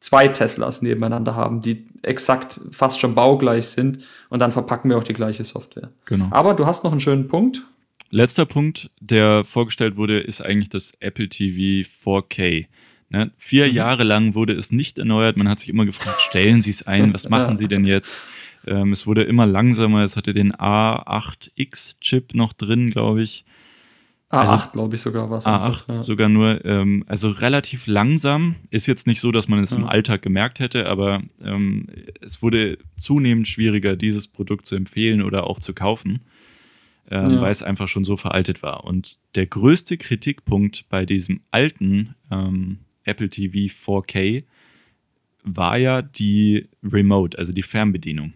zwei 0.00 0.28
Teslas 0.28 0.82
nebeneinander 0.82 1.34
haben, 1.34 1.62
die 1.62 1.86
exakt 2.02 2.58
fast 2.70 3.00
schon 3.00 3.14
baugleich 3.14 3.66
sind 3.66 4.04
und 4.30 4.40
dann 4.40 4.52
verpacken 4.52 4.90
wir 4.90 4.96
auch 4.96 5.04
die 5.04 5.12
gleiche 5.12 5.44
Software. 5.44 5.90
Genau. 6.06 6.28
Aber 6.30 6.54
du 6.54 6.66
hast 6.66 6.84
noch 6.84 6.92
einen 6.92 7.00
schönen 7.00 7.28
Punkt. 7.28 7.62
Letzter 8.08 8.46
Punkt, 8.46 8.90
der 9.00 9.44
vorgestellt 9.44 9.96
wurde, 9.96 10.18
ist 10.18 10.42
eigentlich 10.42 10.70
das 10.70 10.92
Apple 11.00 11.28
TV 11.28 11.88
4K. 11.88 12.66
Ne? 13.10 13.32
Vier 13.36 13.68
mhm. 13.68 13.74
Jahre 13.74 14.04
lang 14.04 14.34
wurde 14.34 14.54
es 14.54 14.70
nicht 14.70 14.98
erneuert. 14.98 15.36
Man 15.36 15.48
hat 15.48 15.60
sich 15.60 15.68
immer 15.68 15.84
gefragt, 15.84 16.20
stellen 16.20 16.62
Sie 16.62 16.70
es 16.70 16.86
ein, 16.86 17.12
was 17.12 17.28
machen 17.28 17.56
Sie 17.56 17.68
denn 17.68 17.84
jetzt? 17.84 18.20
Ähm, 18.66 18.92
es 18.92 19.06
wurde 19.06 19.22
immer 19.22 19.46
langsamer. 19.46 20.04
Es 20.04 20.16
hatte 20.16 20.32
den 20.32 20.52
A8X-Chip 20.54 22.34
noch 22.34 22.52
drin, 22.52 22.90
glaube 22.90 23.22
ich. 23.22 23.44
A8, 24.30 24.36
also, 24.38 24.70
glaube 24.72 24.94
ich, 24.94 25.00
sogar 25.00 25.28
was. 25.28 25.44
A8 25.44 25.84
ja. 25.88 26.02
sogar 26.02 26.28
nur. 26.28 26.64
Ähm, 26.64 27.04
also 27.08 27.30
relativ 27.30 27.88
langsam. 27.88 28.54
Ist 28.70 28.86
jetzt 28.86 29.08
nicht 29.08 29.20
so, 29.20 29.32
dass 29.32 29.48
man 29.48 29.58
es 29.58 29.72
ja. 29.72 29.78
im 29.78 29.86
Alltag 29.86 30.22
gemerkt 30.22 30.60
hätte, 30.60 30.88
aber 30.88 31.20
ähm, 31.42 31.88
es 32.20 32.40
wurde 32.42 32.78
zunehmend 32.96 33.48
schwieriger, 33.48 33.96
dieses 33.96 34.28
Produkt 34.28 34.66
zu 34.66 34.76
empfehlen 34.76 35.22
oder 35.22 35.48
auch 35.48 35.58
zu 35.58 35.74
kaufen, 35.74 36.20
ähm, 37.10 37.32
ja. 37.32 37.40
weil 37.40 37.50
es 37.50 37.64
einfach 37.64 37.88
schon 37.88 38.04
so 38.04 38.16
veraltet 38.16 38.62
war. 38.62 38.84
Und 38.84 39.18
der 39.34 39.46
größte 39.46 39.96
Kritikpunkt 39.96 40.88
bei 40.88 41.04
diesem 41.06 41.40
alten 41.50 42.14
ähm, 42.30 42.78
Apple 43.10 43.28
TV 43.28 43.72
4K 43.72 44.44
war 45.42 45.78
ja 45.78 46.02
die 46.02 46.68
Remote, 46.82 47.38
also 47.38 47.52
die 47.52 47.62
Fernbedienung. 47.62 48.34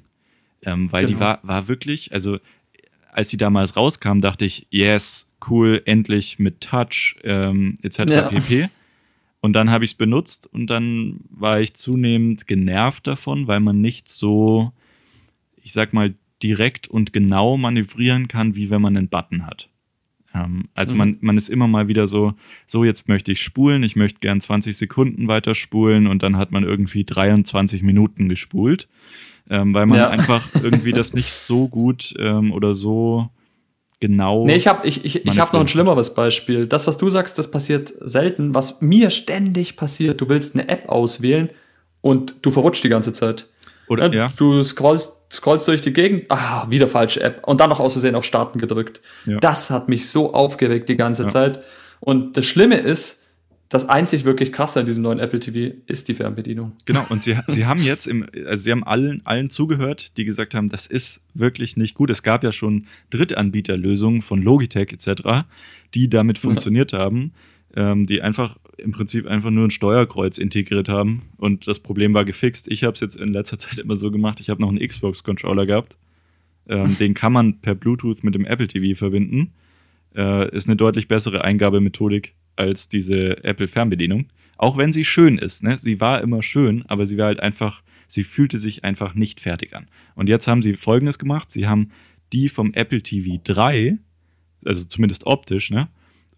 Ähm, 0.62 0.92
weil 0.92 1.06
genau. 1.06 1.16
die 1.16 1.20
war, 1.20 1.40
war 1.42 1.68
wirklich, 1.68 2.12
also 2.12 2.38
als 3.12 3.28
die 3.28 3.36
damals 3.36 3.76
rauskam, 3.76 4.20
dachte 4.20 4.44
ich, 4.44 4.66
yes, 4.70 5.28
cool, 5.48 5.82
endlich 5.84 6.38
mit 6.38 6.60
Touch 6.60 7.16
ähm, 7.22 7.76
etc. 7.82 7.98
Ja. 8.08 8.28
pp. 8.28 8.68
Und 9.40 9.52
dann 9.52 9.70
habe 9.70 9.84
ich 9.84 9.92
es 9.92 9.94
benutzt 9.96 10.48
und 10.52 10.68
dann 10.68 11.20
war 11.28 11.60
ich 11.60 11.74
zunehmend 11.74 12.46
genervt 12.46 13.06
davon, 13.06 13.46
weil 13.46 13.60
man 13.60 13.80
nicht 13.80 14.08
so, 14.08 14.72
ich 15.62 15.72
sag 15.72 15.92
mal, 15.92 16.14
direkt 16.42 16.88
und 16.88 17.12
genau 17.12 17.56
manövrieren 17.56 18.26
kann, 18.26 18.54
wie 18.54 18.70
wenn 18.70 18.80
man 18.82 18.96
einen 18.96 19.08
Button 19.08 19.46
hat. 19.46 19.68
Ähm, 20.34 20.64
also 20.74 20.94
mhm. 20.94 20.98
man, 20.98 21.18
man 21.20 21.36
ist 21.36 21.48
immer 21.48 21.68
mal 21.68 21.88
wieder 21.88 22.08
so, 22.08 22.34
so 22.66 22.84
jetzt 22.84 23.08
möchte 23.08 23.32
ich 23.32 23.40
spulen, 23.40 23.82
ich 23.82 23.96
möchte 23.96 24.20
gern 24.20 24.40
20 24.40 24.76
Sekunden 24.76 25.28
weiter 25.28 25.54
spulen 25.54 26.06
und 26.06 26.22
dann 26.22 26.36
hat 26.36 26.52
man 26.52 26.64
irgendwie 26.64 27.04
23 27.04 27.82
Minuten 27.82 28.28
gespult 28.28 28.88
ähm, 29.50 29.74
weil 29.74 29.86
man 29.86 29.98
ja. 29.98 30.08
einfach 30.08 30.48
irgendwie 30.62 30.92
das 30.92 31.14
nicht 31.14 31.32
so 31.32 31.68
gut 31.68 32.14
ähm, 32.18 32.52
oder 32.52 32.74
so 32.74 33.28
genau. 34.00 34.44
Nee, 34.44 34.56
ich 34.56 34.66
habe 34.66 34.86
ich, 34.86 35.04
ich, 35.04 35.24
ich 35.24 35.38
hab 35.38 35.52
noch 35.52 35.60
ein 35.60 35.68
schlimmeres 35.68 36.14
Beispiel. 36.14 36.66
Das, 36.66 36.86
was 36.86 36.98
du 36.98 37.10
sagst, 37.10 37.38
das 37.38 37.50
passiert 37.50 37.92
selten. 38.00 38.54
Was 38.54 38.80
mir 38.80 39.10
ständig 39.10 39.76
passiert, 39.76 40.20
du 40.20 40.28
willst 40.28 40.54
eine 40.54 40.68
App 40.68 40.88
auswählen 40.88 41.50
und 42.00 42.36
du 42.42 42.50
verrutscht 42.50 42.84
die 42.84 42.88
ganze 42.88 43.12
Zeit. 43.12 43.48
Oder, 43.88 44.12
ja. 44.12 44.30
Du 44.36 44.62
scrollst, 44.64 45.32
scrollst 45.32 45.68
durch 45.68 45.80
die 45.80 45.92
Gegend, 45.92 46.30
ah, 46.30 46.66
wieder 46.70 46.88
falsche 46.88 47.22
App. 47.22 47.46
Und 47.46 47.60
dann 47.60 47.70
noch 47.70 47.80
auszusehen 47.80 48.14
auf 48.14 48.24
Starten 48.24 48.58
gedrückt. 48.58 49.00
Ja. 49.26 49.38
Das 49.38 49.70
hat 49.70 49.88
mich 49.88 50.08
so 50.08 50.32
aufgeregt 50.32 50.88
die 50.88 50.96
ganze 50.96 51.24
ja. 51.24 51.28
Zeit. 51.28 51.64
Und 52.00 52.36
das 52.36 52.46
Schlimme 52.46 52.76
ist, 52.76 53.24
das 53.68 53.88
einzig 53.88 54.24
wirklich 54.24 54.52
krasse 54.52 54.80
an 54.80 54.86
diesem 54.86 55.02
neuen 55.02 55.18
Apple 55.18 55.40
TV 55.40 55.74
ist 55.86 56.06
die 56.08 56.14
Fernbedienung. 56.14 56.72
Genau, 56.84 57.04
und 57.08 57.24
sie, 57.24 57.36
sie 57.48 57.66
haben 57.66 57.82
jetzt, 57.82 58.06
im, 58.06 58.26
also 58.46 58.62
sie 58.62 58.70
haben 58.70 58.84
allen, 58.84 59.22
allen 59.24 59.50
zugehört, 59.50 60.16
die 60.16 60.24
gesagt 60.24 60.54
haben, 60.54 60.68
das 60.68 60.86
ist 60.86 61.20
wirklich 61.34 61.76
nicht 61.76 61.94
gut. 61.94 62.10
Es 62.10 62.22
gab 62.22 62.44
ja 62.44 62.52
schon 62.52 62.86
Drittanbieterlösungen 63.10 64.22
von 64.22 64.42
Logitech 64.42 64.92
etc., 64.92 65.46
die 65.94 66.08
damit 66.08 66.38
funktioniert 66.38 66.92
ja. 66.92 67.00
haben, 67.00 67.32
ähm, 67.76 68.06
die 68.06 68.22
einfach 68.22 68.56
im 68.78 68.92
Prinzip 68.92 69.26
einfach 69.26 69.50
nur 69.50 69.66
ein 69.66 69.70
Steuerkreuz 69.70 70.38
integriert 70.38 70.88
haben 70.88 71.22
und 71.36 71.66
das 71.66 71.80
Problem 71.80 72.14
war 72.14 72.24
gefixt. 72.24 72.70
Ich 72.70 72.84
habe 72.84 72.94
es 72.94 73.00
jetzt 73.00 73.16
in 73.16 73.32
letzter 73.32 73.58
Zeit 73.60 73.78
immer 73.78 73.96
so 73.96 74.10
gemacht, 74.10 74.40
ich 74.40 74.50
habe 74.50 74.60
noch 74.60 74.68
einen 74.68 74.86
Xbox-Controller 74.86 75.66
gehabt. 75.66 75.96
Ähm, 76.68 76.96
den 76.98 77.14
kann 77.14 77.32
man 77.32 77.60
per 77.60 77.74
Bluetooth 77.74 78.24
mit 78.24 78.34
dem 78.34 78.44
Apple 78.44 78.68
TV 78.68 78.98
verbinden. 78.98 79.52
Äh, 80.14 80.54
ist 80.54 80.68
eine 80.68 80.76
deutlich 80.76 81.08
bessere 81.08 81.44
Eingabemethodik 81.44 82.34
als 82.56 82.88
diese 82.88 83.42
Apple-Fernbedienung. 83.42 84.26
Auch 84.56 84.76
wenn 84.76 84.92
sie 84.92 85.04
schön 85.04 85.38
ist, 85.38 85.62
ne? 85.62 85.78
Sie 85.78 86.00
war 86.00 86.22
immer 86.22 86.42
schön, 86.42 86.84
aber 86.86 87.06
sie 87.06 87.18
war 87.18 87.26
halt 87.26 87.40
einfach, 87.40 87.82
sie 88.06 88.22
fühlte 88.22 88.58
sich 88.58 88.84
einfach 88.84 89.14
nicht 89.14 89.40
fertig 89.40 89.74
an. 89.74 89.88
Und 90.14 90.28
jetzt 90.28 90.46
haben 90.46 90.62
sie 90.62 90.74
folgendes 90.74 91.18
gemacht: 91.18 91.50
Sie 91.50 91.66
haben 91.66 91.90
die 92.32 92.48
vom 92.48 92.72
Apple 92.72 93.02
TV 93.02 93.40
3, 93.42 93.98
also 94.64 94.84
zumindest 94.84 95.26
optisch, 95.26 95.70
ne? 95.70 95.88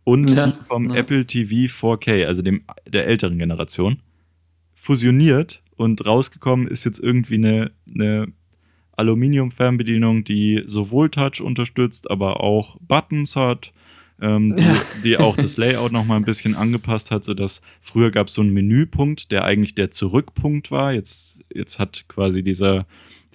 Und 0.06 0.30
ja, 0.30 0.46
die 0.46 0.64
vom 0.68 0.90
ja. 0.90 1.00
Apple 1.00 1.26
TV 1.26 1.66
4K, 1.66 2.26
also 2.26 2.40
dem 2.40 2.62
der 2.86 3.08
älteren 3.08 3.38
Generation, 3.38 3.98
fusioniert 4.72 5.64
und 5.74 6.06
rausgekommen 6.06 6.68
ist 6.68 6.84
jetzt 6.84 7.00
irgendwie 7.00 7.34
eine, 7.34 7.72
eine 7.92 8.28
Aluminium-Fernbedienung, 8.92 10.22
die 10.22 10.62
sowohl 10.64 11.10
Touch 11.10 11.40
unterstützt, 11.40 12.08
aber 12.08 12.40
auch 12.40 12.76
Buttons 12.80 13.34
hat 13.34 13.72
ähm, 14.20 14.54
die, 14.54 14.62
ja. 14.62 14.82
die, 15.02 15.16
auch 15.18 15.36
das 15.36 15.56
Layout 15.56 15.90
noch 15.90 16.04
mal 16.04 16.14
ein 16.14 16.24
bisschen 16.24 16.54
angepasst 16.54 17.10
hat, 17.10 17.24
sodass 17.24 17.60
früher 17.82 18.12
gab 18.12 18.28
es 18.28 18.34
so 18.34 18.42
einen 18.42 18.52
Menüpunkt, 18.52 19.32
der 19.32 19.42
eigentlich 19.44 19.74
der 19.74 19.90
Zurückpunkt 19.90 20.70
war. 20.70 20.92
Jetzt, 20.92 21.40
jetzt 21.52 21.80
hat 21.80 22.04
quasi 22.06 22.44
dieser, 22.44 22.86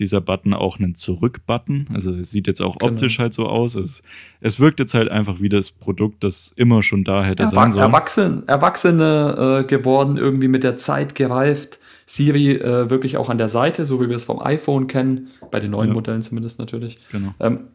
dieser 0.01 0.19
Button 0.19 0.53
auch 0.53 0.79
einen 0.79 0.95
Zurück-Button. 0.95 1.87
Also 1.93 2.13
es 2.15 2.31
sieht 2.31 2.47
jetzt 2.47 2.61
auch 2.61 2.77
genau. 2.77 2.91
optisch 2.91 3.19
halt 3.19 3.33
so 3.33 3.45
aus. 3.45 3.75
Es, 3.75 4.01
es 4.41 4.59
wirkt 4.59 4.79
jetzt 4.79 4.93
halt 4.93 5.09
einfach 5.09 5.39
wie 5.39 5.47
das 5.47 5.71
Produkt, 5.71 6.23
das 6.23 6.51
immer 6.57 6.83
schon 6.83 7.05
da 7.05 7.23
hätte 7.23 7.43
Erwach 7.43 7.53
sein 7.53 7.71
sollen. 7.71 7.85
Erwachsene, 7.85 8.43
Erwachsene 8.47 9.61
äh, 9.61 9.63
geworden, 9.63 10.17
irgendwie 10.17 10.49
mit 10.49 10.65
der 10.65 10.77
Zeit 10.77 11.15
gereift. 11.15 11.79
Siri 12.05 12.55
äh, 12.55 12.89
wirklich 12.89 13.15
auch 13.15 13.29
an 13.29 13.37
der 13.37 13.47
Seite, 13.47 13.85
so 13.85 14.01
wie 14.01 14.09
wir 14.09 14.17
es 14.17 14.25
vom 14.25 14.41
iPhone 14.41 14.87
kennen, 14.87 15.29
bei 15.49 15.61
den 15.61 15.71
neuen 15.71 15.89
ja. 15.89 15.93
Modellen 15.93 16.21
zumindest 16.21 16.59
natürlich. 16.59 16.99
Genau. 17.11 17.33
Ähm, 17.39 17.67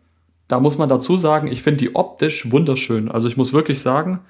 da 0.48 0.60
muss 0.60 0.76
man 0.78 0.88
dazu 0.88 1.16
sagen, 1.16 1.48
ich 1.48 1.62
finde 1.62 1.78
die 1.78 1.94
optisch 1.94 2.50
wunderschön. 2.50 3.10
Also 3.10 3.28
ich 3.28 3.36
muss 3.36 3.52
wirklich 3.52 3.80
sagen, 3.80 4.20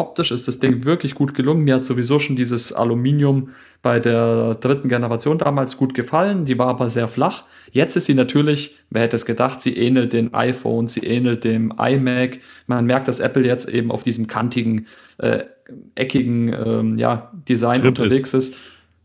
optisch 0.00 0.32
ist 0.32 0.48
das 0.48 0.58
Ding 0.58 0.84
wirklich 0.84 1.14
gut 1.14 1.34
gelungen. 1.34 1.62
Mir 1.62 1.76
hat 1.76 1.84
sowieso 1.84 2.18
schon 2.18 2.34
dieses 2.34 2.72
Aluminium 2.72 3.50
bei 3.82 4.00
der 4.00 4.56
dritten 4.56 4.88
Generation 4.88 5.38
damals 5.38 5.76
gut 5.76 5.94
gefallen. 5.94 6.46
Die 6.46 6.58
war 6.58 6.68
aber 6.68 6.90
sehr 6.90 7.06
flach. 7.06 7.44
Jetzt 7.70 7.96
ist 7.96 8.06
sie 8.06 8.14
natürlich, 8.14 8.76
wer 8.90 9.02
hätte 9.02 9.16
es 9.16 9.26
gedacht, 9.26 9.62
sie 9.62 9.76
ähnelt 9.76 10.12
den 10.12 10.34
iPhone, 10.34 10.86
sie 10.86 11.00
ähnelt 11.00 11.44
dem 11.44 11.72
iMac. 11.78 12.40
Man 12.66 12.86
merkt, 12.86 13.06
dass 13.06 13.20
Apple 13.20 13.46
jetzt 13.46 13.68
eben 13.68 13.92
auf 13.92 14.02
diesem 14.02 14.26
kantigen, 14.26 14.86
äh, 15.18 15.44
eckigen 15.94 16.52
ähm, 16.52 16.96
ja, 16.96 17.30
Design 17.48 17.80
Trip 17.80 17.86
unterwegs 17.86 18.34
ist. 18.34 18.54
ist. 18.54 18.60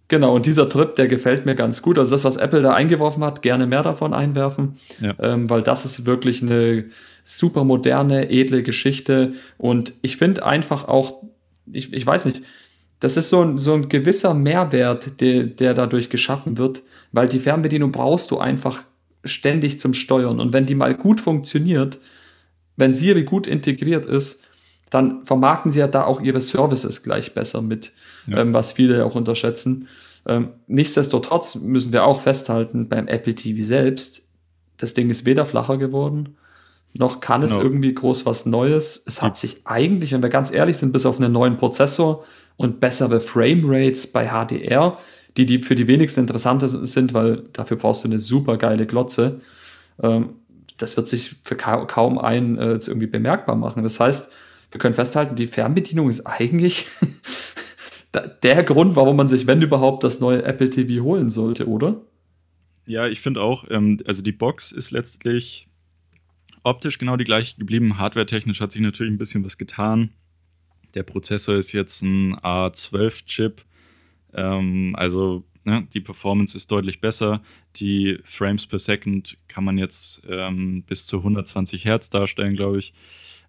Genau, 0.07 0.35
und 0.35 0.45
dieser 0.45 0.69
Trip, 0.69 0.95
der 0.95 1.07
gefällt 1.07 1.45
mir 1.45 1.55
ganz 1.55 1.81
gut. 1.81 1.97
Also 1.97 2.11
das, 2.11 2.23
was 2.23 2.35
Apple 2.35 2.61
da 2.61 2.73
eingeworfen 2.73 3.23
hat, 3.23 3.41
gerne 3.41 3.65
mehr 3.65 3.81
davon 3.81 4.13
einwerfen, 4.13 4.77
ja. 5.01 5.15
ähm, 5.19 5.49
weil 5.49 5.63
das 5.63 5.85
ist 5.85 6.05
wirklich 6.05 6.43
eine 6.43 6.85
super 7.23 7.63
moderne, 7.63 8.29
edle 8.29 8.61
Geschichte. 8.61 9.33
Und 9.57 9.93
ich 10.03 10.17
finde 10.17 10.45
einfach 10.45 10.87
auch, 10.87 11.23
ich, 11.71 11.91
ich 11.91 12.05
weiß 12.05 12.25
nicht, 12.25 12.43
das 12.99 13.17
ist 13.17 13.29
so 13.29 13.41
ein, 13.41 13.57
so 13.57 13.73
ein 13.73 13.89
gewisser 13.89 14.33
Mehrwert, 14.33 15.19
der, 15.21 15.43
der 15.43 15.73
dadurch 15.73 16.09
geschaffen 16.09 16.57
wird, 16.57 16.83
weil 17.11 17.27
die 17.27 17.39
Fernbedienung 17.39 17.91
brauchst 17.91 18.29
du 18.29 18.37
einfach 18.37 18.83
ständig 19.23 19.79
zum 19.79 19.95
Steuern. 19.95 20.39
Und 20.39 20.53
wenn 20.53 20.67
die 20.67 20.75
mal 20.75 20.93
gut 20.93 21.19
funktioniert, 21.19 21.99
wenn 22.77 22.93
Siri 22.93 23.23
gut 23.23 23.47
integriert 23.47 24.05
ist, 24.05 24.43
dann 24.91 25.25
vermarkten 25.25 25.71
sie 25.71 25.79
ja 25.79 25.87
da 25.87 26.03
auch 26.03 26.21
ihre 26.21 26.41
Services 26.41 27.03
gleich 27.03 27.33
besser 27.33 27.61
mit, 27.61 27.91
ja. 28.27 28.37
ähm, 28.37 28.53
was 28.53 28.71
viele 28.71 29.05
auch 29.05 29.15
unterschätzen. 29.15 29.87
Ähm, 30.27 30.49
nichtsdestotrotz 30.67 31.55
müssen 31.55 31.93
wir 31.93 32.05
auch 32.05 32.21
festhalten, 32.21 32.89
beim 32.89 33.07
Apple 33.07 33.35
TV 33.35 33.65
selbst, 33.65 34.23
das 34.77 34.93
Ding 34.93 35.09
ist 35.09 35.25
weder 35.25 35.45
flacher 35.45 35.77
geworden, 35.77 36.35
noch 36.93 37.19
kann 37.19 37.41
genau. 37.41 37.53
es 37.55 37.61
irgendwie 37.61 37.93
groß 37.93 38.25
was 38.25 38.45
Neues. 38.45 39.03
Es 39.05 39.21
hat 39.21 39.37
sich 39.37 39.61
eigentlich, 39.65 40.13
wenn 40.13 40.23
wir 40.23 40.29
ganz 40.29 40.51
ehrlich 40.51 40.77
sind, 40.77 40.93
bis 40.93 41.05
auf 41.05 41.19
einen 41.19 41.33
neuen 41.33 41.57
Prozessor 41.57 42.23
und 42.55 42.79
bessere 42.79 43.19
Framerates 43.19 44.07
bei 44.07 44.29
HDR, 44.29 44.97
die, 45.35 45.45
die 45.45 45.61
für 45.61 45.75
die 45.75 45.87
wenigsten 45.87 46.21
interessant 46.21 46.63
sind, 46.65 47.13
weil 47.13 47.43
dafür 47.51 47.75
brauchst 47.75 48.05
du 48.05 48.07
eine 48.07 48.19
super 48.19 48.57
geile 48.57 48.85
Glotze. 48.85 49.41
Ähm, 50.01 50.35
das 50.77 50.95
wird 50.95 51.07
sich 51.07 51.35
für 51.43 51.55
kaum 51.55 52.17
einen 52.17 52.57
äh, 52.57 52.73
irgendwie 52.73 53.07
bemerkbar 53.07 53.55
machen. 53.55 53.83
Das 53.83 53.99
heißt, 53.99 54.31
wir 54.71 54.79
können 54.79 54.93
festhalten, 54.93 55.35
die 55.35 55.47
Fernbedienung 55.47 56.09
ist 56.09 56.25
eigentlich 56.25 56.87
der 58.15 58.63
Grund, 58.63 58.95
warum 58.95 59.15
man 59.15 59.27
sich, 59.27 59.47
wenn 59.47 59.61
überhaupt, 59.61 60.03
das 60.03 60.19
neue 60.19 60.43
Apple 60.43 60.69
TV 60.69 61.03
holen 61.03 61.29
sollte, 61.29 61.67
oder? 61.67 62.01
Ja, 62.85 63.07
ich 63.07 63.21
finde 63.21 63.41
auch, 63.41 63.65
ähm, 63.69 64.01
also 64.05 64.21
die 64.21 64.31
Box 64.31 64.71
ist 64.71 64.91
letztlich 64.91 65.67
optisch 66.63 66.97
genau 66.97 67.17
die 67.17 67.23
gleiche 67.23 67.57
geblieben. 67.57 67.97
Hardware-technisch 67.97 68.61
hat 68.61 68.71
sich 68.71 68.81
natürlich 68.81 69.13
ein 69.13 69.17
bisschen 69.17 69.43
was 69.43 69.57
getan. 69.57 70.11
Der 70.93 71.03
Prozessor 71.03 71.55
ist 71.55 71.71
jetzt 71.73 72.01
ein 72.01 72.35
A12-Chip. 72.35 73.63
Ähm, 74.33 74.95
also 74.97 75.43
ne, 75.63 75.87
die 75.93 76.01
Performance 76.01 76.55
ist 76.55 76.71
deutlich 76.71 77.01
besser. 77.01 77.41
Die 77.75 78.19
Frames 78.23 78.65
per 78.65 78.79
Second 78.79 79.37
kann 79.47 79.63
man 79.63 79.77
jetzt 79.77 80.21
ähm, 80.27 80.83
bis 80.83 81.05
zu 81.05 81.17
120 81.17 81.85
Hertz 81.85 82.09
darstellen, 82.09 82.55
glaube 82.55 82.79
ich. 82.79 82.93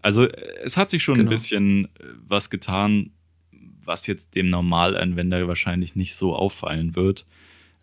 Also 0.02 0.26
es 0.62 0.76
hat 0.76 0.90
sich 0.90 1.02
schon 1.02 1.16
genau. 1.16 1.28
ein 1.28 1.30
bisschen 1.30 1.86
äh, 1.86 1.88
was 2.26 2.50
getan, 2.50 3.12
was 3.86 4.06
jetzt 4.06 4.34
dem 4.34 4.50
Normalanwender 4.50 5.46
wahrscheinlich 5.48 5.96
nicht 5.96 6.14
so 6.14 6.34
auffallen 6.34 6.96
wird. 6.96 7.24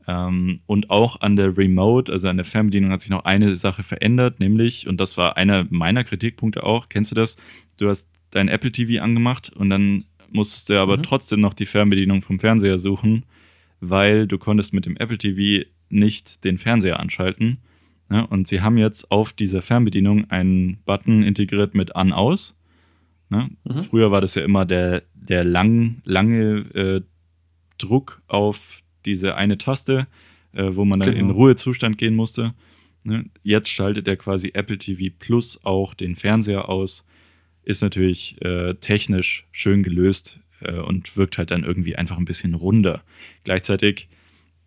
Ähm, 0.07 0.59
und 0.65 0.89
auch 0.89 1.21
an 1.21 1.35
der 1.35 1.57
Remote, 1.57 2.11
also 2.11 2.27
an 2.27 2.37
der 2.37 2.45
Fernbedienung, 2.45 2.91
hat 2.91 3.01
sich 3.01 3.09
noch 3.09 3.25
eine 3.25 3.55
Sache 3.55 3.83
verändert, 3.83 4.39
nämlich, 4.39 4.87
und 4.87 4.99
das 4.99 5.17
war 5.17 5.37
einer 5.37 5.65
meiner 5.69 6.03
Kritikpunkte 6.03 6.63
auch, 6.63 6.89
kennst 6.89 7.11
du 7.11 7.15
das? 7.15 7.37
Du 7.77 7.89
hast 7.89 8.09
dein 8.31 8.49
Apple 8.49 8.71
TV 8.71 9.01
angemacht 9.01 9.51
und 9.55 9.69
dann 9.69 10.05
musstest 10.29 10.69
du 10.69 10.79
aber 10.79 10.97
mhm. 10.97 11.03
trotzdem 11.03 11.39
noch 11.39 11.53
die 11.53 11.65
Fernbedienung 11.65 12.21
vom 12.21 12.39
Fernseher 12.39 12.79
suchen, 12.79 13.25
weil 13.79 14.27
du 14.27 14.37
konntest 14.37 14.73
mit 14.73 14.85
dem 14.85 14.97
Apple 14.97 15.17
TV 15.17 15.65
nicht 15.89 16.43
den 16.43 16.57
Fernseher 16.57 16.99
anschalten. 16.99 17.59
Ja, 18.09 18.21
ne? 18.21 18.27
und 18.27 18.47
sie 18.47 18.61
haben 18.61 18.77
jetzt 18.77 19.11
auf 19.11 19.31
dieser 19.31 19.61
Fernbedienung 19.61 20.29
einen 20.29 20.79
Button 20.85 21.23
integriert 21.23 21.75
mit 21.75 21.95
An-Aus. 21.95 22.59
Ne? 23.29 23.49
Mhm. 23.63 23.79
Früher 23.79 24.11
war 24.11 24.21
das 24.21 24.35
ja 24.35 24.43
immer 24.43 24.65
der, 24.65 25.03
der 25.13 25.43
lang, 25.43 26.01
lange 26.05 26.59
äh, 26.73 27.01
Druck 27.77 28.21
auf 28.27 28.81
diese 29.05 29.35
eine 29.35 29.57
Taste, 29.57 30.07
äh, 30.53 30.69
wo 30.71 30.85
man 30.85 30.99
dann 30.99 31.13
genau. 31.13 31.25
in 31.25 31.31
Ruhezustand 31.31 31.97
gehen 31.97 32.15
musste. 32.15 32.53
Ne? 33.03 33.25
Jetzt 33.43 33.69
schaltet 33.69 34.07
er 34.07 34.15
quasi 34.15 34.51
Apple 34.53 34.77
TV 34.77 35.13
Plus 35.17 35.59
auch 35.63 35.93
den 35.93 36.15
Fernseher 36.15 36.69
aus. 36.69 37.05
Ist 37.63 37.81
natürlich 37.81 38.41
äh, 38.41 38.75
technisch 38.75 39.45
schön 39.51 39.83
gelöst 39.83 40.39
äh, 40.61 40.73
und 40.73 41.15
wirkt 41.17 41.37
halt 41.37 41.51
dann 41.51 41.63
irgendwie 41.63 41.95
einfach 41.95 42.17
ein 42.17 42.25
bisschen 42.25 42.53
runder. 42.53 43.03
Gleichzeitig 43.43 44.09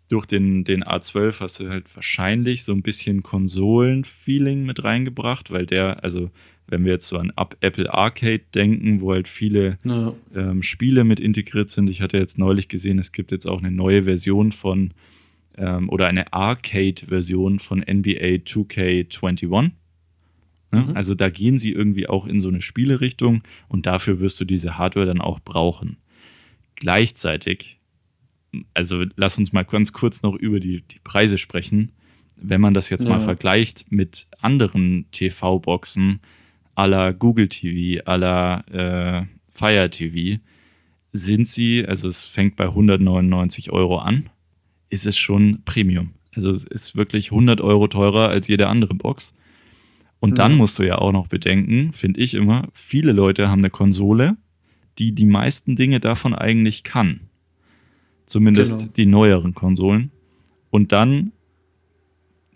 durch 0.09 0.25
den, 0.25 0.63
den 0.63 0.83
A12 0.83 1.41
hast 1.41 1.59
du 1.59 1.69
halt 1.69 1.93
wahrscheinlich 1.95 2.63
so 2.63 2.71
ein 2.73 2.81
bisschen 2.81 3.23
Konsolen-Feeling 3.23 4.65
mit 4.65 4.83
reingebracht, 4.83 5.51
weil 5.51 5.65
der, 5.65 6.03
also 6.03 6.31
wenn 6.67 6.83
wir 6.83 6.91
jetzt 6.93 7.07
so 7.07 7.17
an 7.17 7.31
Apple 7.61 7.93
Arcade 7.93 8.43
denken, 8.53 9.01
wo 9.01 9.13
halt 9.13 9.27
viele 9.27 9.77
ja. 9.83 10.13
ähm, 10.35 10.63
Spiele 10.63 11.03
mit 11.03 11.19
integriert 11.19 11.69
sind. 11.69 11.89
Ich 11.89 12.01
hatte 12.01 12.17
jetzt 12.17 12.37
neulich 12.37 12.67
gesehen, 12.67 12.99
es 12.99 13.11
gibt 13.11 13.31
jetzt 13.31 13.47
auch 13.47 13.59
eine 13.59 13.71
neue 13.71 14.03
Version 14.03 14.51
von 14.51 14.93
ähm, 15.57 15.89
oder 15.89 16.07
eine 16.07 16.33
Arcade-Version 16.33 17.59
von 17.59 17.79
NBA 17.79 18.43
2K21. 18.45 19.71
Ne? 20.71 20.81
Mhm. 20.81 20.95
Also 20.95 21.15
da 21.15 21.29
gehen 21.29 21.57
sie 21.57 21.71
irgendwie 21.71 22.07
auch 22.07 22.27
in 22.27 22.41
so 22.41 22.49
eine 22.49 22.61
Spielerichtung 22.61 23.43
und 23.69 23.85
dafür 23.85 24.19
wirst 24.19 24.39
du 24.39 24.45
diese 24.45 24.77
Hardware 24.77 25.05
dann 25.05 25.21
auch 25.21 25.39
brauchen. 25.39 25.97
Gleichzeitig, 26.75 27.79
also 28.73 29.05
lass 29.15 29.37
uns 29.37 29.53
mal 29.53 29.63
ganz 29.63 29.93
kurz 29.93 30.21
noch 30.21 30.35
über 30.35 30.59
die, 30.59 30.81
die 30.81 30.99
Preise 30.99 31.37
sprechen. 31.37 31.93
Wenn 32.35 32.61
man 32.61 32.73
das 32.73 32.89
jetzt 32.89 33.05
ja. 33.05 33.09
mal 33.09 33.21
vergleicht 33.21 33.85
mit 33.89 34.27
anderen 34.39 35.05
TV-Boxen, 35.11 36.19
aller 36.77 37.11
Google 37.11 37.49
TV, 37.49 38.03
aller 38.05 38.63
äh, 38.71 39.25
Fire 39.49 39.89
TV, 39.89 40.39
sind 41.11 41.47
sie, 41.47 41.83
also 41.85 42.07
es 42.07 42.25
fängt 42.25 42.55
bei 42.55 42.65
199 42.65 43.71
Euro 43.71 43.97
an, 43.97 44.29
ist 44.89 45.07
es 45.07 45.17
schon 45.17 45.63
Premium. 45.65 46.11
Also 46.35 46.51
es 46.51 46.63
ist 46.63 46.95
wirklich 46.95 47.31
100 47.31 47.61
Euro 47.61 47.87
teurer 47.87 48.29
als 48.29 48.47
jede 48.47 48.67
andere 48.67 48.93
Box. 48.93 49.33
Und 50.19 50.37
dann 50.37 50.55
musst 50.55 50.77
du 50.77 50.83
ja 50.83 50.99
auch 50.99 51.11
noch 51.11 51.27
bedenken, 51.27 51.93
finde 51.93 52.19
ich 52.19 52.35
immer, 52.35 52.67
viele 52.73 53.11
Leute 53.11 53.49
haben 53.49 53.61
eine 53.61 53.69
Konsole, 53.69 54.37
die 54.99 55.13
die 55.13 55.25
meisten 55.25 55.75
Dinge 55.75 55.99
davon 55.99 56.35
eigentlich 56.35 56.83
kann. 56.83 57.21
Zumindest 58.27 58.79
genau. 58.79 58.91
die 58.95 59.05
neueren 59.07 59.53
Konsolen. 59.55 60.11
Und 60.69 60.91
dann 60.91 61.31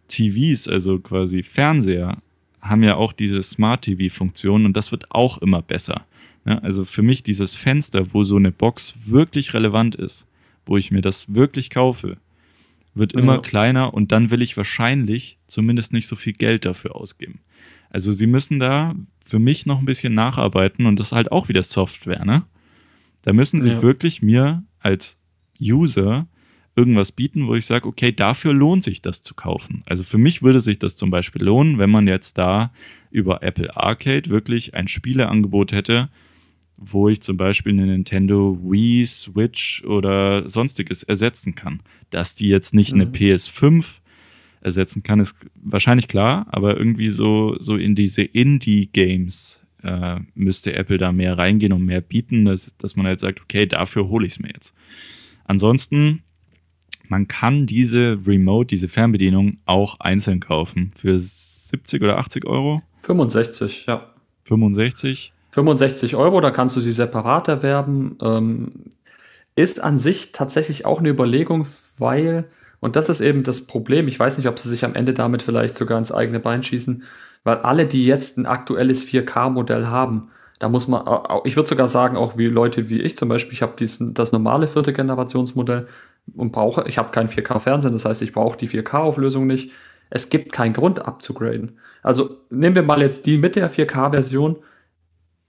TVs, 0.07 0.67
also 0.67 0.99
quasi 0.99 1.41
Fernseher, 1.41 2.17
haben 2.61 2.83
ja 2.83 2.95
auch 2.95 3.13
diese 3.13 3.41
Smart 3.41 3.83
TV-Funktion 3.83 4.65
und 4.65 4.77
das 4.77 4.91
wird 4.91 5.11
auch 5.11 5.39
immer 5.39 5.61
besser. 5.61 6.05
Ne? 6.45 6.61
Also 6.63 6.85
für 6.85 7.01
mich 7.01 7.23
dieses 7.23 7.55
Fenster, 7.55 8.13
wo 8.13 8.23
so 8.23 8.35
eine 8.35 8.51
Box 8.51 8.93
wirklich 9.05 9.53
relevant 9.53 9.95
ist, 9.95 10.27
wo 10.65 10.77
ich 10.77 10.91
mir 10.91 11.01
das 11.01 11.33
wirklich 11.33 11.69
kaufe, 11.69 12.17
wird 12.93 13.13
immer 13.13 13.35
ja. 13.35 13.41
kleiner 13.41 13.93
und 13.93 14.11
dann 14.11 14.31
will 14.31 14.41
ich 14.41 14.57
wahrscheinlich 14.57 15.37
zumindest 15.47 15.93
nicht 15.93 16.07
so 16.07 16.15
viel 16.15 16.33
Geld 16.33 16.65
dafür 16.65 16.95
ausgeben. 16.95 17.39
Also 17.89 18.11
sie 18.11 18.27
müssen 18.27 18.59
da 18.59 18.95
für 19.25 19.39
mich 19.39 19.65
noch 19.65 19.79
ein 19.79 19.85
bisschen 19.85 20.13
nacharbeiten 20.13 20.85
und 20.85 20.99
das 20.99 21.07
ist 21.07 21.13
halt 21.13 21.31
auch 21.31 21.47
wieder 21.47 21.63
Software, 21.63 22.25
ne? 22.25 22.43
Da 23.23 23.33
müssen 23.33 23.61
sie 23.61 23.69
ja. 23.69 23.81
wirklich 23.81 24.21
mir 24.21 24.63
als 24.79 25.15
User 25.61 26.27
irgendwas 26.75 27.11
bieten, 27.11 27.47
wo 27.47 27.55
ich 27.55 27.65
sage, 27.65 27.87
okay, 27.87 28.11
dafür 28.11 28.53
lohnt 28.53 28.83
sich 28.83 29.01
das 29.01 29.21
zu 29.21 29.33
kaufen. 29.33 29.83
Also 29.85 30.03
für 30.03 30.17
mich 30.17 30.41
würde 30.41 30.61
sich 30.61 30.79
das 30.79 30.95
zum 30.95 31.09
Beispiel 31.09 31.43
lohnen, 31.43 31.77
wenn 31.77 31.89
man 31.89 32.07
jetzt 32.07 32.37
da 32.37 32.71
über 33.09 33.43
Apple 33.43 33.75
Arcade 33.75 34.29
wirklich 34.29 34.73
ein 34.73 34.87
Spieleangebot 34.87 35.73
hätte, 35.73 36.09
wo 36.77 37.09
ich 37.09 37.21
zum 37.21 37.37
Beispiel 37.37 37.73
eine 37.73 37.85
Nintendo 37.85 38.57
Wii, 38.63 39.05
Switch 39.05 39.83
oder 39.83 40.49
sonstiges 40.49 41.03
ersetzen 41.03 41.55
kann. 41.55 41.81
Dass 42.09 42.35
die 42.35 42.47
jetzt 42.47 42.73
nicht 42.73 42.93
mhm. 42.93 43.01
eine 43.01 43.11
PS5 43.11 43.99
ersetzen 44.61 45.03
kann, 45.03 45.19
ist 45.19 45.45
wahrscheinlich 45.55 46.07
klar, 46.07 46.47
aber 46.49 46.77
irgendwie 46.77 47.09
so, 47.09 47.57
so 47.59 47.75
in 47.75 47.95
diese 47.95 48.21
Indie-Games 48.23 49.61
äh, 49.83 50.19
müsste 50.35 50.73
Apple 50.73 50.97
da 50.97 51.11
mehr 51.11 51.37
reingehen 51.37 51.73
und 51.73 51.85
mehr 51.85 52.01
bieten, 52.01 52.45
dass, 52.45 52.75
dass 52.77 52.95
man 52.95 53.05
halt 53.07 53.19
sagt, 53.19 53.41
okay, 53.41 53.65
dafür 53.65 54.07
hole 54.07 54.25
ich 54.25 54.33
es 54.33 54.39
mir 54.39 54.49
jetzt. 54.49 54.73
Ansonsten 55.45 56.23
man 57.11 57.27
kann 57.27 57.65
diese 57.65 58.17
Remote, 58.25 58.67
diese 58.67 58.87
Fernbedienung 58.87 59.57
auch 59.65 59.99
einzeln 59.99 60.39
kaufen 60.39 60.91
für 60.95 61.19
70 61.19 62.01
oder 62.01 62.17
80 62.17 62.45
Euro. 62.45 62.81
65, 63.01 63.85
ja. 63.85 64.09
65. 64.45 65.33
65 65.51 66.15
Euro, 66.15 66.39
da 66.39 66.51
kannst 66.51 66.77
du 66.77 66.79
sie 66.79 66.93
separat 66.93 67.49
erwerben. 67.49 68.17
Ähm, 68.21 68.71
ist 69.57 69.83
an 69.83 69.99
sich 69.99 70.31
tatsächlich 70.31 70.85
auch 70.85 70.99
eine 70.99 71.09
Überlegung, 71.09 71.67
weil, 71.97 72.45
und 72.79 72.95
das 72.95 73.09
ist 73.09 73.19
eben 73.19 73.43
das 73.43 73.67
Problem, 73.67 74.07
ich 74.07 74.17
weiß 74.17 74.37
nicht, 74.37 74.47
ob 74.47 74.57
sie 74.57 74.69
sich 74.69 74.85
am 74.85 74.95
Ende 74.95 75.13
damit 75.13 75.41
vielleicht 75.41 75.75
sogar 75.75 75.97
ins 75.97 76.13
eigene 76.13 76.39
Bein 76.39 76.63
schießen, 76.63 77.03
weil 77.43 77.57
alle, 77.57 77.87
die 77.87 78.05
jetzt 78.05 78.37
ein 78.37 78.45
aktuelles 78.45 79.05
4K-Modell 79.05 79.87
haben, 79.87 80.29
da 80.59 80.69
muss 80.69 80.87
man, 80.87 81.03
ich 81.43 81.57
würde 81.57 81.67
sogar 81.67 81.87
sagen, 81.87 82.15
auch 82.15 82.37
wie 82.37 82.45
Leute 82.45 82.87
wie 82.87 83.01
ich 83.01 83.17
zum 83.17 83.27
Beispiel, 83.27 83.53
ich 83.53 83.63
habe 83.63 83.73
das 83.75 84.31
normale 84.31 84.69
vierte 84.69 84.93
Generationsmodell 84.93 85.87
und 86.35 86.51
brauche, 86.51 86.85
ich 86.87 86.97
habe 86.97 87.11
kein 87.11 87.27
4K-Fernsehen, 87.27 87.91
das 87.93 88.05
heißt, 88.05 88.21
ich 88.21 88.33
brauche 88.33 88.57
die 88.57 88.67
4K-Auflösung 88.67 89.47
nicht. 89.47 89.71
Es 90.09 90.29
gibt 90.29 90.51
keinen 90.51 90.73
Grund 90.73 91.05
abzugraden. 91.05 91.79
Also 92.03 92.37
nehmen 92.49 92.75
wir 92.75 92.83
mal 92.83 93.01
jetzt 93.01 93.25
die 93.25 93.37
mit 93.37 93.55
der 93.55 93.71
4K-Version. 93.71 94.57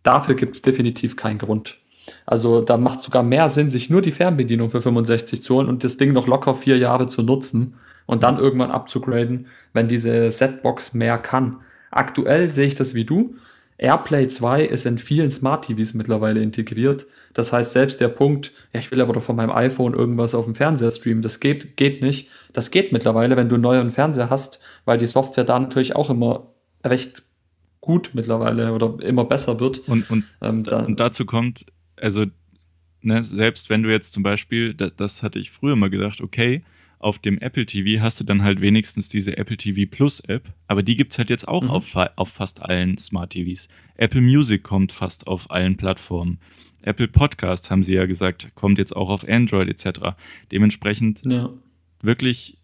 Dafür 0.02 0.34
gibt 0.34 0.56
es 0.56 0.62
definitiv 0.62 1.16
keinen 1.16 1.38
Grund. 1.38 1.78
Also 2.26 2.60
da 2.60 2.76
macht 2.76 3.00
sogar 3.00 3.22
mehr 3.22 3.48
Sinn, 3.48 3.70
sich 3.70 3.90
nur 3.90 4.02
die 4.02 4.10
Fernbedienung 4.10 4.70
für 4.70 4.82
65 4.82 5.42
zu 5.42 5.54
holen 5.54 5.68
und 5.68 5.84
das 5.84 5.96
Ding 5.96 6.12
noch 6.12 6.26
locker 6.26 6.54
vier 6.54 6.78
Jahre 6.78 7.06
zu 7.06 7.22
nutzen 7.22 7.74
und 8.06 8.22
dann 8.22 8.38
irgendwann 8.38 8.70
abzugraden, 8.70 9.46
wenn 9.72 9.88
diese 9.88 10.30
Setbox 10.30 10.94
mehr 10.94 11.18
kann. 11.18 11.60
Aktuell 11.90 12.52
sehe 12.52 12.66
ich 12.66 12.74
das 12.74 12.94
wie 12.94 13.04
du. 13.04 13.36
AirPlay 13.78 14.28
2 14.28 14.64
ist 14.64 14.86
in 14.86 14.98
vielen 14.98 15.30
Smart 15.30 15.66
TVs 15.66 15.94
mittlerweile 15.94 16.42
integriert. 16.42 17.06
Das 17.34 17.52
heißt, 17.52 17.72
selbst 17.72 18.00
der 18.00 18.08
Punkt, 18.08 18.52
ja, 18.72 18.80
ich 18.80 18.90
will 18.90 19.00
aber 19.00 19.12
doch 19.12 19.22
von 19.22 19.36
meinem 19.36 19.50
iPhone 19.50 19.94
irgendwas 19.94 20.34
auf 20.34 20.44
dem 20.44 20.54
Fernseher 20.54 20.90
streamen, 20.90 21.22
das 21.22 21.40
geht, 21.40 21.76
geht 21.76 22.02
nicht. 22.02 22.28
Das 22.52 22.70
geht 22.70 22.92
mittlerweile, 22.92 23.36
wenn 23.36 23.48
du 23.48 23.54
einen 23.54 23.62
neuen 23.62 23.90
Fernseher 23.90 24.30
hast, 24.30 24.60
weil 24.84 24.98
die 24.98 25.06
Software 25.06 25.44
da 25.44 25.58
natürlich 25.58 25.96
auch 25.96 26.10
immer 26.10 26.52
recht 26.84 27.22
gut 27.80 28.10
mittlerweile 28.12 28.72
oder 28.72 28.96
immer 29.02 29.24
besser 29.24 29.60
wird. 29.60 29.80
Und, 29.88 30.10
und, 30.10 30.24
ähm, 30.40 30.64
da, 30.64 30.84
und 30.84 31.00
dazu 31.00 31.24
kommt, 31.24 31.66
also 31.96 32.26
ne, 33.02 33.24
selbst 33.24 33.70
wenn 33.70 33.82
du 33.82 33.90
jetzt 33.90 34.12
zum 34.12 34.22
Beispiel, 34.22 34.74
das, 34.74 34.92
das 34.96 35.22
hatte 35.22 35.38
ich 35.38 35.50
früher 35.50 35.76
mal 35.76 35.90
gedacht, 35.90 36.20
okay, 36.20 36.62
auf 37.02 37.18
dem 37.18 37.38
Apple 37.38 37.66
TV 37.66 38.00
hast 38.00 38.20
du 38.20 38.24
dann 38.24 38.44
halt 38.44 38.60
wenigstens 38.60 39.08
diese 39.08 39.36
Apple 39.36 39.56
TV 39.56 39.90
Plus 39.90 40.20
App, 40.20 40.52
aber 40.68 40.84
die 40.84 40.94
gibt 40.94 41.12
es 41.12 41.18
halt 41.18 41.30
jetzt 41.30 41.48
auch 41.48 41.62
mhm. 41.62 41.70
auf, 41.70 41.96
auf 42.16 42.28
fast 42.28 42.62
allen 42.62 42.96
Smart 42.96 43.30
TVs. 43.30 43.68
Apple 43.96 44.20
Music 44.20 44.62
kommt 44.62 44.92
fast 44.92 45.26
auf 45.26 45.50
allen 45.50 45.76
Plattformen. 45.76 46.38
Apple 46.82 47.08
Podcast, 47.08 47.70
haben 47.70 47.82
sie 47.82 47.94
ja 47.94 48.06
gesagt, 48.06 48.52
kommt 48.54 48.78
jetzt 48.78 48.94
auch 48.94 49.08
auf 49.08 49.28
Android 49.28 49.68
etc. 49.68 50.16
Dementsprechend 50.50 51.22
ja. 51.26 51.50
wirklich 52.00 52.58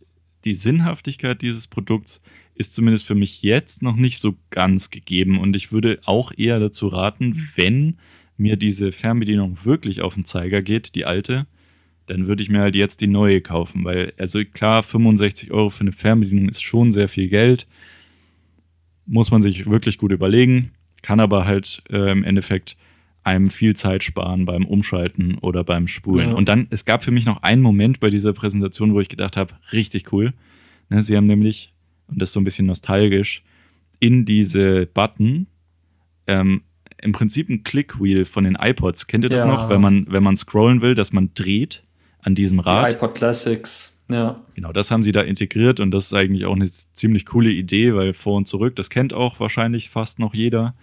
die 0.45 0.55
Sinnhaftigkeit 0.55 1.43
dieses 1.43 1.67
Produkts 1.67 2.21
ist 2.55 2.75
zumindest 2.75 3.07
für 3.07 3.15
mich 3.15 3.43
jetzt 3.43 3.83
noch 3.83 3.97
nicht 3.97 4.19
so 4.19 4.35
ganz 4.51 4.91
gegeben 4.91 5.39
und 5.39 5.55
ich 5.55 5.71
würde 5.71 6.01
auch 6.05 6.33
eher 6.37 6.59
dazu 6.59 6.89
raten, 6.89 7.49
wenn 7.55 7.99
mir 8.37 8.57
diese 8.57 8.93
Fernbedienung 8.93 9.65
wirklich 9.65 10.01
auf 10.01 10.15
den 10.15 10.25
Zeiger 10.25 10.63
geht, 10.63 10.95
die 10.95 11.05
alte, 11.05 11.47
dann 12.07 12.27
würde 12.27 12.43
ich 12.43 12.49
mir 12.49 12.61
halt 12.61 12.75
jetzt 12.75 13.01
die 13.01 13.09
neue 13.09 13.41
kaufen, 13.41 13.85
weil, 13.85 14.13
also 14.17 14.41
klar, 14.45 14.83
65 14.83 15.51
Euro 15.53 15.71
für 15.71 15.83
eine 15.83 15.93
Fernbedienung 15.93 16.49
ist 16.49 16.63
schon 16.63 16.93
sehr 16.93 17.09
viel 17.09 17.29
Geld. 17.29 17.67
muss 19.07 19.31
man 19.31 19.43
sich 19.43 19.67
wirklich 19.67 19.99
gut 19.99 20.13
überlegen, 20.13 20.73
kann 21.03 21.21
aber 21.21 21.45
halt 21.45 21.83
äh, 21.91 22.11
im 22.11 22.25
Endeffekt 22.25 22.77
einem 23.29 23.49
viel 23.49 23.77
Zeit 23.77 24.03
sparen 24.03 24.47
beim 24.47 24.65
Umschalten 24.65 25.39
oder 25.39 25.63
beim 25.63 25.87
Spulen. 25.87 26.31
Ja. 26.31 26.35
Und 26.35 26.49
dann, 26.49 26.67
es 26.71 26.85
gab 26.85 27.05
für 27.05 27.11
mich 27.11 27.27
noch 27.27 27.43
einen 27.43 27.63
Moment 27.63 28.01
bei 28.01 28.11
dieser 28.11 28.33
Präsentation, 28.33 28.95
wo 28.95 29.01
ich 29.01 29.09
gedacht 29.09 29.37
habe, 29.37 29.55
richtig 29.73 30.13
cool. 30.13 30.33
Ne, 30.89 31.03
sie 31.03 31.17
haben 31.17 31.27
nämlich, 31.27 31.73
und 32.09 32.21
das 32.21 32.31
ist 32.31 32.33
so 32.33 32.41
ein 32.41 32.45
bisschen 32.45 32.67
nostalgisch, 32.67 33.43
in 34.01 34.25
diese 34.25 34.87
Button 34.87 35.47
ähm, 36.27 36.63
im 37.01 37.13
Prinzip 37.13 37.49
ein 37.49 37.63
Clickwheel 37.63 38.25
von 38.25 38.45
den 38.45 38.57
iPods. 38.59 39.07
Kennt 39.07 39.25
ihr 39.25 39.31
das 39.31 39.43
ja. 39.43 39.47
noch, 39.47 39.69
wenn 39.69 39.81
man, 39.81 40.07
wenn 40.09 40.23
man 40.23 40.37
scrollen 40.37 40.81
will, 40.81 40.95
dass 40.95 41.13
man 41.13 41.31
dreht 41.35 41.85
an 42.21 42.35
diesem 42.35 42.61
Rad? 42.61 42.91
Die 42.91 42.97
iPod 42.97 43.15
Classics, 43.15 44.01
ja. 44.09 44.41
Genau, 44.55 44.73
das 44.73 44.91
haben 44.91 45.03
sie 45.03 45.13
da 45.13 45.21
integriert 45.21 45.81
und 45.81 45.91
das 45.91 46.07
ist 46.07 46.15
eigentlich 46.15 46.47
auch 46.47 46.57
eine 46.57 46.69
ziemlich 46.71 47.27
coole 47.27 47.51
Idee, 47.51 47.95
weil 47.95 48.15
vor 48.15 48.37
und 48.37 48.49
zurück, 48.49 48.75
das 48.77 48.91
kennt 48.91 49.13
auch 49.13 49.39
wahrscheinlich 49.39 49.91
fast 49.91 50.19
noch 50.19 50.35
jeder. 50.35 50.75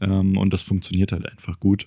Ähm, 0.00 0.36
und 0.36 0.52
das 0.52 0.62
funktioniert 0.62 1.12
halt 1.12 1.30
einfach 1.30 1.60
gut. 1.60 1.86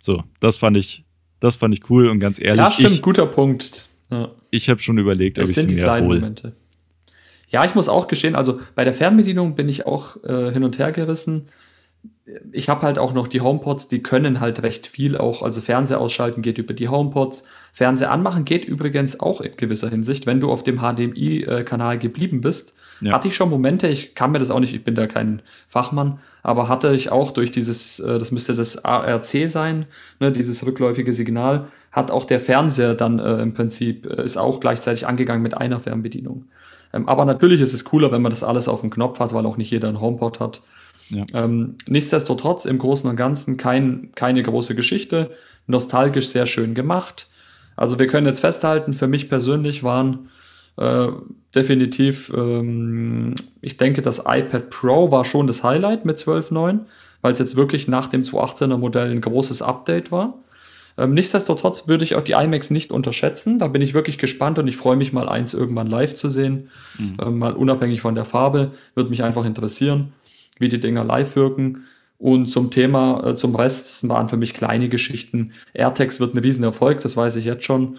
So, 0.00 0.22
das 0.40 0.56
fand 0.56 0.76
ich, 0.76 1.04
das 1.40 1.56
fand 1.56 1.74
ich 1.74 1.90
cool 1.90 2.08
und 2.08 2.18
ganz 2.18 2.40
ehrlich. 2.40 2.58
Ja, 2.58 2.72
stimmt, 2.72 2.94
ich, 2.94 3.02
guter 3.02 3.26
Punkt. 3.26 3.88
Ja. 4.10 4.30
Ich 4.50 4.68
habe 4.68 4.80
schon 4.80 4.98
überlegt, 4.98 5.38
ob 5.38 5.44
ich 5.44 5.54
sie 5.54 5.66
mir 5.66 5.84
hole. 5.84 6.20
Momente. 6.20 6.54
Ja, 7.48 7.64
ich 7.64 7.74
muss 7.74 7.88
auch 7.88 8.08
gestehen, 8.08 8.34
also 8.34 8.60
bei 8.74 8.84
der 8.84 8.94
Fernbedienung 8.94 9.54
bin 9.54 9.68
ich 9.68 9.86
auch 9.86 10.22
äh, 10.24 10.52
hin 10.52 10.64
und 10.64 10.78
her 10.78 10.92
gerissen. 10.92 11.48
Ich 12.50 12.68
habe 12.68 12.82
halt 12.82 12.98
auch 12.98 13.12
noch 13.12 13.28
die 13.28 13.40
HomePods, 13.40 13.88
die 13.88 14.02
können 14.02 14.40
halt 14.40 14.62
recht 14.62 14.86
viel 14.86 15.16
auch, 15.16 15.42
also 15.42 15.60
Fernseher 15.60 16.00
ausschalten 16.00 16.42
geht 16.42 16.58
über 16.58 16.74
die 16.74 16.88
HomePods. 16.88 17.44
Fernseher 17.72 18.10
anmachen 18.10 18.44
geht 18.44 18.64
übrigens 18.64 19.20
auch 19.20 19.40
in 19.40 19.56
gewisser 19.56 19.90
Hinsicht, 19.90 20.26
wenn 20.26 20.40
du 20.40 20.50
auf 20.50 20.64
dem 20.64 20.78
HDMI-Kanal 20.78 21.98
geblieben 21.98 22.40
bist. 22.40 22.74
Ja. 23.00 23.12
Hatte 23.12 23.28
ich 23.28 23.36
schon 23.36 23.50
Momente, 23.50 23.88
ich 23.88 24.14
kann 24.14 24.32
mir 24.32 24.38
das 24.38 24.50
auch 24.50 24.60
nicht, 24.60 24.74
ich 24.74 24.84
bin 24.84 24.94
da 24.94 25.06
kein 25.06 25.42
Fachmann, 25.68 26.18
aber 26.42 26.68
hatte 26.68 26.94
ich 26.94 27.10
auch 27.10 27.30
durch 27.30 27.50
dieses, 27.50 27.98
äh, 28.00 28.18
das 28.18 28.32
müsste 28.32 28.54
das 28.54 28.84
ARC 28.84 29.48
sein, 29.48 29.86
ne, 30.20 30.32
dieses 30.32 30.64
rückläufige 30.64 31.12
Signal, 31.12 31.68
hat 31.92 32.10
auch 32.10 32.24
der 32.24 32.40
Fernseher 32.40 32.94
dann 32.94 33.18
äh, 33.18 33.42
im 33.42 33.52
Prinzip, 33.52 34.06
äh, 34.06 34.24
ist 34.24 34.36
auch 34.36 34.60
gleichzeitig 34.60 35.06
angegangen 35.06 35.42
mit 35.42 35.56
einer 35.56 35.80
Fernbedienung. 35.80 36.46
Ähm, 36.92 37.08
aber 37.08 37.24
natürlich 37.24 37.60
ist 37.60 37.74
es 37.74 37.84
cooler, 37.84 38.12
wenn 38.12 38.22
man 38.22 38.30
das 38.30 38.42
alles 38.42 38.68
auf 38.68 38.80
dem 38.80 38.90
Knopf 38.90 39.20
hat, 39.20 39.34
weil 39.34 39.44
auch 39.44 39.56
nicht 39.56 39.70
jeder 39.70 39.88
einen 39.88 40.00
HomePod 40.00 40.40
hat. 40.40 40.62
Ja. 41.08 41.22
Ähm, 41.34 41.76
nichtsdestotrotz 41.86 42.64
im 42.64 42.78
Großen 42.78 43.08
und 43.08 43.16
Ganzen 43.16 43.56
kein, 43.56 44.10
keine 44.14 44.42
große 44.42 44.74
Geschichte, 44.74 45.30
nostalgisch 45.66 46.28
sehr 46.28 46.46
schön 46.46 46.74
gemacht. 46.74 47.28
Also 47.76 47.98
wir 47.98 48.06
können 48.06 48.26
jetzt 48.26 48.40
festhalten, 48.40 48.94
für 48.94 49.06
mich 49.06 49.28
persönlich 49.28 49.82
waren 49.82 50.30
äh, 50.76 51.08
definitiv, 51.54 52.32
ähm, 52.36 53.34
ich 53.60 53.76
denke, 53.76 54.02
das 54.02 54.24
iPad 54.26 54.70
Pro 54.70 55.10
war 55.10 55.24
schon 55.24 55.46
das 55.46 55.64
Highlight 55.64 56.04
mit 56.04 56.18
12.9, 56.18 56.80
weil 57.22 57.32
es 57.32 57.38
jetzt 57.38 57.56
wirklich 57.56 57.88
nach 57.88 58.08
dem 58.08 58.22
218er 58.22 58.76
Modell 58.76 59.10
ein 59.10 59.20
großes 59.20 59.62
Update 59.62 60.12
war. 60.12 60.38
Ähm, 60.98 61.14
nichtsdestotrotz 61.14 61.88
würde 61.88 62.04
ich 62.04 62.14
auch 62.14 62.22
die 62.22 62.32
iMacs 62.32 62.70
nicht 62.70 62.90
unterschätzen. 62.90 63.58
Da 63.58 63.68
bin 63.68 63.82
ich 63.82 63.94
wirklich 63.94 64.18
gespannt 64.18 64.58
und 64.58 64.66
ich 64.66 64.76
freue 64.76 64.96
mich 64.96 65.12
mal 65.12 65.28
eins 65.28 65.52
irgendwann 65.52 65.88
live 65.88 66.14
zu 66.14 66.28
sehen. 66.28 66.70
Mhm. 66.98 67.16
Ähm, 67.20 67.38
mal 67.38 67.52
unabhängig 67.52 68.00
von 68.00 68.14
der 68.14 68.24
Farbe. 68.24 68.72
Würde 68.94 69.10
mich 69.10 69.22
einfach 69.22 69.44
interessieren, 69.44 70.12
wie 70.58 70.68
die 70.68 70.80
Dinger 70.80 71.04
live 71.04 71.36
wirken. 71.36 71.84
Und 72.18 72.48
zum 72.48 72.70
Thema, 72.70 73.26
äh, 73.26 73.34
zum 73.34 73.54
Rest 73.54 74.08
waren 74.08 74.28
für 74.28 74.38
mich 74.38 74.54
kleine 74.54 74.88
Geschichten. 74.88 75.52
AirTags 75.74 76.18
wird 76.18 76.34
ein 76.34 76.38
Riesenerfolg, 76.38 77.00
das 77.00 77.14
weiß 77.14 77.36
ich 77.36 77.44
jetzt 77.44 77.64
schon. 77.64 77.98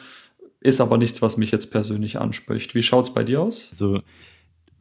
Ist 0.67 0.81
aber 0.81 0.97
nichts, 0.97 1.21
was 1.21 1.37
mich 1.37 1.51
jetzt 1.51 1.71
persönlich 1.71 2.19
anspricht. 2.19 2.75
Wie 2.75 2.83
schaut 2.83 3.05
es 3.05 3.13
bei 3.13 3.23
dir 3.23 3.39
aus? 3.39 3.69
Also 3.71 4.01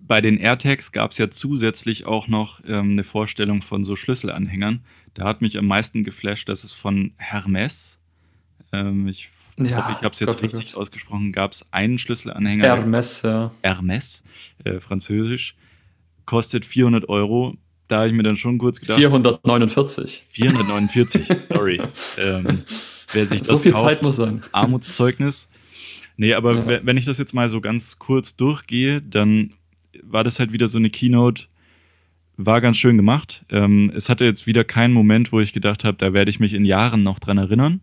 bei 0.01 0.21
den 0.21 0.37
AirTags 0.37 0.91
gab 0.91 1.13
es 1.13 1.19
ja 1.19 1.31
zusätzlich 1.31 2.07
auch 2.07 2.27
noch 2.27 2.61
ähm, 2.67 2.91
eine 2.91 3.05
Vorstellung 3.05 3.63
von 3.63 3.85
so 3.85 3.95
Schlüsselanhängern. 3.95 4.81
Da 5.15 5.23
hat 5.23 5.43
mich 5.43 5.57
am 5.57 5.67
meisten 5.67 6.03
geflasht, 6.03 6.49
dass 6.49 6.65
es 6.65 6.73
von 6.73 7.13
Hermes, 7.19 7.99
ähm, 8.73 9.07
ich 9.07 9.31
ja, 9.61 9.77
hoffe, 9.77 9.93
ich 9.93 10.05
habe 10.05 10.13
es 10.13 10.19
jetzt 10.19 10.31
Gott, 10.31 10.39
oh 10.39 10.43
richtig 10.47 10.73
Gott. 10.73 10.81
ausgesprochen, 10.81 11.31
gab 11.31 11.53
es 11.53 11.65
einen 11.71 11.99
Schlüsselanhänger. 11.99 12.65
Hermes, 12.65 13.23
ja. 13.23 13.53
Hermes, 13.63 14.25
äh, 14.65 14.81
französisch, 14.81 15.55
kostet 16.25 16.65
400 16.65 17.09
Euro. 17.09 17.55
Da 17.87 17.99
habe 17.99 18.09
ich 18.09 18.13
mir 18.13 18.25
dann 18.25 18.37
schon 18.37 18.59
kurz 18.59 18.81
gedacht. 18.81 18.99
449. 18.99 20.25
449, 20.31 21.29
sorry. 21.49 21.81
ähm, 22.19 22.65
wer 23.13 23.27
sich 23.29 23.45
so 23.45 23.53
das 23.53 23.63
viel 23.63 23.71
kauft, 23.71 23.85
Zeit 23.85 24.03
muss 24.03 24.17
sein. 24.17 24.43
Armutszeugnis. 24.51 25.47
Nee, 26.17 26.35
aber 26.35 26.55
ja. 26.55 26.81
wenn 26.83 26.97
ich 26.97 27.05
das 27.05 27.19
jetzt 27.19 27.35
mal 27.35 27.49
so 27.49 27.61
ganz 27.61 27.99
kurz 27.99 28.37
durchgehe, 28.37 29.03
dann 29.03 29.53
war 30.03 30.25
das 30.25 30.39
halt 30.39 30.53
wieder 30.53 30.69
so 30.69 30.79
eine 30.79 30.91
Keynote, 30.91 31.45
war 32.37 32.61
ganz 32.61 32.77
schön 32.77 32.97
gemacht. 32.97 33.45
Ähm, 33.51 33.91
es 33.95 34.09
hatte 34.09 34.25
jetzt 34.25 34.47
wieder 34.47 34.65
keinen 34.65 34.93
Moment, 34.93 35.33
wo 35.33 35.41
ich 35.41 35.53
gedacht 35.53 35.85
habe, 35.85 35.97
da 35.99 36.13
werde 36.13 36.31
ich 36.31 36.41
mich 36.41 36.55
in 36.55 36.65
Jahren 36.65 37.03
noch 37.03 37.19
dran 37.19 37.39
erinnern. 37.39 37.81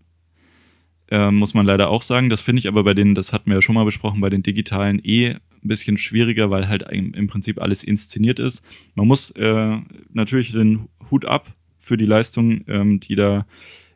Ähm, 1.10 1.36
muss 1.36 1.54
man 1.54 1.66
leider 1.66 1.90
auch 1.90 2.02
sagen. 2.02 2.30
Das 2.30 2.42
finde 2.42 2.60
ich 2.60 2.68
aber 2.68 2.84
bei 2.84 2.94
den, 2.94 3.16
das 3.16 3.34
hatten 3.34 3.50
wir 3.50 3.56
ja 3.56 3.62
schon 3.62 3.76
mal 3.76 3.86
besprochen, 3.86 4.22
bei 4.22 4.30
den 4.30 4.44
digitalen 4.44 5.00
eh 5.04 5.32
ein 5.64 5.68
bisschen 5.68 5.98
schwieriger, 5.98 6.50
weil 6.50 6.68
halt 6.68 6.84
im 6.92 7.28
Prinzip 7.28 7.62
alles 7.62 7.84
inszeniert 7.84 8.40
ist. 8.40 8.64
Man 8.96 9.08
muss 9.08 9.32
äh, 9.32 9.78
natürlich 10.12 10.52
den 10.52 10.88
Hut 11.10 11.26
ab 11.26 11.54
für 11.80 11.98
die 11.98 12.06
Leistung, 12.06 12.62
ähm, 12.68 13.00
die 13.00 13.16
da 13.16 13.46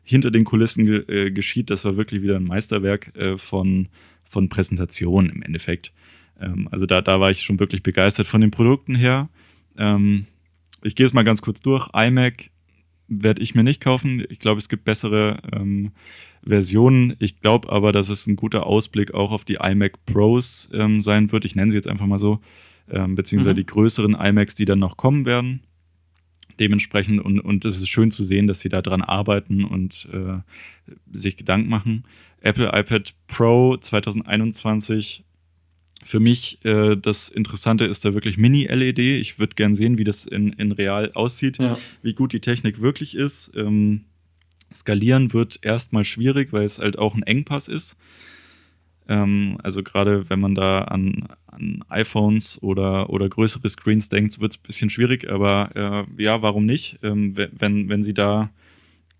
hinter 0.02 0.30
den 0.30 0.44
Kulissen 0.44 1.04
äh, 1.08 1.30
geschieht. 1.30 1.70
Das 1.70 1.84
war 1.84 1.96
wirklich 1.96 2.22
wieder 2.22 2.36
ein 2.36 2.44
Meisterwerk 2.44 3.14
äh, 3.16 3.38
von 3.38 3.88
von 4.28 4.48
Präsentation 4.48 5.28
im 5.28 5.42
Endeffekt. 5.42 5.92
Ähm, 6.40 6.68
also 6.70 6.86
da, 6.86 7.00
da 7.00 7.20
war 7.20 7.30
ich 7.30 7.42
schon 7.42 7.58
wirklich 7.58 7.82
begeistert 7.82 8.26
von 8.26 8.40
den 8.40 8.50
Produkten 8.50 8.94
her. 8.94 9.28
Ähm, 9.76 10.26
ich 10.82 10.94
gehe 10.94 11.06
es 11.06 11.12
mal 11.12 11.24
ganz 11.24 11.42
kurz 11.42 11.60
durch. 11.60 11.88
iMac 11.94 12.50
werde 13.08 13.42
ich 13.42 13.54
mir 13.54 13.64
nicht 13.64 13.82
kaufen. 13.82 14.24
Ich 14.28 14.38
glaube, 14.38 14.58
es 14.58 14.68
gibt 14.68 14.84
bessere 14.84 15.40
ähm, 15.52 15.92
Versionen. 16.44 17.16
Ich 17.18 17.40
glaube 17.40 17.70
aber, 17.70 17.92
dass 17.92 18.10
es 18.10 18.26
ein 18.26 18.36
guter 18.36 18.66
Ausblick 18.66 19.14
auch 19.14 19.32
auf 19.32 19.44
die 19.44 19.58
iMac 19.60 20.04
Pros 20.04 20.68
ähm, 20.72 21.00
sein 21.00 21.32
wird. 21.32 21.44
Ich 21.44 21.56
nenne 21.56 21.70
sie 21.70 21.78
jetzt 21.78 21.88
einfach 21.88 22.06
mal 22.06 22.18
so. 22.18 22.40
Ähm, 22.90 23.14
beziehungsweise 23.14 23.54
mhm. 23.54 23.58
die 23.58 23.66
größeren 23.66 24.14
iMacs, 24.14 24.54
die 24.54 24.64
dann 24.64 24.78
noch 24.78 24.96
kommen 24.96 25.26
werden. 25.26 25.60
Dementsprechend, 26.58 27.20
und, 27.20 27.38
und 27.38 27.64
es 27.64 27.76
ist 27.76 27.88
schön 27.88 28.10
zu 28.10 28.24
sehen, 28.24 28.46
dass 28.46 28.60
sie 28.60 28.68
da 28.68 28.82
dran 28.82 29.02
arbeiten 29.02 29.64
und 29.64 30.08
äh, 30.12 30.40
sich 31.12 31.36
Gedanken 31.36 31.68
machen. 31.68 32.04
Apple 32.40 32.70
iPad 32.72 33.14
Pro 33.26 33.76
2021. 33.76 35.24
Für 36.04 36.20
mich 36.20 36.64
äh, 36.64 36.96
das 36.96 37.28
Interessante 37.28 37.84
ist 37.84 38.04
da 38.04 38.14
wirklich 38.14 38.38
Mini-LED. 38.38 38.98
Ich 38.98 39.38
würde 39.38 39.54
gern 39.54 39.74
sehen, 39.74 39.98
wie 39.98 40.04
das 40.04 40.24
in, 40.24 40.52
in 40.52 40.72
real 40.72 41.12
aussieht, 41.12 41.58
ja. 41.58 41.78
wie 42.02 42.14
gut 42.14 42.32
die 42.32 42.40
Technik 42.40 42.80
wirklich 42.80 43.16
ist. 43.16 43.50
Ähm, 43.56 44.04
skalieren 44.72 45.32
wird 45.32 45.58
erstmal 45.62 46.04
schwierig, 46.04 46.52
weil 46.52 46.64
es 46.64 46.78
halt 46.78 46.98
auch 46.98 47.14
ein 47.14 47.22
Engpass 47.24 47.68
ist. 47.68 47.96
Ähm, 49.08 49.58
also 49.62 49.82
gerade 49.82 50.28
wenn 50.30 50.38
man 50.38 50.54
da 50.54 50.82
an, 50.82 51.28
an 51.46 51.82
iPhones 51.88 52.62
oder, 52.62 53.10
oder 53.10 53.28
größere 53.28 53.68
Screens 53.68 54.08
denkt, 54.08 54.38
wird 54.38 54.52
es 54.52 54.58
ein 54.58 54.66
bisschen 54.66 54.90
schwierig, 54.90 55.28
aber 55.30 56.06
äh, 56.16 56.22
ja, 56.22 56.42
warum 56.42 56.66
nicht? 56.66 56.98
Ähm, 57.02 57.34
wenn, 57.36 57.88
wenn 57.88 58.02
sie 58.02 58.14
da 58.14 58.50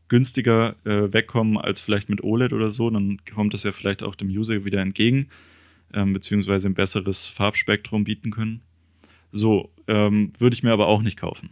günstiger 0.08 0.76
äh, 0.84 1.12
wegkommen 1.12 1.58
als 1.58 1.80
vielleicht 1.80 2.08
mit 2.08 2.22
OLED 2.22 2.52
oder 2.52 2.70
so, 2.70 2.90
dann 2.90 3.18
kommt 3.32 3.54
das 3.54 3.62
ja 3.62 3.72
vielleicht 3.72 4.02
auch 4.02 4.14
dem 4.14 4.28
User 4.28 4.64
wieder 4.64 4.80
entgegen, 4.80 5.28
ähm, 5.92 6.12
beziehungsweise 6.12 6.68
ein 6.68 6.74
besseres 6.74 7.26
Farbspektrum 7.26 8.04
bieten 8.04 8.30
können. 8.30 8.62
So, 9.30 9.70
ähm, 9.86 10.32
würde 10.38 10.54
ich 10.54 10.62
mir 10.62 10.72
aber 10.72 10.86
auch 10.86 11.02
nicht 11.02 11.18
kaufen. 11.18 11.50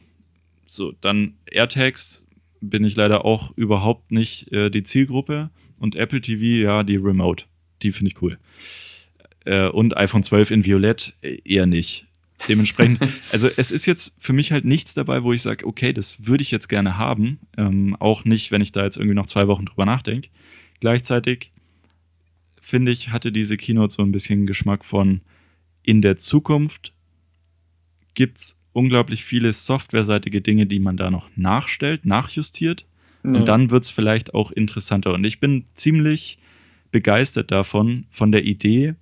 So, 0.67 0.93
dann 1.01 1.35
AirTags 1.51 2.25
bin 2.61 2.85
ich 2.85 2.97
leider 2.97 3.25
auch 3.25 3.57
überhaupt 3.57 4.11
nicht 4.11 4.53
äh, 4.53 4.71
die 4.71 4.83
Zielgruppe 4.83 5.51
und 5.79 5.95
Apple 5.95 6.21
TV, 6.21 6.65
ja, 6.65 6.83
die 6.83 6.97
Remote, 6.97 7.45
die 7.83 7.93
finde 7.93 8.13
ich 8.13 8.23
cool. 8.23 8.39
Äh, 9.45 9.69
und 9.69 9.97
iPhone 9.97 10.23
12 10.23 10.51
in 10.51 10.65
Violett 10.65 11.15
äh, 11.23 11.39
eher 11.45 11.67
nicht. 11.67 12.06
Dementsprechend, 12.49 13.01
also 13.33 13.49
es 13.57 13.71
ist 13.71 13.87
jetzt 13.87 14.13
für 14.19 14.33
mich 14.33 14.53
halt 14.53 14.65
nichts 14.65 14.95
dabei, 14.95 15.23
wo 15.23 15.33
ich 15.33 15.43
sage, 15.43 15.67
okay, 15.67 15.93
das 15.93 16.27
würde 16.27 16.43
ich 16.43 16.51
jetzt 16.51 16.69
gerne 16.69 16.99
haben. 16.99 17.41
Ähm, 17.57 17.97
auch 17.99 18.25
nicht, 18.25 18.51
wenn 18.51 18.61
ich 18.61 18.73
da 18.73 18.85
jetzt 18.85 18.97
irgendwie 18.97 19.15
noch 19.15 19.27
zwei 19.27 19.49
Wochen 19.49 19.65
drüber 19.65 19.87
nachdenke. 19.87 20.29
Gleichzeitig 20.81 21.53
finde 22.61 22.93
ich, 22.93 23.11
hatte 23.11 23.33
diese 23.33 23.57
Keynote 23.57 23.95
so 23.95 24.03
ein 24.03 24.13
bisschen 24.13 24.47
Geschmack 24.47 24.85
von 24.85 25.21
in 25.83 26.03
der 26.03 26.17
Zukunft 26.17 26.93
gibt 28.15 28.39
es 28.39 28.59
unglaublich 28.73 29.25
viele 29.25 29.53
softwareseitige 29.53 30.43
Dinge, 30.43 30.67
die 30.67 30.81
man 30.81 30.97
da 30.97 31.11
noch 31.11 31.31
nachstellt, 31.37 32.05
nachjustiert. 32.05 32.87
Ja. 33.23 33.31
Und 33.31 33.47
dann 33.47 33.71
wird 33.71 33.85
es 33.85 33.91
vielleicht 33.91 34.35
auch 34.35 34.51
interessanter. 34.51 35.15
Und 35.15 35.25
ich 35.25 35.41
bin 35.41 35.65
ziemlich 35.75 36.39
begeistert 36.91 37.51
davon, 37.51 38.07
von 38.11 38.33
der 38.33 38.45
Idee, 38.45 38.95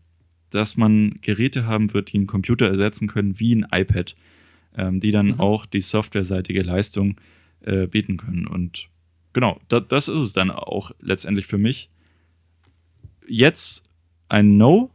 dass 0.54 0.76
man 0.76 1.16
Geräte 1.20 1.66
haben 1.66 1.92
wird, 1.94 2.12
die 2.12 2.18
einen 2.18 2.26
Computer 2.26 2.68
ersetzen 2.68 3.08
können, 3.08 3.40
wie 3.40 3.54
ein 3.54 3.66
iPad, 3.70 4.14
ähm, 4.76 5.00
die 5.00 5.10
dann 5.10 5.26
mhm. 5.26 5.40
auch 5.40 5.66
die 5.66 5.80
softwareseitige 5.80 6.62
Leistung 6.62 7.16
äh, 7.62 7.86
bieten 7.86 8.16
können. 8.16 8.46
Und 8.46 8.88
genau, 9.32 9.58
da, 9.68 9.80
das 9.80 10.08
ist 10.08 10.20
es 10.20 10.32
dann 10.32 10.50
auch 10.50 10.92
letztendlich 11.00 11.46
für 11.46 11.58
mich. 11.58 11.90
Jetzt 13.26 13.84
ein 14.28 14.56
No, 14.56 14.90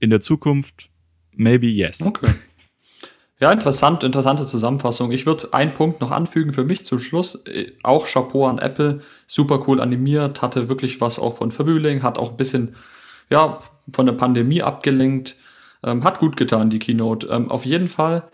in 0.00 0.10
der 0.10 0.20
Zukunft 0.20 0.90
maybe 1.32 1.66
yes. 1.66 2.02
Okay. 2.02 2.30
Ja, 3.38 3.52
interessant, 3.52 4.02
interessante 4.02 4.46
Zusammenfassung. 4.46 5.12
Ich 5.12 5.26
würde 5.26 5.52
einen 5.52 5.74
Punkt 5.74 6.00
noch 6.00 6.10
anfügen 6.10 6.54
für 6.54 6.64
mich 6.64 6.86
zum 6.86 6.98
Schluss. 6.98 7.46
Äh, 7.46 7.72
auch 7.82 8.06
Chapeau 8.06 8.46
an 8.46 8.58
Apple, 8.58 9.02
super 9.26 9.62
cool 9.68 9.80
animiert, 9.80 10.42
hatte 10.42 10.68
wirklich 10.68 11.00
was 11.00 11.18
auch 11.18 11.36
von 11.36 11.52
Vermühling, 11.52 12.02
hat 12.02 12.18
auch 12.18 12.30
ein 12.30 12.36
bisschen 12.38 12.74
ja, 13.28 13.58
von 13.92 14.06
der 14.06 14.14
Pandemie 14.14 14.62
abgelenkt. 14.62 15.36
Ähm, 15.84 16.04
hat 16.04 16.18
gut 16.18 16.36
getan, 16.36 16.70
die 16.70 16.78
Keynote. 16.78 17.28
Ähm, 17.28 17.50
auf 17.50 17.64
jeden 17.64 17.88
Fall 17.88 18.28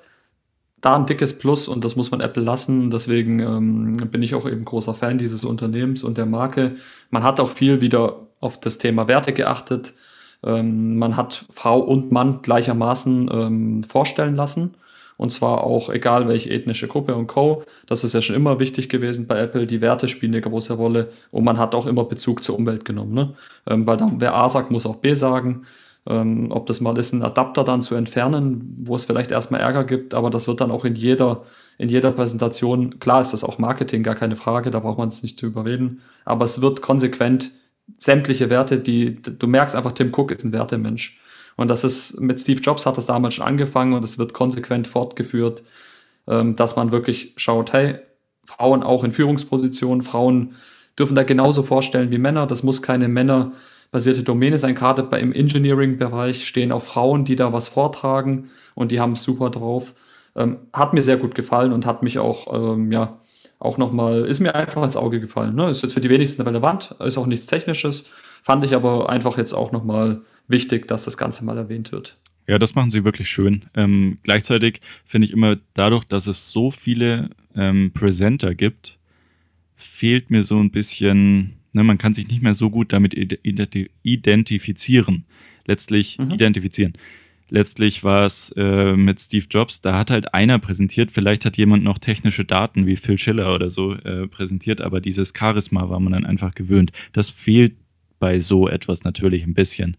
da 0.83 0.97
ein 0.97 1.07
dickes 1.07 1.39
Plus 1.39 1.69
und 1.69 1.85
das 1.85 1.97
muss 1.97 2.11
man 2.11 2.21
Apple 2.21 2.43
lassen. 2.43 2.91
Deswegen 2.91 3.41
ähm, 3.41 3.97
bin 4.11 4.23
ich 4.23 4.35
auch 4.35 4.47
eben 4.47 4.65
großer 4.65 4.95
Fan 4.95 5.17
dieses 5.17 5.45
Unternehmens 5.45 6.03
und 6.03 6.19
der 6.19 6.27
Marke. 6.27 6.77
Man 7.11 7.23
hat 7.23 7.41
auch 7.41 7.51
viel 7.51 7.81
wieder 7.81 8.27
auf 8.41 8.61
das 8.61 8.79
Thema 8.79 9.09
Werte 9.09 9.33
geachtet. 9.33 9.95
Ähm, 10.43 10.99
man 10.99 11.17
hat 11.17 11.47
Frau 11.51 11.79
und 11.79 12.11
Mann 12.11 12.43
gleichermaßen 12.43 13.31
ähm, 13.33 13.85
vorstellen 13.85 14.35
lassen. 14.35 14.75
Und 15.17 15.31
zwar 15.31 15.65
auch 15.65 15.91
egal 15.91 16.29
welche 16.29 16.51
ethnische 16.51 16.89
Gruppe 16.89 17.15
und 17.15 17.27
Co. 17.27 17.63
Das 17.87 18.05
ist 18.05 18.13
ja 18.13 18.23
schon 18.23 18.37
immer 18.37 18.59
wichtig 18.59 18.89
gewesen 18.89 19.27
bei 19.27 19.39
Apple. 19.41 19.67
Die 19.67 19.81
Werte 19.81 20.09
spielen 20.09 20.33
eine 20.33 20.41
große 20.41 20.75
Rolle 20.75 21.11
und 21.31 21.45
man 21.45 21.59
hat 21.59 21.75
auch 21.75 21.87
immer 21.87 22.05
Bezug 22.05 22.43
zur 22.43 22.59
Umwelt 22.59 22.85
genommen. 22.85 23.15
Ne? 23.15 23.35
Ähm, 23.67 23.87
weil 23.87 23.97
dann, 23.97 24.21
wer 24.21 24.35
A 24.35 24.49
sagt, 24.49 24.71
muss 24.71 24.87
auch 24.87 24.97
B 24.97 25.15
sagen. 25.15 25.65
Ähm, 26.05 26.49
ob 26.51 26.67
das 26.67 26.81
mal 26.81 26.99
ist, 26.99 27.13
einen 27.13 27.23
Adapter 27.23 27.63
dann 27.63 27.81
zu 27.81 27.95
entfernen, 27.95 28.77
wo 28.85 28.97
es 28.97 29.05
vielleicht 29.05 29.31
erstmal 29.31 29.61
Ärger 29.61 29.85
gibt, 29.85 30.15
aber 30.15 30.31
das 30.31 30.49
wird 30.49 30.61
dann 30.61 30.73
auch 30.73 30.85
in 30.85 30.97
jeder, 30.97 31.45
in 31.79 31.89
jeder 31.89 32.11
Präsentation, 32.11 32.99
klar 32.99 33.21
ist 33.21 33.33
das 33.33 33.45
auch 33.45 33.59
Marketing, 33.59 34.03
gar 34.03 34.17
keine 34.17 34.35
Frage, 34.35 34.73
da 34.73 34.81
braucht 34.81 34.99
man 34.99 35.11
es 35.11 35.23
nicht 35.23 35.39
zu 35.39 35.47
überreden, 35.47 36.01
aber 36.25 36.45
es 36.45 36.61
wird 36.61 36.83
konsequent 36.83 37.53
sämtliche 37.97 38.51
Werte, 38.51 38.81
die, 38.81 39.23
du 39.23 39.47
merkst 39.47 39.77
einfach, 39.77 39.93
Tim 39.93 40.13
Cook 40.13 40.33
ist 40.33 40.45
ein 40.45 40.53
Wertemensch. 40.53 41.21
Und 41.57 41.69
das 41.69 41.85
ist, 41.85 42.21
mit 42.21 42.41
Steve 42.41 42.61
Jobs 42.61 42.87
hat 42.87 42.97
das 42.97 43.07
damals 43.07 43.35
schon 43.35 43.47
angefangen 43.47 43.93
und 43.93 44.05
es 44.05 44.19
wird 44.19 44.33
konsequent 44.33 44.89
fortgeführt, 44.89 45.63
ähm, 46.27 46.57
dass 46.57 46.77
man 46.77 46.93
wirklich 46.93 47.35
schaut, 47.37 47.73
hey, 47.73 47.99
Frauen 48.45 48.83
auch 48.83 49.05
in 49.05 49.13
Führungspositionen, 49.13 50.03
Frauen 50.03 50.55
dürfen 50.99 51.15
da 51.15 51.23
genauso 51.23 51.63
vorstellen 51.63 52.11
wie 52.11 52.19
Männer. 52.19 52.47
Das 52.47 52.63
muss 52.63 52.83
keine 52.83 53.09
männerbasierte 53.09 54.23
Domäne 54.23 54.59
sein. 54.59 54.75
Gerade 54.75 55.09
im 55.19 55.33
Engineering-Bereich 55.33 56.47
stehen 56.47 56.73
auch 56.73 56.83
Frauen, 56.83 57.25
die 57.25 57.37
da 57.37 57.53
was 57.53 57.69
vortragen 57.69 58.51
und 58.75 58.93
die 58.93 59.01
haben 59.01 59.13
es 59.13 59.23
super 59.23 59.51
drauf. 59.51 59.95
Ähm, 60.35 60.59
hat 60.73 60.95
mir 60.95 61.03
sehr 61.03 61.19
gut 61.19 61.35
gefallen 61.35 61.73
und 61.73 61.87
hat 61.87 62.03
mich 62.03 62.19
auch, 62.19 62.75
ähm, 62.75 62.91
ja, 62.91 63.19
auch 63.59 63.79
nochmal, 63.79 64.25
ist 64.25 64.41
mir 64.41 64.55
einfach 64.55 64.83
ins 64.83 64.97
Auge 64.97 65.21
gefallen. 65.21 65.55
Ne? 65.55 65.71
Ist 65.71 65.83
jetzt 65.83 65.93
für 65.93 66.01
die 66.01 66.11
wenigsten 66.11 66.43
relevant, 66.43 66.97
ist 66.99 67.17
auch 67.17 67.27
nichts 67.27 67.47
Technisches, 67.47 68.07
fand 68.43 68.65
ich 68.65 68.75
aber 68.75 69.09
einfach 69.09 69.39
jetzt 69.39 69.53
auch 69.53 69.71
nochmal 69.71 70.23
wichtig, 70.49 70.87
dass 70.87 71.05
das 71.05 71.17
Ganze 71.17 71.45
mal 71.45 71.59
erwähnt 71.59 71.93
wird. 71.93 72.19
Ja, 72.47 72.59
das 72.59 72.75
machen 72.75 72.91
sie 72.91 73.05
wirklich 73.05 73.31
schön. 73.31 73.67
Ähm, 73.75 74.19
gleichzeitig 74.23 74.81
finde 75.05 75.27
ich 75.27 75.33
immer 75.33 75.57
dadurch, 75.75 76.05
dass 76.05 76.27
es 76.27 76.51
so 76.51 76.71
viele 76.71 77.31
ähm, 77.55 77.93
Presenter 77.93 78.55
gibt, 78.55 78.99
fehlt 79.77 80.31
mir 80.31 80.45
so 80.45 80.59
ein 80.59 80.71
bisschen, 80.71 81.55
ne, 81.73 81.85
man 81.85 81.99
kann 81.99 82.15
sich 82.15 82.29
nicht 82.29 82.43
mehr 82.43 82.55
so 82.55 82.71
gut 82.71 82.93
damit 82.93 83.15
identifizieren. 83.15 85.25
Letztlich 85.67 86.19
mhm. 86.19 86.33
identifizieren. 86.33 86.95
Letztlich 87.49 88.03
war 88.03 88.25
es 88.25 88.53
äh, 88.57 88.97
mit 88.97 89.21
Steve 89.21 89.47
Jobs, 89.49 89.83
da 89.83 89.99
hat 89.99 90.11
halt 90.11 90.33
einer 90.33 90.59
präsentiert, 90.59 91.13
vielleicht 91.13 91.45
hat 91.45 91.59
jemand 91.59 91.85
noch 91.85 91.99
technische 91.99 92.47
Daten 92.47 92.87
wie 92.87 92.97
Phil 92.97 93.19
Schiller 93.19 93.55
oder 93.55 93.69
so 93.69 93.95
äh, 93.95 94.27
präsentiert, 94.27 94.81
aber 94.81 95.03
dieses 95.03 95.35
Charisma 95.37 95.91
war 95.91 96.01
man 96.01 96.15
dann 96.15 96.25
einfach 96.25 96.55
gewöhnt. 96.55 96.93
Das 97.13 97.29
fehlt 97.29 97.77
bei 98.19 98.41
so 98.41 98.69
etwas 98.69 99.05
natürlich 99.05 99.45
ein 99.45 99.53
bisschen. 99.53 99.99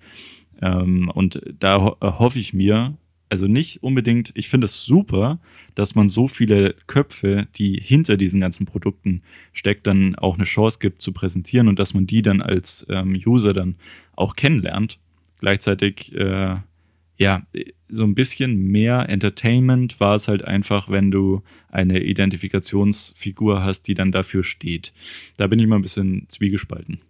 Ähm, 0.64 1.12
und 1.14 1.42
da 1.60 1.82
ho 1.82 1.98
hoffe 2.02 2.40
ich 2.40 2.54
mir, 2.54 2.98
also 3.30 3.48
nicht 3.48 3.84
unbedingt, 3.84 4.32
ich 4.36 4.48
finde 4.48 4.66
es 4.66 4.86
super, 4.86 5.40
dass 5.76 5.96
man 5.96 6.08
so 6.08 6.28
viele 6.28 6.76
Köpfe, 6.88 7.48
die 7.56 7.80
hinter 7.82 8.16
diesen 8.16 8.40
ganzen 8.40 8.66
Produkten 8.66 9.24
steckt, 9.52 9.88
dann 9.88 10.16
auch 10.16 10.36
eine 10.36 10.46
Chance 10.46 10.80
gibt 10.80 11.02
zu 11.02 11.12
präsentieren 11.12 11.68
und 11.68 11.80
dass 11.80 11.94
man 11.94 12.08
die 12.08 12.22
dann 12.22 12.42
als 12.42 12.86
ähm, 12.90 13.20
User 13.26 13.54
dann 13.54 13.76
auch 14.16 14.36
kennenlernt. 14.36 15.00
Gleichzeitig, 15.40 16.16
äh, 16.16 16.56
ja, 17.18 17.46
so 17.90 18.04
ein 18.04 18.16
bisschen 18.16 18.56
mehr 18.56 19.10
Entertainment 19.10 20.00
war 20.00 20.16
es 20.16 20.28
halt 20.28 20.46
einfach, 20.46 20.90
wenn 20.90 21.12
du 21.12 21.42
eine 21.70 22.04
Identifikationsfigur 22.04 23.64
hast, 23.64 23.88
die 23.88 23.94
dann 23.96 24.12
dafür 24.12 24.44
steht. 24.44 24.94
Da 25.38 25.48
bin 25.48 25.60
ich 25.60 25.68
mal 25.68 25.76
ein 25.76 25.82
bisschen 25.82 26.26
zwiegespalten. 26.30 27.02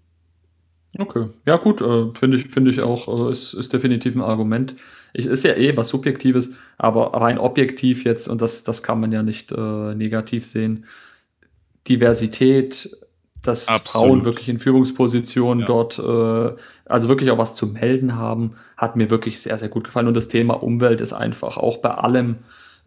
Okay. 0.98 1.30
Ja, 1.45 1.57
gut, 1.57 1.82
äh, 1.82 2.14
finde 2.14 2.38
ich, 2.38 2.48
finde 2.48 2.70
ich 2.70 2.82
auch, 2.82 3.28
äh, 3.28 3.32
ist, 3.32 3.53
ist 3.53 3.74
definitiv 3.74 4.15
ein 4.15 4.22
Argument. 4.22 4.76
Ich, 5.14 5.26
ist 5.26 5.44
ja 5.44 5.56
eh 5.56 5.76
was 5.76 5.90
Subjektives, 5.90 6.52
aber 6.78 7.14
rein 7.14 7.38
objektiv 7.38 8.03
jetzt, 8.03 8.28
und 8.28 8.41
das, 8.41 8.64
das 8.64 8.84
kann 8.84 8.99
man 8.99 9.11
ja 9.11 9.24
nicht 9.24 9.52
äh, 9.52 9.95
negativ 9.95 10.45
sehen, 10.45 10.86
Diversität, 11.88 12.95
dass 13.41 13.68
Absolut. 13.68 14.07
Frauen 14.07 14.26
wirklich 14.26 14.49
in 14.49 14.57
Führungspositionen 14.57 15.61
ja. 15.61 15.65
dort, 15.65 15.99
äh, 15.99 16.56
also 16.86 17.10
wirklich 17.10 17.30
auch 17.32 17.38
was 17.38 17.56
zu 17.56 17.68
melden 17.68 18.15
haben, 18.15 18.56
hat 18.78 18.95
mir 18.95 19.10
wirklich 19.10 19.41
sehr, 19.41 19.57
sehr 19.57 19.70
gut 19.70 19.84
gefallen. 19.84 20.07
Und 20.07 20.15
das 20.15 20.30
Thema 20.30 20.53
Umwelt 20.53 21.02
ist 21.02 21.11
einfach 21.11 21.57
auch 21.57 21.78
bei 21.78 21.91
allem 21.91 22.38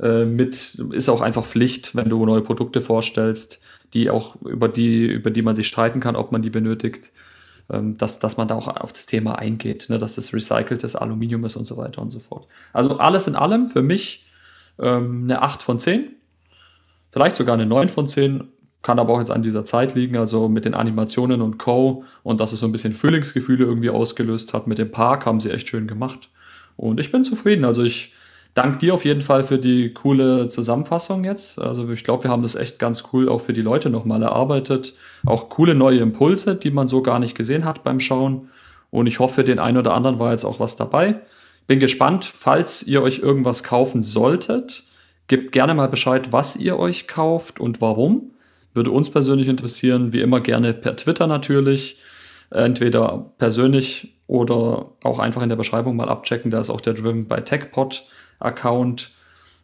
äh, 0.00 0.24
mit, 0.24 0.76
ist 0.92 1.08
auch 1.08 1.20
einfach 1.20 1.44
Pflicht, 1.44 1.94
wenn 1.94 2.08
du 2.08 2.24
neue 2.24 2.40
Produkte 2.40 2.80
vorstellst, 2.80 3.60
die 3.92 4.08
auch, 4.08 4.36
über 4.42 4.68
die, 4.68 5.06
über 5.06 5.30
die 5.30 5.42
man 5.42 5.56
sich 5.56 5.66
streiten 5.66 6.00
kann, 6.00 6.16
ob 6.16 6.32
man 6.32 6.40
die 6.40 6.50
benötigt 6.50 7.12
dass, 7.68 8.18
dass 8.18 8.36
man 8.36 8.48
da 8.48 8.54
auch 8.54 8.68
auf 8.68 8.92
das 8.92 9.06
Thema 9.06 9.38
eingeht, 9.38 9.86
ne, 9.88 9.98
dass 9.98 10.14
das 10.14 10.32
recyceltes 10.32 10.94
Aluminium 10.94 11.44
ist 11.44 11.56
und 11.56 11.64
so 11.64 11.76
weiter 11.76 12.00
und 12.00 12.10
so 12.10 12.20
fort. 12.20 12.46
Also 12.72 12.98
alles 12.98 13.26
in 13.26 13.34
allem 13.34 13.68
für 13.68 13.82
mich 13.82 14.26
ähm, 14.78 15.24
eine 15.24 15.42
8 15.42 15.62
von 15.62 15.78
10, 15.78 16.14
vielleicht 17.10 17.36
sogar 17.36 17.54
eine 17.54 17.66
9 17.66 17.88
von 17.88 18.06
10, 18.06 18.44
kann 18.82 19.00
aber 19.00 19.14
auch 19.14 19.18
jetzt 19.18 19.32
an 19.32 19.42
dieser 19.42 19.64
Zeit 19.64 19.96
liegen, 19.96 20.16
also 20.16 20.48
mit 20.48 20.64
den 20.64 20.74
Animationen 20.74 21.40
und 21.40 21.58
Co. 21.58 22.04
und 22.22 22.40
dass 22.40 22.52
es 22.52 22.60
so 22.60 22.66
ein 22.66 22.72
bisschen 22.72 22.94
Frühlingsgefühle 22.94 23.64
irgendwie 23.64 23.90
ausgelöst 23.90 24.54
hat. 24.54 24.68
Mit 24.68 24.78
dem 24.78 24.92
Park 24.92 25.26
haben 25.26 25.40
sie 25.40 25.50
echt 25.50 25.68
schön 25.68 25.88
gemacht. 25.88 26.30
Und 26.76 27.00
ich 27.00 27.10
bin 27.10 27.24
zufrieden. 27.24 27.64
Also 27.64 27.82
ich 27.82 28.12
danke 28.56 28.78
dir 28.78 28.94
auf 28.94 29.04
jeden 29.04 29.20
Fall 29.20 29.44
für 29.44 29.58
die 29.58 29.92
coole 29.92 30.48
Zusammenfassung 30.48 31.24
jetzt. 31.24 31.60
Also 31.60 31.88
ich 31.90 32.04
glaube, 32.04 32.24
wir 32.24 32.30
haben 32.30 32.42
das 32.42 32.54
echt 32.54 32.78
ganz 32.78 33.04
cool 33.12 33.28
auch 33.28 33.42
für 33.42 33.52
die 33.52 33.62
Leute 33.62 33.90
nochmal 33.90 34.22
erarbeitet. 34.22 34.94
Auch 35.26 35.50
coole 35.50 35.74
neue 35.74 35.98
Impulse, 35.98 36.56
die 36.56 36.70
man 36.70 36.88
so 36.88 37.02
gar 37.02 37.18
nicht 37.18 37.36
gesehen 37.36 37.66
hat 37.66 37.84
beim 37.84 38.00
Schauen. 38.00 38.48
Und 38.90 39.06
ich 39.06 39.20
hoffe, 39.20 39.44
den 39.44 39.58
einen 39.58 39.76
oder 39.76 39.92
anderen 39.92 40.18
war 40.18 40.32
jetzt 40.32 40.46
auch 40.46 40.58
was 40.58 40.76
dabei. 40.76 41.20
Bin 41.66 41.80
gespannt, 41.80 42.24
falls 42.24 42.82
ihr 42.82 43.02
euch 43.02 43.18
irgendwas 43.18 43.62
kaufen 43.62 44.02
solltet, 44.02 44.84
gebt 45.28 45.52
gerne 45.52 45.74
mal 45.74 45.88
Bescheid, 45.88 46.32
was 46.32 46.56
ihr 46.56 46.78
euch 46.78 47.06
kauft 47.06 47.60
und 47.60 47.82
warum. 47.82 48.30
Würde 48.72 48.90
uns 48.90 49.10
persönlich 49.10 49.48
interessieren, 49.48 50.14
wie 50.14 50.20
immer 50.22 50.40
gerne 50.40 50.72
per 50.72 50.96
Twitter 50.96 51.26
natürlich. 51.26 51.98
Entweder 52.50 53.32
persönlich 53.36 54.14
oder 54.28 54.92
auch 55.02 55.18
einfach 55.18 55.42
in 55.42 55.50
der 55.50 55.56
Beschreibung 55.56 55.94
mal 55.96 56.08
abchecken. 56.08 56.50
Da 56.50 56.60
ist 56.60 56.70
auch 56.70 56.80
der 56.80 56.94
Driven 56.94 57.26
by 57.26 57.42
TechPod 57.42 58.06
Account. 58.38 59.10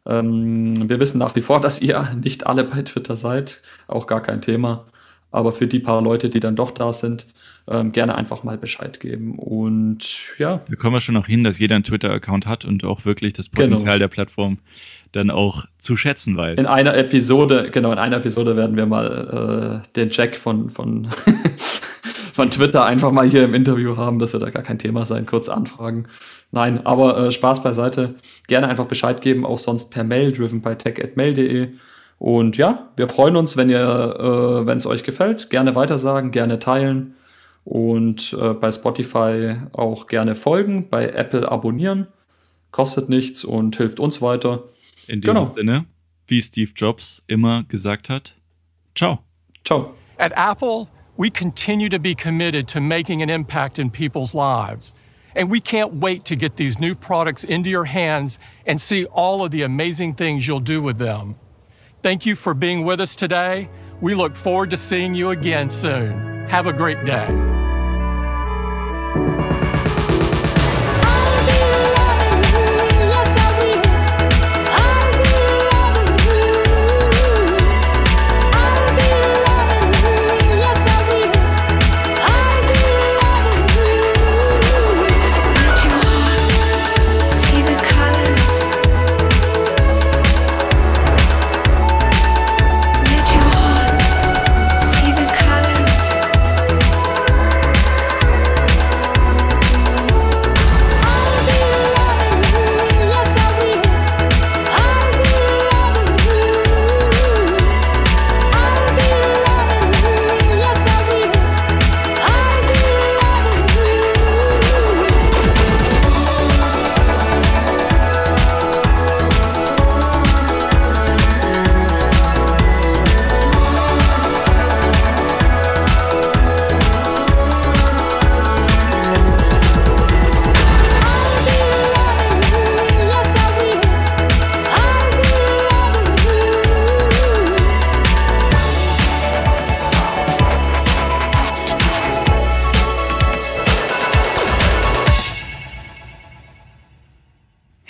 Ähm, 0.07 0.89
wir 0.89 0.99
wissen 1.01 1.19
nach 1.19 1.35
wie 1.37 1.41
vor, 1.43 1.61
dass 1.61 1.81
ihr 1.81 2.17
nicht 2.23 2.47
alle 2.47 2.65
bei 2.65 2.83
Twitter 2.83 3.17
seid, 3.17 3.61
auch 3.87 4.07
gar 4.07 4.23
kein 4.23 4.43
Thema. 4.43 4.87
Aber 5.31 5.53
für 5.53 5.67
die 5.67 5.79
paar 5.79 6.03
Leute, 6.03 6.29
die 6.29 6.41
dann 6.41 6.57
doch 6.57 6.71
da 6.71 6.93
sind, 6.93 7.27
ähm, 7.69 7.93
gerne 7.93 8.17
einfach 8.17 8.43
mal 8.43 8.59
Bescheid 8.59 9.01
geben. 9.01 9.39
Und 9.39 10.35
ja. 10.39 10.61
Da 10.69 10.77
kommen 10.77 10.95
wir 10.95 11.01
schon 11.01 11.15
noch 11.15 11.27
hin, 11.27 11.45
dass 11.45 11.59
jeder 11.59 11.77
einen 11.77 11.85
Twitter-Account 11.85 12.47
hat 12.47 12.65
und 12.65 12.85
auch 12.85 13.05
wirklich 13.05 13.33
das 13.33 13.51
genau. 13.51 13.69
Potenzial 13.69 13.95
genau. 13.95 13.99
der 13.99 14.09
Plattform 14.09 14.59
dann 15.13 15.31
auch 15.31 15.67
zu 15.79 15.97
schätzen 15.97 16.37
weiß. 16.37 16.57
In 16.57 16.67
einer 16.67 16.97
Episode, 16.97 17.71
genau, 17.71 17.93
in 17.93 17.99
einer 17.99 18.17
Episode 18.17 18.57
werden 18.57 18.77
wir 18.77 18.87
mal 18.87 19.83
äh, 19.85 19.89
den 19.95 20.11
Jack 20.11 20.37
von, 20.37 20.71
von, 20.71 21.09
von 22.33 22.51
Twitter 22.51 22.85
einfach 22.85 23.13
mal 23.13 23.29
hier 23.29 23.45
im 23.45 23.55
Interview 23.55 23.97
haben. 23.97 24.19
Das 24.19 24.33
wird 24.33 24.43
da 24.43 24.51
gar 24.51 24.63
kein 24.63 24.79
Thema 24.79 25.05
sein, 25.05 25.27
kurz 25.27 25.49
anfragen. 25.49 26.07
Nein, 26.51 26.87
aber 26.87 27.19
äh, 27.19 27.31
Spaß 27.31 27.63
beiseite. 27.63 28.15
Gerne 28.47 28.69
einfach 28.69 28.87
Bescheid 28.87 29.21
geben, 29.21 29.47
auch 29.47 29.59
sonst 29.59 29.91
per 29.91 30.05
Mail, 30.05 30.33
driven 30.33 30.61
by 30.61 30.75
tech.mail.de. 30.77 31.71
Und 32.19 32.57
ja, 32.57 32.91
wir 32.97 33.09
freuen 33.09 33.37
uns, 33.37 33.57
wenn 33.57 33.69
ihr, 33.69 33.81
äh, 33.81 34.67
wenn 34.67 34.79
es 34.79 34.87
euch 34.87 35.03
gefällt, 35.03 35.51
gerne 35.51 35.75
weitersagen, 35.75 36.31
gerne 36.31 36.59
teilen 36.59 37.15
und 37.65 38.37
äh, 38.41 38.55
bei 38.55 38.71
Spotify 38.71 39.57
auch 39.73 40.07
gerne 40.07 40.35
folgen, 40.35 40.89
bei 40.89 41.09
Apple 41.09 41.51
abonnieren. 41.51 42.07
Kostet 42.71 43.09
nichts 43.09 43.45
und 43.45 43.77
hilft 43.77 44.01
uns 44.01 44.23
weiter. 44.23 44.65
In 45.07 45.21
diesem 45.21 45.35
genau. 45.35 45.53
Sinne, 45.55 45.85
wie 46.27 46.41
Steve 46.41 46.71
Jobs 46.75 47.23
immer 47.27 47.65
gesagt 47.65 48.09
hat, 48.09 48.37
ciao. 48.95 49.19
Ciao. 49.65 49.95
At 50.19 50.33
Apple, 50.37 50.87
we 51.17 51.31
continue 51.31 51.89
to 51.89 51.99
be 51.99 52.15
committed 52.15 52.69
to 52.69 52.81
making 52.81 53.23
an 53.23 53.31
impact 53.31 53.79
in 53.79 53.91
people's 53.91 54.35
lives. 54.35 54.95
And 55.35 55.51
we 55.51 55.61
can't 55.61 55.95
wait 55.95 56.25
to 56.27 56.37
get 56.37 56.57
these 56.57 56.79
new 56.79 56.95
products 56.95 57.45
into 57.45 57.71
your 57.71 57.85
hands 57.85 58.39
and 58.67 58.81
see 58.81 59.07
all 59.07 59.45
of 59.45 59.51
the 59.51 59.63
amazing 59.63 60.15
things 60.15 60.47
you'll 60.47 60.61
do 60.61 60.83
with 60.83 60.99
them. 60.99 61.37
Thank 62.03 62.27
you 62.27 62.35
for 62.35 62.55
being 62.55 62.85
with 62.85 63.01
us 63.01 63.17
today. 63.17 63.71
We 64.01 64.15
look 64.15 64.35
forward 64.35 64.71
to 64.71 64.77
seeing 64.77 65.15
you 65.15 65.31
again 65.31 65.71
soon. 65.71 66.47
Have 66.49 66.67
a 66.67 66.73
great 66.73 67.05
day. 67.05 67.52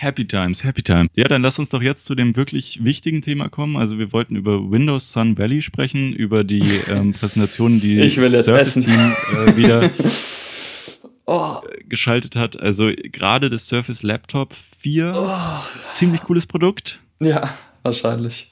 Happy 0.02 0.26
Times, 0.26 0.64
Happy 0.64 0.82
Times. 0.82 1.10
Ja, 1.14 1.28
dann 1.28 1.42
lass 1.42 1.60
uns 1.60 1.68
doch 1.68 1.80
jetzt 1.80 2.06
zu 2.06 2.16
dem 2.16 2.34
wirklich 2.34 2.84
wichtigen 2.84 3.22
Thema 3.22 3.48
kommen. 3.48 3.76
Also 3.76 3.98
wir 3.98 4.12
wollten 4.12 4.34
über 4.34 4.68
Windows 4.68 5.12
Sun 5.12 5.38
Valley 5.38 5.62
sprechen, 5.62 6.12
über 6.12 6.42
die 6.42 6.64
ähm, 6.90 7.12
Präsentation, 7.18 7.80
die 7.80 7.96
das 7.98 8.12
Surface-Team 8.14 9.14
äh, 9.36 9.56
wieder 9.56 9.90
oh. 11.26 11.58
geschaltet 11.88 12.34
hat. 12.34 12.60
Also 12.60 12.90
gerade 12.96 13.48
das 13.48 13.68
Surface 13.68 14.02
Laptop 14.02 14.54
4, 14.54 15.14
oh. 15.16 15.94
ziemlich 15.94 16.22
cooles 16.22 16.46
Produkt. 16.46 16.98
Ja, 17.20 17.56
wahrscheinlich. 17.84 18.50